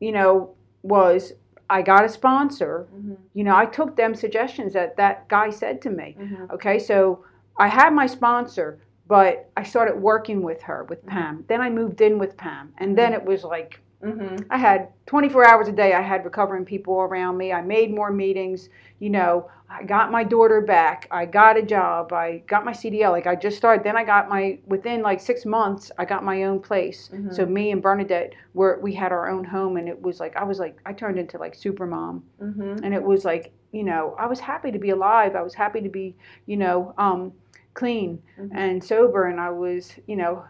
you 0.00 0.12
know, 0.12 0.54
was 0.82 1.32
I 1.70 1.82
got 1.82 2.04
a 2.04 2.08
sponsor. 2.08 2.88
Mhm. 2.94 3.16
You 3.32 3.44
know, 3.44 3.56
I 3.56 3.64
took 3.64 3.96
them 3.96 4.14
suggestions 4.14 4.72
that 4.72 4.96
that 4.96 5.28
guy 5.28 5.50
said 5.50 5.80
to 5.82 5.90
me. 5.90 6.16
Mhm. 6.18 6.50
Okay, 6.50 6.78
so 6.78 7.24
I 7.56 7.68
had 7.68 7.92
my 7.94 8.06
sponsor, 8.06 8.80
but 9.06 9.50
I 9.56 9.62
started 9.62 9.96
working 10.00 10.42
with 10.42 10.62
her 10.62 10.84
with 10.84 11.06
Pam. 11.06 11.44
Then 11.46 11.60
I 11.60 11.70
moved 11.70 12.00
in 12.00 12.18
with 12.18 12.36
Pam, 12.36 12.74
and 12.78 12.98
then 12.98 13.12
it 13.12 13.24
was 13.24 13.44
like 13.44 13.80
Mhm. 14.02 14.46
I 14.50 14.56
had 14.56 14.88
24 15.06 15.46
hours 15.46 15.68
a 15.68 15.72
day. 15.72 15.92
I 15.92 16.00
had 16.00 16.24
recovering 16.24 16.64
people 16.64 16.94
around 17.00 17.36
me. 17.36 17.52
I 17.52 17.60
made 17.60 17.94
more 17.94 18.10
meetings. 18.10 18.70
You 18.98 19.10
know, 19.10 19.48
I 19.68 19.84
got 19.84 20.10
my 20.10 20.24
daughter 20.24 20.60
back. 20.60 21.06
I 21.10 21.26
got 21.26 21.56
a 21.56 21.62
job. 21.62 22.12
I 22.12 22.42
got 22.46 22.64
my 22.64 22.72
CDL. 22.72 23.12
Like 23.12 23.26
I 23.26 23.34
just 23.36 23.56
started. 23.56 23.84
Then 23.84 23.96
I 23.96 24.04
got 24.04 24.28
my 24.28 24.58
within 24.66 25.02
like 25.02 25.20
six 25.20 25.44
months. 25.44 25.92
I 25.98 26.04
got 26.04 26.24
my 26.24 26.44
own 26.44 26.60
place. 26.60 27.10
Mhm. 27.12 27.34
So 27.34 27.44
me 27.46 27.70
and 27.72 27.82
Bernadette 27.82 28.32
were 28.54 28.78
we 28.82 28.94
had 28.94 29.12
our 29.12 29.28
own 29.28 29.44
home, 29.44 29.76
and 29.76 29.88
it 29.88 30.00
was 30.00 30.18
like 30.18 30.34
I 30.36 30.44
was 30.44 30.58
like 30.58 30.78
I 30.86 30.92
turned 30.92 31.18
into 31.18 31.38
like 31.38 31.54
super 31.54 31.86
mom, 31.86 32.24
Mhm. 32.42 32.80
and 32.82 32.94
it 32.94 33.02
was 33.02 33.24
like 33.24 33.52
you 33.72 33.84
know 33.84 34.14
I 34.18 34.26
was 34.26 34.40
happy 34.40 34.72
to 34.72 34.78
be 34.78 34.90
alive. 34.90 35.36
I 35.36 35.42
was 35.42 35.54
happy 35.54 35.80
to 35.82 35.88
be 35.88 36.16
you 36.46 36.56
know 36.56 36.94
um, 36.98 37.32
clean 37.74 38.20
Mhm. 38.38 38.50
and 38.52 38.82
sober, 38.82 39.24
and 39.26 39.38
I 39.40 39.50
was 39.50 39.94
you 40.06 40.16
know 40.16 40.42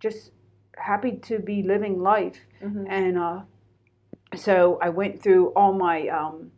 just 0.00 0.32
happy 0.78 1.12
to 1.12 1.38
be 1.38 1.62
living 1.62 2.00
life 2.02 2.46
Mhm. 2.62 2.86
and 2.88 3.18
uh, 3.18 3.40
so 4.34 4.78
I 4.82 4.88
went 4.90 5.22
through 5.22 5.48
all 5.54 5.72
my 5.72 6.08
um, 6.08 6.50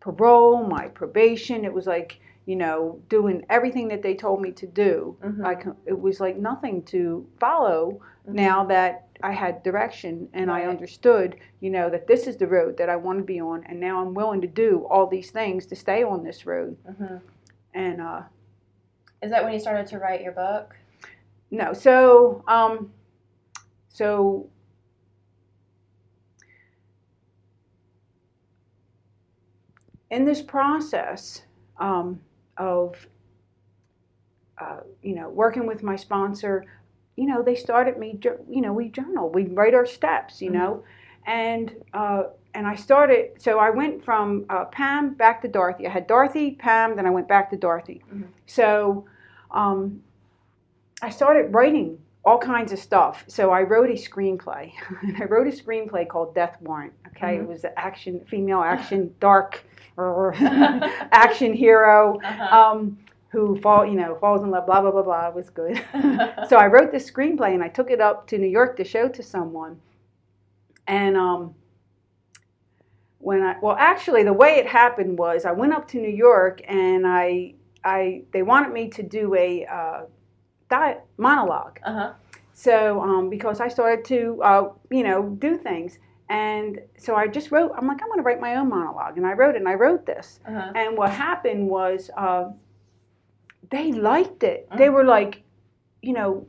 parole, 0.00 0.64
my 0.64 0.88
probation. 0.88 1.64
It 1.64 1.72
was 1.72 1.86
like 1.86 2.20
you 2.46 2.56
know 2.56 3.00
doing 3.08 3.44
everything 3.48 3.88
that 3.88 4.02
they 4.02 4.14
told 4.14 4.40
me 4.40 4.52
to 4.52 4.66
do. 4.66 5.16
Mhm. 5.22 5.44
I 5.44 5.72
it 5.86 5.98
was 6.00 6.20
like 6.20 6.36
nothing 6.36 6.82
to 6.84 7.26
follow 7.38 8.00
Mhm. 8.28 8.34
now 8.34 8.64
that 8.66 9.08
I 9.22 9.32
had 9.32 9.62
direction 9.62 10.28
and 10.32 10.50
I 10.50 10.62
understood, 10.64 11.36
you 11.60 11.70
know, 11.70 11.88
that 11.90 12.08
this 12.08 12.26
is 12.26 12.36
the 12.36 12.46
road 12.48 12.76
that 12.78 12.88
I 12.88 12.96
want 12.96 13.18
to 13.20 13.24
be 13.24 13.40
on, 13.40 13.62
and 13.68 13.78
now 13.78 14.00
I'm 14.02 14.14
willing 14.14 14.40
to 14.40 14.48
do 14.48 14.84
all 14.90 15.06
these 15.06 15.30
things 15.30 15.64
to 15.66 15.76
stay 15.76 16.02
on 16.02 16.24
this 16.24 16.44
road. 16.44 16.76
Mhm. 16.88 17.20
And 17.74 18.00
uh, 18.00 18.22
Is 19.22 19.30
that 19.30 19.44
when 19.44 19.52
you 19.52 19.60
started 19.60 19.86
to 19.88 19.98
write 20.00 20.22
your 20.22 20.32
book? 20.32 20.76
no, 21.52 21.72
so 21.72 22.42
um, 22.48 22.92
so 23.92 24.48
in 30.10 30.24
this 30.24 30.42
process 30.42 31.42
um, 31.78 32.20
of 32.56 33.06
uh, 34.58 34.80
you 35.02 35.14
know 35.14 35.28
working 35.30 35.66
with 35.66 35.82
my 35.82 35.96
sponsor 35.96 36.64
you 37.16 37.26
know 37.26 37.42
they 37.42 37.54
started 37.54 37.98
me 37.98 38.18
you 38.48 38.60
know 38.60 38.72
we 38.72 38.88
journal 38.88 39.28
we 39.30 39.46
write 39.46 39.74
our 39.74 39.86
steps 39.86 40.40
you 40.40 40.50
know? 40.50 40.84
And 41.26 41.72
uh, 41.94 42.24
and 42.54 42.66
i 42.66 42.74
started 42.74 43.30
so 43.40 43.58
i 43.58 43.70
went 43.70 44.04
from 44.04 44.44
uh, 44.50 44.64
pam 44.66 45.14
back 45.14 45.40
to 45.42 45.48
dorothy. 45.48 45.86
I 45.86 45.90
had 45.90 46.06
dorothy 46.06 46.52
pam 46.52 46.96
then 46.96 47.06
i 47.06 47.10
went 47.10 47.28
back 47.28 47.50
to 47.50 47.56
dorothy. 47.56 48.02
Mhm. 48.12 48.26
so 48.46 49.06
um, 49.50 50.02
i 51.00 51.10
started 51.10 51.54
writing 51.54 51.98
all 52.24 52.38
kinds 52.38 52.72
of 52.72 52.78
stuff 52.78 53.24
so 53.26 53.50
i 53.50 53.62
wrote 53.62 53.90
a 53.90 53.94
screenplay 53.94 54.72
i 55.20 55.24
wrote 55.24 55.46
a 55.46 55.50
screenplay 55.50 56.06
called 56.08 56.34
death 56.34 56.56
warrant 56.60 56.92
okay 57.08 57.36
Mhm. 57.36 57.42
it 57.42 57.48
was 57.48 57.64
an 57.64 57.72
action 57.76 58.20
female 58.28 58.60
action 58.60 59.12
dark 59.20 59.64
action 61.12 61.52
hero 61.52 62.18
Uh-huh. 62.24 62.56
um, 62.72 62.98
who 63.30 63.58
fall, 63.60 63.86
you 63.86 63.94
know, 63.94 64.14
falls 64.16 64.42
in 64.42 64.50
love, 64.50 64.66
blah 64.66 64.82
blah 64.82 64.90
blah 64.90 65.02
blah. 65.02 65.28
It 65.28 65.34
was 65.34 65.48
good. 65.48 65.82
so 66.50 66.56
I 66.58 66.66
wrote 66.66 66.92
this 66.92 67.10
screenplay 67.10 67.54
and 67.54 67.62
I 67.64 67.68
took 67.68 67.90
it 67.90 67.98
up 67.98 68.26
to 68.26 68.36
New 68.36 68.46
York 68.46 68.76
to 68.76 68.84
show 68.84 69.08
to 69.08 69.22
someone. 69.22 69.80
And 70.86 71.16
um, 71.16 71.54
when 73.18 73.42
I, 73.42 73.56
well, 73.62 73.76
actually, 73.78 74.22
the 74.22 74.34
way 74.34 74.56
it 74.56 74.66
happened 74.66 75.18
was 75.18 75.44
I 75.46 75.52
went 75.52 75.72
up 75.72 75.88
to 75.88 75.96
New 75.98 76.10
York 76.10 76.60
and 76.68 77.06
I, 77.06 77.54
I, 77.84 78.24
they 78.32 78.42
wanted 78.42 78.72
me 78.74 78.88
to 78.88 79.02
do 79.02 79.34
a 79.34 79.64
uh, 79.64 80.00
di- 80.72 81.00
monologue. 81.18 81.78
uh-huh. 81.84 82.12
So 82.54 83.00
um, 83.00 83.28
because 83.28 83.60
I 83.60 83.68
started 83.68 84.04
to, 84.06 84.40
uh, 84.42 84.68
you 84.90 85.02
know, 85.02 85.28
do 85.46 85.56
things. 85.56 85.98
And 86.28 86.80
so 86.96 87.14
I 87.14 87.26
just 87.26 87.50
wrote, 87.50 87.72
I'm 87.76 87.86
like, 87.86 88.00
I'm 88.02 88.08
going 88.08 88.18
to 88.20 88.22
write 88.22 88.40
my 88.40 88.54
own 88.56 88.68
monologue. 88.68 89.16
And 89.18 89.26
I 89.26 89.32
wrote 89.32 89.54
it 89.54 89.58
and 89.58 89.68
I 89.68 89.74
wrote 89.74 90.06
this. 90.06 90.40
Uh-huh. 90.48 90.72
And 90.74 90.96
what 90.96 91.10
happened 91.10 91.68
was 91.68 92.10
uh, 92.16 92.44
they 93.70 93.92
liked 93.92 94.42
it. 94.42 94.68
They 94.78 94.88
were 94.88 95.04
like, 95.04 95.42
you 96.00 96.14
know, 96.14 96.46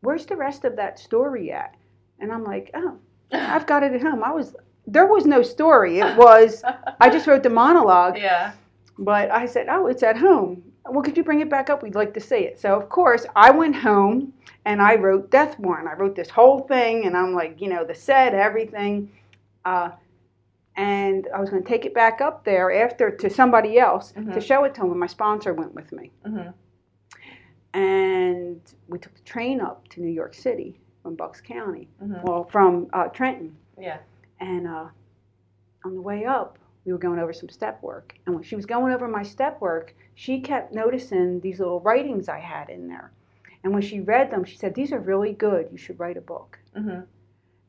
where's 0.00 0.26
the 0.26 0.36
rest 0.36 0.64
of 0.64 0.76
that 0.76 0.98
story 0.98 1.50
at? 1.52 1.74
And 2.20 2.32
I'm 2.32 2.44
like, 2.44 2.70
oh, 2.74 2.96
I've 3.32 3.66
got 3.66 3.82
it 3.82 3.92
at 3.92 4.00
home. 4.00 4.22
I 4.24 4.32
was 4.32 4.54
there 4.86 5.06
was 5.06 5.26
no 5.26 5.42
story. 5.42 5.98
It 5.98 6.16
was 6.16 6.64
I 7.00 7.10
just 7.10 7.26
wrote 7.26 7.42
the 7.42 7.50
monologue, 7.50 8.16
yeah. 8.16 8.52
but 8.98 9.30
I 9.30 9.44
said, 9.44 9.66
oh, 9.68 9.86
it's 9.86 10.02
at 10.02 10.16
home. 10.16 10.62
Well, 10.90 11.02
could 11.02 11.16
you 11.16 11.24
bring 11.24 11.40
it 11.40 11.50
back 11.50 11.70
up? 11.70 11.82
We'd 11.82 11.94
like 11.94 12.14
to 12.14 12.20
see 12.20 12.36
it. 12.40 12.58
So 12.60 12.74
of 12.74 12.88
course 12.88 13.26
I 13.36 13.50
went 13.50 13.76
home 13.76 14.32
and 14.64 14.80
I 14.82 14.96
wrote 14.96 15.30
Death 15.30 15.58
Warrant. 15.58 15.88
I 15.88 15.94
wrote 15.94 16.14
this 16.14 16.28
whole 16.30 16.60
thing, 16.60 17.06
and 17.06 17.16
I'm 17.16 17.32
like, 17.32 17.60
you 17.60 17.68
know, 17.68 17.84
the 17.84 17.94
set, 17.94 18.34
everything. 18.34 19.10
Uh, 19.64 19.90
and 20.76 21.26
I 21.34 21.40
was 21.40 21.48
going 21.50 21.62
to 21.62 21.68
take 21.68 21.84
it 21.84 21.94
back 21.94 22.20
up 22.20 22.44
there 22.44 22.70
after 22.84 23.10
to 23.10 23.30
somebody 23.30 23.78
else 23.78 24.12
to 24.12 24.20
Mhm. 24.20 24.42
show 24.42 24.64
it 24.64 24.74
to 24.74 24.82
him. 24.82 24.90
And 24.90 25.00
my 25.00 25.06
sponsor 25.06 25.54
went 25.54 25.74
with 25.74 25.90
me, 25.92 26.10
Mhm. 26.26 26.52
and 27.74 28.60
we 28.88 28.98
took 28.98 29.14
the 29.14 29.22
train 29.22 29.60
up 29.60 29.88
to 29.88 30.00
New 30.00 30.10
York 30.12 30.34
City 30.34 30.78
from 31.02 31.14
Bucks 31.14 31.40
County, 31.40 31.88
Mhm. 32.02 32.22
well, 32.24 32.44
from 32.44 32.88
uh, 32.92 33.08
Trenton. 33.08 33.56
Yeah. 33.78 33.98
And 34.40 34.66
uh, 34.68 34.88
on 35.84 35.94
the 35.94 36.00
way 36.02 36.24
up, 36.24 36.57
we 36.88 36.92
were 36.92 36.98
going 36.98 37.18
over 37.18 37.34
some 37.34 37.50
step 37.50 37.82
work. 37.82 38.14
And 38.24 38.34
when 38.34 38.42
she 38.42 38.56
was 38.56 38.64
going 38.64 38.94
over 38.94 39.06
my 39.06 39.22
step 39.22 39.60
work, 39.60 39.94
she 40.14 40.40
kept 40.40 40.72
noticing 40.72 41.38
these 41.40 41.58
little 41.58 41.80
writings 41.80 42.30
I 42.30 42.38
had 42.38 42.70
in 42.70 42.88
there. 42.88 43.12
And 43.62 43.74
when 43.74 43.82
she 43.82 44.00
read 44.00 44.30
them, 44.30 44.42
she 44.42 44.56
said, 44.56 44.74
These 44.74 44.92
are 44.92 44.98
really 44.98 45.34
good. 45.34 45.68
You 45.70 45.76
should 45.76 46.00
write 46.00 46.16
a 46.16 46.22
book. 46.22 46.58
Mhm. 46.74 47.04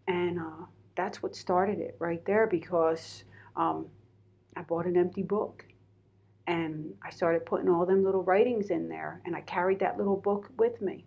And 0.08 0.40
uh, 0.40 0.66
that's 0.96 1.22
what 1.22 1.36
started 1.36 1.80
it 1.80 1.98
right 2.00 2.24
there 2.24 2.48
because 2.48 3.26
um, 3.58 3.88
I 4.56 4.62
bought 4.62 4.86
an 4.86 4.96
empty 4.96 5.24
book. 5.24 5.66
And 6.48 6.94
I 7.04 7.10
started 7.10 7.46
putting 7.46 7.68
all 7.70 7.86
them 7.86 8.04
little 8.04 8.24
writings 8.24 8.70
in 8.70 8.88
there. 8.88 9.22
And 9.26 9.36
I 9.36 9.42
carried 9.42 9.80
that 9.80 9.98
little 9.98 10.16
book 10.18 10.50
with 10.58 10.82
me. 10.82 11.04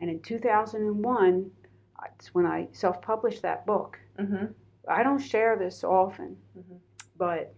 And 0.00 0.10
in 0.10 0.18
2001, 0.20 1.50
that's 2.00 2.34
when 2.34 2.46
I 2.46 2.66
self 2.72 3.00
published 3.00 3.42
that 3.42 3.64
book. 3.64 4.00
Mhm. 4.18 4.52
I 4.88 5.04
don't 5.04 5.18
share 5.20 5.56
this 5.56 5.84
often, 5.84 6.36
Mhm. 6.58 6.78
But 7.16 7.54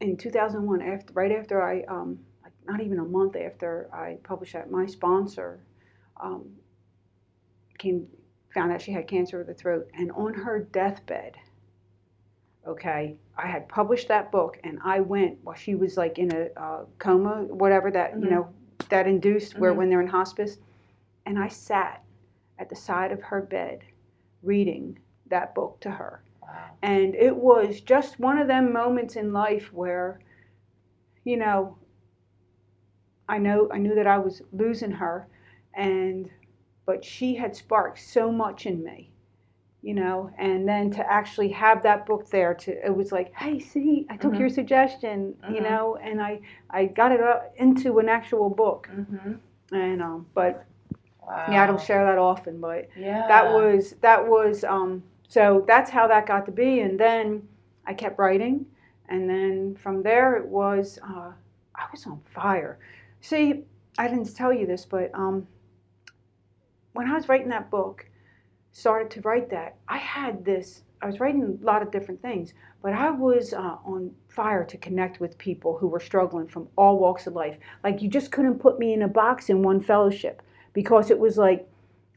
in 0.00 0.16
2001, 0.16 0.82
after 0.82 1.12
right 1.12 1.32
after 1.32 1.62
I, 1.62 1.82
um, 1.82 2.18
like 2.42 2.52
not 2.66 2.80
even 2.80 2.98
a 2.98 3.04
month 3.04 3.36
after 3.36 3.88
I 3.92 4.18
published 4.22 4.52
that, 4.52 4.70
my 4.70 4.86
sponsor 4.86 5.60
um, 6.20 6.50
came 7.78 8.06
found 8.52 8.70
out 8.70 8.80
she 8.80 8.92
had 8.92 9.08
cancer 9.08 9.40
of 9.40 9.46
the 9.46 9.54
throat, 9.54 9.88
and 9.94 10.12
on 10.12 10.32
her 10.34 10.60
deathbed, 10.60 11.36
okay, 12.66 13.16
I 13.36 13.46
had 13.48 13.68
published 13.68 14.08
that 14.08 14.30
book, 14.30 14.58
and 14.62 14.78
I 14.84 15.00
went 15.00 15.38
while 15.42 15.56
she 15.56 15.74
was 15.74 15.96
like 15.96 16.18
in 16.18 16.32
a 16.32 16.48
uh, 16.60 16.84
coma, 16.98 17.42
whatever 17.48 17.90
that 17.90 18.12
you 18.12 18.26
Mhm. 18.26 18.30
know 18.30 18.48
that 18.90 19.06
induced, 19.06 19.58
where 19.58 19.72
Mhm. 19.72 19.76
when 19.76 19.88
they're 19.90 20.00
in 20.02 20.06
hospice, 20.06 20.58
and 21.26 21.38
I 21.38 21.48
sat 21.48 22.03
at 22.58 22.68
the 22.68 22.76
side 22.76 23.12
of 23.12 23.22
her 23.22 23.40
bed 23.42 23.80
reading 24.42 24.98
that 25.28 25.54
book 25.54 25.80
to 25.80 25.90
her. 25.90 26.22
And 26.82 27.14
it 27.14 27.34
was 27.34 27.80
just 27.80 28.20
one 28.20 28.38
of 28.38 28.46
them 28.46 28.72
moments 28.72 29.16
in 29.16 29.32
life 29.32 29.72
where, 29.72 30.20
you 31.24 31.36
know, 31.38 31.78
I 33.28 33.38
know 33.38 33.68
I 33.72 33.78
knew 33.78 33.94
that 33.94 34.06
I 34.06 34.18
was 34.18 34.42
losing 34.52 34.90
her 34.92 35.26
and 35.72 36.30
but 36.86 37.02
she 37.04 37.34
had 37.36 37.56
sparked 37.56 37.98
so 37.98 38.30
much 38.30 38.66
in 38.66 38.84
me 38.84 39.10
you 39.82 39.92
know, 39.92 40.30
and 40.38 40.66
then 40.66 40.90
to 40.90 41.12
actually 41.12 41.50
have 41.50 41.82
that 41.82 42.06
book 42.06 42.30
there 42.30 42.54
to 42.54 42.86
it 42.86 42.96
was 42.96 43.12
like, 43.12 43.34
hey, 43.34 43.58
see, 43.58 44.06
I 44.08 44.16
took 44.16 44.32
Mhm. 44.32 44.38
your 44.38 44.48
suggestion, 44.48 45.36
you 45.50 45.60
Mhm. 45.60 45.62
know, 45.62 45.96
and 45.96 46.22
I 46.22 46.40
I 46.70 46.86
got 46.86 47.12
it 47.12 47.20
into 47.56 47.98
an 47.98 48.08
actual 48.08 48.48
book, 48.48 48.88
Mm-hmm. 48.90 49.34
and 49.74 50.02
um, 50.02 50.26
but 50.34 50.64
Wow. 51.26 51.46
yeah, 51.50 51.62
I 51.62 51.66
don't 51.66 51.80
share 51.80 52.04
that 52.04 52.18
often, 52.18 52.60
but 52.60 52.88
Yeah. 52.96 53.26
that 53.26 53.52
was 53.52 53.92
that 54.00 54.26
was 54.26 54.64
um, 54.64 55.02
so 55.28 55.64
that's 55.66 55.90
how 55.90 56.06
that 56.08 56.26
got 56.26 56.46
to 56.46 56.52
be, 56.52 56.80
and 56.80 56.98
then 56.98 57.46
I 57.86 57.94
kept 57.94 58.18
writing, 58.18 58.66
and 59.08 59.28
then 59.28 59.74
from 59.76 60.02
there 60.02 60.36
it 60.36 60.46
was 60.46 60.98
uh, 61.02 61.32
I 61.74 61.86
was 61.90 62.06
on 62.06 62.20
fire. 62.26 62.78
See, 63.20 63.64
I 63.98 64.08
didn't 64.08 64.34
tell 64.34 64.52
you 64.52 64.66
this, 64.66 64.84
but 64.84 65.10
um, 65.14 65.46
when 66.92 67.08
I 67.08 67.14
was 67.14 67.28
writing 67.28 67.48
that 67.48 67.70
book, 67.70 68.06
started 68.72 69.10
to 69.12 69.20
write 69.22 69.50
that, 69.50 69.76
I 69.88 69.98
had 69.98 70.44
this. 70.44 70.82
I 71.00 71.06
was 71.06 71.20
writing 71.20 71.58
a 71.60 71.64
lot 71.64 71.82
of 71.82 71.90
different 71.90 72.22
things, 72.22 72.54
but 72.82 72.92
I 72.92 73.10
was 73.10 73.52
uh, 73.52 73.76
on 73.84 74.10
fire 74.28 74.64
to 74.64 74.76
connect 74.78 75.20
with 75.20 75.36
people 75.36 75.76
who 75.76 75.86
were 75.86 76.00
struggling 76.00 76.46
from 76.46 76.68
all 76.76 76.98
walks 76.98 77.26
of 77.26 77.34
life. 77.34 77.56
Like 77.82 78.00
you 78.00 78.08
just 78.08 78.32
couldn't 78.32 78.58
put 78.58 78.78
me 78.78 78.94
in 78.94 79.02
a 79.02 79.08
box 79.08 79.48
in 79.50 79.62
one 79.62 79.80
fellowship 79.80 80.42
because 80.74 81.10
it 81.10 81.18
was 81.18 81.38
like 81.38 81.66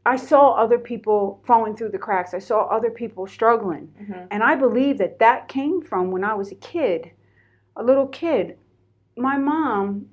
I 0.06 0.16
saw 0.16 0.52
other 0.54 0.78
people 0.80 1.42
falling 1.46 1.76
through 1.76 1.90
the 1.90 1.98
cracks. 1.98 2.34
I 2.34 2.40
saw 2.40 2.62
other 2.68 2.90
people 2.90 3.28
struggling. 3.28 3.90
Mhm. 4.02 4.28
And 4.32 4.42
I 4.42 4.56
believe 4.56 4.98
that 5.00 5.20
that 5.20 5.48
came 5.50 5.82
from 5.82 6.12
when 6.12 6.24
I 6.24 6.34
was 6.34 6.52
a 6.52 6.56
kid, 6.56 7.12
a 7.76 7.84
little 7.84 8.08
kid. 8.08 8.58
My 9.18 9.38
mom, 9.38 10.08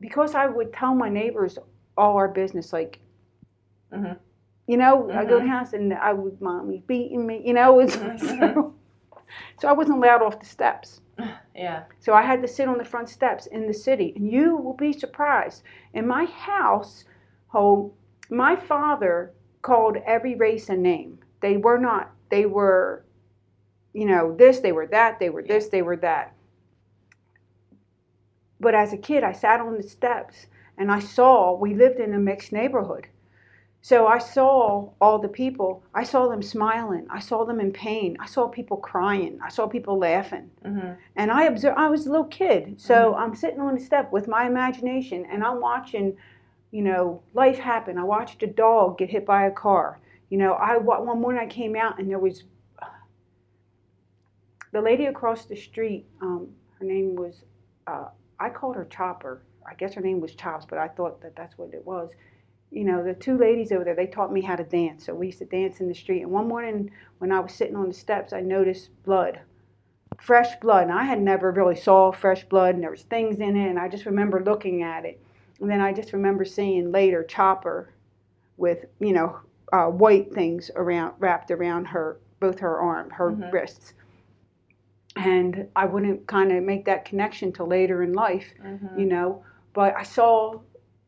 because 0.00 0.34
I 0.34 0.46
would 0.46 0.72
tell 0.72 0.94
my 0.96 1.08
neighbors 1.08 1.58
all 1.96 2.16
our 2.16 2.26
business, 2.28 2.72
like, 2.72 2.98
Mhm. 3.92 4.16
you 4.66 4.76
know, 4.76 5.08
I 5.12 5.24
go 5.24 5.38
to 5.38 5.44
the 5.44 5.48
house 5.50 5.74
and 5.74 5.94
I 5.94 6.12
would, 6.12 6.40
mommy 6.40 6.82
beating 6.88 7.24
me, 7.24 7.40
you 7.44 7.54
know, 7.54 7.78
it's, 7.78 7.96
Mhm. 7.96 8.18
so, 8.54 8.74
so 9.60 9.68
I 9.68 9.72
wasn't 9.72 9.98
allowed 9.98 10.22
off 10.22 10.40
the 10.40 10.46
steps. 10.46 11.00
Yeah. 11.54 11.84
So 12.00 12.12
I 12.14 12.22
had 12.22 12.42
to 12.42 12.48
sit 12.48 12.68
on 12.68 12.76
the 12.78 12.84
front 12.84 13.08
steps 13.08 13.46
in 13.46 13.66
the 13.66 13.72
city. 13.72 14.12
And 14.16 14.30
you 14.30 14.56
will 14.56 14.74
be 14.74 14.92
surprised. 14.92 15.62
In 15.94 16.06
my 16.06 16.24
house, 16.26 17.04
home, 17.56 17.90
my 18.28 18.54
father 18.54 19.32
called 19.62 19.96
every 20.06 20.34
race 20.34 20.68
a 20.68 20.76
name. 20.76 21.18
They 21.40 21.56
were 21.56 21.78
not, 21.78 22.12
they 22.30 22.44
were, 22.44 23.04
you 23.94 24.04
know, 24.04 24.36
this, 24.36 24.60
they 24.60 24.72
were 24.72 24.86
that, 24.88 25.18
they 25.18 25.30
were 25.30 25.42
this, 25.42 25.68
they 25.68 25.80
were 25.80 25.96
that. 25.96 26.34
But 28.60 28.74
as 28.74 28.92
a 28.92 28.98
kid, 28.98 29.24
I 29.24 29.32
sat 29.32 29.60
on 29.60 29.76
the 29.78 29.82
steps 29.82 30.46
and 30.76 30.92
I 30.92 31.00
saw, 31.00 31.56
we 31.56 31.74
lived 31.74 31.98
in 31.98 32.12
a 32.12 32.18
mixed 32.18 32.52
neighborhood. 32.52 33.06
So 33.80 34.06
I 34.06 34.18
saw 34.18 34.90
all 35.00 35.18
the 35.18 35.28
people. 35.28 35.82
I 35.94 36.04
saw 36.04 36.28
them 36.28 36.42
smiling. 36.42 37.06
I 37.08 37.20
saw 37.20 37.44
them 37.44 37.60
in 37.60 37.72
pain. 37.72 38.16
I 38.20 38.26
saw 38.26 38.48
people 38.48 38.76
crying. 38.76 39.38
I 39.42 39.48
saw 39.48 39.66
people 39.66 39.96
laughing. 39.98 40.50
Mm-hmm. 40.64 40.92
And 41.14 41.30
I 41.30 41.44
observed, 41.44 41.78
I 41.78 41.88
was 41.88 42.06
a 42.06 42.10
little 42.10 42.26
kid. 42.26 42.80
So 42.80 43.14
I'm 43.14 43.34
sitting 43.34 43.60
on 43.60 43.74
the 43.76 43.80
step 43.80 44.12
with 44.12 44.26
my 44.28 44.46
imagination 44.46 45.24
and 45.30 45.42
I'm 45.42 45.60
watching, 45.60 46.16
you 46.70 46.82
know, 46.82 47.22
life 47.34 47.58
happened. 47.58 47.98
I 47.98 48.04
watched 48.04 48.42
a 48.42 48.46
dog 48.46 48.98
get 48.98 49.10
hit 49.10 49.24
by 49.24 49.46
a 49.46 49.50
car. 49.50 49.98
You 50.28 50.38
know, 50.38 50.54
I 50.54 50.76
one 50.76 51.20
morning 51.20 51.40
I 51.40 51.46
came 51.46 51.76
out 51.76 51.98
and 51.98 52.10
there 52.10 52.18
was 52.18 52.44
the 54.72 54.80
lady 54.80 55.06
across 55.06 55.44
the 55.44 55.56
street. 55.56 56.06
Um, 56.20 56.48
her 56.78 56.84
name 56.84 57.14
was, 57.14 57.42
uh, 57.86 58.08
I 58.38 58.50
called 58.50 58.76
her 58.76 58.84
Chopper. 58.84 59.42
I 59.66 59.74
guess 59.74 59.94
her 59.94 60.00
name 60.00 60.20
was 60.20 60.34
Chops, 60.34 60.66
but 60.68 60.78
I 60.78 60.88
thought 60.88 61.20
that 61.22 61.36
that's 61.36 61.56
what 61.56 61.72
it 61.72 61.84
was. 61.86 62.10
You 62.70 62.84
know, 62.84 63.02
the 63.02 63.14
two 63.14 63.38
ladies 63.38 63.72
over 63.72 63.84
there, 63.84 63.94
they 63.94 64.06
taught 64.06 64.32
me 64.32 64.40
how 64.40 64.56
to 64.56 64.64
dance. 64.64 65.06
So 65.06 65.14
we 65.14 65.26
used 65.26 65.38
to 65.38 65.44
dance 65.44 65.80
in 65.80 65.88
the 65.88 65.94
street. 65.94 66.22
And 66.22 66.30
one 66.30 66.48
morning 66.48 66.90
when 67.18 67.32
I 67.32 67.40
was 67.40 67.52
sitting 67.54 67.76
on 67.76 67.88
the 67.88 67.94
steps, 67.94 68.32
I 68.32 68.40
noticed 68.40 68.90
blood 69.04 69.40
fresh 70.20 70.56
blood 70.60 70.84
and 70.84 70.92
i 70.92 71.04
had 71.04 71.20
never 71.20 71.50
really 71.52 71.76
saw 71.76 72.10
fresh 72.10 72.44
blood 72.44 72.74
and 72.74 72.82
there 72.82 72.90
was 72.90 73.02
things 73.02 73.38
in 73.38 73.56
it 73.56 73.68
and 73.68 73.78
i 73.78 73.88
just 73.88 74.06
remember 74.06 74.42
looking 74.42 74.82
at 74.82 75.04
it 75.04 75.20
and 75.60 75.70
then 75.70 75.80
i 75.80 75.92
just 75.92 76.12
remember 76.12 76.44
seeing 76.44 76.90
later 76.92 77.22
chopper 77.24 77.92
with 78.56 78.86
you 79.00 79.12
know 79.12 79.38
uh, 79.72 79.86
white 79.86 80.32
things 80.32 80.70
around 80.76 81.14
wrapped 81.18 81.50
around 81.50 81.86
her 81.86 82.18
both 82.40 82.58
her 82.60 82.78
arm 82.80 83.10
her 83.10 83.32
Mhm. 83.32 83.52
wrists 83.52 83.94
and 85.16 85.66
i 85.74 85.84
wouldn't 85.84 86.26
kind 86.26 86.52
of 86.52 86.62
make 86.62 86.84
that 86.84 87.04
connection 87.04 87.52
till 87.52 87.66
later 87.66 88.02
in 88.02 88.12
life 88.12 88.52
Mm-hmm. 88.62 88.98
you 89.00 89.06
know 89.06 89.42
but 89.72 89.94
i 89.96 90.02
saw 90.02 90.60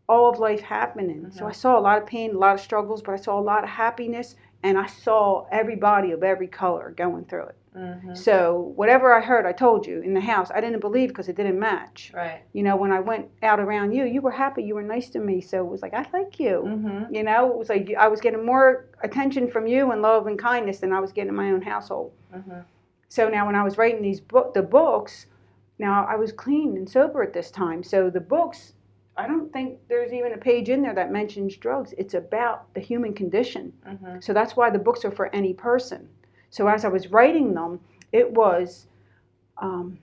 all 0.08 0.30
of 0.30 0.38
life 0.38 0.60
happening 0.62 1.30
so 1.30 1.44
Mhm. 1.44 1.48
i 1.48 1.52
saw 1.52 1.78
a 1.78 1.80
lot 1.80 1.98
of 1.98 2.06
pain 2.06 2.34
a 2.34 2.38
lot 2.38 2.54
of 2.54 2.60
struggles 2.60 3.02
but 3.02 3.12
i 3.12 3.16
saw 3.16 3.38
a 3.38 3.42
lot 3.52 3.62
of 3.64 3.70
happiness 3.70 4.36
and 4.62 4.78
i 4.78 4.86
saw 4.86 5.46
everybody 5.50 6.12
of 6.12 6.22
every 6.22 6.48
color 6.48 6.92
going 6.96 7.24
through 7.24 7.46
it 7.46 7.56
Mm-hmm. 7.78 8.14
so 8.14 8.72
whatever 8.74 9.14
I 9.14 9.20
heard, 9.20 9.46
I 9.46 9.52
told 9.52 9.86
you 9.86 10.00
in 10.00 10.12
the 10.12 10.20
house. 10.20 10.50
I 10.52 10.60
didn't 10.60 10.80
believe 10.80 11.10
because 11.10 11.28
it 11.28 11.36
didn't 11.36 11.60
match. 11.60 12.10
Right. 12.12 12.42
You 12.52 12.64
know, 12.64 12.74
when 12.74 12.90
I 12.90 12.98
went 12.98 13.28
out 13.42 13.60
around 13.60 13.92
you, 13.92 14.04
you 14.04 14.20
were 14.20 14.32
happy, 14.32 14.62
you 14.64 14.74
were 14.74 14.82
nice 14.82 15.10
to 15.10 15.20
me, 15.20 15.40
so 15.40 15.64
it 15.64 15.70
was 15.70 15.80
like 15.80 15.94
I 15.94 16.04
like 16.12 16.40
you. 16.40 16.64
Mm-hmm. 16.66 17.14
You 17.14 17.22
know, 17.22 17.52
it 17.52 17.56
was 17.56 17.68
like 17.68 17.92
I 17.96 18.08
was 18.08 18.20
getting 18.20 18.44
more 18.44 18.86
attention 19.02 19.48
from 19.48 19.66
you 19.66 19.92
and 19.92 20.02
love 20.02 20.26
and 20.26 20.38
kindness 20.38 20.78
than 20.78 20.92
I 20.92 20.98
was 20.98 21.12
getting 21.12 21.28
in 21.28 21.36
my 21.36 21.50
own 21.50 21.62
household. 21.62 22.12
Mm-hmm. 22.34 22.60
So 23.08 23.28
now 23.28 23.46
when 23.46 23.54
I 23.54 23.62
was 23.62 23.78
writing 23.78 24.02
these 24.02 24.20
book, 24.20 24.54
the 24.54 24.62
books, 24.62 25.26
now 25.78 26.04
I 26.08 26.16
was 26.16 26.32
clean 26.32 26.76
and 26.76 26.88
sober 26.88 27.22
at 27.22 27.32
this 27.32 27.50
time. 27.50 27.84
So 27.84 28.10
the 28.10 28.20
books, 28.20 28.72
I 29.18 29.26
don't 29.26 29.52
think 29.52 29.80
there's 29.88 30.12
even 30.12 30.32
a 30.32 30.38
page 30.38 30.68
in 30.68 30.80
there 30.80 30.94
that 30.94 31.10
mentions 31.10 31.56
drugs. 31.56 31.92
It's 31.98 32.14
about 32.14 32.72
the 32.72 32.80
human 32.80 33.12
condition. 33.12 33.72
Mm-hmm. 33.84 34.20
So 34.20 34.32
that's 34.32 34.56
why 34.56 34.70
the 34.70 34.78
books 34.78 35.04
are 35.04 35.10
for 35.10 35.34
any 35.34 35.52
person. 35.52 36.08
So 36.50 36.68
as 36.68 36.84
I 36.84 36.88
was 36.88 37.08
writing 37.08 37.52
them, 37.52 37.80
it 38.12 38.30
was 38.30 38.86
um, 39.58 39.98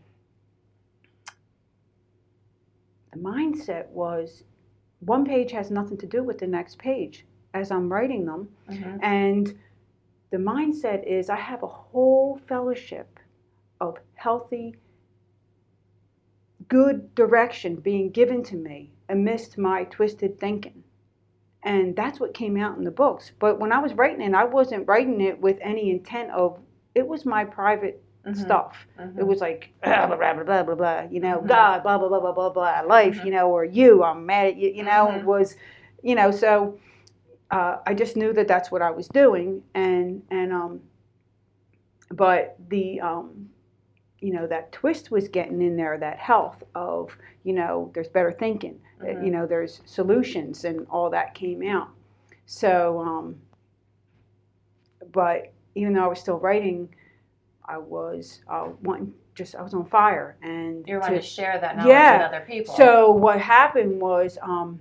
the 3.13 3.19
mindset 3.19 3.87
was 3.87 4.43
one 4.99 5.25
page 5.25 5.51
has 5.53 5.71
nothing 5.71 5.97
to 5.99 6.05
do 6.05 6.21
with 6.21 6.37
the 6.37 6.47
next 6.47 6.77
page 6.77 7.25
as 7.53 7.71
I'm 7.71 7.89
writing 7.91 8.25
them. 8.25 8.49
Mm-hmm. 8.69 8.97
And 9.01 9.57
the 10.31 10.37
mindset 10.37 11.07
is 11.07 11.29
I 11.29 11.37
have 11.37 11.63
a 11.63 11.67
whole 11.67 12.41
fellowship 12.49 13.17
of 13.79 13.97
healthy, 14.15 14.75
good 16.67 17.15
direction 17.15 17.77
being 17.77 18.09
given 18.09 18.43
to 18.43 18.57
me 18.57 18.91
amidst 19.09 19.57
my 19.57 19.83
twisted 19.85 20.39
thinking. 20.39 20.83
And 21.63 21.95
that's 21.95 22.19
what 22.19 22.33
came 22.33 22.57
out 22.57 22.77
in 22.77 22.83
the 22.83 22.91
books. 22.91 23.31
But 23.39 23.59
when 23.59 23.71
I 23.71 23.79
was 23.79 23.93
writing 23.93 24.21
it, 24.21 24.33
I 24.35 24.43
wasn't 24.45 24.87
writing 24.87 25.19
it 25.21 25.39
with 25.41 25.57
any 25.61 25.89
intent 25.89 26.31
of, 26.31 26.59
it 26.93 27.07
was 27.07 27.25
my 27.25 27.43
private 27.45 28.01
Mm-hmm. 28.25 28.41
stuff. 28.41 28.87
Mm-hmm. 28.99 29.19
It 29.19 29.27
was 29.27 29.39
like, 29.39 29.71
blah, 29.83 30.07
blah, 30.07 30.15
blah, 30.17 30.43
blah, 30.43 30.63
blah, 30.63 30.75
blah, 30.75 31.01
you 31.11 31.19
know, 31.19 31.37
Mhm. 31.41 31.47
God, 31.47 31.83
blah, 31.83 31.99
blah, 31.99 32.09
blah, 32.09 32.19
blah, 32.19 32.31
blah, 32.31 32.49
blah, 32.49 32.81
life, 32.81 33.19
Mhm. 33.19 33.25
you 33.25 33.31
know, 33.31 33.51
or 33.51 33.63
you, 33.63 34.03
I'm 34.03 34.25
mad 34.25 34.47
at 34.47 34.55
you, 34.55 34.69
you 34.71 34.83
know, 34.83 35.05
Mhm. 35.11 35.19
it 35.19 35.25
was, 35.25 35.57
you 36.01 36.15
know, 36.15 36.31
so 36.31 36.79
uh, 37.51 37.77
I 37.85 37.93
just 37.93 38.17
knew 38.17 38.33
that 38.33 38.47
that's 38.47 38.71
what 38.71 38.81
I 38.81 38.89
was 38.89 39.07
doing. 39.09 39.61
And, 39.75 40.23
and, 40.31 40.51
um, 40.51 40.81
but 42.11 42.57
the, 42.69 42.99
um, 42.99 43.49
you 44.19 44.33
know, 44.33 44.47
that 44.47 44.71
twist 44.71 45.11
was 45.11 45.27
getting 45.27 45.61
in 45.61 45.75
there, 45.75 45.97
that 45.99 46.17
health 46.17 46.63
of, 46.73 47.15
you 47.43 47.53
know, 47.53 47.91
there's 47.93 48.07
better 48.09 48.31
thinking, 48.31 48.79
that, 49.05 49.23
you 49.23 49.29
Mhm. 49.29 49.33
know, 49.33 49.45
there's 49.45 49.81
solutions 49.85 50.65
and 50.65 50.85
all 50.89 51.09
that 51.11 51.33
came 51.33 51.61
out. 51.67 51.89
So, 52.45 52.99
um, 52.99 53.35
but 55.11 55.51
even 55.75 55.93
though 55.93 56.03
I 56.03 56.07
was 56.07 56.19
still 56.19 56.37
writing, 56.39 56.89
I 57.65 57.77
was 57.77 58.41
uh, 58.47 58.69
wanting 58.83 59.13
just 59.33 59.53
I 59.55 59.61
was 59.61 59.73
on 59.73 59.85
fire 59.85 60.37
and 60.41 60.87
You're 60.87 60.99
to- 60.99 61.05
wanting 61.07 61.19
to 61.19 61.25
share 61.25 61.57
that 61.59 61.75
knowledge 61.75 61.89
Yeah. 61.89 62.17
with 62.19 62.27
other 62.35 62.45
people. 62.45 62.73
so 62.73 63.11
what 63.11 63.39
happened 63.41 63.99
was, 64.01 64.37
um, 64.41 64.79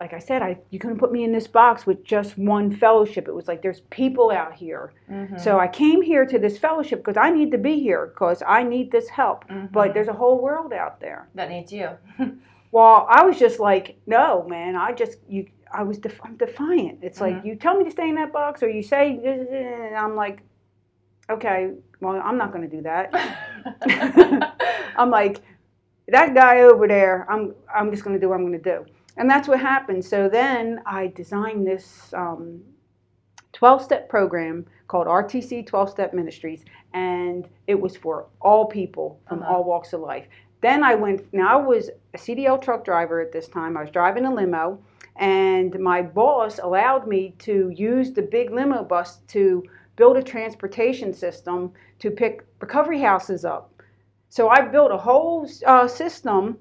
like 0.00 0.12
I 0.14 0.18
said, 0.18 0.42
I 0.42 0.58
you 0.70 0.78
couldn't 0.80 0.98
put 0.98 1.12
me 1.12 1.22
in 1.22 1.30
this 1.30 1.46
box 1.46 1.86
with 1.86 2.02
just 2.02 2.36
one 2.38 2.70
fellowship. 2.72 3.28
It 3.28 3.34
was 3.34 3.46
like 3.46 3.60
there's 3.62 3.82
people 3.82 4.30
out 4.32 4.54
here. 4.54 4.92
Mhm. 5.08 5.38
So 5.38 5.60
I 5.60 5.68
came 5.68 6.00
here 6.02 6.24
to 6.26 6.38
this 6.38 6.58
fellowship 6.58 7.00
because 7.04 7.18
I 7.18 7.30
need 7.30 7.52
to 7.52 7.58
be 7.58 7.78
here 7.78 8.06
because 8.06 8.42
I 8.46 8.62
need 8.64 8.90
this 8.90 9.10
help. 9.10 9.46
Mhm. 9.48 9.70
But 9.70 9.92
there's 9.94 10.08
a 10.08 10.12
whole 10.14 10.40
world 10.40 10.72
out 10.72 10.98
there. 11.00 11.28
that 11.34 11.50
needs 11.50 11.72
you. 11.72 11.90
Well, 12.72 13.06
I 13.08 13.24
was 13.24 13.38
just 13.38 13.58
like, 13.60 13.96
no, 14.06 14.44
man. 14.48 14.76
I 14.76 14.92
just 14.92 15.18
you. 15.28 15.46
I 15.72 15.82
was 15.84 15.98
def- 15.98 16.20
I'm 16.24 16.36
defiant. 16.36 16.98
It's 17.02 17.20
like 17.20 17.36
Mhm. 17.36 17.44
you 17.44 17.54
tell 17.56 17.76
me 17.78 17.84
to 17.84 17.90
stay 17.90 18.08
in 18.08 18.16
that 18.16 18.32
box, 18.32 18.62
or 18.62 18.68
you 18.68 18.82
say, 18.82 19.18
and 19.24 19.96
I'm 19.96 20.16
like, 20.16 20.40
okay, 21.30 21.72
well, 22.00 22.20
I'm 22.24 22.36
not 22.36 22.52
going 22.52 22.68
to 22.68 22.76
do 22.76 22.82
that. 22.82 23.12
I'm 24.96 25.10
like, 25.10 25.40
that 26.08 26.34
guy 26.34 26.62
over 26.62 26.88
there, 26.88 27.24
I'm, 27.30 27.54
I'm 27.72 27.90
just 27.92 28.02
going 28.02 28.14
to 28.14 28.20
do 28.20 28.28
what 28.28 28.34
I'm 28.36 28.44
going 28.46 28.60
to 28.60 28.70
do. 28.78 28.84
And 29.16 29.30
that's 29.30 29.46
what 29.46 29.60
happened. 29.60 30.04
So 30.04 30.28
then 30.28 30.80
I 30.86 31.08
designed 31.08 31.66
this 31.66 32.12
12 33.52 33.82
step 33.82 34.08
program 34.08 34.66
called 34.88 35.06
RTC 35.06 35.66
12 35.66 35.90
Step 35.90 36.12
Ministries, 36.14 36.64
and 36.94 37.48
it 37.68 37.80
was 37.80 37.96
for 37.96 38.26
all 38.40 38.66
people 38.66 39.20
from 39.28 39.42
Uh-huh. 39.42 39.54
all 39.54 39.64
walks 39.64 39.92
of 39.92 40.00
life. 40.00 40.26
Then 40.60 40.84
I 40.84 40.94
went, 40.94 41.32
now 41.32 41.58
I 41.58 41.62
was 41.62 41.90
a 42.14 42.18
CDL 42.18 42.60
truck 42.60 42.84
driver 42.84 43.20
at 43.20 43.32
this 43.32 43.48
time. 43.48 43.76
I 43.76 43.82
was 43.82 43.90
driving 43.90 44.26
a 44.26 44.34
limo, 44.34 44.78
And 45.16 45.78
my 45.78 46.02
boss 46.02 46.58
allowed 46.58 47.06
me 47.06 47.34
to 47.40 47.70
use 47.74 48.12
the 48.12 48.22
big 48.22 48.50
limo 48.50 48.84
bus 48.84 49.18
to 49.28 49.64
build 49.96 50.16
a 50.16 50.22
transportation 50.22 51.12
system 51.12 51.72
to 51.98 52.10
pick 52.10 52.46
recovery 52.60 53.00
houses 53.00 53.44
up. 53.44 53.82
So 54.28 54.48
I 54.48 54.62
built 54.62 54.92
a 54.92 54.96
whole 54.96 55.48
uh, 55.66 55.88
system, 55.88 56.58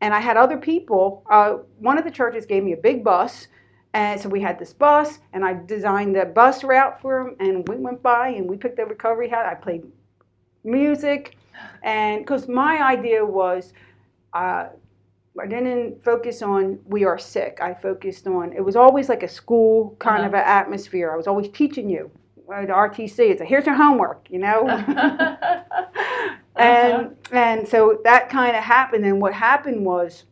and 0.00 0.14
I 0.14 0.20
had 0.20 0.36
other 0.36 0.56
people. 0.56 1.24
Uh, 1.28 1.58
one 1.78 1.98
of 1.98 2.04
the 2.04 2.10
churches 2.10 2.46
gave 2.46 2.62
me 2.62 2.72
a 2.72 2.76
big 2.76 3.02
bus, 3.02 3.48
and 3.92 4.20
so 4.20 4.28
we 4.28 4.40
had 4.40 4.58
this 4.58 4.72
bus, 4.72 5.18
and 5.32 5.44
I 5.44 5.54
designed 5.66 6.14
the 6.14 6.24
bus 6.24 6.62
route 6.62 7.00
for 7.00 7.24
them, 7.24 7.36
and 7.40 7.68
we 7.68 7.76
went 7.76 8.02
by 8.02 8.28
and 8.28 8.48
we 8.48 8.56
picked 8.56 8.76
the 8.76 8.86
recovery 8.86 9.28
house. 9.28 9.46
I 9.50 9.54
played 9.54 9.82
music, 10.62 11.36
and 11.82 12.22
because 12.22 12.48
my 12.48 12.82
idea 12.82 13.24
was. 13.24 13.72
Uh, 14.32 14.68
I 15.40 15.46
didn't 15.46 16.02
focus 16.02 16.42
on 16.42 16.80
we 16.86 17.04
are 17.04 17.16
sick. 17.18 17.58
I 17.62 17.72
focused 17.72 18.26
on 18.26 18.52
it 18.52 18.60
was 18.64 18.74
always 18.76 19.08
like 19.08 19.22
a 19.22 19.28
school 19.28 19.96
kind 20.00 20.18
Uh-huh. 20.18 20.28
of 20.28 20.34
an 20.34 20.40
atmosphere. 20.44 21.12
I 21.12 21.16
was 21.16 21.28
always 21.28 21.48
teaching 21.50 21.88
you. 21.88 22.10
Uh, 22.52 22.62
The 22.66 22.72
RTC, 22.72 23.18
it's 23.30 23.40
a 23.40 23.44
here's 23.44 23.64
your 23.64 23.76
homework, 23.76 24.26
you 24.28 24.40
know. 24.40 24.66
and 26.56 27.16
and 27.32 27.66
so 27.66 28.00
that 28.04 28.28
kind 28.28 28.56
of 28.56 28.62
happened. 28.64 29.04
And 29.04 29.20
what 29.20 29.32
happened 29.32 29.86
was, 29.86 30.24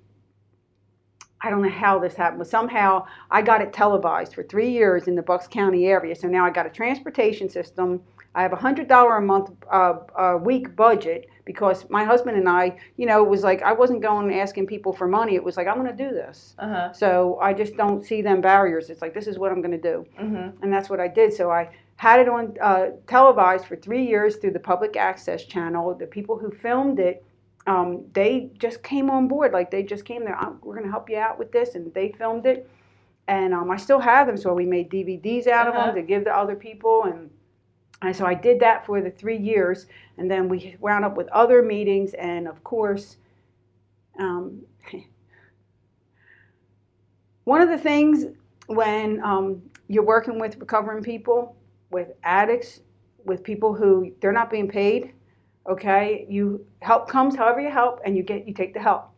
I 1.40 1.48
don't 1.50 1.62
know 1.62 1.70
how 1.70 1.98
this 2.00 2.14
happened, 2.14 2.40
but 2.40 2.48
somehow 2.48 3.06
I 3.30 3.40
got 3.42 3.62
it 3.62 3.72
televised 3.72 4.34
for 4.34 4.42
three 4.42 4.70
years 4.70 5.06
in 5.06 5.14
the 5.14 5.22
Bucks 5.22 5.46
County 5.46 5.86
area. 5.86 6.14
So 6.16 6.26
now 6.28 6.44
I 6.44 6.50
got 6.50 6.66
a 6.66 6.70
transportation 6.70 7.48
system. 7.48 8.02
I 8.34 8.42
have 8.42 8.52
a 8.52 8.56
hundred 8.56 8.88
dollar 8.88 9.16
a 9.16 9.22
month, 9.22 9.50
uh, 9.70 9.94
a 10.16 10.36
week 10.36 10.76
budget 10.76 11.28
because 11.44 11.88
my 11.90 12.04
husband 12.04 12.36
and 12.36 12.48
I, 12.48 12.78
you 12.96 13.06
know, 13.06 13.24
it 13.24 13.28
was 13.28 13.42
like 13.42 13.62
I 13.62 13.72
wasn't 13.72 14.02
going 14.02 14.32
asking 14.34 14.66
people 14.66 14.92
for 14.92 15.08
money. 15.08 15.34
It 15.34 15.42
was 15.42 15.56
like 15.56 15.66
I'm 15.66 15.76
going 15.82 15.96
to 15.96 16.04
do 16.08 16.10
this. 16.14 16.54
uh-huh. 16.58 16.92
So 16.92 17.38
I 17.40 17.52
just 17.54 17.76
don't 17.76 18.04
see 18.04 18.20
them 18.22 18.40
barriers. 18.40 18.90
It's 18.90 19.02
like 19.02 19.14
this 19.14 19.26
is 19.26 19.38
what 19.38 19.50
I'm 19.50 19.60
going 19.62 19.80
to 19.80 19.90
do 19.92 20.06
Mm-hmm. 20.20 20.62
and 20.62 20.72
that's 20.72 20.88
what 20.90 21.00
I 21.00 21.08
did. 21.08 21.32
So 21.32 21.50
I 21.50 21.70
had 21.96 22.20
it 22.20 22.28
on 22.28 22.54
uh, 22.60 22.86
televised 23.08 23.64
for 23.64 23.76
three 23.76 24.06
years 24.06 24.36
through 24.36 24.52
the 24.52 24.60
public 24.60 24.96
access 24.96 25.44
channel. 25.44 25.94
The 25.94 26.06
people 26.06 26.38
who 26.38 26.50
filmed 26.50 27.00
it, 27.00 27.24
um, 27.66 28.04
they 28.12 28.50
just 28.58 28.82
came 28.82 29.10
on 29.10 29.26
board. 29.26 29.52
Like 29.52 29.70
they 29.70 29.82
just 29.82 30.04
came 30.04 30.24
there. 30.24 30.36
"I'm- 30.36 30.58
We're 30.62 30.74
going 30.74 30.86
to 30.86 30.92
help 30.92 31.10
you 31.10 31.16
out 31.16 31.38
with 31.40 31.50
this, 31.50 31.74
and 31.74 31.92
they 31.94 32.12
filmed 32.12 32.46
it. 32.46 32.68
And 33.26 33.52
um, 33.52 33.70
I 33.70 33.76
still 33.78 33.98
have 34.00 34.26
them, 34.26 34.36
so 34.36 34.54
we 34.54 34.64
made 34.64 34.90
DVDs 34.90 35.46
out 35.48 35.66
of 35.66 35.74
Uh-huh. 35.74 35.86
them 35.86 35.94
to 35.96 36.02
give 36.02 36.24
to 36.24 36.36
other 36.36 36.54
people. 36.54 37.04
And 37.04 37.30
and 38.02 38.14
so 38.14 38.24
I 38.24 38.34
did 38.34 38.60
that 38.60 38.86
for 38.86 39.00
the 39.00 39.10
three 39.10 39.36
years, 39.36 39.86
and 40.18 40.30
then 40.30 40.48
we 40.48 40.76
wound 40.80 41.04
up 41.04 41.16
with 41.16 41.28
other 41.28 41.62
meetings, 41.62 42.14
and 42.14 42.46
of 42.46 42.62
course. 42.62 43.16
Um, 44.18 44.62
one 47.44 47.60
of 47.60 47.68
the 47.68 47.78
things 47.78 48.26
when 48.66 49.22
um, 49.22 49.62
you're 49.88 50.04
working 50.04 50.38
with 50.38 50.56
recovering 50.58 51.02
people, 51.02 51.56
with 51.90 52.08
addicts, 52.22 52.80
with 53.24 53.42
people 53.42 53.74
who 53.74 54.12
they're 54.20 54.32
not 54.32 54.50
being 54.50 54.68
paid, 54.68 55.12
okay, 55.68 56.26
you 56.28 56.64
help 56.80 57.08
comes 57.08 57.34
however 57.34 57.60
you 57.60 57.70
help, 57.70 58.00
and 58.04 58.16
you 58.16 58.22
get 58.22 58.46
you 58.46 58.54
take 58.54 58.74
the 58.74 58.80
help, 58.80 59.10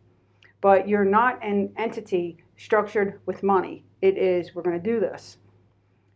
but 0.60 0.88
you're 0.88 1.04
not 1.04 1.42
an 1.44 1.70
entity 1.76 2.38
structured 2.56 3.20
with 3.26 3.42
money. 3.42 3.84
It 4.00 4.16
is 4.16 4.54
we're 4.54 4.62
going 4.62 4.80
to 4.80 4.90
do 4.90 5.00
this. 5.00 5.36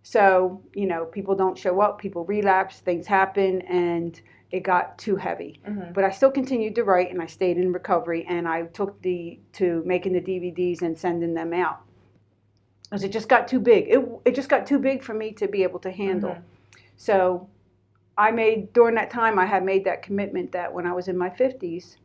So 0.05 0.63
you 0.75 0.87
know, 0.87 1.07
people 1.07 1.35
don't 1.35 1.59
show 1.59 1.81
up, 1.81 1.99
people 1.99 2.25
relapse, 2.27 2.81
things 2.81 3.07
happen, 3.07 3.63
and 3.63 4.21
it 4.51 4.61
got 4.61 4.97
too 4.99 5.17
heavy. 5.17 5.61
Mm-hmm. 5.67 5.93
But 5.95 6.05
I 6.05 6.11
still 6.11 6.31
continued 6.31 6.75
to 6.77 6.85
write, 6.85 7.11
and 7.11 7.21
I 7.23 7.27
stayed 7.27 7.57
in 7.57 7.73
recovery, 7.73 8.25
and 8.29 8.47
I 8.47 8.65
took 8.67 9.01
the 9.03 9.41
to 9.55 9.83
making 9.87 10.13
the 10.13 10.21
DVDs 10.21 10.83
and 10.83 10.97
sending 10.97 11.35
them 11.35 11.53
out 11.55 11.81
because 12.85 13.03
it 13.03 13.13
just 13.13 13.29
got 13.31 13.49
too 13.49 13.59
big. 13.59 13.89
It 13.89 14.07
it 14.27 14.35
just 14.35 14.51
got 14.51 14.67
too 14.67 14.79
big 14.79 15.03
for 15.03 15.15
me 15.15 15.33
to 15.33 15.49
be 15.49 15.63
able 15.63 15.81
to 15.81 15.91
handle. 15.91 16.33
Mhm. 16.35 16.43
So 16.97 17.49
I 18.19 18.31
made 18.31 18.75
during 18.75 18.95
that 18.97 19.11
time 19.11 19.39
I 19.39 19.47
had 19.47 19.65
made 19.65 19.85
that 19.87 20.03
commitment 20.03 20.53
that 20.53 20.73
when 20.73 20.87
I 20.87 20.93
was 20.93 21.09
in 21.09 21.17
my 21.17 21.31
50s, 21.31 21.97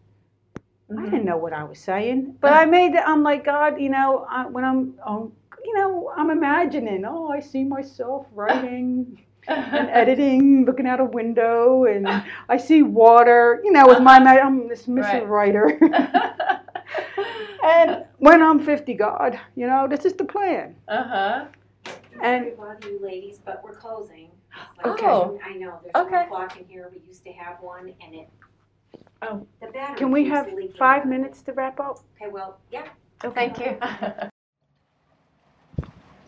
I 0.90 0.94
Mm-hmm. 0.94 1.04
didn't 1.12 1.26
know 1.26 1.38
what 1.38 1.54
I 1.54 1.66
was 1.66 1.80
saying, 1.80 2.38
but 2.42 2.54
I 2.54 2.66
made 2.66 2.96
it. 2.96 3.04
I'm 3.06 3.24
like 3.24 3.44
God, 3.44 3.80
you 3.80 3.90
know, 3.90 4.26
I, 4.30 4.48
when 4.48 4.64
I'm, 4.64 4.96
um, 5.06 5.34
you 5.64 5.74
know, 5.76 6.12
I'm 6.16 6.30
imagining. 6.30 7.06
Oh, 7.06 7.30
I 7.30 7.40
see 7.40 7.64
myself 7.64 8.26
writing 8.34 9.20
and 9.48 9.90
editing, 10.02 10.66
looking 10.66 10.88
out 10.88 11.00
a 11.00 11.06
window, 11.06 11.86
and 11.86 12.08
I 12.50 12.58
see 12.58 12.84
water. 12.84 13.62
You 13.64 13.72
know, 13.72 13.88
with 13.88 14.02
my 14.02 14.20
ma- 14.20 14.32
I'm 14.32 14.68
this 14.68 14.88
missive 14.88 15.28
writer. 15.30 15.78
and 17.64 18.06
when 18.18 18.42
I'm 18.42 18.60
50, 18.60 18.94
God, 18.94 19.40
you 19.56 19.68
know, 19.68 19.88
this 19.88 20.06
is 20.06 20.14
the 20.14 20.26
plan. 20.26 20.76
uh-huh. 20.88 21.46
And 22.22 22.44
Sorry 22.44 22.52
to 22.52 22.58
bother 22.58 22.90
you 22.90 23.00
ladies, 23.02 23.40
but 23.44 23.64
we're 23.64 23.76
closing. 23.76 24.30
It's 24.52 24.86
like- 24.86 25.04
Oh. 25.04 25.40
I 25.46 25.54
know, 25.54 25.80
there's 25.82 26.06
Okay. 26.06 26.18
one 26.18 26.28
clock 26.28 26.58
in 26.60 26.66
here, 26.66 26.90
we 26.92 27.00
used 27.08 27.24
to 27.24 27.32
have 27.32 27.62
one, 27.62 27.94
and 28.04 28.14
it, 28.16 28.30
Oh. 29.22 29.46
the 29.62 29.68
battery 29.68 29.98
can 29.98 30.12
we 30.12 30.26
have 30.28 30.50
five 30.78 31.06
minutes 31.06 31.42
to 31.44 31.54
wrap 31.54 31.80
up? 31.80 32.00
Okay, 32.22 32.30
well, 32.32 32.60
yeah, 32.72 32.88
Okay. 33.24 33.52
Thank 33.54 33.60
you. 33.60 34.29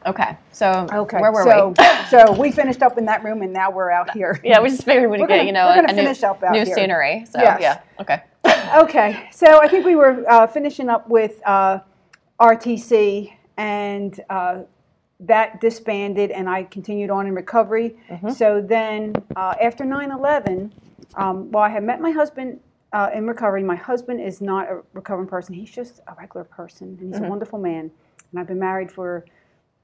Okay, 0.05 0.37
so 0.51 0.87
Okay. 0.91 1.19
where 1.19 1.31
were 1.31 1.43
so, 1.43 1.73
we? 1.77 1.85
so 2.09 2.31
we 2.33 2.51
finished 2.51 2.81
up 2.81 2.97
in 2.97 3.05
that 3.05 3.23
room, 3.23 3.41
and 3.41 3.51
now 3.53 3.69
we're 3.71 3.91
out 3.91 4.11
here. 4.17 4.39
Yeah, 4.43 4.59
we 4.61 4.69
just 4.69 4.83
figured 4.83 5.09
we'd 5.09 5.21
We're 5.21 5.27
get 5.27 5.37
gonna- 5.37 5.47
you 5.47 5.51
know 5.53 5.69
a, 5.69 5.93
new, 5.93 6.03
new 6.51 6.65
scenery. 6.65 7.25
So 7.29 7.39
Yes. 7.41 7.59
yeah, 7.61 7.81
okay. 7.99 8.23
Okay, 8.75 9.27
so 9.33 9.59
I 9.61 9.67
think 9.67 9.85
we 9.85 9.95
were 9.97 10.23
uh, 10.29 10.47
finishing 10.47 10.87
up 10.89 11.09
with 11.09 11.41
uh, 11.45 11.79
RTC, 12.39 13.33
and 13.57 14.19
uh, 14.29 14.59
that 15.19 15.59
disbanded, 15.61 16.31
and 16.31 16.49
I 16.49 16.63
continued 16.63 17.09
on 17.11 17.27
in 17.27 17.35
recovery. 17.35 17.97
Mhm. 18.09 18.33
So 18.33 18.61
then, 18.61 19.13
uh, 19.35 19.55
after 19.61 19.83
9 19.85 20.11
11, 20.11 20.73
um, 21.15 21.51
well, 21.51 21.63
I 21.63 21.69
had 21.69 21.83
met 21.83 21.99
my 22.01 22.11
husband 22.11 22.59
uh, 22.93 23.09
in 23.13 23.27
recovery. 23.27 23.63
My 23.63 23.75
husband 23.75 24.19
is 24.21 24.41
not 24.41 24.69
a 24.69 24.81
recovering 24.93 25.27
person, 25.27 25.53
he's 25.53 25.69
just 25.71 25.99
a 26.07 26.13
regular 26.17 26.43
person, 26.45 26.97
and 26.99 27.13
he's 27.13 27.21
Mhm. 27.21 27.25
a 27.27 27.29
wonderful 27.29 27.59
man. 27.59 27.91
And 28.31 28.39
I've 28.39 28.47
been 28.47 28.59
married 28.59 28.91
for 28.91 29.23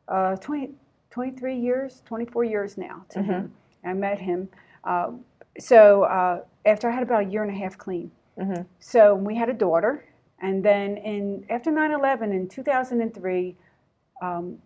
uh, 0.07 0.35
20, 0.37 0.71
23 1.09 1.55
years, 1.55 2.01
24 2.05 2.43
years 2.43 2.77
now 2.77 3.05
to 3.09 3.21
him. 3.21 3.53
I 3.83 3.93
met 3.93 4.19
him. 4.19 4.49
Uh, 4.83 5.11
so 5.59 6.03
uh, 6.03 6.41
after 6.65 6.89
I 6.89 6.93
had 6.93 7.03
about 7.03 7.23
a 7.23 7.25
year 7.27 7.43
and 7.43 7.51
a 7.51 7.55
half 7.55 7.77
clean. 7.77 8.11
Mhm. 8.37 8.65
So 8.79 9.15
we 9.15 9.35
had 9.35 9.49
a 9.49 9.53
daughter, 9.53 10.05
and 10.39 10.63
then 10.63 10.97
in 10.97 11.45
after 11.49 11.71
9/11 11.71 12.31
in 12.31 12.47
2003, 12.47 13.55
um, 14.21 14.59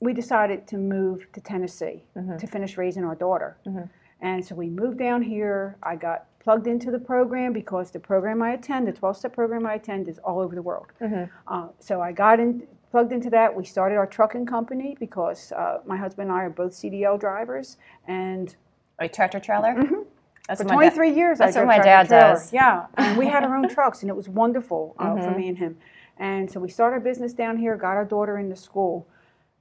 we 0.00 0.12
decided 0.12 0.66
to 0.68 0.76
move 0.76 1.30
to 1.32 1.40
Tennessee 1.40 2.04
Mhm. 2.16 2.38
to 2.38 2.46
finish 2.46 2.76
raising 2.76 3.04
our 3.04 3.14
daughter. 3.14 3.56
Mhm. 3.66 3.88
And 4.20 4.44
so 4.44 4.54
we 4.54 4.68
moved 4.68 4.98
down 4.98 5.22
here. 5.22 5.76
I 5.82 5.96
got 5.96 6.26
plugged 6.40 6.66
into 6.66 6.90
the 6.90 6.98
program 6.98 7.52
because 7.52 7.90
the 7.92 8.00
program 8.00 8.42
I 8.42 8.50
attend, 8.52 8.86
the 8.88 8.92
12-step 8.92 9.32
program 9.32 9.66
I 9.66 9.74
attend, 9.74 10.08
is 10.08 10.18
all 10.18 10.40
over 10.40 10.54
the 10.54 10.62
world. 10.62 10.92
Mhm. 11.00 11.30
Uh, 11.46 11.68
so 11.78 12.00
I 12.00 12.12
got 12.12 12.40
in, 12.40 12.66
plugged 12.94 13.10
into 13.10 13.28
that. 13.28 13.52
We 13.56 13.64
started 13.64 13.96
our 13.96 14.06
trucking 14.06 14.46
company 14.46 14.96
because 15.00 15.50
uh, 15.50 15.78
my 15.84 15.96
husband 15.96 16.28
and 16.30 16.38
I 16.38 16.42
are 16.44 16.48
both 16.50 16.70
CDL 16.70 17.18
drivers, 17.18 17.76
and 18.06 18.54
A 19.00 19.08
tractor 19.08 19.40
trailer. 19.40 19.74
Mhm. 19.74 20.04
That's 20.46 20.60
for 20.62 20.68
what 20.68 20.76
my 20.76 20.84
dad- 20.84 20.94
23 20.94 21.10
years, 21.10 21.38
that's 21.38 21.56
I 21.56 21.60
what 21.62 21.66
my 21.66 21.78
dad 21.80 22.06
trailer. 22.06 22.34
does. 22.34 22.52
Yeah, 22.52 22.86
and 22.96 23.18
we 23.18 23.26
had 23.26 23.42
our 23.42 23.56
own 23.56 23.68
trucks, 23.78 24.02
and 24.02 24.10
it 24.10 24.14
was 24.14 24.28
wonderful 24.28 24.94
uh, 25.00 25.16
for 25.16 25.30
Mhm. 25.32 25.36
me 25.36 25.48
and 25.48 25.58
him. 25.58 25.76
And 26.18 26.48
so 26.48 26.60
we 26.60 26.68
started 26.68 26.98
a 26.98 27.00
business 27.00 27.32
down 27.32 27.56
here, 27.56 27.74
got 27.76 27.96
our 27.96 28.04
daughter 28.04 28.38
into 28.38 28.54
school, 28.54 29.08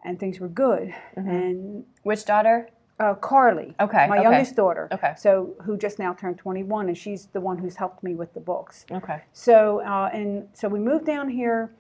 and 0.06 0.20
things 0.20 0.40
were 0.40 0.48
good. 0.68 0.94
Mhm. 1.18 1.28
And 1.28 1.86
Which 2.04 2.26
daughter? 2.26 2.68
uh, 3.00 3.16
Carly, 3.16 3.74
Okay. 3.80 4.06
my 4.08 4.20
okay. 4.20 4.24
youngest 4.30 4.56
daughter, 4.56 4.88
Okay. 4.92 5.14
so 5.18 5.56
who 5.64 5.76
just 5.76 5.98
now 5.98 6.14
turned 6.14 6.38
21, 6.38 6.88
and 6.88 6.96
she's 6.96 7.26
the 7.38 7.42
one 7.42 7.58
who's 7.58 7.78
helped 7.78 8.04
me 8.04 8.14
with 8.14 8.32
the 8.36 8.40
books. 8.40 8.86
Okay. 8.92 9.22
So 9.32 9.80
uh, 9.82 10.12
and 10.14 10.48
so 10.54 10.70
we 10.70 10.80
moved 10.80 11.06
down 11.08 11.30
here, 11.30 11.72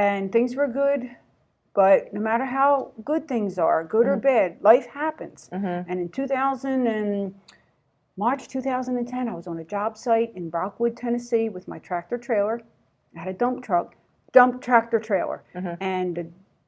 and 0.00 0.32
things 0.32 0.56
were 0.56 0.66
good. 0.66 1.10
But 1.74 2.12
no 2.12 2.20
matter 2.20 2.44
how 2.44 2.90
good 3.04 3.28
things 3.28 3.58
are, 3.58 3.84
good 3.84 4.06
or 4.06 4.16
bad, 4.16 4.56
life 4.60 4.86
happens. 4.86 5.48
Mhm. 5.52 5.84
And 5.88 6.00
in 6.00 6.08
2000 6.08 6.86
and 6.86 7.34
March 8.16 8.48
2010, 8.48 9.28
I 9.28 9.34
was 9.34 9.46
on 9.46 9.58
a 9.58 9.64
job 9.64 9.96
site 9.96 10.32
in 10.34 10.50
Brockwood, 10.50 10.96
Tennessee, 10.96 11.48
with 11.48 11.68
my 11.68 11.78
tractor 11.78 12.18
trailer. 12.18 12.60
I 13.14 13.20
had 13.20 13.28
a 13.28 13.38
dump 13.38 13.62
truck, 13.62 13.94
dump 14.32 14.60
tractor 14.62 14.98
trailer, 14.98 15.42
Mhm. 15.54 15.76
and 15.80 16.16
the, 16.16 16.26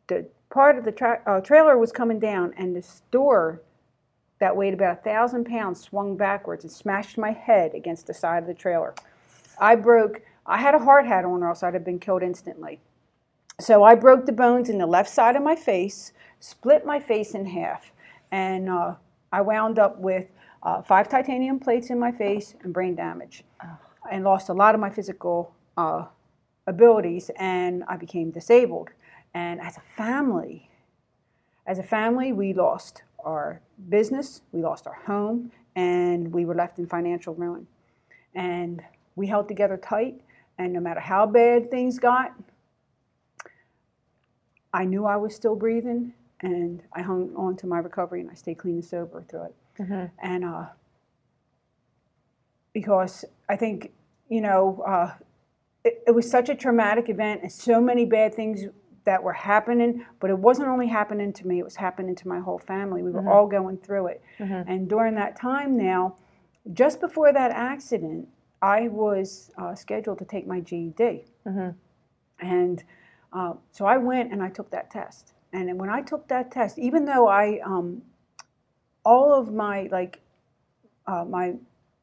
the 0.09 0.26
part 0.50 0.78
of 0.78 0.84
the 0.84 0.92
tra- 0.92 1.20
uh, 1.26 1.40
trailer 1.40 1.76
was 1.78 1.90
coming 1.90 2.18
down, 2.20 2.54
and 2.56 2.76
the 2.76 2.86
door 3.10 3.60
that 4.38 4.56
weighed 4.56 4.74
about 4.74 4.98
a 4.98 5.02
thousand 5.02 5.44
pounds 5.44 5.80
swung 5.80 6.16
backwards 6.16 6.64
and 6.64 6.70
smashed 6.72 7.16
my 7.18 7.30
head 7.32 7.74
against 7.74 8.06
the 8.06 8.14
side 8.14 8.42
of 8.42 8.46
the 8.46 8.54
trailer. 8.54 8.94
I 9.59 9.74
broke. 9.76 10.22
I 10.46 10.59
had 10.59 10.74
a 10.74 10.78
hard 10.80 11.06
hat 11.06 11.24
on, 11.24 11.42
or 11.42 11.48
else 11.48 11.62
I'd 11.62 11.74
have 11.74 11.84
been 11.84 11.98
killed 12.00 12.22
instantly. 12.22 12.80
So 13.62 13.84
I 13.84 13.94
broke 13.94 14.26
the 14.26 14.32
bones 14.32 14.68
in 14.68 14.78
the 14.78 14.86
left 14.86 15.09
side 15.09 15.36
of 15.36 15.43
my 15.44 15.55
face, 15.55 16.12
split 16.40 16.84
my 16.84 16.98
face 16.98 17.32
in 17.32 17.47
half, 17.47 17.93
and 18.32 18.68
uh, 18.68 18.97
I 19.30 19.40
wound 19.40 19.78
up 19.78 20.01
with 20.01 20.32
uh, 20.64 20.82
five 20.82 21.09
titanium 21.09 21.60
plates 21.60 21.89
in 21.89 21.97
my 21.97 22.10
face 22.10 22.56
and 22.64 22.74
brain 22.74 22.97
damage, 22.97 23.44
and 24.10 24.24
lost 24.24 24.48
a 24.48 24.52
lot 24.52 24.74
of 24.74 24.80
my 24.80 24.90
physical 24.90 25.55
uh, 25.76 26.06
abilities, 26.66 27.30
and 27.36 27.84
I 27.86 27.97
became 27.97 28.32
disabled. 28.32 28.90
And 29.32 29.60
as 29.60 29.76
a 29.76 29.82
family, 29.97 30.68
as 31.64 31.78
a 31.78 31.84
family, 31.84 32.32
we 32.32 32.52
lost 32.55 33.05
our 33.24 33.60
business, 33.89 34.43
we 34.51 34.60
lost 34.60 34.89
our 34.89 34.98
home, 35.06 35.52
and 35.76 36.32
we 36.32 36.44
were 36.47 36.56
left 36.56 36.80
in 36.80 36.86
financial 36.89 37.32
ruin. 37.36 37.68
And 38.34 38.82
we 39.14 39.28
held 39.28 39.47
together 39.47 39.76
tight, 39.76 40.20
and 40.59 40.72
no 40.72 40.80
matter 40.80 40.98
how 40.98 41.26
bad 41.26 41.70
things 41.70 42.01
got, 42.01 42.34
I 44.72 44.84
knew 44.84 45.04
I 45.06 45.16
was 45.16 45.34
still 45.34 45.54
breathing, 45.56 46.14
and 46.40 46.82
I 46.92 47.02
hung 47.02 47.34
on 47.36 47.56
to 47.58 47.66
my 47.66 47.78
recovery, 47.78 48.20
and 48.20 48.30
I 48.30 48.34
stayed 48.34 48.58
clean 48.58 48.76
and 48.76 48.84
sober 48.84 49.22
through 49.22 49.44
it. 49.44 49.54
Mhm. 49.78 50.10
And 50.18 50.44
uh, 50.44 50.66
because 52.72 53.24
I 53.48 53.56
think, 53.56 53.92
you 54.28 54.40
know, 54.40 54.82
uh, 54.86 55.12
it, 55.84 56.02
it 56.06 56.10
was 56.12 56.30
such 56.30 56.48
a 56.48 56.54
traumatic 56.54 57.08
event, 57.08 57.42
and 57.42 57.52
so 57.52 57.80
many 57.80 58.04
bad 58.04 58.34
things 58.34 58.64
that 59.04 59.22
were 59.22 59.32
happening, 59.32 60.06
but 60.20 60.30
it 60.30 60.38
wasn't 60.38 60.68
only 60.68 60.86
happening 60.86 61.32
to 61.32 61.46
me, 61.46 61.58
it 61.58 61.64
was 61.64 61.76
happening 61.76 62.14
to 62.14 62.28
my 62.28 62.38
whole 62.38 62.58
family. 62.60 63.02
We 63.02 63.10
were 63.10 63.28
all 63.28 63.48
going 63.48 63.78
through 63.78 64.06
it. 64.08 64.22
Mhm. 64.38 64.64
And 64.68 64.88
during 64.88 65.16
that 65.16 65.34
time 65.36 65.76
now, 65.76 66.14
just 66.72 67.00
before 67.00 67.32
that 67.32 67.50
accident, 67.50 68.28
I 68.62 68.86
was 68.86 69.50
uh, 69.58 69.74
scheduled 69.74 70.18
to 70.18 70.24
take 70.24 70.46
my 70.46 70.60
GED. 70.60 71.24
Mhm. 71.44 71.74
And 72.40 72.84
uh, 73.32 73.54
so 73.70 73.86
I 73.86 73.96
went 73.96 74.32
and 74.32 74.42
I 74.42 74.48
took 74.48 74.70
that 74.70 74.90
test. 74.90 75.32
And 75.52 75.68
then 75.68 75.78
when 75.78 75.90
I 75.90 76.02
took 76.02 76.28
that 76.28 76.50
test, 76.50 76.78
even 76.78 77.04
though 77.04 77.28
I, 77.28 77.60
um, 77.64 78.02
all 79.04 79.34
of 79.34 79.52
my, 79.52 79.88
like, 79.90 80.20
uh, 81.06 81.24
my 81.24 81.54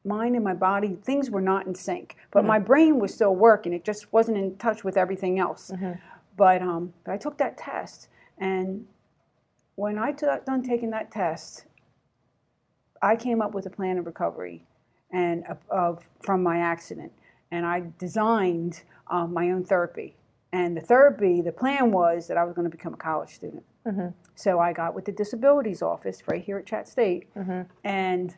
mind 0.04 0.34
and 0.34 0.44
my 0.44 0.54
body, 0.54 0.96
things 1.02 1.30
were 1.30 1.40
not 1.40 1.66
in 1.66 1.74
sync, 1.74 2.16
but 2.30 2.44
my 2.44 2.58
brain 2.58 2.98
was 2.98 3.12
still 3.12 3.34
working. 3.34 3.72
It 3.72 3.84
just 3.84 4.12
wasn't 4.12 4.36
in 4.38 4.56
touch 4.56 4.84
with 4.84 4.96
everything 4.96 5.38
else. 5.38 5.70
But, 6.36 6.62
um, 6.62 6.94
but 7.04 7.12
I 7.12 7.16
took 7.16 7.38
that 7.38 7.58
test. 7.58 8.08
And 8.38 8.86
when 9.74 9.98
I 9.98 10.12
got 10.12 10.46
done 10.46 10.62
taking 10.62 10.90
that 10.90 11.10
test, 11.10 11.64
I 13.02 13.16
came 13.16 13.40
up 13.40 13.52
with 13.54 13.66
a 13.66 13.70
plan 13.70 13.98
of 13.98 14.06
recovery 14.06 14.64
and 15.10 15.44
of, 15.46 15.58
of 15.70 16.08
from 16.22 16.42
my 16.42 16.58
accident, 16.58 17.12
and 17.50 17.66
I 17.66 17.84
designed 17.98 18.82
um, 19.10 19.32
my 19.32 19.50
own 19.50 19.64
therapy. 19.64 20.16
And 20.52 20.76
the 20.76 20.80
therapy, 20.80 21.40
the 21.40 21.52
plan 21.52 21.92
was 21.92 22.26
that 22.26 22.36
I 22.36 22.44
was 22.44 22.54
going 22.54 22.64
to 22.68 22.76
become 22.76 22.94
a 22.94 22.96
college 22.96 23.34
student. 23.34 23.62
Mhm. 23.86 24.14
So 24.34 24.58
I 24.58 24.72
got 24.72 24.94
with 24.94 25.04
the 25.04 25.12
disabilities 25.12 25.80
office 25.82 26.26
right 26.28 26.42
here 26.42 26.58
at 26.58 26.66
Chatt 26.66 26.88
State, 26.88 27.32
Mhm. 27.34 27.66
and 27.84 28.36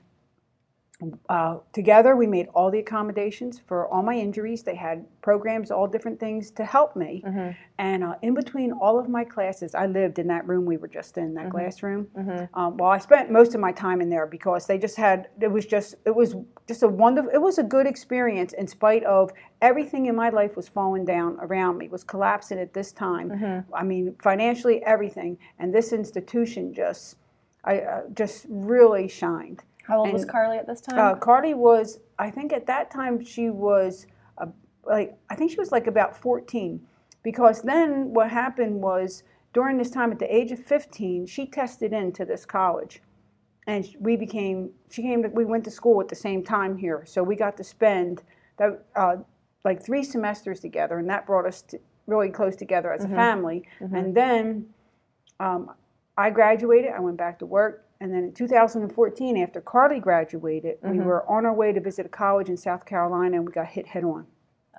uh, 1.29 1.59
together 1.73 2.17
we 2.17 2.27
made 2.27 2.49
all 2.55 2.71
the 2.71 2.79
accommodations 2.79 3.61
for 3.67 3.87
all 3.89 4.03
my 4.03 4.15
injuries. 4.15 4.63
They 4.63 4.75
had 4.75 5.05
programs, 5.23 5.71
all 5.71 5.87
different 5.87 6.19
things 6.21 6.51
to 6.53 6.65
help 6.65 6.97
me. 6.97 7.23
Mhm. 7.27 7.57
And 7.79 8.05
uh, 8.05 8.15
in 8.23 8.35
between 8.35 8.73
all 8.73 8.99
of 8.99 9.09
my 9.09 9.25
classes, 9.25 9.75
I 9.75 9.87
lived 9.87 10.19
in 10.19 10.27
that 10.29 10.47
room 10.47 10.65
we 10.65 10.77
were 10.77 10.89
just 10.89 11.19
in, 11.19 11.35
that 11.35 11.51
glass 11.51 11.83
room. 11.83 12.09
Um, 12.55 12.77
well, 12.77 12.91
I 12.91 12.99
spent 12.99 13.31
most 13.31 13.55
of 13.55 13.61
my 13.61 13.73
time 13.73 14.01
in 14.01 14.09
there 14.11 14.27
because 14.27 14.67
they 14.67 14.79
just 14.79 14.97
had. 14.97 15.29
It 15.41 15.51
was 15.51 15.67
just. 15.67 15.95
It 16.05 16.15
was 16.15 16.37
just 16.69 16.83
a 16.83 16.89
wonderful. 16.89 17.31
It 17.33 17.41
was 17.41 17.59
a 17.59 17.63
good 17.63 17.87
experience 17.87 18.53
in 18.53 18.67
spite 18.67 19.05
of 19.05 19.33
everything 19.61 20.07
in 20.07 20.15
my 20.15 20.29
life 20.29 20.57
was 20.57 20.69
falling 20.69 21.05
down 21.05 21.39
around 21.41 21.79
me, 21.79 21.89
was 21.89 22.05
collapsing 22.05 22.59
at 22.59 22.73
this 22.75 22.93
time. 22.93 23.65
I 23.75 23.83
mean, 23.83 24.15
financially, 24.23 24.83
everything, 24.85 25.39
and 25.59 25.75
this 25.75 25.93
institution 25.93 26.73
just, 26.75 27.17
I 27.65 27.79
uh, 27.81 28.03
just 28.15 28.47
really 28.49 29.09
shined. 29.09 29.63
How 29.83 30.01
old 30.01 30.13
was 30.13 30.25
Carly 30.25 30.59
at 30.59 30.67
this 30.67 30.81
time? 30.81 30.99
Uh, 30.99 31.15
Carly 31.17 31.55
was, 31.55 32.01
I 32.19 32.31
think 32.31 32.53
at 32.53 32.67
that 32.67 32.91
time 32.91 33.25
she 33.25 33.51
was, 33.51 34.07
uh, 34.39 34.47
like, 34.85 35.17
I 35.31 35.35
think 35.35 35.51
she 35.51 35.59
was 35.59 35.73
like 35.73 35.87
about 35.87 36.17
14. 36.17 36.81
Because 37.23 37.63
then 37.63 38.13
what 38.13 38.31
happened 38.31 38.83
was 38.83 39.23
during 39.53 39.79
this 39.79 39.91
time, 39.91 40.11
at 40.13 40.19
the 40.19 40.35
age 40.35 40.51
of 40.51 40.59
15, 40.59 41.27
she 41.27 41.47
tested 41.47 41.93
into 41.93 42.25
this 42.25 42.45
college. 42.45 43.01
And 43.67 43.89
we 44.01 44.17
became, 44.17 44.71
she 44.91 45.03
came, 45.03 45.23
to, 45.23 45.29
we 45.29 45.45
went 45.45 45.65
to 45.65 45.71
school 45.71 46.01
at 46.01 46.09
the 46.09 46.17
same 46.17 46.43
time 46.43 46.79
here. 46.79 47.05
So 47.07 47.23
we 47.23 47.37
got 47.37 47.57
to 47.59 47.65
spend 47.65 48.23
that, 48.57 48.85
uh, 48.97 49.17
like 49.65 49.85
three 49.85 50.03
semesters 50.03 50.59
together, 50.59 50.99
and 50.99 51.09
that 51.09 51.27
brought 51.27 51.47
us 51.47 51.63
to, 51.63 51.79
really 52.07 52.29
close 52.31 52.57
together 52.57 52.93
as 52.93 53.05
a 53.05 53.09
family. 53.15 53.63
And 53.97 54.15
then 54.15 54.67
um, 55.39 55.71
I 56.19 56.31
graduated, 56.31 56.91
I 56.93 56.99
went 56.99 57.17
back 57.17 57.39
to 57.39 57.47
work, 57.47 57.87
and 58.03 58.13
then 58.13 58.25
in 58.25 58.33
2014, 58.33 59.37
after 59.37 59.61
Carly 59.61 60.01
graduated, 60.01 60.77
we 60.83 60.99
were 60.99 61.25
on 61.31 61.47
our 61.47 61.55
way 61.55 61.73
to 61.73 61.81
visit 61.81 62.05
a 62.05 62.09
college 62.09 62.49
in 62.49 62.57
South 62.57 62.85
Carolina, 62.85 63.37
and 63.37 63.47
we 63.47 63.53
got 63.53 63.69
hit 63.69 63.87
head 63.87 64.03
on. 64.03 64.27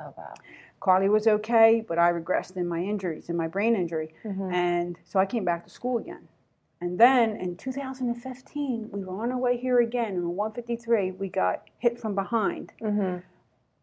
oh 0.01 0.13
wow. 0.17 0.33
Carly 0.81 1.07
was 1.07 1.25
okay, 1.27 1.81
but 1.87 1.97
I 1.97 2.11
regressed 2.11 2.57
in 2.57 2.67
my 2.67 2.79
injuries, 2.81 3.29
in 3.29 3.37
my 3.37 3.47
brain 3.47 3.75
injury, 3.77 4.13
and 4.51 4.97
so 5.05 5.19
I 5.21 5.25
came 5.25 5.45
back 5.45 5.63
to 5.63 5.69
school 5.69 5.97
again. 5.97 6.27
And 6.81 6.99
then 6.99 7.37
in 7.37 7.55
2015, 7.55 8.89
we 8.91 9.05
were 9.05 9.23
on 9.23 9.31
our 9.31 9.37
way 9.37 9.55
here 9.55 9.79
again, 9.79 10.15
and 10.15 10.25
on 10.25 10.35
153, 10.35 11.11
we 11.11 11.29
got 11.29 11.63
hit 11.79 11.97
from 11.97 12.13
behind. 12.15 12.73
Mm-hmm. 12.81 13.19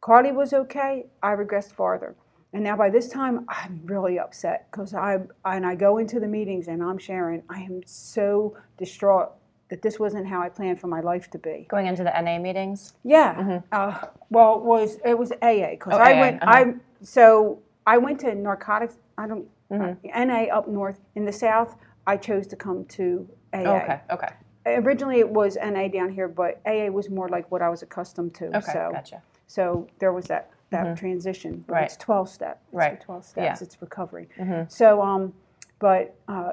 Carly 0.03 0.33
was 0.33 0.53
okay. 0.53 1.07
I 1.23 1.35
regressed 1.35 1.73
farther. 1.73 2.15
And 2.53 2.65
now 2.65 2.77
by 2.77 2.91
this 2.91 3.09
time, 3.09 3.45
I'm 3.49 3.81
really 3.85 4.19
upset 4.19 4.67
because 4.71 4.93
I 4.95 5.19
and 5.45 5.65
I 5.65 5.75
go 5.77 5.99
into 5.99 6.19
the 6.19 6.27
meetings 6.27 6.67
and 6.69 6.83
I'm 6.83 6.99
sharing. 6.99 7.43
I 7.49 7.61
am 7.61 7.83
so 7.87 8.57
distraught 8.77 9.31
that 9.71 9.83
this 9.83 10.01
wasn't 10.01 10.27
how 10.27 10.41
I 10.43 10.49
planned 10.49 10.81
for 10.81 10.89
my 10.89 11.01
life 11.01 11.31
to 11.31 11.39
be. 11.39 11.67
Going 11.71 11.87
into 11.87 12.03
the 12.03 12.11
NA 12.21 12.39
meetings. 12.41 12.95
Yeah. 13.05 13.61
Uh, 13.71 13.99
well, 14.31 14.57
it 14.57 14.63
was 14.65 14.99
it 15.05 15.17
was 15.17 15.31
AA 15.43 15.71
because 15.71 15.93
Oh, 15.95 15.99
I 15.99 16.13
AA, 16.17 16.21
went. 16.21 16.43
uh-huh. 16.43 16.53
I 16.53 16.75
so 17.03 17.61
I 17.87 17.99
went 17.99 18.19
to 18.21 18.35
narcotics. 18.35 18.97
I 19.17 19.27
don't 19.27 19.47
Mm-hmm. 19.71 20.29
NA 20.29 20.53
up 20.53 20.67
north 20.67 20.99
in 21.15 21.25
the 21.25 21.33
south. 21.33 21.77
I 22.05 22.17
chose 22.17 22.49
to 22.49 22.57
come 22.57 22.85
to 22.87 23.29
AA. 23.53 23.59
Oh, 23.59 23.77
okay. 23.77 24.01
Okay. 24.11 24.29
Originally, 24.67 25.21
it 25.21 25.29
was 25.29 25.57
NA 25.63 25.87
down 25.87 26.11
here, 26.11 26.27
but 26.27 26.61
AA 26.67 26.87
was 26.91 27.09
more 27.09 27.29
like 27.29 27.49
what 27.53 27.63
I 27.63 27.69
was 27.69 27.83
accustomed 27.83 28.35
to. 28.35 28.47
Okay. 28.49 28.73
so 28.73 28.91
Gotcha. 28.93 29.23
so 29.47 29.87
there 30.01 30.13
was 30.13 30.25
that 30.27 30.51
that 30.71 30.97
transition. 30.97 31.65
But 31.67 31.75
Right. 31.75 31.85
It's 31.85 31.97
twelve 31.97 32.29
step. 32.29 32.61
It's 32.63 32.71
the 32.71 32.77
Right. 32.77 33.01
Twelve 33.01 33.25
Yeah. 33.37 33.43
Mm-hmm. 33.45 33.55
steps. 33.57 33.63
It's 33.63 33.83
recovery. 33.83 34.29
So 34.69 35.03
um, 35.03 35.35
but 35.79 36.15
uh, 36.29 36.53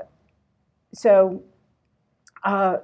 so 0.94 1.44
uh, 2.44 2.78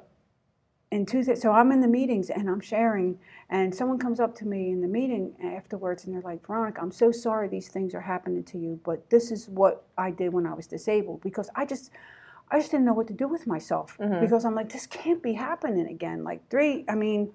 in 0.92 1.06
Tuesday, 1.06 1.36
so 1.36 1.52
I'm 1.52 1.72
in 1.72 1.82
the 1.82 1.88
meetings 1.88 2.30
and 2.30 2.50
I'm 2.50 2.60
sharing, 2.60 3.18
and 3.50 3.74
someone 3.74 3.98
comes 3.98 4.20
up 4.20 4.36
to 4.36 4.46
me 4.46 4.70
in 4.70 4.82
the 4.82 4.88
meeting 4.88 5.34
afterwards, 5.44 6.06
and 6.06 6.14
they're 6.14 6.22
like, 6.22 6.46
Veronica, 6.46 6.82
I'm 6.82 6.92
so 6.92 7.12
sorry 7.12 7.48
these 7.48 7.70
things 7.70 7.96
are 7.96 8.02
happening 8.02 8.44
to 8.46 8.58
you, 8.58 8.80
but 8.84 9.10
this 9.10 9.32
is 9.32 9.50
what 9.50 9.86
I 9.98 10.12
did 10.12 10.34
when 10.34 10.46
I 10.46 10.54
was 10.54 10.68
disabled 10.68 11.22
because 11.22 11.50
I 11.56 11.66
just. 11.66 11.92
I 12.52 12.60
just 12.60 12.70
didn't 12.70 12.86
know 12.86 12.94
what 12.94 13.08
to 13.08 13.14
do 13.14 13.28
with 13.28 13.48
myself 13.48 13.98
because 14.20 14.46
I'm 14.46 14.54
like, 14.54 14.72
this 14.72 14.86
can't 14.86 15.24
be 15.24 15.34
happening 15.34 15.88
again. 15.88 16.24
Like 16.24 16.48
three, 16.52 16.86
I 16.88 16.94
mean, 16.94 17.32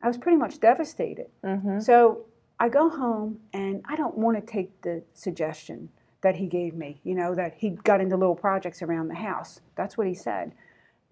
I 0.00 0.06
was 0.06 0.16
pretty 0.16 0.38
much 0.38 0.58
devastated. 0.58 1.26
Mm-hmm. 1.44 1.80
So 1.80 2.24
I 2.60 2.68
go 2.68 2.88
home 2.88 3.38
and 3.52 3.82
I 3.88 3.96
don't 3.96 4.16
want 4.18 4.36
to 4.36 4.52
take 4.52 4.82
the 4.82 5.02
suggestion 5.14 5.90
that 6.22 6.36
he 6.36 6.46
gave 6.46 6.74
me, 6.74 7.00
you 7.04 7.14
know, 7.14 7.34
that 7.34 7.54
he 7.56 7.70
got 7.70 8.00
into 8.00 8.16
little 8.16 8.34
projects 8.34 8.82
around 8.82 9.08
the 9.08 9.14
house. 9.14 9.60
That's 9.76 9.96
what 9.96 10.08
he 10.08 10.14
said. 10.14 10.52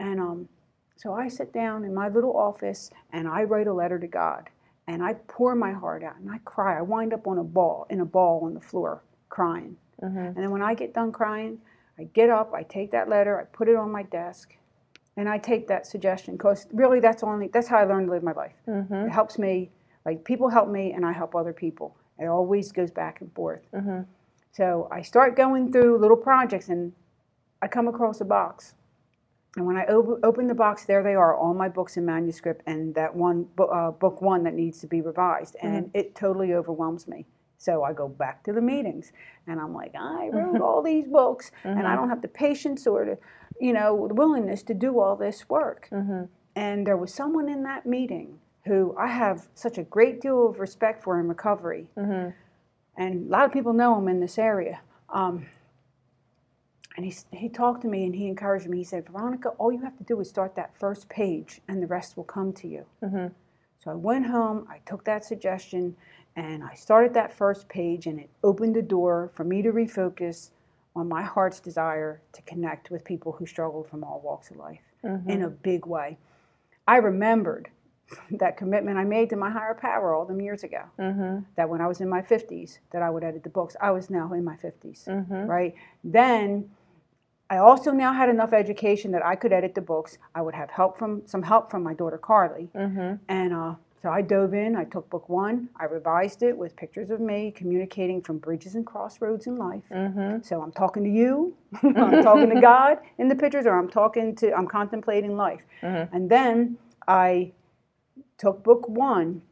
And 0.01 0.21
um, 0.21 0.49
so 0.97 1.15
I 1.15 1.29
sit 1.29 1.53
down 1.53 1.85
in 1.85 1.95
my 1.95 2.09
little 2.09 2.37
office 2.37 2.91
and 3.13 3.29
I 3.29 3.45
write 3.45 3.69
a 3.69 3.73
letter 3.73 3.99
to 3.99 4.07
God 4.09 4.51
and 4.89 5.03
I 5.03 5.15
pour 5.29 5.55
my 5.55 5.73
heart 5.73 6.03
out 6.03 6.17
and 6.19 6.31
I 6.31 6.39
cry. 6.39 6.79
I 6.79 6.83
wind 6.83 7.13
up 7.15 7.27
on 7.29 7.39
a 7.39 7.45
ball, 7.45 7.87
in 7.91 8.01
a 8.01 8.05
ball 8.05 8.41
on 8.45 8.55
the 8.55 8.61
floor, 8.61 9.03
crying. 9.29 9.77
And 10.35 10.45
then 10.45 10.51
when 10.51 10.63
I 10.63 10.75
get 10.75 10.93
done 10.95 11.13
crying, 11.13 11.59
I 11.99 12.05
get 12.05 12.29
up, 12.31 12.53
I 12.55 12.63
take 12.65 12.91
that 12.91 13.09
letter, 13.09 13.41
I 13.41 13.45
put 13.45 13.69
it 13.69 13.77
on 13.77 13.91
my 13.91 14.03
desk, 14.03 14.55
and 15.17 15.29
I 15.29 15.39
take 15.39 15.69
that 15.69 15.87
suggestion 15.87 16.37
because 16.37 16.67
really 16.73 17.01
that's 17.01 17.23
only 17.23 17.49
that's 17.49 17.69
how 17.69 17.79
I 17.79 17.85
learned 17.85 18.09
to 18.09 18.13
live 18.13 18.23
my 18.23 18.33
life. 18.33 18.53
It 19.07 19.11
helps 19.11 19.39
me, 19.39 19.71
like 20.07 20.25
people 20.25 20.49
help 20.49 20.69
me, 20.69 20.93
and 20.93 21.05
I 21.05 21.13
help 21.13 21.35
other 21.35 21.53
people. 21.53 21.97
It 22.19 22.27
always 22.27 22.71
goes 22.71 22.93
back 22.93 23.21
and 23.21 23.35
forth. 23.35 23.63
Mm-hmm. 23.75 24.03
So 24.53 24.89
I 24.91 25.03
start 25.03 25.37
going 25.37 25.73
through 25.73 25.99
little 25.99 26.17
projects, 26.17 26.69
and 26.69 26.93
I 27.61 27.67
come 27.67 27.89
across 27.89 28.21
a 28.21 28.25
box. 28.25 28.75
And 29.57 29.67
when 29.67 29.77
I 29.77 29.85
op- 29.85 30.21
open 30.23 30.47
the 30.47 30.55
box, 30.55 30.85
there 30.85 31.03
they 31.03 31.17
are, 31.17 31.35
all 31.35 31.55
my 31.55 31.69
books 31.69 31.97
in 31.97 32.07
manuscript, 32.07 32.63
and 32.67 32.95
that 32.95 33.17
one 33.17 33.49
bo- 33.57 33.67
uh, 33.67 33.91
book 33.91 34.23
one 34.23 34.45
that 34.45 34.55
needs 34.55 34.81
to 34.81 34.87
be 34.87 35.01
revised, 35.01 35.57
and 35.61 35.87
mm-hmm. 35.87 35.99
it 35.99 36.15
totally 36.15 36.55
overwhelms 36.55 37.09
me. 37.09 37.27
So 37.59 37.83
I 37.83 37.93
go 37.93 38.07
back 38.07 38.45
to 38.45 38.53
the 38.53 38.61
meetings, 38.61 39.13
and 39.49 39.59
I'm 39.59 39.75
like, 39.75 39.95
I 39.99 40.29
wrote 40.33 40.61
all 40.61 40.83
these 40.83 41.09
books, 41.09 41.51
and 41.65 41.81
I 41.81 41.83
mm-hmm. 41.83 41.97
don't 41.97 42.09
have 42.11 42.23
the 42.23 42.29
patience 42.29 42.87
or 42.87 43.05
the, 43.05 43.19
you 43.61 43.73
know, 43.73 44.07
the 44.07 44.15
willingness 44.15 44.63
to 44.65 44.75
do 44.75 45.01
all 45.01 45.17
this 45.17 45.49
work. 45.49 45.89
And 46.55 46.87
there 46.87 46.97
was 46.97 47.13
someone 47.13 47.49
in 47.49 47.65
that 47.65 47.85
meeting 47.85 48.39
who 48.67 48.95
I 48.99 49.07
have 49.09 49.49
such 49.55 49.79
a 49.79 49.83
great 49.85 50.21
deal 50.21 50.49
of 50.49 50.59
respect 50.61 51.03
for 51.03 51.19
in 51.21 51.29
recovery, 51.29 51.87
and 52.97 53.27
a 53.27 53.31
lot 53.31 53.45
of 53.45 53.53
people 53.53 53.73
know 53.73 53.99
him 53.99 54.09
in 54.09 54.21
this 54.21 54.39
area. 54.39 54.81
Um, 55.11 55.47
and 56.97 57.05
he, 57.05 57.15
he 57.33 57.49
talked 57.51 57.83
to 57.83 57.89
me 57.89 58.07
and 58.07 58.15
he 58.15 58.27
encouraged 58.27 58.69
me. 58.69 58.79
He 58.79 58.85
said, 58.85 59.07
Veronica, 59.11 59.51
all 59.59 59.71
you 59.71 59.81
have 59.83 59.97
to 59.99 60.05
do 60.05 60.19
is 60.21 60.29
start 60.31 60.57
that 60.57 60.75
first 60.75 61.09
page 61.11 61.61
and 61.69 61.83
the 61.83 61.87
rest 61.87 62.17
will 62.17 62.25
come 62.25 62.53
to 62.55 62.67
you. 62.67 62.87
So 63.79 63.91
I 63.91 63.95
went 63.95 64.27
home, 64.27 64.67
I 64.71 64.79
took 64.87 65.05
that 65.05 65.23
suggestion, 65.23 65.95
and 66.37 66.65
I 66.65 66.73
started 66.75 67.13
that 67.15 67.33
first 67.37 67.69
page, 67.69 68.07
and 68.07 68.19
it 68.19 68.31
opened 68.43 68.75
the 68.75 68.83
door 68.83 69.31
for 69.35 69.45
me 69.45 69.61
to 69.63 69.71
refocus 69.73 70.51
on 70.95 71.07
my 71.09 71.23
heart's 71.23 71.61
desire 71.61 72.23
to 72.33 72.41
connect 72.43 72.91
with 72.91 73.05
people 73.05 73.33
who 73.33 73.45
struggled 73.47 73.87
from 73.89 74.03
all 74.03 74.21
walks 74.25 74.51
of 74.51 74.57
life 74.57 74.81
Mm-hmm. 75.05 75.31
in 75.31 75.43
a 75.43 75.51
big 75.51 75.85
way. 75.87 76.17
I 76.89 76.97
remembered 76.97 77.69
that 78.31 78.57
commitment 78.57 78.99
I 78.99 79.05
made 79.05 79.31
to 79.31 79.37
my 79.37 79.51
higher 79.51 79.75
power 79.75 80.15
all 80.15 80.25
them 80.25 80.41
years 80.41 80.63
ago. 80.63 80.83
Mm-hmm. 80.99 81.41
That 81.57 81.69
when 81.69 81.81
I 81.81 81.87
was 81.87 82.01
in 82.01 82.09
my 82.09 82.23
50s, 82.23 82.79
that 82.93 83.03
I 83.03 83.11
would 83.11 83.25
edit 83.25 83.43
the 83.43 83.51
books. 83.51 83.77
I 83.81 83.91
was 83.91 84.11
now 84.11 84.33
in 84.33 84.45
my 84.45 84.57
50s, 84.57 85.07
Mm-hmm. 85.07 85.47
right? 85.47 85.75
Then 86.05 86.71
I 87.49 87.59
also 87.59 87.93
now 87.93 88.13
had 88.13 88.29
enough 88.29 88.53
education 88.53 89.13
that 89.13 89.25
I 89.25 89.37
could 89.37 89.53
edit 89.53 89.75
the 89.75 89.81
books. 89.81 90.19
I 90.35 90.43
would 90.43 90.55
have 90.55 90.71
help 90.71 90.99
from 90.99 91.23
some 91.27 91.43
help 91.43 91.71
from 91.71 91.83
my 91.83 91.95
daughter 91.95 92.19
Carly, 92.19 92.69
Mm-hmm. 92.75 93.15
and 93.29 93.53
uh, 93.53 93.75
so 94.03 94.11
I 94.11 94.21
dove 94.23 94.53
in. 94.55 94.77
I 94.77 94.85
took 94.85 95.09
book 95.11 95.29
one. 95.29 95.69
I 95.81 95.85
revised 95.87 96.43
it 96.43 96.57
with 96.57 96.77
pictures 96.77 97.11
of 97.11 97.19
me 97.21 97.51
communicating 97.51 98.21
from 98.21 98.39
bridges 98.39 98.75
and 98.75 98.85
crossroads 98.87 99.47
in 99.47 99.57
life. 99.57 99.83
Mm-hmm. 99.91 100.43
So 100.43 100.61
I'm 100.63 100.71
talking 100.73 101.03
to 101.03 101.11
you, 101.11 101.55
I'm 101.83 102.23
talking 102.23 102.51
to 102.51 102.61
God 102.73 102.99
in 103.19 103.29
the 103.29 103.35
pictures, 103.35 103.67
or 103.67 103.77
I'm 103.79 103.89
talking 103.89 104.37
to, 104.37 104.53
I'm 104.53 104.67
contemplating 104.69 105.37
life. 105.37 105.63
Mhm. 105.83 106.09
And 106.13 106.31
then 106.31 106.77
I 107.09 107.53
took 108.39 108.63
book 108.63 108.89
one 108.89 109.43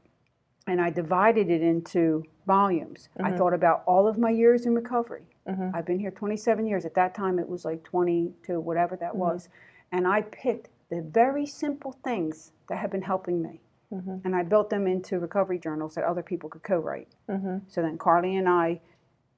and 0.67 0.81
I 0.81 0.91
divided 0.91 1.51
it 1.51 1.63
into 1.63 2.25
volumes. 2.47 3.09
I 3.21 3.33
thought 3.33 3.53
about 3.55 3.83
all 3.87 4.07
of 4.07 4.19
my 4.19 4.31
years 4.31 4.65
in 4.67 4.75
recovery. 4.75 5.27
Mhm. 5.47 5.75
I've 5.75 5.85
been 5.85 5.99
here 5.99 6.11
27 6.11 6.67
years. 6.67 6.85
At 6.85 6.95
that 6.95 7.15
time, 7.15 7.39
it 7.39 7.49
was 7.49 7.65
like 7.65 7.83
22, 7.83 8.61
whatever 8.61 8.97
that 8.97 9.15
was. 9.17 9.49
And 9.93 10.07
I 10.09 10.23
picked 10.23 10.71
the 10.89 11.03
very 11.03 11.47
simple 11.47 11.93
things 11.93 12.53
that 12.69 12.77
have 12.77 12.91
been 12.91 13.03
helping 13.03 13.43
me. 13.43 13.61
Mhm. 13.93 14.23
And 14.25 14.35
I 14.35 14.43
built 14.43 14.71
them 14.71 14.87
into 14.87 15.19
recovery 15.19 15.59
journals 15.59 15.95
that 15.95 16.05
other 16.05 16.23
people 16.23 16.49
could 16.49 16.63
co 16.63 16.79
write. 16.79 17.09
Mm-hmm. 17.29 17.59
So 17.69 17.83
then 17.83 17.99
Carly 17.99 18.37
and 18.37 18.49
I 18.49 18.81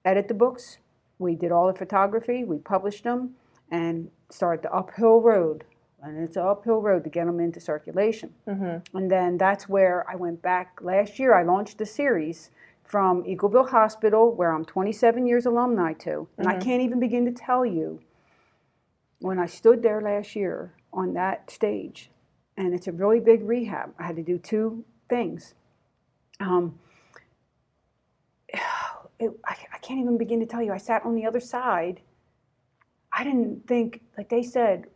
edit 0.04 0.28
the 0.28 0.34
books. 0.34 0.78
We 1.18 1.34
did 1.34 1.50
all 1.50 1.66
the 1.66 1.74
photography. 1.78 2.44
We 2.44 2.58
published 2.58 3.04
them 3.04 3.36
and 3.70 4.10
started 4.30 4.62
the 4.62 4.72
uphill 4.72 5.20
road. 5.20 5.64
And 6.02 6.22
it's 6.22 6.36
an 6.36 6.46
uphill 6.46 6.82
road 6.82 7.04
to 7.04 7.10
get 7.10 7.26
them 7.26 7.40
into 7.40 7.58
circulation. 7.58 8.34
Mm-hmm. 8.46 8.96
And 8.96 9.10
then 9.10 9.38
that's 9.38 9.68
where 9.68 10.08
I 10.08 10.14
went 10.14 10.42
back 10.42 10.78
last 10.80 11.18
year. 11.18 11.34
I 11.34 11.42
launched 11.42 11.78
the 11.78 11.86
series 11.86 12.50
from 12.84 13.24
Eagleville 13.24 13.70
Hospital, 13.70 14.32
where 14.32 14.52
I'm 14.52 14.64
27 14.64 15.26
years 15.26 15.46
alumni 15.46 15.92
to. 15.94 16.28
And 16.38 16.46
I 16.46 16.56
can't 16.56 16.82
even 16.82 17.00
begin 17.00 17.24
to 17.24 17.32
tell 17.32 17.66
you 17.66 18.00
when 19.18 19.38
I 19.38 19.46
stood 19.46 19.82
there 19.82 20.00
last 20.00 20.36
year 20.36 20.74
on 20.92 21.14
that 21.14 21.50
stage, 21.50 22.10
and 22.56 22.74
it's 22.74 22.86
a 22.86 22.92
really 22.92 23.20
big 23.20 23.42
rehab. 23.42 23.92
I 23.98 24.04
had 24.06 24.16
to 24.16 24.22
do 24.22 24.38
two 24.38 24.84
things. 25.08 25.54
Um, 26.40 26.78
it, 29.18 29.30
I, 29.44 29.56
I 29.72 29.78
can't 29.78 30.00
even 30.00 30.18
begin 30.18 30.40
to 30.40 30.46
tell 30.46 30.62
you. 30.62 30.72
I 30.72 30.78
sat 30.78 31.04
on 31.04 31.14
the 31.14 31.26
other 31.26 31.40
side. 31.40 32.00
I 33.12 33.24
didn't 33.24 33.66
think, 33.66 34.02
like 34.16 34.28
they 34.28 34.42
said, 34.42 34.86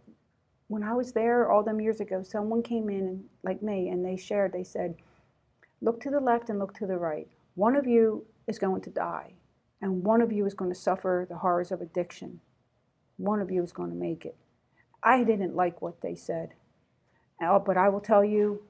when 0.70 0.84
I 0.84 0.94
was 0.94 1.12
there 1.12 1.50
all 1.50 1.64
them 1.64 1.80
years 1.80 2.00
ago, 2.00 2.22
someone 2.22 2.62
came 2.62 2.88
in 2.88 3.24
like 3.42 3.60
me, 3.60 3.88
and 3.88 4.04
they 4.04 4.16
shared. 4.16 4.52
They 4.52 4.62
said, 4.62 4.94
"Look 5.80 6.00
to 6.02 6.10
the 6.10 6.20
left 6.20 6.48
and 6.48 6.60
look 6.60 6.74
to 6.74 6.86
the 6.86 6.96
right. 6.96 7.26
One 7.56 7.74
of 7.74 7.88
you 7.88 8.24
is 8.46 8.60
going 8.60 8.80
to 8.82 8.90
die, 8.90 9.32
and 9.82 10.04
one 10.04 10.22
of 10.22 10.30
you 10.30 10.46
is 10.46 10.54
going 10.54 10.70
to 10.70 10.78
suffer 10.78 11.26
the 11.28 11.38
horrors 11.38 11.72
of 11.72 11.80
addiction. 11.80 12.40
One 13.16 13.40
of 13.40 13.50
you 13.50 13.64
is 13.64 13.72
going 13.72 13.90
to 13.90 13.96
make 13.96 14.24
it." 14.24 14.36
I 15.02 15.24
didn't 15.24 15.56
like 15.56 15.82
what 15.82 16.02
they 16.02 16.14
said, 16.14 16.54
Uh, 17.40 17.58
but 17.58 17.76
I 17.76 17.88
will 17.88 18.02
tell 18.02 18.24
you, 18.24 18.62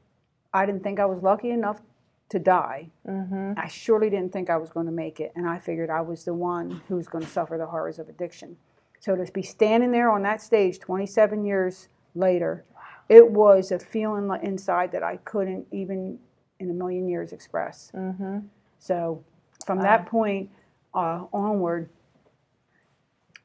I 0.54 0.64
didn't 0.64 0.82
think 0.82 1.00
I 1.00 1.04
was 1.04 1.22
lucky 1.22 1.50
enough 1.50 1.82
to 2.30 2.38
die. 2.38 2.90
Mm-hmm. 3.06 3.58
I 3.58 3.66
surely 3.68 4.08
didn't 4.08 4.32
think 4.32 4.48
I 4.48 4.56
was 4.56 4.70
going 4.70 4.86
to 4.86 4.92
make 4.92 5.20
it, 5.20 5.32
and 5.34 5.46
I 5.46 5.58
figured 5.58 5.90
I 5.90 6.00
was 6.00 6.24
the 6.24 6.34
one 6.34 6.80
who 6.88 6.96
was 6.96 7.08
going 7.08 7.24
to 7.24 7.30
suffer 7.30 7.58
the 7.58 7.66
horrors 7.66 7.98
of 7.98 8.08
addiction. 8.08 8.56
So 9.00 9.16
to 9.16 9.32
be 9.32 9.42
standing 9.42 9.92
there 9.92 10.10
on 10.10 10.22
that 10.24 10.42
stage 10.42 10.78
27 10.80 11.44
years 11.44 11.88
later, 12.14 12.64
it 13.08 13.30
was 13.30 13.72
a 13.72 13.80
feeling 13.80 14.30
inside 14.42 14.92
that 14.92 15.02
I 15.02 15.18
couldn't 15.18 15.66
even 15.72 16.18
in 16.60 16.70
a 16.70 16.74
million 16.74 17.08
years 17.08 17.32
express. 17.32 17.92
Mm-hmm. 17.96 18.40
So 18.78 19.24
from 19.66 19.78
Wow. 19.78 19.84
that 19.84 20.06
point 20.06 20.50
uh, 20.94 21.24
onward, 21.32 21.90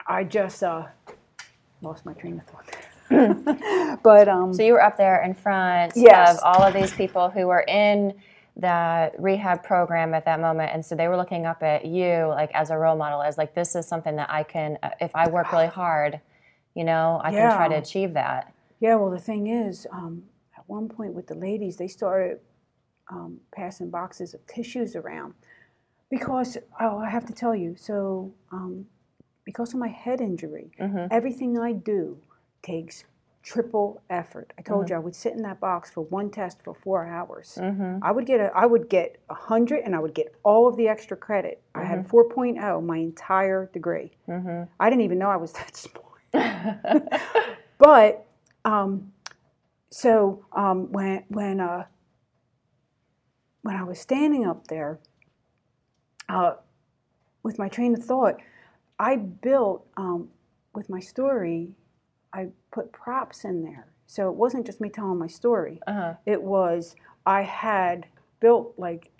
I 0.07 0.23
just 0.25 0.63
uh, 0.63 0.85
lost 1.81 2.05
my 2.05 2.13
train 2.13 2.41
of 2.41 2.45
thought. 2.47 3.99
but 4.03 4.27
um, 4.27 4.53
So 4.53 4.63
you 4.63 4.73
were 4.73 4.83
up 4.83 4.97
there 4.97 5.23
in 5.23 5.33
front 5.33 5.93
Yes. 5.95 6.37
of 6.37 6.43
all 6.43 6.63
of 6.63 6.73
these 6.73 6.93
people 6.93 7.29
who 7.29 7.47
were 7.47 7.65
in 7.67 8.13
that 8.57 9.19
rehab 9.19 9.63
program 9.63 10.13
at 10.13 10.25
that 10.25 10.39
moment, 10.39 10.71
and 10.73 10.85
so 10.85 10.95
they 10.95 11.07
were 11.07 11.17
looking 11.17 11.45
up 11.45 11.61
at 11.61 11.85
you 11.85 12.27
like 12.27 12.51
as 12.53 12.69
a 12.69 12.77
role 12.77 12.95
model, 12.95 13.21
as 13.21 13.37
like 13.37 13.53
this 13.53 13.75
is 13.75 13.87
something 13.87 14.15
that 14.15 14.29
I 14.29 14.43
can, 14.43 14.77
uh, 14.81 14.91
if 15.01 15.11
I 15.15 15.27
work 15.29 15.51
really 15.51 15.67
hard, 15.83 16.21
you 16.73 16.83
know, 16.83 17.19
I 17.23 17.31
can 17.31 17.55
try 17.55 17.67
to 17.67 17.75
achieve 17.75 18.13
that. 18.13 18.53
Yeah, 18.79 18.95
well, 18.95 19.09
the 19.09 19.19
thing 19.19 19.47
is, 19.47 19.87
um, 19.91 20.23
at 20.57 20.63
one 20.67 20.87
point 20.87 21.13
with 21.13 21.27
the 21.27 21.35
ladies, 21.35 21.77
they 21.77 21.87
started 21.87 22.39
um, 23.09 23.39
passing 23.53 23.89
boxes 23.89 24.33
of 24.33 24.45
tissues 24.47 24.95
around 24.95 25.33
because, 26.09 26.57
oh, 26.79 26.97
I 26.99 27.09
have 27.09 27.25
to 27.25 27.33
tell 27.33 27.55
you, 27.55 27.75
so 27.77 28.33
um, 28.51 28.85
because 29.43 29.73
of 29.73 29.79
my 29.79 29.87
head 29.89 30.21
injury, 30.21 30.71
Mhm. 30.79 31.07
everything 31.11 31.57
I 31.57 31.73
do 31.73 32.19
takes 32.63 33.03
triple 33.45 34.01
effort. 34.09 34.51
I 34.57 34.63
told 34.63 34.89
you 34.89 34.95
I 34.95 34.99
would 34.99 35.15
sit 35.15 35.33
in 35.33 35.43
that 35.43 35.59
box 35.59 35.91
for 35.91 36.01
one 36.01 36.31
test 36.31 36.63
for 36.63 36.73
four 36.73 37.05
hours. 37.05 37.59
Mm-hmm. 37.61 37.99
I 38.01 38.11
would 38.11 38.25
get 38.25 38.39
a, 38.39 38.51
I 38.55 38.65
would 38.65 38.89
get 38.89 39.17
a 39.29 39.35
hundred, 39.35 39.83
and 39.85 39.95
I 39.95 39.99
would 39.99 40.15
get 40.15 40.33
all 40.43 40.67
of 40.67 40.75
the 40.77 40.87
extra 40.87 41.15
credit. 41.15 41.61
I 41.75 41.83
had 41.83 41.99
a 41.99 42.03
4.0 42.03 42.83
my 42.83 42.97
entire 42.97 43.69
degree. 43.71 44.11
Mm-hmm. 44.27 44.63
I 44.79 44.89
didn't 44.89 45.03
even 45.03 45.19
know 45.19 45.29
I 45.29 45.35
was 45.35 45.53
that 45.53 45.77
smart. 46.33 47.13
but 47.77 48.25
um, 48.65 49.13
so 49.91 50.43
um, 50.51 50.91
when 50.91 51.23
when 51.27 51.59
uh, 51.59 51.85
when 53.61 53.75
I 53.75 53.83
was 53.83 53.99
standing 53.99 54.45
up 54.47 54.67
there 54.67 54.97
uh, 56.27 56.55
with 57.43 57.59
my 57.59 57.69
train 57.69 57.93
of 57.93 58.03
thought, 58.03 58.37
I 58.97 59.17
built 59.17 59.85
um, 59.97 60.29
with 60.73 60.89
my 60.89 60.99
story. 60.99 61.69
I 62.35 62.49
put 62.71 62.91
props 62.91 63.45
in 63.45 63.63
there, 63.63 63.87
so 64.05 64.29
it 64.29 64.35
wasn't 64.35 64.65
just 64.65 64.81
me 64.81 64.89
telling 64.89 65.17
my 65.25 65.27
story. 65.27 65.79
uh-huh. 65.87 66.13
It 66.25 66.41
was 66.43 66.95
I 67.25 67.41
had 67.43 68.07
built 68.39 68.73
like 68.77 69.11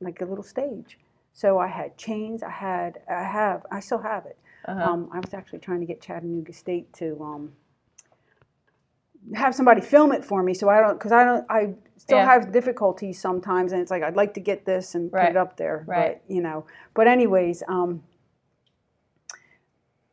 like 0.00 0.20
a 0.20 0.24
little 0.24 0.44
stage. 0.44 0.98
So 1.32 1.58
I 1.58 1.68
had 1.68 1.96
chains. 1.96 2.42
I 2.42 2.50
had 2.50 3.00
I 3.08 3.22
have 3.38 3.64
I 3.70 3.80
still 3.80 4.02
have 4.12 4.26
it. 4.26 4.38
Uh-huh. 4.68 4.82
Um, 4.90 5.08
I 5.12 5.18
was 5.20 5.32
actually 5.34 5.58
trying 5.60 5.80
to 5.80 5.86
get 5.86 6.00
Chattanooga 6.02 6.52
State 6.52 6.92
to 6.94 7.06
um, 7.22 7.52
have 9.34 9.54
somebody 9.54 9.80
film 9.80 10.12
it 10.12 10.24
for 10.24 10.42
me, 10.42 10.52
so 10.54 10.68
I 10.68 10.80
don't 10.80 10.98
because 10.98 11.12
I 11.12 11.24
don't 11.24 11.46
I 11.50 11.74
still 11.96 12.18
Yeah. 12.18 12.26
have 12.32 12.52
difficulties 12.52 13.20
sometimes, 13.20 13.72
and 13.72 13.80
it's 13.80 13.90
like 13.90 14.02
I'd 14.02 14.16
like 14.16 14.34
to 14.34 14.40
get 14.40 14.66
this 14.66 14.94
and 14.94 15.10
put 15.10 15.22
it 15.22 15.36
up 15.36 15.56
there, 15.56 15.84
Right. 15.86 16.20
but 16.28 16.34
you 16.34 16.42
know. 16.42 16.66
But 16.94 17.06
anyways, 17.08 17.62
um, 17.68 18.02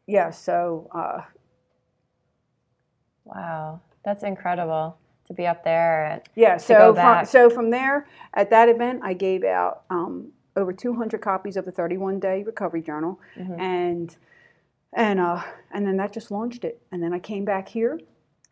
yeah. 0.07 0.29
So 0.31 0.89
uh, 0.93 1.21
Wow, 3.33 3.79
that's 4.03 4.23
incredible 4.23 4.97
to 5.27 5.33
be 5.33 5.45
up 5.45 5.63
there. 5.63 6.05
And, 6.05 6.21
yeah. 6.35 6.57
So 6.57 6.93
from, 6.95 7.25
so 7.25 7.49
from 7.49 7.69
there 7.69 8.07
at 8.33 8.49
that 8.49 8.69
event, 8.69 9.01
I 9.03 9.13
gave 9.13 9.43
out 9.43 9.83
um, 9.89 10.31
over 10.55 10.73
200 10.73 11.21
copies 11.21 11.55
of 11.57 11.65
the 11.65 11.71
31 11.71 12.19
Day 12.19 12.43
Recovery 12.43 12.81
Journal, 12.81 13.19
Mhm. 13.37 13.59
and 13.59 14.17
and 14.93 15.19
uh, 15.19 15.41
and 15.71 15.85
then 15.85 15.97
that 15.97 16.11
just 16.11 16.31
launched 16.31 16.63
it. 16.65 16.81
And 16.91 17.01
then 17.03 17.13
I 17.13 17.19
came 17.19 17.45
back 17.45 17.67
here, 17.69 17.99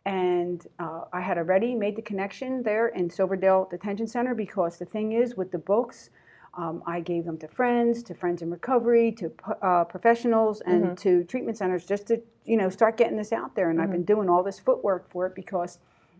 and 0.06 0.64
uh, 0.78 1.02
I 1.12 1.20
had 1.20 1.36
already 1.38 1.74
made 1.74 1.96
the 1.96 2.02
connection 2.02 2.62
there 2.62 2.88
in 2.88 3.10
Silverdale 3.10 3.66
Detention 3.68 4.06
Center 4.06 4.34
because 4.34 4.78
the 4.78 4.84
thing 4.86 5.12
is 5.12 5.36
with 5.36 5.50
the 5.50 5.58
books. 5.58 6.10
Um, 6.54 6.82
I 6.86 7.00
gave 7.00 7.24
them 7.24 7.38
to 7.38 7.48
friends, 7.48 8.02
to 8.04 8.14
friends 8.14 8.40
in 8.42 8.50
recovery, 8.50 9.12
to 9.12 9.32
uh, 9.62 9.84
professionals, 9.84 10.60
and 10.62 10.84
Mhm. 10.84 10.96
to 11.00 11.24
treatment 11.24 11.58
centers, 11.58 11.84
just 11.84 12.06
to 12.08 12.20
you 12.48 12.56
know 12.56 12.68
start 12.70 12.96
getting 12.96 13.16
this 13.16 13.32
out 13.32 13.54
there. 13.54 13.70
And 13.70 13.80
I've 13.80 13.90
been 13.90 14.04
doing 14.04 14.28
all 14.28 14.42
this 14.42 14.58
footwork 14.58 15.08
for 15.10 15.26
it 15.26 15.34
because 15.34 15.78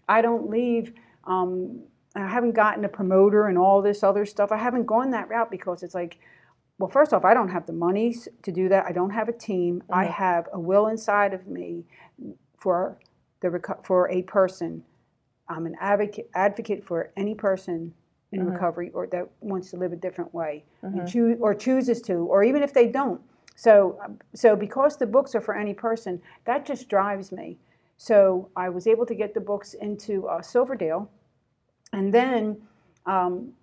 I 0.09 0.21
don't 0.21 0.51
leave. 0.51 0.93
Um, 1.25 1.81
I 2.15 2.27
haven't 2.27 2.53
gotten 2.53 2.85
a 2.85 2.89
promoter 2.89 3.47
and 3.47 3.57
all 3.59 3.81
this 3.83 4.03
other 4.03 4.25
stuff. 4.27 4.53
I 4.53 4.57
haven't 4.59 4.87
gone 4.87 5.11
that 5.11 5.29
route 5.29 5.51
because 5.51 5.83
it's 5.83 5.95
like, 5.95 6.19
well, 6.79 6.89
first 6.89 7.13
off, 7.13 7.25
I 7.25 7.33
don't 7.35 7.49
have 7.49 7.67
the 7.67 7.73
monies 7.73 8.29
to 8.43 8.53
do 8.53 8.69
that. 8.69 8.85
I 8.87 8.93
don't 8.93 9.11
have 9.11 9.29
a 9.29 9.33
team. 9.33 9.83
I 9.91 10.05
Mhm. 10.07 10.11
have 10.11 10.49
a 10.53 10.61
will 10.61 10.87
inside 10.87 11.33
of 11.35 11.47
me 11.47 11.85
for 12.57 12.99
the 13.41 13.49
reco- 13.49 13.85
for 13.85 14.09
a 14.11 14.23
person. 14.23 14.85
I'm 15.49 15.65
an 15.67 15.77
advocate 15.81 16.29
advocate 16.35 16.85
for 16.85 17.11
any 17.17 17.35
person 17.35 17.95
in 18.33 18.41
Mhm. 18.45 18.53
recovery 18.53 18.91
or 18.93 19.07
that 19.07 19.29
wants 19.41 19.71
to 19.71 19.77
live 19.79 19.93
a 19.93 19.97
different 19.97 20.35
way 20.35 20.65
Mhm. 20.83 20.99
and 21.01 21.09
choose 21.09 21.39
or 21.41 21.55
chooses 21.55 22.03
to, 22.03 22.15
or 22.15 22.43
even 22.45 22.63
if 22.63 22.75
they 22.75 22.87
don't. 22.87 23.21
So, 23.59 23.99
um, 24.05 24.21
so 24.35 24.55
because 24.55 24.99
the 24.99 25.07
books 25.07 25.35
are 25.35 25.41
for 25.41 25.57
any 25.57 25.75
person, 25.75 26.23
that 26.45 26.65
just 26.65 26.89
drives 26.89 27.33
me. 27.33 27.59
So 27.97 28.51
I 28.55 28.69
was 28.69 28.87
able 28.87 29.05
to 29.07 29.17
get 29.17 29.35
the 29.35 29.41
books 29.41 29.75
into 29.75 30.29
uh, 30.29 30.43
Silverdale, 30.43 31.11
and 31.93 32.15
then 32.15 32.63
um, 33.05 33.55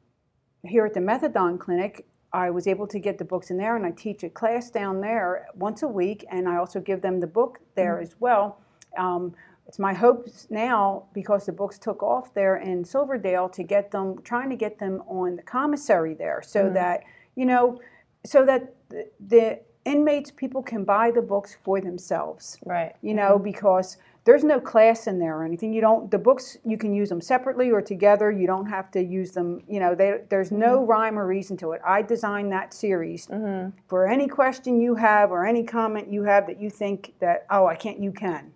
here 0.64 0.86
at 0.86 0.94
the 0.94 1.00
Methadone 1.00 1.58
Clinic, 1.58 2.06
I 2.34 2.50
was 2.50 2.68
able 2.68 2.88
to 2.88 3.00
get 3.00 3.18
the 3.18 3.24
books 3.24 3.52
in 3.52 3.58
there, 3.58 3.78
and 3.78 3.86
I 3.86 3.92
teach 3.92 4.24
a 4.24 4.30
class 4.30 4.70
down 4.70 5.00
there 5.00 5.48
once 5.56 5.82
a 5.82 5.88
week, 5.88 6.26
and 6.30 6.50
I 6.50 6.58
also 6.58 6.82
give 6.82 7.02
them 7.02 7.22
the 7.22 7.28
book 7.28 7.60
there 7.76 8.02
as 8.02 8.18
well. 8.20 8.60
Um, 8.98 9.34
it's 9.66 9.80
my 9.80 9.94
hopes 9.94 10.48
now 10.50 11.06
because 11.14 11.46
the 11.46 11.54
books 11.54 11.80
took 11.80 12.04
off 12.04 12.34
there 12.34 12.58
in 12.58 12.84
Silverdale 12.84 13.48
to 13.48 13.64
get 13.64 13.92
them, 13.92 14.22
trying 14.24 14.50
to 14.50 14.58
get 14.58 14.78
them 14.78 15.04
on 15.08 15.38
the 15.38 15.44
commissary 15.44 16.16
there, 16.16 16.42
so 16.46 16.70
that 16.72 17.04
you 17.38 17.46
know, 17.46 17.80
so 18.26 18.46
that 18.46 18.76
the, 18.90 19.08
the 19.26 19.60
inmates 19.86 20.32
people 20.32 20.62
can 20.64 20.84
buy 20.84 21.12
the 21.12 21.22
books 21.22 21.58
for 21.64 21.80
themselves 21.80 22.58
Right. 22.66 22.96
you 23.02 23.14
know, 23.14 23.36
mm-hmm. 23.36 23.44
because 23.44 23.98
there's 24.26 24.44
no 24.44 24.60
class 24.60 25.06
in 25.06 25.20
there 25.20 25.38
or 25.38 25.46
anything. 25.46 25.72
You 25.72 25.82
don't, 25.82 26.10
the 26.10 26.18
books, 26.18 26.58
you 26.66 26.78
can 26.78 26.94
use 26.96 27.10
them 27.10 27.22
separately 27.22 27.70
or 27.70 27.80
together. 27.80 28.32
You 28.32 28.48
don't 28.48 28.66
have 28.66 28.90
to 28.92 29.04
use 29.04 29.32
them, 29.32 29.62
you 29.70 29.80
know, 29.80 29.94
they, 29.94 30.22
there's 30.30 30.52
no 30.52 30.80
mm-hmm. 30.80 30.90
rhyme 30.90 31.20
or 31.20 31.28
reason 31.28 31.56
to 31.58 31.74
it. 31.74 31.82
I 31.86 32.02
designed 32.02 32.52
that 32.52 32.74
series 32.74 33.28
mm-hmm. 33.28 33.70
for 33.88 34.08
any 34.08 34.28
question 34.28 34.82
you 34.82 34.96
have 34.96 35.30
or 35.30 35.46
any 35.46 35.64
comment 35.64 36.12
you 36.12 36.24
have 36.24 36.48
that 36.48 36.60
you 36.60 36.72
think 36.72 37.14
that, 37.20 37.46
oh, 37.52 37.68
I 37.68 37.76
can't, 37.76 38.00
you 38.00 38.12
can. 38.12 38.52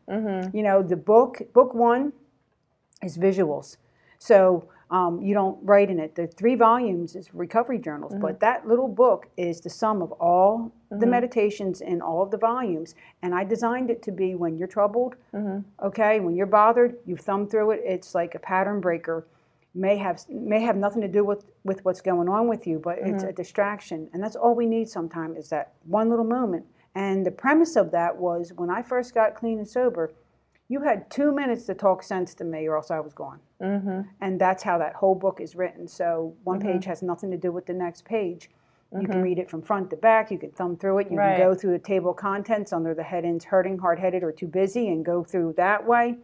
You 0.53 0.63
know, 0.63 0.81
the 0.81 0.97
book, 0.97 1.41
book 1.53 1.75
one 1.75 2.13
is 3.03 3.17
visuals. 3.17 3.77
So 4.17 4.67
um, 4.91 5.21
you 5.21 5.33
don't 5.33 5.57
write 5.63 5.89
in 5.89 5.99
it. 5.99 6.15
The 6.15 6.25
three 6.27 6.55
volumes 6.55 7.15
is 7.15 7.33
recovery 7.33 7.77
journals, 7.77 8.13
but 8.19 8.33
mm-hmm. 8.33 8.39
that 8.39 8.67
little 8.67 8.87
book 8.87 9.27
is 9.37 9.61
the 9.61 9.69
sum 9.69 10.01
of 10.01 10.11
all 10.13 10.71
the 10.89 10.95
mm-hmm. 10.95 11.11
meditations 11.11 11.81
in 11.81 12.01
all 12.01 12.23
of 12.23 12.31
the 12.31 12.37
volumes. 12.37 12.95
And 13.21 13.35
I 13.35 13.43
designed 13.43 13.91
it 13.91 14.01
to 14.03 14.11
be 14.11 14.33
when 14.33 14.57
you're 14.57 14.67
troubled, 14.67 15.15
mm-hmm. 15.33 15.59
okay, 15.85 16.19
when 16.19 16.35
you're 16.35 16.47
bothered, 16.47 16.97
you 17.05 17.17
thumb 17.17 17.47
through 17.47 17.71
it. 17.71 17.81
It's 17.85 18.15
like 18.15 18.33
a 18.33 18.39
pattern 18.39 18.81
breaker. 18.81 19.27
May 19.75 19.97
have 19.97 20.27
may 20.27 20.61
have 20.61 20.75
nothing 20.75 21.01
to 21.01 21.07
do 21.07 21.23
with 21.23 21.45
with 21.63 21.85
what's 21.85 22.01
going 22.01 22.27
on 22.27 22.47
with 22.47 22.65
you, 22.65 22.79
but 22.79 22.97
it's 22.99 23.21
a 23.21 23.31
distraction, 23.31 24.09
and 24.13 24.23
that's 24.23 24.35
all 24.35 24.55
we 24.55 24.65
need. 24.65 24.89
Sometimes 24.89 25.37
is 25.37 25.49
that 25.49 25.73
one 25.85 26.09
little 26.09 26.25
moment. 26.25 26.65
And 26.95 27.23
the 27.23 27.31
premise 27.31 27.75
of 27.75 27.91
that 27.91 28.17
was 28.17 28.51
when 28.55 28.71
I 28.71 28.81
first 28.81 29.13
got 29.13 29.35
clean 29.35 29.59
and 29.59 29.67
sober, 29.67 30.11
you 30.69 30.81
had 30.81 31.09
two 31.09 31.33
minutes 31.33 31.65
to 31.65 31.73
talk 31.73 32.03
sense 32.03 32.33
to 32.35 32.43
me, 32.43 32.67
or 32.67 32.77
else 32.77 32.91
I 32.91 32.99
was 32.99 33.13
gone. 33.13 33.39
Mm-hmm. 33.61 34.01
And 34.21 34.39
that's 34.39 34.61
how 34.63 34.77
that 34.77 34.93
whole 34.93 35.15
book 35.15 35.41
is 35.41 35.55
written. 35.55 35.87
So 35.87 36.35
one 36.43 36.59
page 36.61 36.85
has 36.85 37.01
nothing 37.01 37.31
to 37.31 37.37
do 37.37 37.51
with 37.51 37.65
the 37.65 37.73
next 37.73 38.05
page. 38.05 38.49
You 38.99 39.07
can 39.07 39.21
read 39.21 39.37
it 39.37 39.49
from 39.49 39.61
front 39.61 39.89
to 39.91 39.97
back. 39.97 40.31
You 40.31 40.37
can 40.39 40.51
thumb 40.51 40.75
through 40.77 40.99
it. 40.99 41.11
You 41.11 41.17
Right. 41.17 41.37
can 41.37 41.47
go 41.47 41.53
through 41.53 41.71
the 41.73 41.79
table 41.79 42.11
of 42.11 42.17
contents 42.17 42.71
under 42.73 42.93
the 42.93 43.03
headings 43.03 43.43
hurting, 43.45 43.77
hard 43.79 43.99
headed, 43.99 44.23
or 44.23 44.31
too 44.31 44.47
busy 44.47 44.89
and 44.89 45.03
go 45.05 45.23
through 45.23 45.53
that 45.57 45.85
way. 45.85 46.17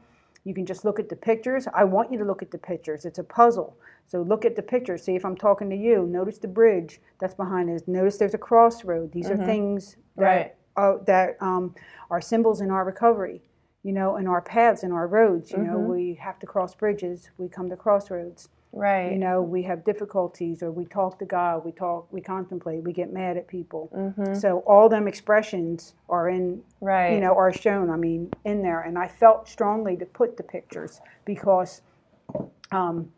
You 0.46 0.54
can 0.54 0.66
just 0.66 0.86
look 0.86 1.00
at 1.00 1.10
the 1.10 1.16
pictures. 1.16 1.68
I 1.74 1.84
want 1.84 2.12
you 2.12 2.18
to 2.20 2.26
look 2.26 2.42
at 2.42 2.52
the 2.52 2.58
pictures. 2.58 3.06
It's 3.06 3.20
a 3.20 3.24
puzzle. 3.24 3.78
So 4.08 4.22
look 4.22 4.46
at 4.46 4.56
the 4.56 4.62
pictures. 4.62 5.04
See 5.04 5.16
if 5.16 5.26
I'm 5.26 5.36
talking 5.36 5.70
to 5.72 5.76
you. 5.76 6.06
Notice 6.06 6.38
the 6.38 6.48
bridge 6.48 7.02
that's 7.20 7.34
behind 7.34 7.70
this. 7.70 7.88
Notice 7.88 8.18
there's 8.18 8.36
a 8.36 8.40
crossroad. 8.40 9.12
These 9.12 9.30
are 9.32 9.38
things 9.38 9.98
that, 10.18 10.24
Right. 10.24 10.56
uh, 10.78 10.98
that 11.06 11.38
um, 11.42 11.74
are 12.12 12.22
symbols 12.22 12.62
in 12.62 12.70
our 12.72 12.84
recovery, 12.86 13.42
you 13.86 13.92
know, 13.92 14.18
in 14.18 14.28
our 14.28 14.42
paths, 14.42 14.82
in 14.82 14.92
our 14.92 15.06
roads. 15.06 15.52
You 15.52 15.60
know, 15.60 15.78
we 15.78 16.16
have 16.16 16.40
to 16.40 16.48
cross 16.48 16.74
bridges. 16.74 17.30
We 17.38 17.48
come 17.48 17.70
to 17.70 17.76
crossroads. 17.78 18.50
Right. 18.74 19.12
You 19.12 19.20
know, 19.20 19.44
we 19.44 19.62
have 19.62 19.86
difficulties, 19.86 20.64
or 20.64 20.72
we 20.72 20.86
talk 20.86 21.20
to 21.20 21.26
God, 21.26 21.64
we 21.64 21.72
talk, 21.72 22.12
we 22.12 22.20
contemplate, 22.20 22.84
we 22.84 22.92
get 22.92 23.14
mad 23.14 23.38
at 23.38 23.48
people. 23.48 23.90
So 24.34 24.64
all 24.66 24.90
them 24.90 25.08
expressions 25.08 25.94
are 26.10 26.30
in, 26.30 26.64
right. 26.82 27.14
you 27.14 27.22
know, 27.22 27.36
are 27.38 27.54
shown. 27.54 27.92
I 27.92 27.96
mean, 27.96 28.32
in 28.44 28.64
there, 28.64 28.82
and 28.82 28.98
I 28.98 29.08
felt 29.08 29.48
strongly 29.48 29.96
to 29.98 30.06
put 30.06 30.36
the 30.36 30.44
pictures 30.44 31.00
because, 31.24 31.84
um, 32.72 33.12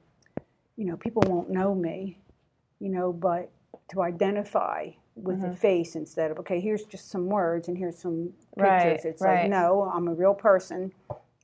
you 0.75 0.85
know, 0.85 0.97
people 0.97 1.23
won't 1.27 1.49
know 1.49 1.73
me, 1.73 2.19
you 2.79 2.89
know, 2.89 3.13
but 3.13 3.49
to 3.91 4.01
identify 4.01 4.89
with 5.17 5.37
Mm-hmm. 5.37 5.49
the 5.51 5.55
face 5.55 5.95
instead 5.95 6.31
of 6.31 6.39
okay, 6.39 6.59
here's 6.59 6.83
just 6.85 7.09
some 7.09 7.27
words 7.27 7.67
and 7.67 7.77
here's 7.77 7.97
some 7.97 8.31
pictures. 8.57 9.01
Right, 9.03 9.05
It's 9.05 9.21
right. 9.21 9.41
like 9.41 9.49
no, 9.49 9.91
I'm 9.93 10.07
a 10.07 10.13
real 10.13 10.33
person, 10.33 10.91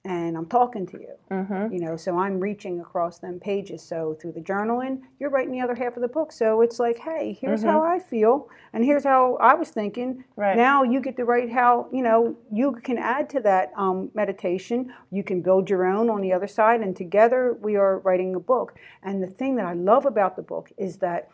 and 0.05 0.37
I'm 0.37 0.45
talking 0.47 0.85
to 0.87 0.99
you 0.99 1.07
Mm-hmm. 1.31 1.73
you 1.73 1.79
know 1.79 1.95
so 1.97 2.19
i'm 2.19 2.39
reaching 2.39 2.79
across 2.79 3.17
them 3.17 3.39
pages 3.39 3.81
so 3.81 4.15
through 4.21 4.33
the 4.33 4.41
journaling 4.41 4.99
you're 5.19 5.31
writing 5.31 5.51
the 5.53 5.61
other 5.61 5.73
half 5.73 5.95
of 5.95 6.01
the 6.03 6.07
book 6.07 6.31
so 6.31 6.61
it's 6.61 6.77
like 6.77 6.99
hey 6.99 7.35
here's 7.41 7.63
how 7.63 7.81
i 7.81 7.97
feel 7.97 8.49
and 8.73 8.83
here's 8.85 9.03
how 9.05 9.35
i 9.37 9.53
was 9.55 9.69
thinking 9.69 10.09
Mm-hmm. 10.13 10.41
Right. 10.41 10.57
now 10.57 10.83
you 10.83 10.99
get 11.01 11.15
to 11.17 11.25
write 11.25 11.51
how 11.51 11.87
you 11.91 12.03
know 12.03 12.35
you 12.51 12.73
can 12.83 12.97
add 12.99 13.29
to 13.31 13.39
that 13.41 13.71
um, 13.77 14.11
meditation 14.13 14.93
you 15.09 15.23
can 15.23 15.41
build 15.41 15.69
your 15.71 15.85
own 15.85 16.09
on 16.09 16.21
the 16.21 16.33
other 16.33 16.47
side 16.47 16.81
and 16.81 16.95
together 16.95 17.57
we 17.61 17.75
are 17.77 17.97
writing 17.99 18.35
a 18.35 18.39
book 18.39 18.75
and 19.01 19.23
the 19.23 19.27
thing 19.39 19.55
that 19.55 19.65
i 19.65 19.73
love 19.73 20.05
about 20.05 20.35
the 20.35 20.43
book 20.43 20.69
is 20.77 20.97
that 20.97 21.29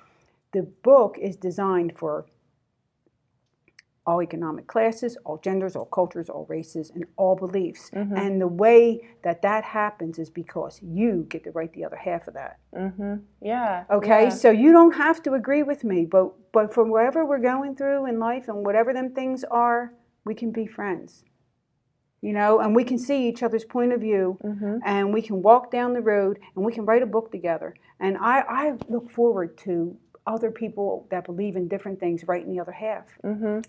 the 0.54 0.64
book 0.84 1.18
is 1.20 1.36
designed 1.36 1.94
for 1.98 2.26
all 4.10 4.24
economic 4.24 4.66
classes, 4.66 5.18
all 5.24 5.38
genders, 5.38 5.76
all 5.76 5.86
cultures, 5.86 6.30
all 6.30 6.46
races, 6.50 6.90
and 6.90 7.06
all 7.16 7.36
beliefs. 7.36 7.92
And 7.94 8.42
the 8.42 8.48
way 8.48 9.08
that 9.24 9.44
that 9.44 9.64
happens 9.64 10.18
is 10.18 10.32
because 10.32 10.80
you 10.82 11.28
get 11.30 11.44
to 11.44 11.52
write 11.52 11.74
the 11.74 11.86
other 11.86 11.96
half 11.96 12.28
of 12.28 12.34
that. 12.34 12.58
Mm-hmm. 12.76 13.16
Yeah. 13.42 13.84
Okay, 13.92 14.24
yeah. 14.24 14.30
so 14.30 14.50
you 14.50 14.72
don't 14.72 14.96
have 14.96 15.22
to 15.24 15.34
agree 15.34 15.62
with 15.62 15.84
me, 15.84 16.06
but 16.06 16.34
but 16.52 16.74
for 16.74 16.84
whatever 16.86 17.24
we're 17.24 17.38
going 17.40 17.76
through 17.76 18.08
in 18.08 18.20
life 18.20 18.48
and 18.48 18.66
whatever 18.66 18.94
them 18.94 19.14
things 19.14 19.44
are, 19.44 19.94
we 20.26 20.34
can 20.34 20.52
be 20.52 20.66
friends. 20.66 21.24
You 22.22 22.34
know, 22.34 22.60
and 22.60 22.76
we 22.76 22.84
can 22.84 22.98
see 22.98 23.30
each 23.30 23.44
other's 23.44 23.64
point 23.64 23.94
of 23.94 24.02
view, 24.02 24.38
and 24.86 25.14
we 25.14 25.22
can 25.22 25.42
walk 25.42 25.72
down 25.72 25.94
the 25.94 26.02
road, 26.02 26.38
and 26.54 26.66
we 26.66 26.74
can 26.74 26.86
write 26.86 27.02
a 27.02 27.06
book 27.06 27.32
together. 27.32 27.76
And 28.00 28.18
I, 28.18 28.42
I 28.42 28.78
look 28.90 29.10
forward 29.10 29.58
to 29.60 29.96
other 30.30 30.52
people 30.52 30.90
that 31.12 31.24
believe 31.26 31.56
in 31.56 31.68
different 31.68 32.00
things 32.00 32.20
right 32.32 32.44
in 32.46 32.52
the 32.54 32.60
other 32.60 32.72
half 32.88 33.06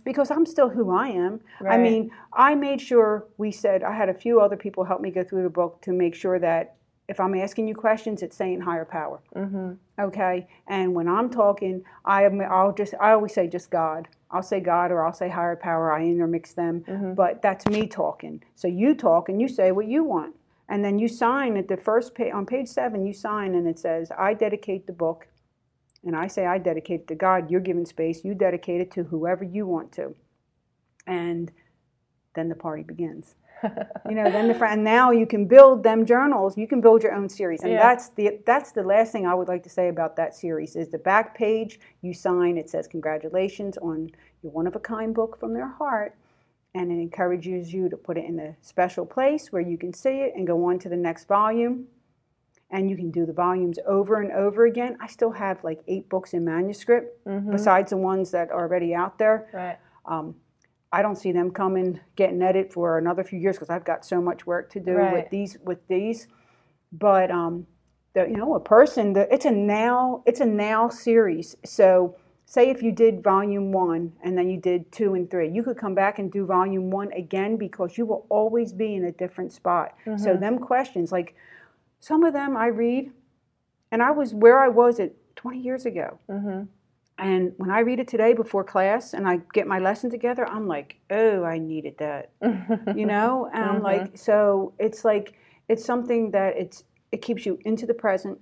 because 0.04 0.30
I'm 0.30 0.46
still 0.54 0.68
who 0.76 0.86
I 1.04 1.08
am. 1.08 1.40
I 1.74 1.76
mean, 1.86 2.10
I 2.32 2.54
made 2.54 2.80
sure 2.80 3.10
we 3.38 3.50
said 3.50 3.82
I 3.82 3.94
had 4.00 4.08
a 4.08 4.14
few 4.24 4.40
other 4.40 4.56
people 4.64 4.84
help 4.84 5.00
me 5.00 5.10
go 5.10 5.22
through 5.24 5.44
the 5.48 5.54
book 5.60 5.80
to 5.82 5.90
make 5.92 6.14
sure 6.14 6.38
that 6.38 6.64
if 7.08 7.18
I'm 7.18 7.34
asking 7.34 7.66
you 7.66 7.74
questions, 7.74 8.22
it's 8.22 8.36
saying 8.36 8.60
higher 8.60 8.84
power. 8.84 9.18
Mm-hmm. 9.34 9.72
Okay, 10.06 10.46
and 10.68 10.94
when 10.94 11.08
I'm 11.08 11.28
talking, 11.28 11.82
I 12.04 12.18
am, 12.24 12.40
I'll 12.40 12.72
just 12.72 12.94
I 13.00 13.08
always 13.12 13.34
say 13.34 13.48
just 13.48 13.68
God. 13.70 14.06
I'll 14.30 14.44
say 14.52 14.60
God 14.60 14.92
or 14.92 15.04
I'll 15.04 15.12
say 15.22 15.28
higher 15.28 15.56
power. 15.56 15.92
I 15.92 16.02
intermix 16.04 16.52
them, 16.52 16.84
Mm-hmm. 16.86 17.14
but 17.14 17.42
that's 17.42 17.66
me 17.66 17.88
talking. 17.88 18.42
So 18.54 18.68
you 18.68 18.94
talk 18.94 19.28
and 19.28 19.40
you 19.42 19.48
say 19.48 19.72
what 19.72 19.86
you 19.94 20.04
want, 20.04 20.36
and 20.68 20.84
then 20.84 21.00
you 21.00 21.08
sign 21.08 21.56
at 21.56 21.66
the 21.66 21.76
first 21.76 22.14
page 22.14 22.32
on 22.32 22.46
page 22.46 22.68
seven. 22.68 23.04
You 23.04 23.12
sign 23.12 23.54
and 23.56 23.66
it 23.66 23.78
says, 23.86 24.12
"I 24.16 24.32
dedicate 24.34 24.86
the 24.86 24.92
book," 24.92 25.26
and 26.04 26.16
I 26.16 26.26
say, 26.26 26.46
"I 26.46 26.58
dedicate 26.58 27.00
it 27.02 27.08
to 27.08 27.14
God." 27.14 27.50
You're 27.50 27.60
given 27.60 27.86
space. 27.86 28.24
You 28.24 28.34
dedicate 28.34 28.80
it 28.80 28.90
to 28.92 29.04
whoever 29.04 29.44
you 29.44 29.66
want 29.66 29.92
to, 29.92 30.14
and 31.06 31.52
then 32.34 32.48
the 32.48 32.54
party 32.54 32.82
begins. 32.82 33.34
you 34.08 34.14
know, 34.14 34.30
then 34.30 34.48
the 34.48 34.54
fr- 34.54 34.64
and 34.66 34.82
now 34.82 35.10
you 35.10 35.26
can 35.26 35.46
build 35.46 35.82
them 35.82 36.06
journals. 36.06 36.56
You 36.56 36.66
can 36.66 36.80
build 36.80 37.02
your 37.02 37.12
own 37.12 37.28
series, 37.28 37.62
and 37.62 37.72
Yeah. 37.72 37.78
that's 37.80 38.08
the 38.10 38.40
that's 38.46 38.72
the 38.72 38.82
last 38.82 39.12
thing 39.12 39.26
I 39.26 39.34
would 39.34 39.48
like 39.48 39.62
to 39.64 39.68
say 39.68 39.88
about 39.88 40.16
that 40.16 40.34
series 40.34 40.76
is 40.76 40.88
the 40.88 40.98
back 40.98 41.36
page. 41.36 41.78
You 42.00 42.14
sign. 42.14 42.56
It 42.56 42.70
says 42.70 42.88
congratulations 42.88 43.76
on 43.78 44.10
your 44.42 44.52
one 44.52 44.66
of 44.66 44.76
a 44.76 44.80
kind 44.80 45.14
book 45.14 45.38
from 45.38 45.52
their 45.52 45.68
heart, 45.68 46.16
and 46.74 46.90
it 46.90 47.00
encourages 47.00 47.72
you 47.72 47.88
to 47.90 47.96
put 47.96 48.16
it 48.16 48.24
in 48.24 48.38
a 48.40 48.56
special 48.62 49.04
place 49.04 49.52
where 49.52 49.62
you 49.62 49.76
can 49.76 49.92
see 49.92 50.20
it 50.20 50.32
and 50.34 50.46
go 50.46 50.64
on 50.64 50.78
to 50.78 50.88
the 50.88 50.96
next 50.96 51.28
volume. 51.28 51.86
And 52.70 52.88
you 52.88 52.96
can 52.96 53.10
do 53.10 53.26
the 53.26 53.32
volumes 53.32 53.78
over 53.86 54.20
and 54.20 54.30
over 54.30 54.64
again. 54.64 54.96
I 55.00 55.08
still 55.08 55.32
have 55.32 55.64
like 55.64 55.80
eight 55.88 56.08
books 56.08 56.34
in 56.34 56.44
manuscript, 56.44 57.18
besides 57.50 57.90
the 57.90 57.96
ones 57.96 58.30
that 58.30 58.50
are 58.50 58.60
already 58.60 58.94
out 58.94 59.18
there. 59.18 59.48
Right. 59.52 59.78
Um, 60.06 60.36
I 60.92 61.02
don't 61.02 61.16
see 61.16 61.32
them 61.32 61.50
coming 61.50 62.00
getting 62.16 62.42
edited 62.42 62.72
for 62.72 62.98
another 62.98 63.22
few 63.24 63.38
years 63.38 63.56
because 63.56 63.70
I've 63.70 63.84
got 63.84 64.04
so 64.04 64.20
much 64.20 64.46
work 64.46 64.70
to 64.72 64.80
do 64.80 64.92
Right. 64.92 65.12
with 65.12 65.30
these 65.30 65.56
with 65.64 65.86
these. 65.88 66.28
But 66.92 67.30
um, 67.30 67.66
the, 68.14 68.22
you 68.28 68.36
know, 68.36 68.54
a 68.54 68.60
person, 68.60 69.12
the, 69.12 69.32
it's 69.32 69.44
a 69.44 69.50
now 69.52 70.22
it's 70.26 70.40
a 70.40 70.46
now 70.46 70.88
series. 70.88 71.56
So 71.64 72.16
say 72.44 72.68
if 72.70 72.82
you 72.82 72.90
did 72.90 73.22
volume 73.22 73.70
one 73.70 74.12
and 74.24 74.36
then 74.36 74.50
you 74.50 74.60
did 74.60 74.90
two 74.90 75.14
and 75.14 75.30
three, 75.30 75.48
you 75.48 75.62
could 75.62 75.76
come 75.76 75.94
back 75.94 76.18
and 76.18 76.30
do 76.32 76.44
volume 76.46 76.90
one 76.90 77.12
again 77.12 77.56
because 77.56 77.96
you 77.96 78.04
will 78.06 78.26
always 78.28 78.72
be 78.72 78.94
in 78.96 79.04
a 79.04 79.12
different 79.12 79.52
spot. 79.52 79.94
So 80.18 80.36
them 80.36 80.58
questions, 80.58 81.12
like 81.12 81.36
some 82.00 82.24
of 82.24 82.32
them 82.32 82.56
I 82.56 82.66
read, 82.66 83.12
and 83.92 84.02
I 84.02 84.10
was 84.10 84.34
where 84.34 84.58
I 84.58 84.68
was 84.68 84.98
at 84.98 85.12
20 85.36 85.60
years 85.60 85.86
ago. 85.86 86.18
Mm-hmm. 86.28 86.62
And 87.18 87.52
when 87.58 87.70
I 87.70 87.80
read 87.80 88.00
it 88.00 88.08
today 88.08 88.32
before 88.32 88.64
class 88.64 89.12
and 89.12 89.28
I 89.28 89.40
get 89.52 89.66
my 89.66 89.78
lesson 89.78 90.10
together, 90.10 90.48
I'm 90.48 90.66
like, 90.66 90.96
oh, 91.10 91.44
I 91.44 91.58
needed 91.58 91.98
that, 91.98 92.30
you 92.96 93.04
know. 93.14 93.50
And 93.52 93.62
I'm 93.62 93.82
like, 93.82 94.16
so 94.16 94.72
it's 94.78 95.04
like 95.04 95.34
it's 95.68 95.84
something 95.84 96.30
that 96.30 96.56
it's 96.56 96.84
it 97.12 97.20
keeps 97.20 97.44
you 97.44 97.58
into 97.66 97.84
the 97.84 97.92
present, 97.92 98.40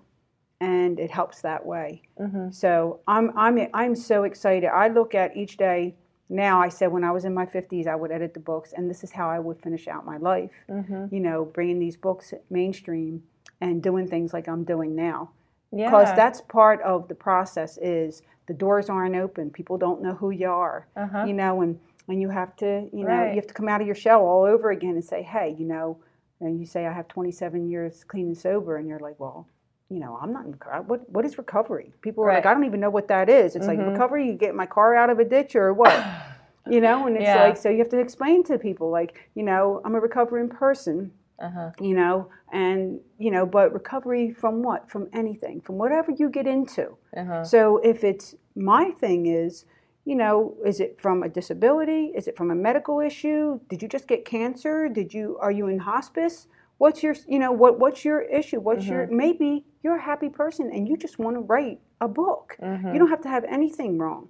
and 0.61 1.01
it 1.01 1.11
helps 1.11 1.41
that 1.43 1.67
way. 1.67 2.03
Mm-hmm. 2.21 2.51
So 2.53 3.01
I'm 3.09 3.37
I'm 3.37 3.59
I'm 3.75 3.97
so 3.97 4.23
excited. 4.23 4.69
I 4.69 4.89
look 4.89 5.13
at 5.13 5.37
each 5.37 5.57
day. 5.57 5.97
Now 6.29 6.61
I 6.61 6.69
said 6.69 6.93
when 6.93 7.05
I 7.05 7.11
was 7.11 7.25
in 7.25 7.35
my 7.35 7.47
50s, 7.47 7.87
I 7.89 7.97
would 7.97 8.13
edit 8.13 8.33
the 8.33 8.41
books, 8.41 8.73
and 8.77 8.89
this 8.89 9.03
is 9.03 9.11
how 9.11 9.29
I 9.29 9.41
would 9.41 9.61
finish 9.61 9.89
out 9.89 10.07
my 10.07 10.19
life. 10.19 10.53
Mm-hmm. 10.71 11.13
You 11.13 11.21
know, 11.21 11.47
bringing 11.47 11.81
these 11.81 11.97
books 11.97 12.33
mainstream 12.49 13.25
and 13.61 13.83
doing 13.83 14.07
things 14.09 14.33
like 14.33 14.49
I'm 14.49 14.65
doing 14.65 14.95
now. 14.95 15.31
because 15.71 16.09
Yeah. 16.09 16.15
that's 16.15 16.41
part 16.41 16.81
of 16.83 17.09
the 17.09 17.15
process 17.15 17.77
is 17.83 18.23
the 18.47 18.55
doors 18.55 18.89
aren't 18.89 19.15
open 19.17 19.51
people 19.51 19.77
don't 19.77 20.01
know 20.01 20.15
who 20.15 20.31
you 20.31 20.49
are 20.49 20.87
uh-huh. 20.97 21.25
you 21.27 21.35
know 21.35 21.61
and 21.61 21.79
and 22.09 22.23
you 22.23 22.31
have 22.31 22.57
to 22.57 22.89
you 22.91 23.05
know 23.05 23.09
Right. 23.19 23.29
you 23.35 23.35
have 23.37 23.47
to 23.49 23.53
come 23.53 23.69
out 23.69 23.83
of 23.83 23.87
your 23.87 23.95
shell 23.95 24.23
all 24.23 24.45
over 24.45 24.71
again 24.71 24.95
and 24.95 25.05
say 25.05 25.21
hey 25.23 25.55
you 25.59 25.67
know 25.67 25.99
and 26.41 26.59
you 26.59 26.65
say 26.65 26.87
i 26.87 26.93
have 26.93 27.07
27 27.09 27.69
years 27.69 28.03
clean 28.05 28.29
and 28.29 28.39
sober 28.39 28.79
and 28.79 28.89
you're 28.89 28.99
like 29.09 29.21
well 29.21 29.47
you 29.91 29.99
know 30.01 30.19
i'm 30.23 30.33
not 30.33 30.47
in 30.47 30.53
recovery 30.53 30.81
what 30.87 31.11
what 31.11 31.25
is 31.27 31.37
recovery 31.37 31.93
people 32.01 32.25
are 32.25 32.33
like 32.33 32.47
i 32.47 32.55
don't 32.55 32.65
even 32.65 32.81
know 32.81 32.89
what 32.99 33.09
that 33.09 33.29
is 33.29 33.55
it's 33.55 33.67
like 33.67 33.79
Mhm. 33.79 33.93
recovery 33.93 34.27
you 34.27 34.33
get 34.33 34.55
my 34.55 34.65
car 34.65 34.95
out 34.95 35.11
of 35.11 35.19
a 35.19 35.25
ditch 35.27 35.55
or 35.55 35.75
what 35.75 35.93
you 36.67 36.81
know 36.81 37.07
and 37.07 37.15
it's 37.17 37.25
Yeah. 37.25 37.43
like 37.45 37.59
so 37.59 37.69
you 37.69 37.79
have 37.85 37.91
to 37.91 37.99
explain 38.01 38.43
to 38.45 38.59
people 38.59 38.89
like 38.89 39.29
you 39.35 39.43
know 39.43 39.83
i'm 39.85 39.95
a 39.95 40.01
recovering 40.01 40.49
person 40.49 41.13
uh-huh. 41.41 41.71
you 41.81 41.95
know 41.95 42.29
and 42.53 43.01
you 43.19 43.31
know 43.31 43.47
but 43.47 43.73
recovery 43.73 44.33
from 44.33 44.63
what 44.63 44.91
from 44.91 45.09
anything 45.13 45.61
from 45.61 45.77
whatever 45.79 46.11
you 46.13 46.29
get 46.29 46.47
into 46.47 46.97
Uh-huh. 47.17 47.45
so 47.45 47.79
if 47.79 48.05
it's 48.05 48.35
my 48.55 48.91
thing 48.91 49.27
is, 49.27 49.65
you 50.05 50.17
know, 50.17 50.55
is 50.67 50.81
it 50.81 51.01
from 51.01 51.23
a 51.23 51.29
disability? 51.29 52.13
Is 52.15 52.27
it 52.29 52.37
from 52.37 52.51
a 52.51 52.55
medical 52.55 52.99
issue? 53.01 53.61
Did 53.69 53.83
you 53.83 53.89
just 53.89 54.09
get 54.09 54.25
cancer? 54.25 54.89
Did 54.89 55.15
you 55.15 55.39
are 55.41 55.53
you 55.53 55.69
in 55.69 55.79
hospice? 55.79 56.49
What's 56.79 57.03
your 57.03 57.15
you 57.27 57.39
know 57.39 57.53
what 57.53 57.79
what's 57.79 58.05
your 58.05 58.23
issue? 58.23 58.61
What's 58.61 58.87
your 58.87 59.07
maybe 59.09 59.65
you're 59.83 59.97
a 59.97 60.03
happy 60.03 60.29
person 60.29 60.71
and 60.73 60.89
you 60.89 60.97
just 60.97 61.19
want 61.19 61.37
to 61.37 61.41
write 61.41 61.81
a 62.01 62.09
book. 62.09 62.57
Mhm. 62.61 62.93
You 62.93 62.99
don't 62.99 63.11
have 63.11 63.23
to 63.23 63.29
have 63.29 63.45
anything 63.45 63.99
wrong. 63.99 64.29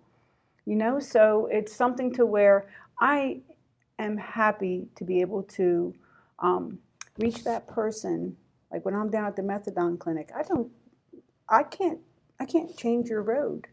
You 0.66 0.76
know, 0.76 0.98
so 1.00 1.48
it's 1.50 1.74
something 1.74 2.12
to 2.14 2.26
where 2.26 2.66
I 3.00 3.40
am 3.98 4.16
happy 4.18 4.88
to 4.96 5.04
be 5.04 5.20
able 5.22 5.42
to 5.58 5.94
um, 6.40 6.78
reach 7.18 7.44
that 7.44 7.66
person. 7.68 8.36
Like 8.72 8.84
when 8.84 8.94
I'm 8.94 9.10
down 9.10 9.26
at 9.26 9.36
the 9.36 9.42
methadone 9.42 9.98
clinic, 9.98 10.30
I 10.36 10.42
don't, 10.42 10.70
I 11.48 11.62
can't, 11.62 11.98
I 12.40 12.44
can't 12.44 12.76
change 12.76 13.08
your 13.08 13.22
road. 13.22 13.66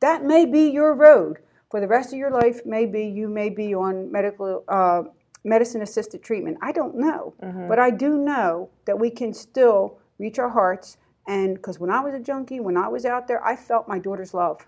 That 0.00 0.24
may 0.24 0.46
be 0.46 0.70
your 0.70 0.94
road 0.94 1.38
for 1.70 1.80
the 1.80 1.88
rest 1.88 2.12
of 2.12 2.18
your 2.18 2.30
life. 2.30 2.60
Maybe 2.64 3.04
you 3.06 3.28
may 3.28 3.50
be 3.50 3.74
on 3.74 4.10
medical, 4.12 4.64
uh, 4.68 5.02
medicine 5.44 5.82
assisted 5.82 6.22
treatment. 6.22 6.58
I 6.62 6.72
don't 6.72 6.96
know, 6.96 7.34
Mhm. 7.42 7.68
but 7.68 7.78
I 7.78 7.90
do 7.90 8.16
know 8.18 8.70
that 8.84 8.98
we 8.98 9.10
can 9.10 9.32
still 9.32 9.98
reach 10.18 10.38
our 10.38 10.48
hearts. 10.50 10.98
And 11.26 11.54
because 11.56 11.78
when 11.80 11.90
I 11.90 12.00
was 12.00 12.14
a 12.14 12.18
junkie, 12.20 12.60
when 12.60 12.76
I 12.76 12.88
was 12.88 13.04
out 13.04 13.28
there, 13.28 13.44
I 13.44 13.56
felt 13.56 13.88
my 13.88 13.98
daughter's 13.98 14.34
love. 14.34 14.66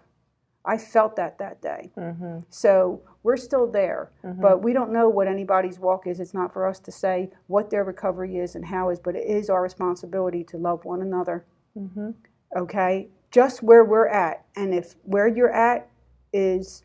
I 0.64 0.78
felt 0.78 1.16
that 1.16 1.38
that 1.38 1.60
day. 1.62 1.90
Mhm. 1.96 2.44
So 2.50 3.00
we're 3.22 3.36
still 3.36 3.70
there, 3.70 4.10
mm-hmm. 4.24 4.40
but 4.40 4.62
we 4.62 4.72
don't 4.72 4.92
know 4.92 5.08
what 5.08 5.28
anybody's 5.28 5.78
walk 5.78 6.06
is. 6.06 6.20
It's 6.20 6.34
not 6.34 6.52
for 6.52 6.66
us 6.66 6.78
to 6.80 6.92
say 6.92 7.30
what 7.46 7.70
their 7.70 7.84
recovery 7.84 8.38
is 8.38 8.54
and 8.54 8.66
how 8.66 8.90
is, 8.90 8.98
but 8.98 9.14
it 9.14 9.26
is 9.26 9.50
our 9.50 9.62
responsibility 9.62 10.42
to 10.44 10.56
love 10.56 10.84
one 10.84 11.02
another. 11.02 11.44
Mhm. 11.76 12.14
Okay, 12.56 13.08
just 13.30 13.62
where 13.62 13.84
we're 13.84 14.08
at, 14.08 14.44
and 14.56 14.74
if 14.74 14.94
where 15.04 15.28
you're 15.28 15.52
at 15.52 15.88
is 16.32 16.82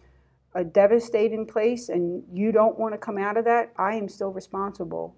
a 0.53 0.63
devastating 0.63 1.45
place 1.45 1.89
and 1.89 2.23
you 2.31 2.51
don't 2.51 2.79
want 2.79 2.93
to 2.93 2.97
come 2.97 3.17
out 3.17 3.37
of 3.37 3.45
that, 3.45 3.71
I 3.77 3.95
am 3.95 4.07
still 4.07 4.31
responsible 4.31 5.15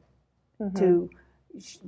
mm-hmm. 0.59 0.77
to 0.77 1.09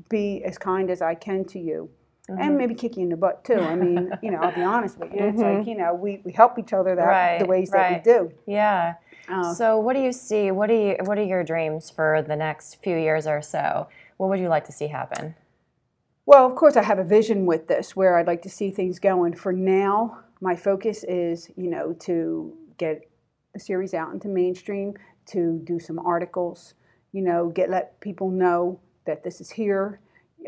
be 0.09 0.43
as 0.43 0.57
kind 0.57 0.89
as 0.89 1.01
I 1.01 1.15
can 1.15 1.45
to 1.45 1.59
you. 1.59 1.89
And 2.27 2.39
mm-hmm. 2.39 2.57
maybe 2.57 2.75
kick 2.75 2.95
you 2.95 3.03
in 3.03 3.09
the 3.09 3.17
butt 3.17 3.43
too. 3.43 3.55
I 3.55 3.75
mean, 3.75 4.11
you 4.21 4.29
know, 4.29 4.37
I'll 4.37 4.53
be 4.53 4.61
honest 4.61 4.99
with 4.99 5.11
you. 5.13 5.19
It's 5.19 5.41
like, 5.41 5.65
you 5.65 5.75
know, 5.75 5.95
we, 5.95 6.21
we 6.23 6.31
help 6.31 6.59
each 6.59 6.73
other 6.73 6.95
that 6.95 7.01
the 7.01 7.45
Right, 7.45 7.47
ways 7.47 7.71
that 7.71 8.05
we 8.05 8.11
do. 8.11 8.31
Yeah. 8.45 8.95
Uh, 9.29 9.53
so 9.53 9.79
what 9.79 9.95
do 9.95 10.01
you 10.01 10.11
see? 10.11 10.51
What 10.51 10.67
do 10.67 10.73
you 10.73 10.95
what 11.03 11.17
are 11.17 11.23
your 11.23 11.43
dreams 11.43 11.89
for 11.89 12.23
the 12.27 12.35
next 12.35 12.81
few 12.83 12.97
years 12.97 13.27
or 13.27 13.41
so? 13.41 13.87
What 14.17 14.29
would 14.29 14.39
you 14.39 14.49
like 14.49 14.65
to 14.65 14.71
see 14.71 14.87
happen? 14.87 15.35
Well, 16.25 16.45
of 16.45 16.55
course, 16.55 16.77
I 16.77 16.83
have 16.83 16.99
a 16.99 17.03
vision 17.03 17.45
with 17.45 17.67
this 17.67 17.95
where 17.95 18.17
I'd 18.17 18.27
like 18.27 18.41
to 18.43 18.49
see 18.49 18.69
things 18.69 18.99
going. 18.99 19.35
For 19.35 19.51
now, 19.51 20.19
my 20.41 20.55
focus 20.55 21.03
is, 21.07 21.49
you 21.55 21.69
know, 21.69 21.93
to 22.01 22.55
get 22.77 23.09
the 23.53 23.59
series 23.59 23.93
out 23.93 24.13
into 24.13 24.27
mainstream, 24.27 24.93
to 25.27 25.59
do 25.63 25.79
some 25.79 25.99
articles, 25.99 26.73
you 27.11 27.21
know, 27.21 27.49
get 27.49 27.69
let 27.69 27.99
people 27.99 28.29
know 28.29 28.79
that 29.05 29.23
this 29.23 29.41
is 29.41 29.49
here, 29.49 29.99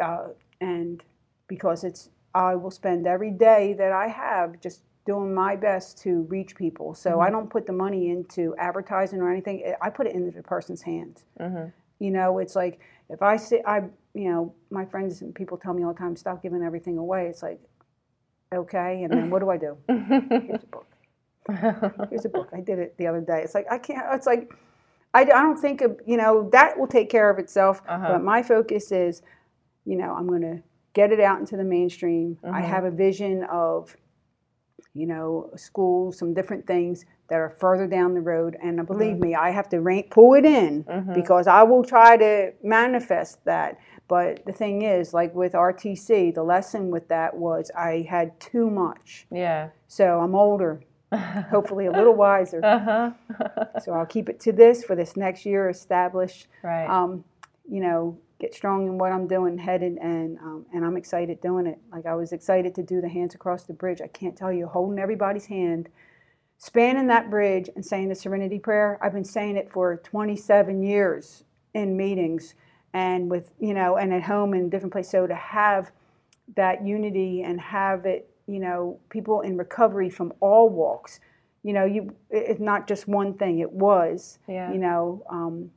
uh, 0.01 0.27
and 0.59 1.03
because 1.47 1.83
it's, 1.83 2.09
I 2.35 2.55
will 2.55 2.71
spend 2.71 3.07
every 3.07 3.31
day 3.31 3.73
that 3.73 3.91
I 3.91 4.07
have 4.07 4.61
just 4.61 4.83
doing 5.05 5.33
my 5.33 5.55
best 5.55 5.97
to 6.03 6.21
reach 6.23 6.55
people. 6.55 6.93
So 6.93 7.19
I 7.19 7.29
don't 7.29 7.49
put 7.49 7.65
the 7.65 7.73
money 7.73 8.09
into 8.09 8.55
advertising 8.57 9.19
or 9.19 9.31
anything. 9.31 9.73
I 9.81 9.89
put 9.89 10.05
it 10.07 10.13
into 10.13 10.31
the 10.31 10.43
person's 10.43 10.81
hands. 10.83 11.25
Mm-hmm. 11.39 11.69
You 11.99 12.11
know, 12.11 12.37
it's 12.39 12.55
like 12.55 12.79
if 13.09 13.21
I 13.21 13.37
say 13.37 13.61
I, 13.65 13.81
you 14.13 14.29
know, 14.31 14.53
my 14.69 14.85
friends 14.85 15.21
and 15.21 15.33
people 15.33 15.57
tell 15.57 15.73
me 15.73 15.83
all 15.83 15.93
the 15.93 15.99
time, 15.99 16.15
stop 16.15 16.41
giving 16.43 16.61
everything 16.63 16.97
away. 16.97 17.27
It's 17.27 17.41
like, 17.43 17.59
okay, 18.53 19.03
and 19.03 19.11
then 19.11 19.29
what 19.29 19.39
do 19.39 19.49
I 19.49 19.57
do? 19.57 19.77
Here's 19.87 20.63
a 20.63 20.67
book. 20.67 20.87
Here's 22.09 22.25
a 22.25 22.29
book. 22.29 22.49
I 22.53 22.61
did 22.61 22.79
it 22.79 22.95
the 22.97 23.07
other 23.07 23.21
day. 23.21 23.41
It's 23.43 23.55
like 23.55 23.65
I 23.71 23.77
can't. 23.77 24.05
It's 24.13 24.27
like 24.27 24.51
I, 25.13 25.21
I 25.21 25.25
don't 25.25 25.57
think 25.59 25.81
of 25.81 25.99
you 26.05 26.17
know 26.17 26.49
that 26.51 26.77
will 26.77 26.87
take 26.87 27.09
care 27.09 27.29
of 27.29 27.39
itself. 27.39 27.81
Uh-huh. 27.87 28.07
But 28.13 28.23
my 28.23 28.43
focus 28.43 28.91
is, 28.91 29.21
you 29.85 29.95
know, 29.97 30.13
I'm 30.13 30.27
going 30.27 30.41
to 30.41 30.61
get 30.93 31.11
it 31.11 31.19
out 31.19 31.39
into 31.39 31.57
the 31.57 31.63
mainstream. 31.63 32.37
I 32.43 32.61
Mhm. 32.61 32.65
have 32.65 32.83
a 32.83 32.91
vision 32.91 33.43
of, 33.45 33.95
you 34.93 35.05
know, 35.07 35.49
schools, 35.55 36.17
some 36.17 36.33
different 36.33 36.67
things 36.67 37.05
that 37.29 37.35
are 37.39 37.49
further 37.49 37.87
down 37.87 38.13
the 38.13 38.19
road. 38.21 38.57
And 38.61 38.85
believe 38.85 39.17
me, 39.19 39.35
I 39.35 39.51
have 39.51 39.69
to 39.69 39.79
rank, 39.79 40.09
pull 40.11 40.33
it 40.33 40.43
in 40.45 40.83
Mhm. 40.83 41.13
because 41.13 41.47
I 41.47 41.63
will 41.63 41.83
try 41.83 42.17
to 42.17 42.51
manifest 42.61 43.43
that. 43.45 43.77
But 44.09 44.45
the 44.45 44.51
thing 44.51 44.81
is, 44.81 45.13
like 45.13 45.33
with 45.33 45.53
RTC, 45.53 46.31
the 46.31 46.43
lesson 46.43 46.91
with 46.91 47.07
that 47.07 47.37
was 47.37 47.71
I 47.75 48.05
had 48.09 48.37
too 48.41 48.69
much. 48.69 49.27
yeah. 49.31 49.69
So 49.87 50.19
I'm 50.19 50.35
older, 50.35 50.81
hopefully 51.49 51.85
a 51.85 51.91
little 51.91 52.15
wiser. 52.15 52.59
Uh-huh. 52.63 53.11
So 53.79 53.93
I'll 53.93 54.05
keep 54.05 54.27
it 54.27 54.39
to 54.41 54.51
this 54.51 54.83
for 54.83 54.95
this 54.95 55.15
next 55.15 55.45
year, 55.45 55.69
establish, 55.69 56.47
right. 56.63 56.87
um, 56.89 57.23
you 57.69 57.79
know, 57.79 58.17
get 58.41 58.55
strong 58.55 58.87
in 58.87 58.97
what 58.97 59.11
I'm 59.11 59.27
doing, 59.27 59.57
headed, 59.57 59.97
and 60.01 60.37
um, 60.39 60.65
and 60.73 60.83
I'm 60.83 60.97
excited 60.97 61.39
doing 61.41 61.67
it. 61.67 61.77
Like 61.91 62.05
I 62.07 62.15
was 62.15 62.33
excited 62.33 62.73
to 62.75 62.83
do 62.83 62.99
the 62.99 63.07
hands 63.07 63.35
across 63.35 63.63
the 63.63 63.73
bridge. 63.73 64.01
I 64.01 64.07
can't 64.07 64.35
tell 64.35 64.51
you, 64.51 64.67
holding 64.67 64.99
everybody's 64.99 65.45
hand, 65.45 65.87
spanning 66.57 67.07
that 67.07 67.29
bridge, 67.29 67.69
and 67.75 67.85
saying 67.85 68.09
the 68.09 68.15
Serenity 68.15 68.57
Prayer. 68.57 68.99
I've 69.01 69.13
been 69.13 69.23
saying 69.23 69.57
it 69.57 69.71
for 69.71 69.97
27 69.97 70.81
years 70.81 71.43
in 71.75 71.95
meetings, 71.95 72.55
and 72.93 73.29
with 73.29 73.51
you 73.59 73.75
know, 73.75 73.95
and 73.97 74.11
at 74.11 74.23
home 74.23 74.53
in 74.55 74.69
different 74.69 74.91
places. 74.91 75.11
So 75.11 75.27
to 75.27 75.35
have 75.35 75.91
that 76.55 76.85
unity 76.85 77.43
and 77.43 77.61
have 77.61 78.05
it, 78.05 78.29
you 78.47 78.59
know, 78.59 78.99
people 79.09 79.41
in 79.41 79.55
recovery 79.55 80.09
from 80.09 80.33
all 80.39 80.67
walks. 80.67 81.19
You 81.63 81.73
know, 81.73 81.85
you 81.85 82.15
it's 82.31 82.59
not 82.59 82.87
just 82.87 83.07
one 83.07 83.35
thing. 83.35 83.59
It 83.59 83.71
was, 83.71 84.39
yeah. 84.47 84.73
you 84.73 84.79
know, 84.79 85.23
um, 85.29 85.69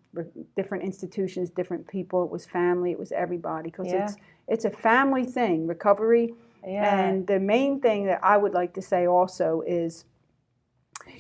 different 0.56 0.84
institutions, 0.84 1.50
different 1.50 1.86
people. 1.88 2.24
It 2.24 2.30
was 2.30 2.46
family. 2.46 2.90
It 2.92 2.98
was 2.98 3.12
everybody 3.12 3.70
because 3.70 3.92
Yeah. 3.92 4.04
it's 4.04 4.16
it's 4.46 4.64
a 4.66 4.70
family 4.70 5.24
thing. 5.24 5.66
Recovery, 5.66 6.34
yeah. 6.66 7.00
and 7.06 7.26
the 7.26 7.40
main 7.40 7.80
thing 7.80 8.06
that 8.06 8.20
I 8.22 8.36
would 8.36 8.52
like 8.52 8.74
to 8.74 8.82
say 8.82 9.06
also 9.06 9.62
is, 9.66 10.04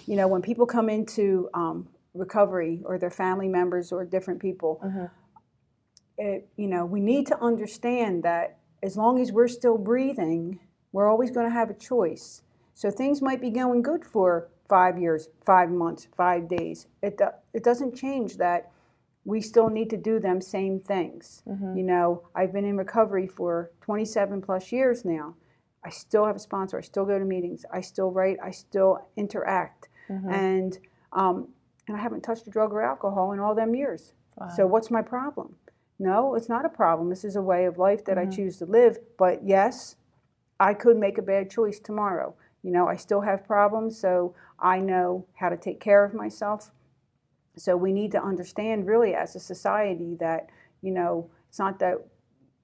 you 0.06 0.16
know, 0.16 0.28
when 0.28 0.42
people 0.42 0.66
come 0.66 0.88
into 0.90 1.48
um, 1.54 1.88
recovery 2.12 2.82
or 2.84 2.98
their 2.98 3.10
family 3.10 3.48
members 3.48 3.92
or 3.92 4.04
different 4.04 4.40
people, 4.40 4.80
Mhm. 4.84 5.10
it, 6.18 6.48
you 6.56 6.66
know, 6.66 6.84
we 6.84 7.00
need 7.00 7.26
to 7.28 7.40
understand 7.42 8.22
that 8.24 8.58
as 8.82 8.96
long 8.96 9.18
as 9.18 9.32
we're 9.32 9.48
still 9.48 9.78
breathing, 9.78 10.60
we're 10.92 11.08
always 11.08 11.30
going 11.30 11.46
to 11.46 11.50
have 11.52 11.70
a 11.70 11.74
choice. 11.74 12.42
So 12.74 12.90
things 12.90 13.22
might 13.22 13.40
be 13.40 13.50
going 13.50 13.82
good 13.82 14.04
for 14.04 14.48
five 14.68 14.98
years, 14.98 15.28
five 15.44 15.70
months, 15.70 16.08
five 16.16 16.48
days. 16.48 16.86
It, 17.02 17.18
do, 17.18 17.28
it 17.52 17.64
doesn't 17.64 17.94
change 17.94 18.36
that 18.36 18.70
we 19.24 19.40
still 19.40 19.68
need 19.70 19.88
to 19.90 19.96
do 19.96 20.18
them 20.20 20.40
same 20.40 20.80
things. 20.80 21.42
Mhm. 21.48 21.76
You 21.76 21.82
know, 21.82 22.22
I've 22.34 22.52
been 22.52 22.64
in 22.64 22.76
recovery 22.76 23.26
for 23.26 23.70
27 23.80 24.42
plus 24.42 24.70
years 24.72 25.04
now. 25.04 25.34
I 25.82 25.90
still 25.90 26.26
have 26.26 26.36
a 26.36 26.40
sponsor. 26.40 26.78
I 26.78 26.82
still 26.82 27.04
go 27.04 27.18
to 27.18 27.24
meetings. 27.24 27.64
I 27.72 27.80
still 27.80 28.10
write. 28.10 28.38
I 28.42 28.50
still 28.50 29.06
interact. 29.16 29.88
Mhm. 30.08 30.30
And 30.30 30.78
um, 31.12 31.48
and 31.86 31.96
I 31.96 32.00
haven't 32.00 32.22
touched 32.22 32.46
a 32.46 32.50
drug 32.50 32.72
or 32.72 32.82
alcohol 32.82 33.32
in 33.32 33.38
all 33.40 33.54
them 33.54 33.74
years. 33.74 34.14
Wow. 34.36 34.48
So 34.48 34.66
what's 34.66 34.90
my 34.90 35.00
problem? 35.02 35.56
No, 35.98 36.34
it's 36.34 36.48
not 36.48 36.64
a 36.64 36.68
problem. 36.68 37.08
This 37.08 37.24
is 37.24 37.36
a 37.36 37.42
way 37.42 37.66
of 37.66 37.78
life 37.78 38.04
that 38.06 38.18
I 38.18 38.26
Mhm. 38.26 38.32
choose 38.32 38.58
to 38.58 38.66
live. 38.66 38.98
But 39.16 39.44
yes, 39.44 39.94
I 40.58 40.74
could 40.74 40.96
make 40.96 41.18
a 41.18 41.22
bad 41.22 41.50
choice 41.50 41.78
tomorrow. 41.78 42.34
You 42.62 42.70
know, 42.72 42.88
I 42.88 42.96
still 42.96 43.20
have 43.20 43.44
problems, 43.46 43.96
so 43.98 44.34
I 44.58 44.80
know 44.80 45.26
how 45.34 45.50
to 45.50 45.56
take 45.56 45.78
care 45.78 46.04
of 46.04 46.14
myself. 46.14 46.72
So 47.56 47.76
we 47.76 47.92
need 47.92 48.12
to 48.12 48.22
understand 48.22 48.86
really 48.86 49.14
as 49.14 49.36
a 49.36 49.40
society 49.40 50.16
that, 50.20 50.48
you 50.82 50.90
know, 50.92 51.30
it's 51.48 51.58
not 51.58 51.78
that, 51.78 51.96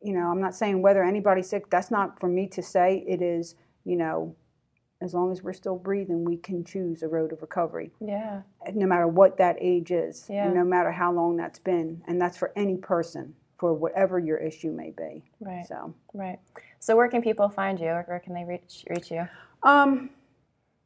you 0.02 0.12
know, 0.12 0.26
I'm 0.26 0.40
not 0.40 0.54
saying 0.54 0.82
whether 0.82 1.04
anybody's 1.04 1.48
sick, 1.48 1.70
that's 1.70 1.90
not 1.90 2.18
for 2.18 2.28
me 2.28 2.46
to 2.48 2.62
say. 2.62 3.04
It 3.06 3.22
is, 3.22 3.54
you 3.84 3.96
know, 3.96 4.34
as 5.02 5.14
long 5.14 5.30
as 5.32 5.42
we're 5.42 5.52
still 5.52 5.76
breathing, 5.76 6.24
we 6.24 6.36
can 6.36 6.64
choose 6.64 7.02
a 7.02 7.08
road 7.08 7.32
of 7.32 7.40
recovery 7.40 7.90
yeah. 8.00 8.42
no 8.74 8.86
matter 8.86 9.06
what 9.08 9.38
that 9.38 9.56
age 9.60 9.90
is 9.90 10.26
Yeah. 10.28 10.44
and 10.46 10.54
no 10.54 10.64
matter 10.64 10.92
how 10.92 11.10
long 11.12 11.36
that's 11.36 11.58
been 11.58 12.02
and 12.06 12.20
that's 12.20 12.36
for 12.36 12.52
any 12.54 12.76
person 12.76 13.34
for 13.56 13.72
whatever 13.72 14.18
your 14.18 14.38
issue 14.38 14.72
may 14.72 14.90
be. 14.90 15.22
Right. 15.40 15.66
So, 15.66 15.94
Right. 16.12 16.38
So 16.80 16.96
where 16.96 17.08
can 17.08 17.22
people 17.22 17.48
find 17.48 17.78
you? 17.78 17.86
Or 17.88 18.04
where 18.08 18.18
can 18.20 18.34
they 18.34 18.44
reach 18.44 18.84
reach 18.90 19.10
you? 19.10 19.26
um, 19.62 20.10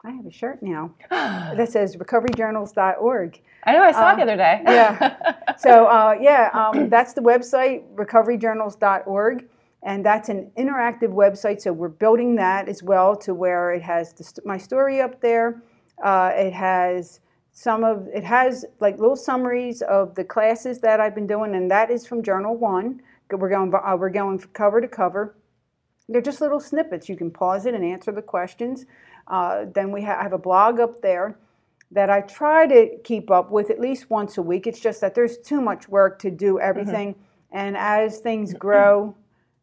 I 0.05 0.11
have 0.11 0.27
a 0.27 0.31
shirt 0.31 0.63
now 0.63 0.95
that 1.11 1.71
says 1.71 1.97
recoveryjournals.org. 1.97 3.41
I 3.65 3.73
know 3.73 3.83
I 3.83 3.93
saw 3.93 4.11
it 4.11 4.13
Uh, 4.13 4.17
the 4.17 4.23
other 4.23 4.37
day. 4.37 4.61
yeah. 4.67 5.35
So 5.59 5.87
uh, 5.87 6.17
yeah, 6.21 6.51
um, 6.53 6.91
that's 6.91 7.13
the 7.15 7.21
website 7.23 7.85
recoveryjournals.org, 7.95 9.49
and 9.85 10.05
that's 10.05 10.29
an 10.29 10.51
interactive 10.59 11.11
website. 11.11 11.61
So 11.63 11.73
we're 11.73 11.89
building 11.89 12.35
that 12.37 12.69
as 12.69 12.83
well 12.83 13.15
to 13.19 13.33
where 13.35 13.73
it 13.73 13.81
has 13.83 14.13
the, 14.13 14.25
st- 14.25 14.45
my 14.45 14.59
story 14.59 15.01
up 15.01 15.21
there. 15.21 15.63
Uh, 16.03 16.33
it 16.35 16.53
has 16.53 17.21
some 17.53 17.85
of 17.85 18.09
it 18.13 18.25
has 18.25 18.65
like 18.81 18.99
little 18.99 19.17
summaries 19.17 19.81
of 19.83 20.15
the 20.17 20.25
classes 20.25 20.81
that 20.81 21.01
I've 21.01 21.15
been 21.15 21.29
doing, 21.29 21.55
and 21.55 21.71
that 21.71 21.89
is 21.91 22.05
from 22.05 22.23
Journal 22.23 22.57
One. 22.57 23.01
We're 23.31 23.49
going 23.49 23.73
uh, 23.73 23.97
we're 23.97 24.11
going 24.11 24.41
cover 24.53 24.81
to 24.81 24.89
cover. 24.89 25.37
They're 26.09 26.21
just 26.21 26.41
little 26.41 26.61
snippets. 26.61 27.09
You 27.09 27.17
can 27.17 27.31
pause 27.31 27.65
it 27.65 27.75
and 27.75 27.85
answer 27.85 28.13
the 28.13 28.23
questions. 28.23 28.85
Uh, 29.29 29.67
then 29.75 29.91
we 29.93 30.03
ha- 30.03 30.19
I 30.19 30.23
have 30.23 30.33
a 30.33 30.39
blog 30.39 30.81
up 30.81 31.03
there 31.03 31.39
that 31.91 32.11
I 32.11 32.21
try 32.23 32.67
to 32.67 32.99
keep 33.05 33.31
up 33.31 33.51
with 33.51 33.71
at 33.71 33.81
least 33.81 34.11
once 34.11 34.37
a 34.37 34.43
week. 34.43 34.67
It's 34.67 34.81
just 34.81 35.01
that 35.01 35.15
there's 35.15 35.39
too 35.39 35.61
much 35.61 35.89
work 35.89 36.19
to 36.21 36.31
do 36.31 36.59
everything, 36.59 37.15
and 37.53 37.77
as 37.77 38.19
things 38.19 38.53
grow, 38.55 39.15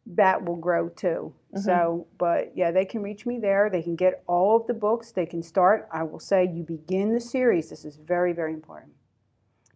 that 0.06 0.44
will 0.44 0.56
grow 0.56 0.88
too. 0.88 1.34
So, 1.54 2.06
but 2.18 2.52
yeah, 2.56 2.70
they 2.70 2.86
can 2.86 3.02
reach 3.02 3.26
me 3.26 3.38
there. 3.38 3.68
They 3.70 3.82
can 3.82 3.94
get 3.94 4.22
all 4.26 4.56
of 4.56 4.66
the 4.66 4.74
books. 4.74 5.12
They 5.12 5.26
can 5.26 5.42
start. 5.42 5.86
I 5.92 6.02
will 6.02 6.18
say 6.18 6.50
you 6.50 6.62
begin 6.62 7.12
the 7.12 7.20
series. 7.20 7.68
This 7.68 7.84
is 7.84 7.96
very, 7.96 8.32
very 8.32 8.54
important. 8.54 8.92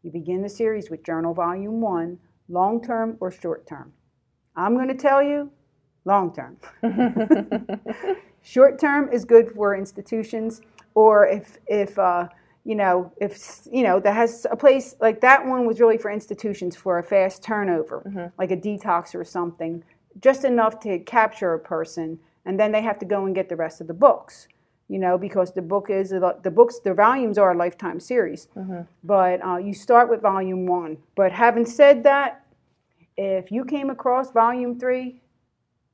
You 0.03 0.11
begin 0.11 0.41
the 0.41 0.49
series 0.49 0.89
with 0.89 1.05
Journal 1.05 1.35
Volume 1.35 1.83
1, 1.83 2.19
long 2.49 2.83
term 2.83 3.19
or 3.21 3.31
short 3.31 3.67
term. 3.67 3.93
I'm 4.57 4.75
going 4.75 4.89
to 4.89 4.95
tell 4.95 5.23
you 5.23 5.51
long 6.07 6.33
term. 6.35 6.57
Short 8.47 8.79
term 8.79 9.13
is 9.13 9.25
good 9.25 9.51
for 9.51 9.75
institutions, 9.75 10.61
or 10.95 11.27
if 11.27 11.59
if 11.67 11.99
uh, 11.99 12.29
you 12.63 12.77
know 12.77 13.11
if 13.17 13.63
you 13.73 13.83
know 13.83 13.99
that 13.99 14.15
has 14.15 14.47
a 14.49 14.57
place 14.57 14.95
like 15.01 15.21
that 15.23 15.45
one 15.45 15.67
was 15.67 15.81
really 15.81 15.99
for 15.99 16.13
institutions 16.13 16.77
for 16.77 17.01
a 17.01 17.03
fast 17.03 17.43
turnover, 17.43 18.31
like 18.39 18.53
a 18.53 18.57
detox 18.57 19.17
or 19.17 19.25
something, 19.25 19.83
just 20.21 20.45
enough 20.45 20.79
to 20.79 21.01
capture 21.01 21.55
a 21.55 21.59
person, 21.59 22.21
and 22.45 22.59
then 22.61 22.71
they 22.71 22.83
have 22.83 23.01
to 23.01 23.05
go 23.05 23.27
and 23.27 23.35
get 23.35 23.49
the 23.49 23.57
rest 23.57 23.81
of 23.81 23.89
the 23.89 23.95
books. 23.95 24.47
You 24.87 25.01
know, 25.01 25.19
because 25.19 25.53
the 25.53 25.63
book 25.63 25.91
is 25.91 26.11
the 26.11 26.53
books, 26.55 26.79
the 26.79 26.95
volumes 26.95 27.39
are 27.39 27.51
a 27.51 27.57
lifetime 27.57 27.99
series, 27.99 28.47
but 29.03 29.45
uh, 29.45 29.57
you 29.57 29.75
start 29.75 30.09
with 30.09 30.23
volume 30.23 30.67
one. 30.67 30.99
But 31.17 31.33
having 31.33 31.67
said 31.67 32.05
that, 32.05 32.47
if 33.17 33.51
you 33.51 33.65
came 33.65 33.91
across 33.91 34.31
volume 34.31 34.79
three, 34.79 35.21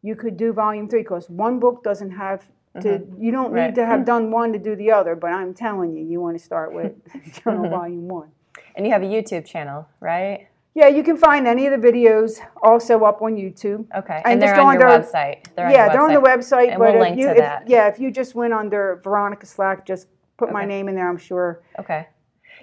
you 0.02 0.14
could 0.16 0.36
do 0.36 0.52
volume 0.52 0.88
three 0.88 1.02
because 1.02 1.30
one 1.30 1.58
book 1.58 1.82
doesn't 1.82 2.10
have 2.10 2.44
to, 2.80 2.88
mm-hmm. 2.88 3.22
you 3.22 3.30
don't 3.30 3.52
Right. 3.52 3.66
need 3.66 3.74
to 3.76 3.86
have 3.86 4.00
mm. 4.00 4.06
done 4.06 4.30
one 4.30 4.52
to 4.52 4.58
do 4.58 4.74
the 4.74 4.90
other. 4.90 5.14
But 5.14 5.32
I'm 5.32 5.54
telling 5.54 5.92
you, 5.94 6.04
you 6.04 6.20
want 6.20 6.38
to 6.38 6.42
start 6.44 6.72
with 6.74 6.92
Journal 7.44 7.70
Volume 7.70 8.08
One. 8.08 8.30
and 8.74 8.86
you 8.86 8.92
have 8.92 9.02
a 9.02 9.06
YouTube 9.06 9.44
channel, 9.44 9.86
right? 10.00 10.48
Yeah, 10.74 10.88
you 10.88 11.02
can 11.02 11.18
find 11.18 11.46
any 11.46 11.66
of 11.66 11.78
the 11.78 11.86
videos 11.86 12.38
also 12.62 13.04
up 13.04 13.20
on 13.20 13.34
YouTube. 13.36 13.84
Okay. 13.94 14.22
And 14.24 14.32
And, 14.32 14.42
they're 14.42 14.58
on 14.58 14.78
your 14.80 14.88
under- 14.88 15.06
website. 15.06 15.54
They're 15.54 15.70
yeah, 15.70 15.86
on 15.88 15.92
they're 15.92 16.02
on 16.02 16.14
the 16.14 16.20
website. 16.20 16.70
And 16.70 16.78
but 16.78 16.94
we'll 16.94 17.02
if 17.02 17.08
link 17.08 17.18
you, 17.18 17.26
to 17.26 17.32
if, 17.32 17.36
that. 17.36 17.68
yeah, 17.68 17.88
if 17.88 17.98
you 17.98 18.10
just 18.10 18.34
went 18.34 18.54
under 18.54 18.98
Veronica 19.04 19.44
Slack, 19.44 19.84
just 19.84 20.08
put 20.38 20.50
my 20.50 20.64
name 20.64 20.88
in 20.88 20.94
there. 20.94 21.08
I'm 21.10 21.18
sure. 21.18 21.62
Okay. 21.78 22.06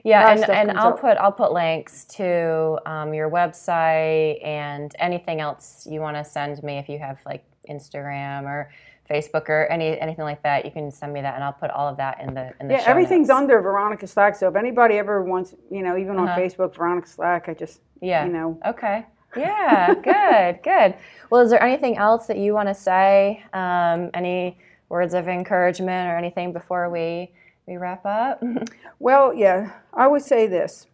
Yeah, 0.04 0.32
and, 0.32 0.44
and 0.50 0.72
I'll 0.78 0.94
up. 0.94 1.02
put 1.02 1.18
I'll 1.18 1.32
put 1.32 1.52
links 1.52 2.06
to 2.18 2.78
um, 2.86 3.14
your 3.14 3.30
website 3.30 4.44
and 4.46 4.94
anything 5.00 5.42
else 5.42 5.88
you 5.90 6.00
want 6.02 6.18
to 6.18 6.24
send 6.24 6.62
me 6.64 6.78
if 6.78 6.90
you 6.90 7.00
have 7.00 7.18
like 7.26 7.44
Instagram 7.70 8.44
or 8.44 8.72
Facebook 9.10 9.50
or 9.50 9.66
any 9.72 10.00
anything 10.00 10.24
like 10.26 10.42
that. 10.44 10.66
You 10.66 10.72
can 10.72 10.92
send 10.92 11.14
me 11.14 11.22
that, 11.22 11.36
and 11.36 11.44
I'll 11.44 11.54
put 11.54 11.72
all 11.72 11.88
of 11.88 11.98
that 11.98 12.22
in 12.22 12.34
the 12.34 12.52
in 12.60 12.68
the 12.68 12.76
Yeah, 12.76 12.84
everything's 12.86 13.28
notes. 13.28 13.40
under 13.40 13.62
Veronica 13.62 14.08
Slack. 14.08 14.36
So 14.36 14.48
if 14.48 14.56
anybody 14.56 14.96
ever 14.98 15.24
wants, 15.24 15.56
you 15.72 15.82
know, 15.82 15.98
even 15.98 16.18
on 16.18 16.28
Uh-huh. 16.30 16.40
Facebook, 16.40 16.76
Veronica 16.76 17.08
Slack, 17.08 17.50
I 17.50 17.54
just, 17.54 17.82
Yeah. 18.02 18.26
you 18.26 18.32
know, 18.32 18.60
Okay. 18.66 19.06
Yeah. 19.36 19.94
good. 20.04 20.64
Good. 20.64 20.96
Well, 21.30 21.42
is 21.42 21.50
there 21.52 21.62
anything 21.62 21.98
else 21.98 22.28
that 22.28 22.38
you 22.38 22.54
want 22.54 22.68
to 22.70 22.74
say? 22.74 23.44
Um, 23.54 24.10
any 24.14 24.58
words 24.90 25.14
of 25.14 25.28
encouragement 25.28 26.10
or 26.10 26.16
anything 26.18 26.52
before 26.54 26.90
we 26.90 27.32
we 27.70 27.78
wrap 27.78 28.06
up? 28.06 28.44
Well, 29.02 29.34
yeah, 29.34 29.72
I 29.94 30.08
would 30.08 30.24
say 30.24 30.46
this. 30.46 30.86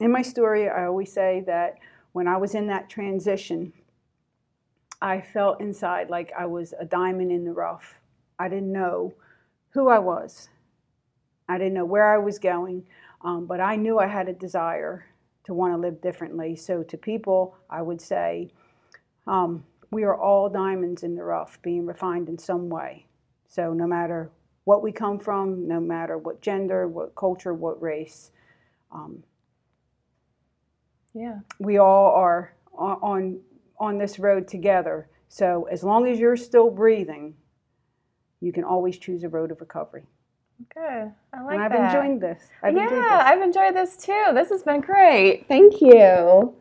In 0.00 0.10
my 0.10 0.22
story, 0.22 0.68
I 0.68 0.86
always 0.86 1.12
say 1.12 1.44
that 1.46 1.76
when 2.10 2.26
I 2.26 2.36
was 2.36 2.56
in 2.56 2.66
that 2.66 2.90
transition, 2.90 3.72
I 5.00 5.20
felt 5.20 5.60
inside 5.60 6.10
like 6.10 6.32
I 6.36 6.46
was 6.46 6.74
a 6.80 6.84
diamond 6.84 7.30
in 7.30 7.44
the 7.44 7.52
rough. 7.52 7.94
I 8.40 8.48
didn't 8.48 8.72
know 8.72 9.14
who 9.70 9.88
I 9.88 10.00
was, 10.00 10.48
I 11.48 11.58
didn't 11.58 11.74
know 11.74 11.84
where 11.84 12.12
I 12.12 12.18
was 12.18 12.40
going, 12.40 12.84
um, 13.24 13.46
but 13.46 13.60
I 13.60 13.76
knew 13.76 14.00
I 14.00 14.08
had 14.08 14.28
a 14.28 14.32
desire 14.32 15.06
to 15.44 15.54
want 15.54 15.74
to 15.74 15.78
live 15.78 16.00
differently. 16.00 16.56
So, 16.56 16.82
to 16.82 16.96
people, 16.96 17.54
I 17.70 17.82
would 17.82 18.00
say, 18.00 18.50
um, 19.28 19.64
we 19.92 20.02
are 20.02 20.16
all 20.16 20.48
diamonds 20.48 21.04
in 21.04 21.14
the 21.14 21.22
rough, 21.22 21.62
being 21.62 21.86
refined 21.86 22.28
in 22.28 22.38
some 22.38 22.68
way. 22.68 23.06
So, 23.46 23.72
no 23.72 23.86
matter 23.86 24.30
what 24.64 24.82
we 24.82 24.92
come 24.92 25.18
from, 25.18 25.66
no 25.66 25.80
matter 25.80 26.18
what 26.18 26.40
gender, 26.40 26.86
what 26.86 27.14
culture, 27.14 27.52
what 27.54 27.80
race, 27.82 28.30
um, 28.92 29.22
yeah. 31.14 31.40
we 31.58 31.78
all 31.78 32.14
are 32.14 32.54
on 32.74 33.40
on 33.78 33.98
this 33.98 34.18
road 34.18 34.46
together. 34.46 35.08
So 35.28 35.66
as 35.70 35.82
long 35.82 36.06
as 36.06 36.18
you're 36.18 36.36
still 36.36 36.70
breathing, 36.70 37.34
you 38.40 38.52
can 38.52 38.64
always 38.64 38.98
choose 38.98 39.24
a 39.24 39.28
road 39.28 39.50
of 39.50 39.60
recovery. 39.60 40.04
Good. 40.72 41.12
I 41.32 41.42
like 41.42 41.54
and 41.54 41.62
I've 41.62 41.72
that. 41.72 41.96
enjoyed 41.96 42.20
this. 42.20 42.48
I've 42.62 42.74
yeah, 42.74 42.84
enjoyed 42.84 42.98
this. 42.98 43.12
I've 43.12 43.42
enjoyed 43.42 43.74
this 43.74 43.96
too. 43.96 44.24
This 44.34 44.48
has 44.50 44.62
been 44.62 44.80
great. 44.80 45.46
Thank 45.48 45.80
you. 45.80 46.54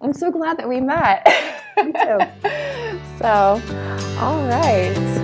I'm 0.00 0.12
so 0.12 0.30
glad 0.30 0.58
that 0.58 0.68
we 0.68 0.80
met. 0.80 1.26
Me 1.76 1.92
too. 1.92 2.18
so, 3.18 3.60
all 4.20 4.44
right. 4.46 5.17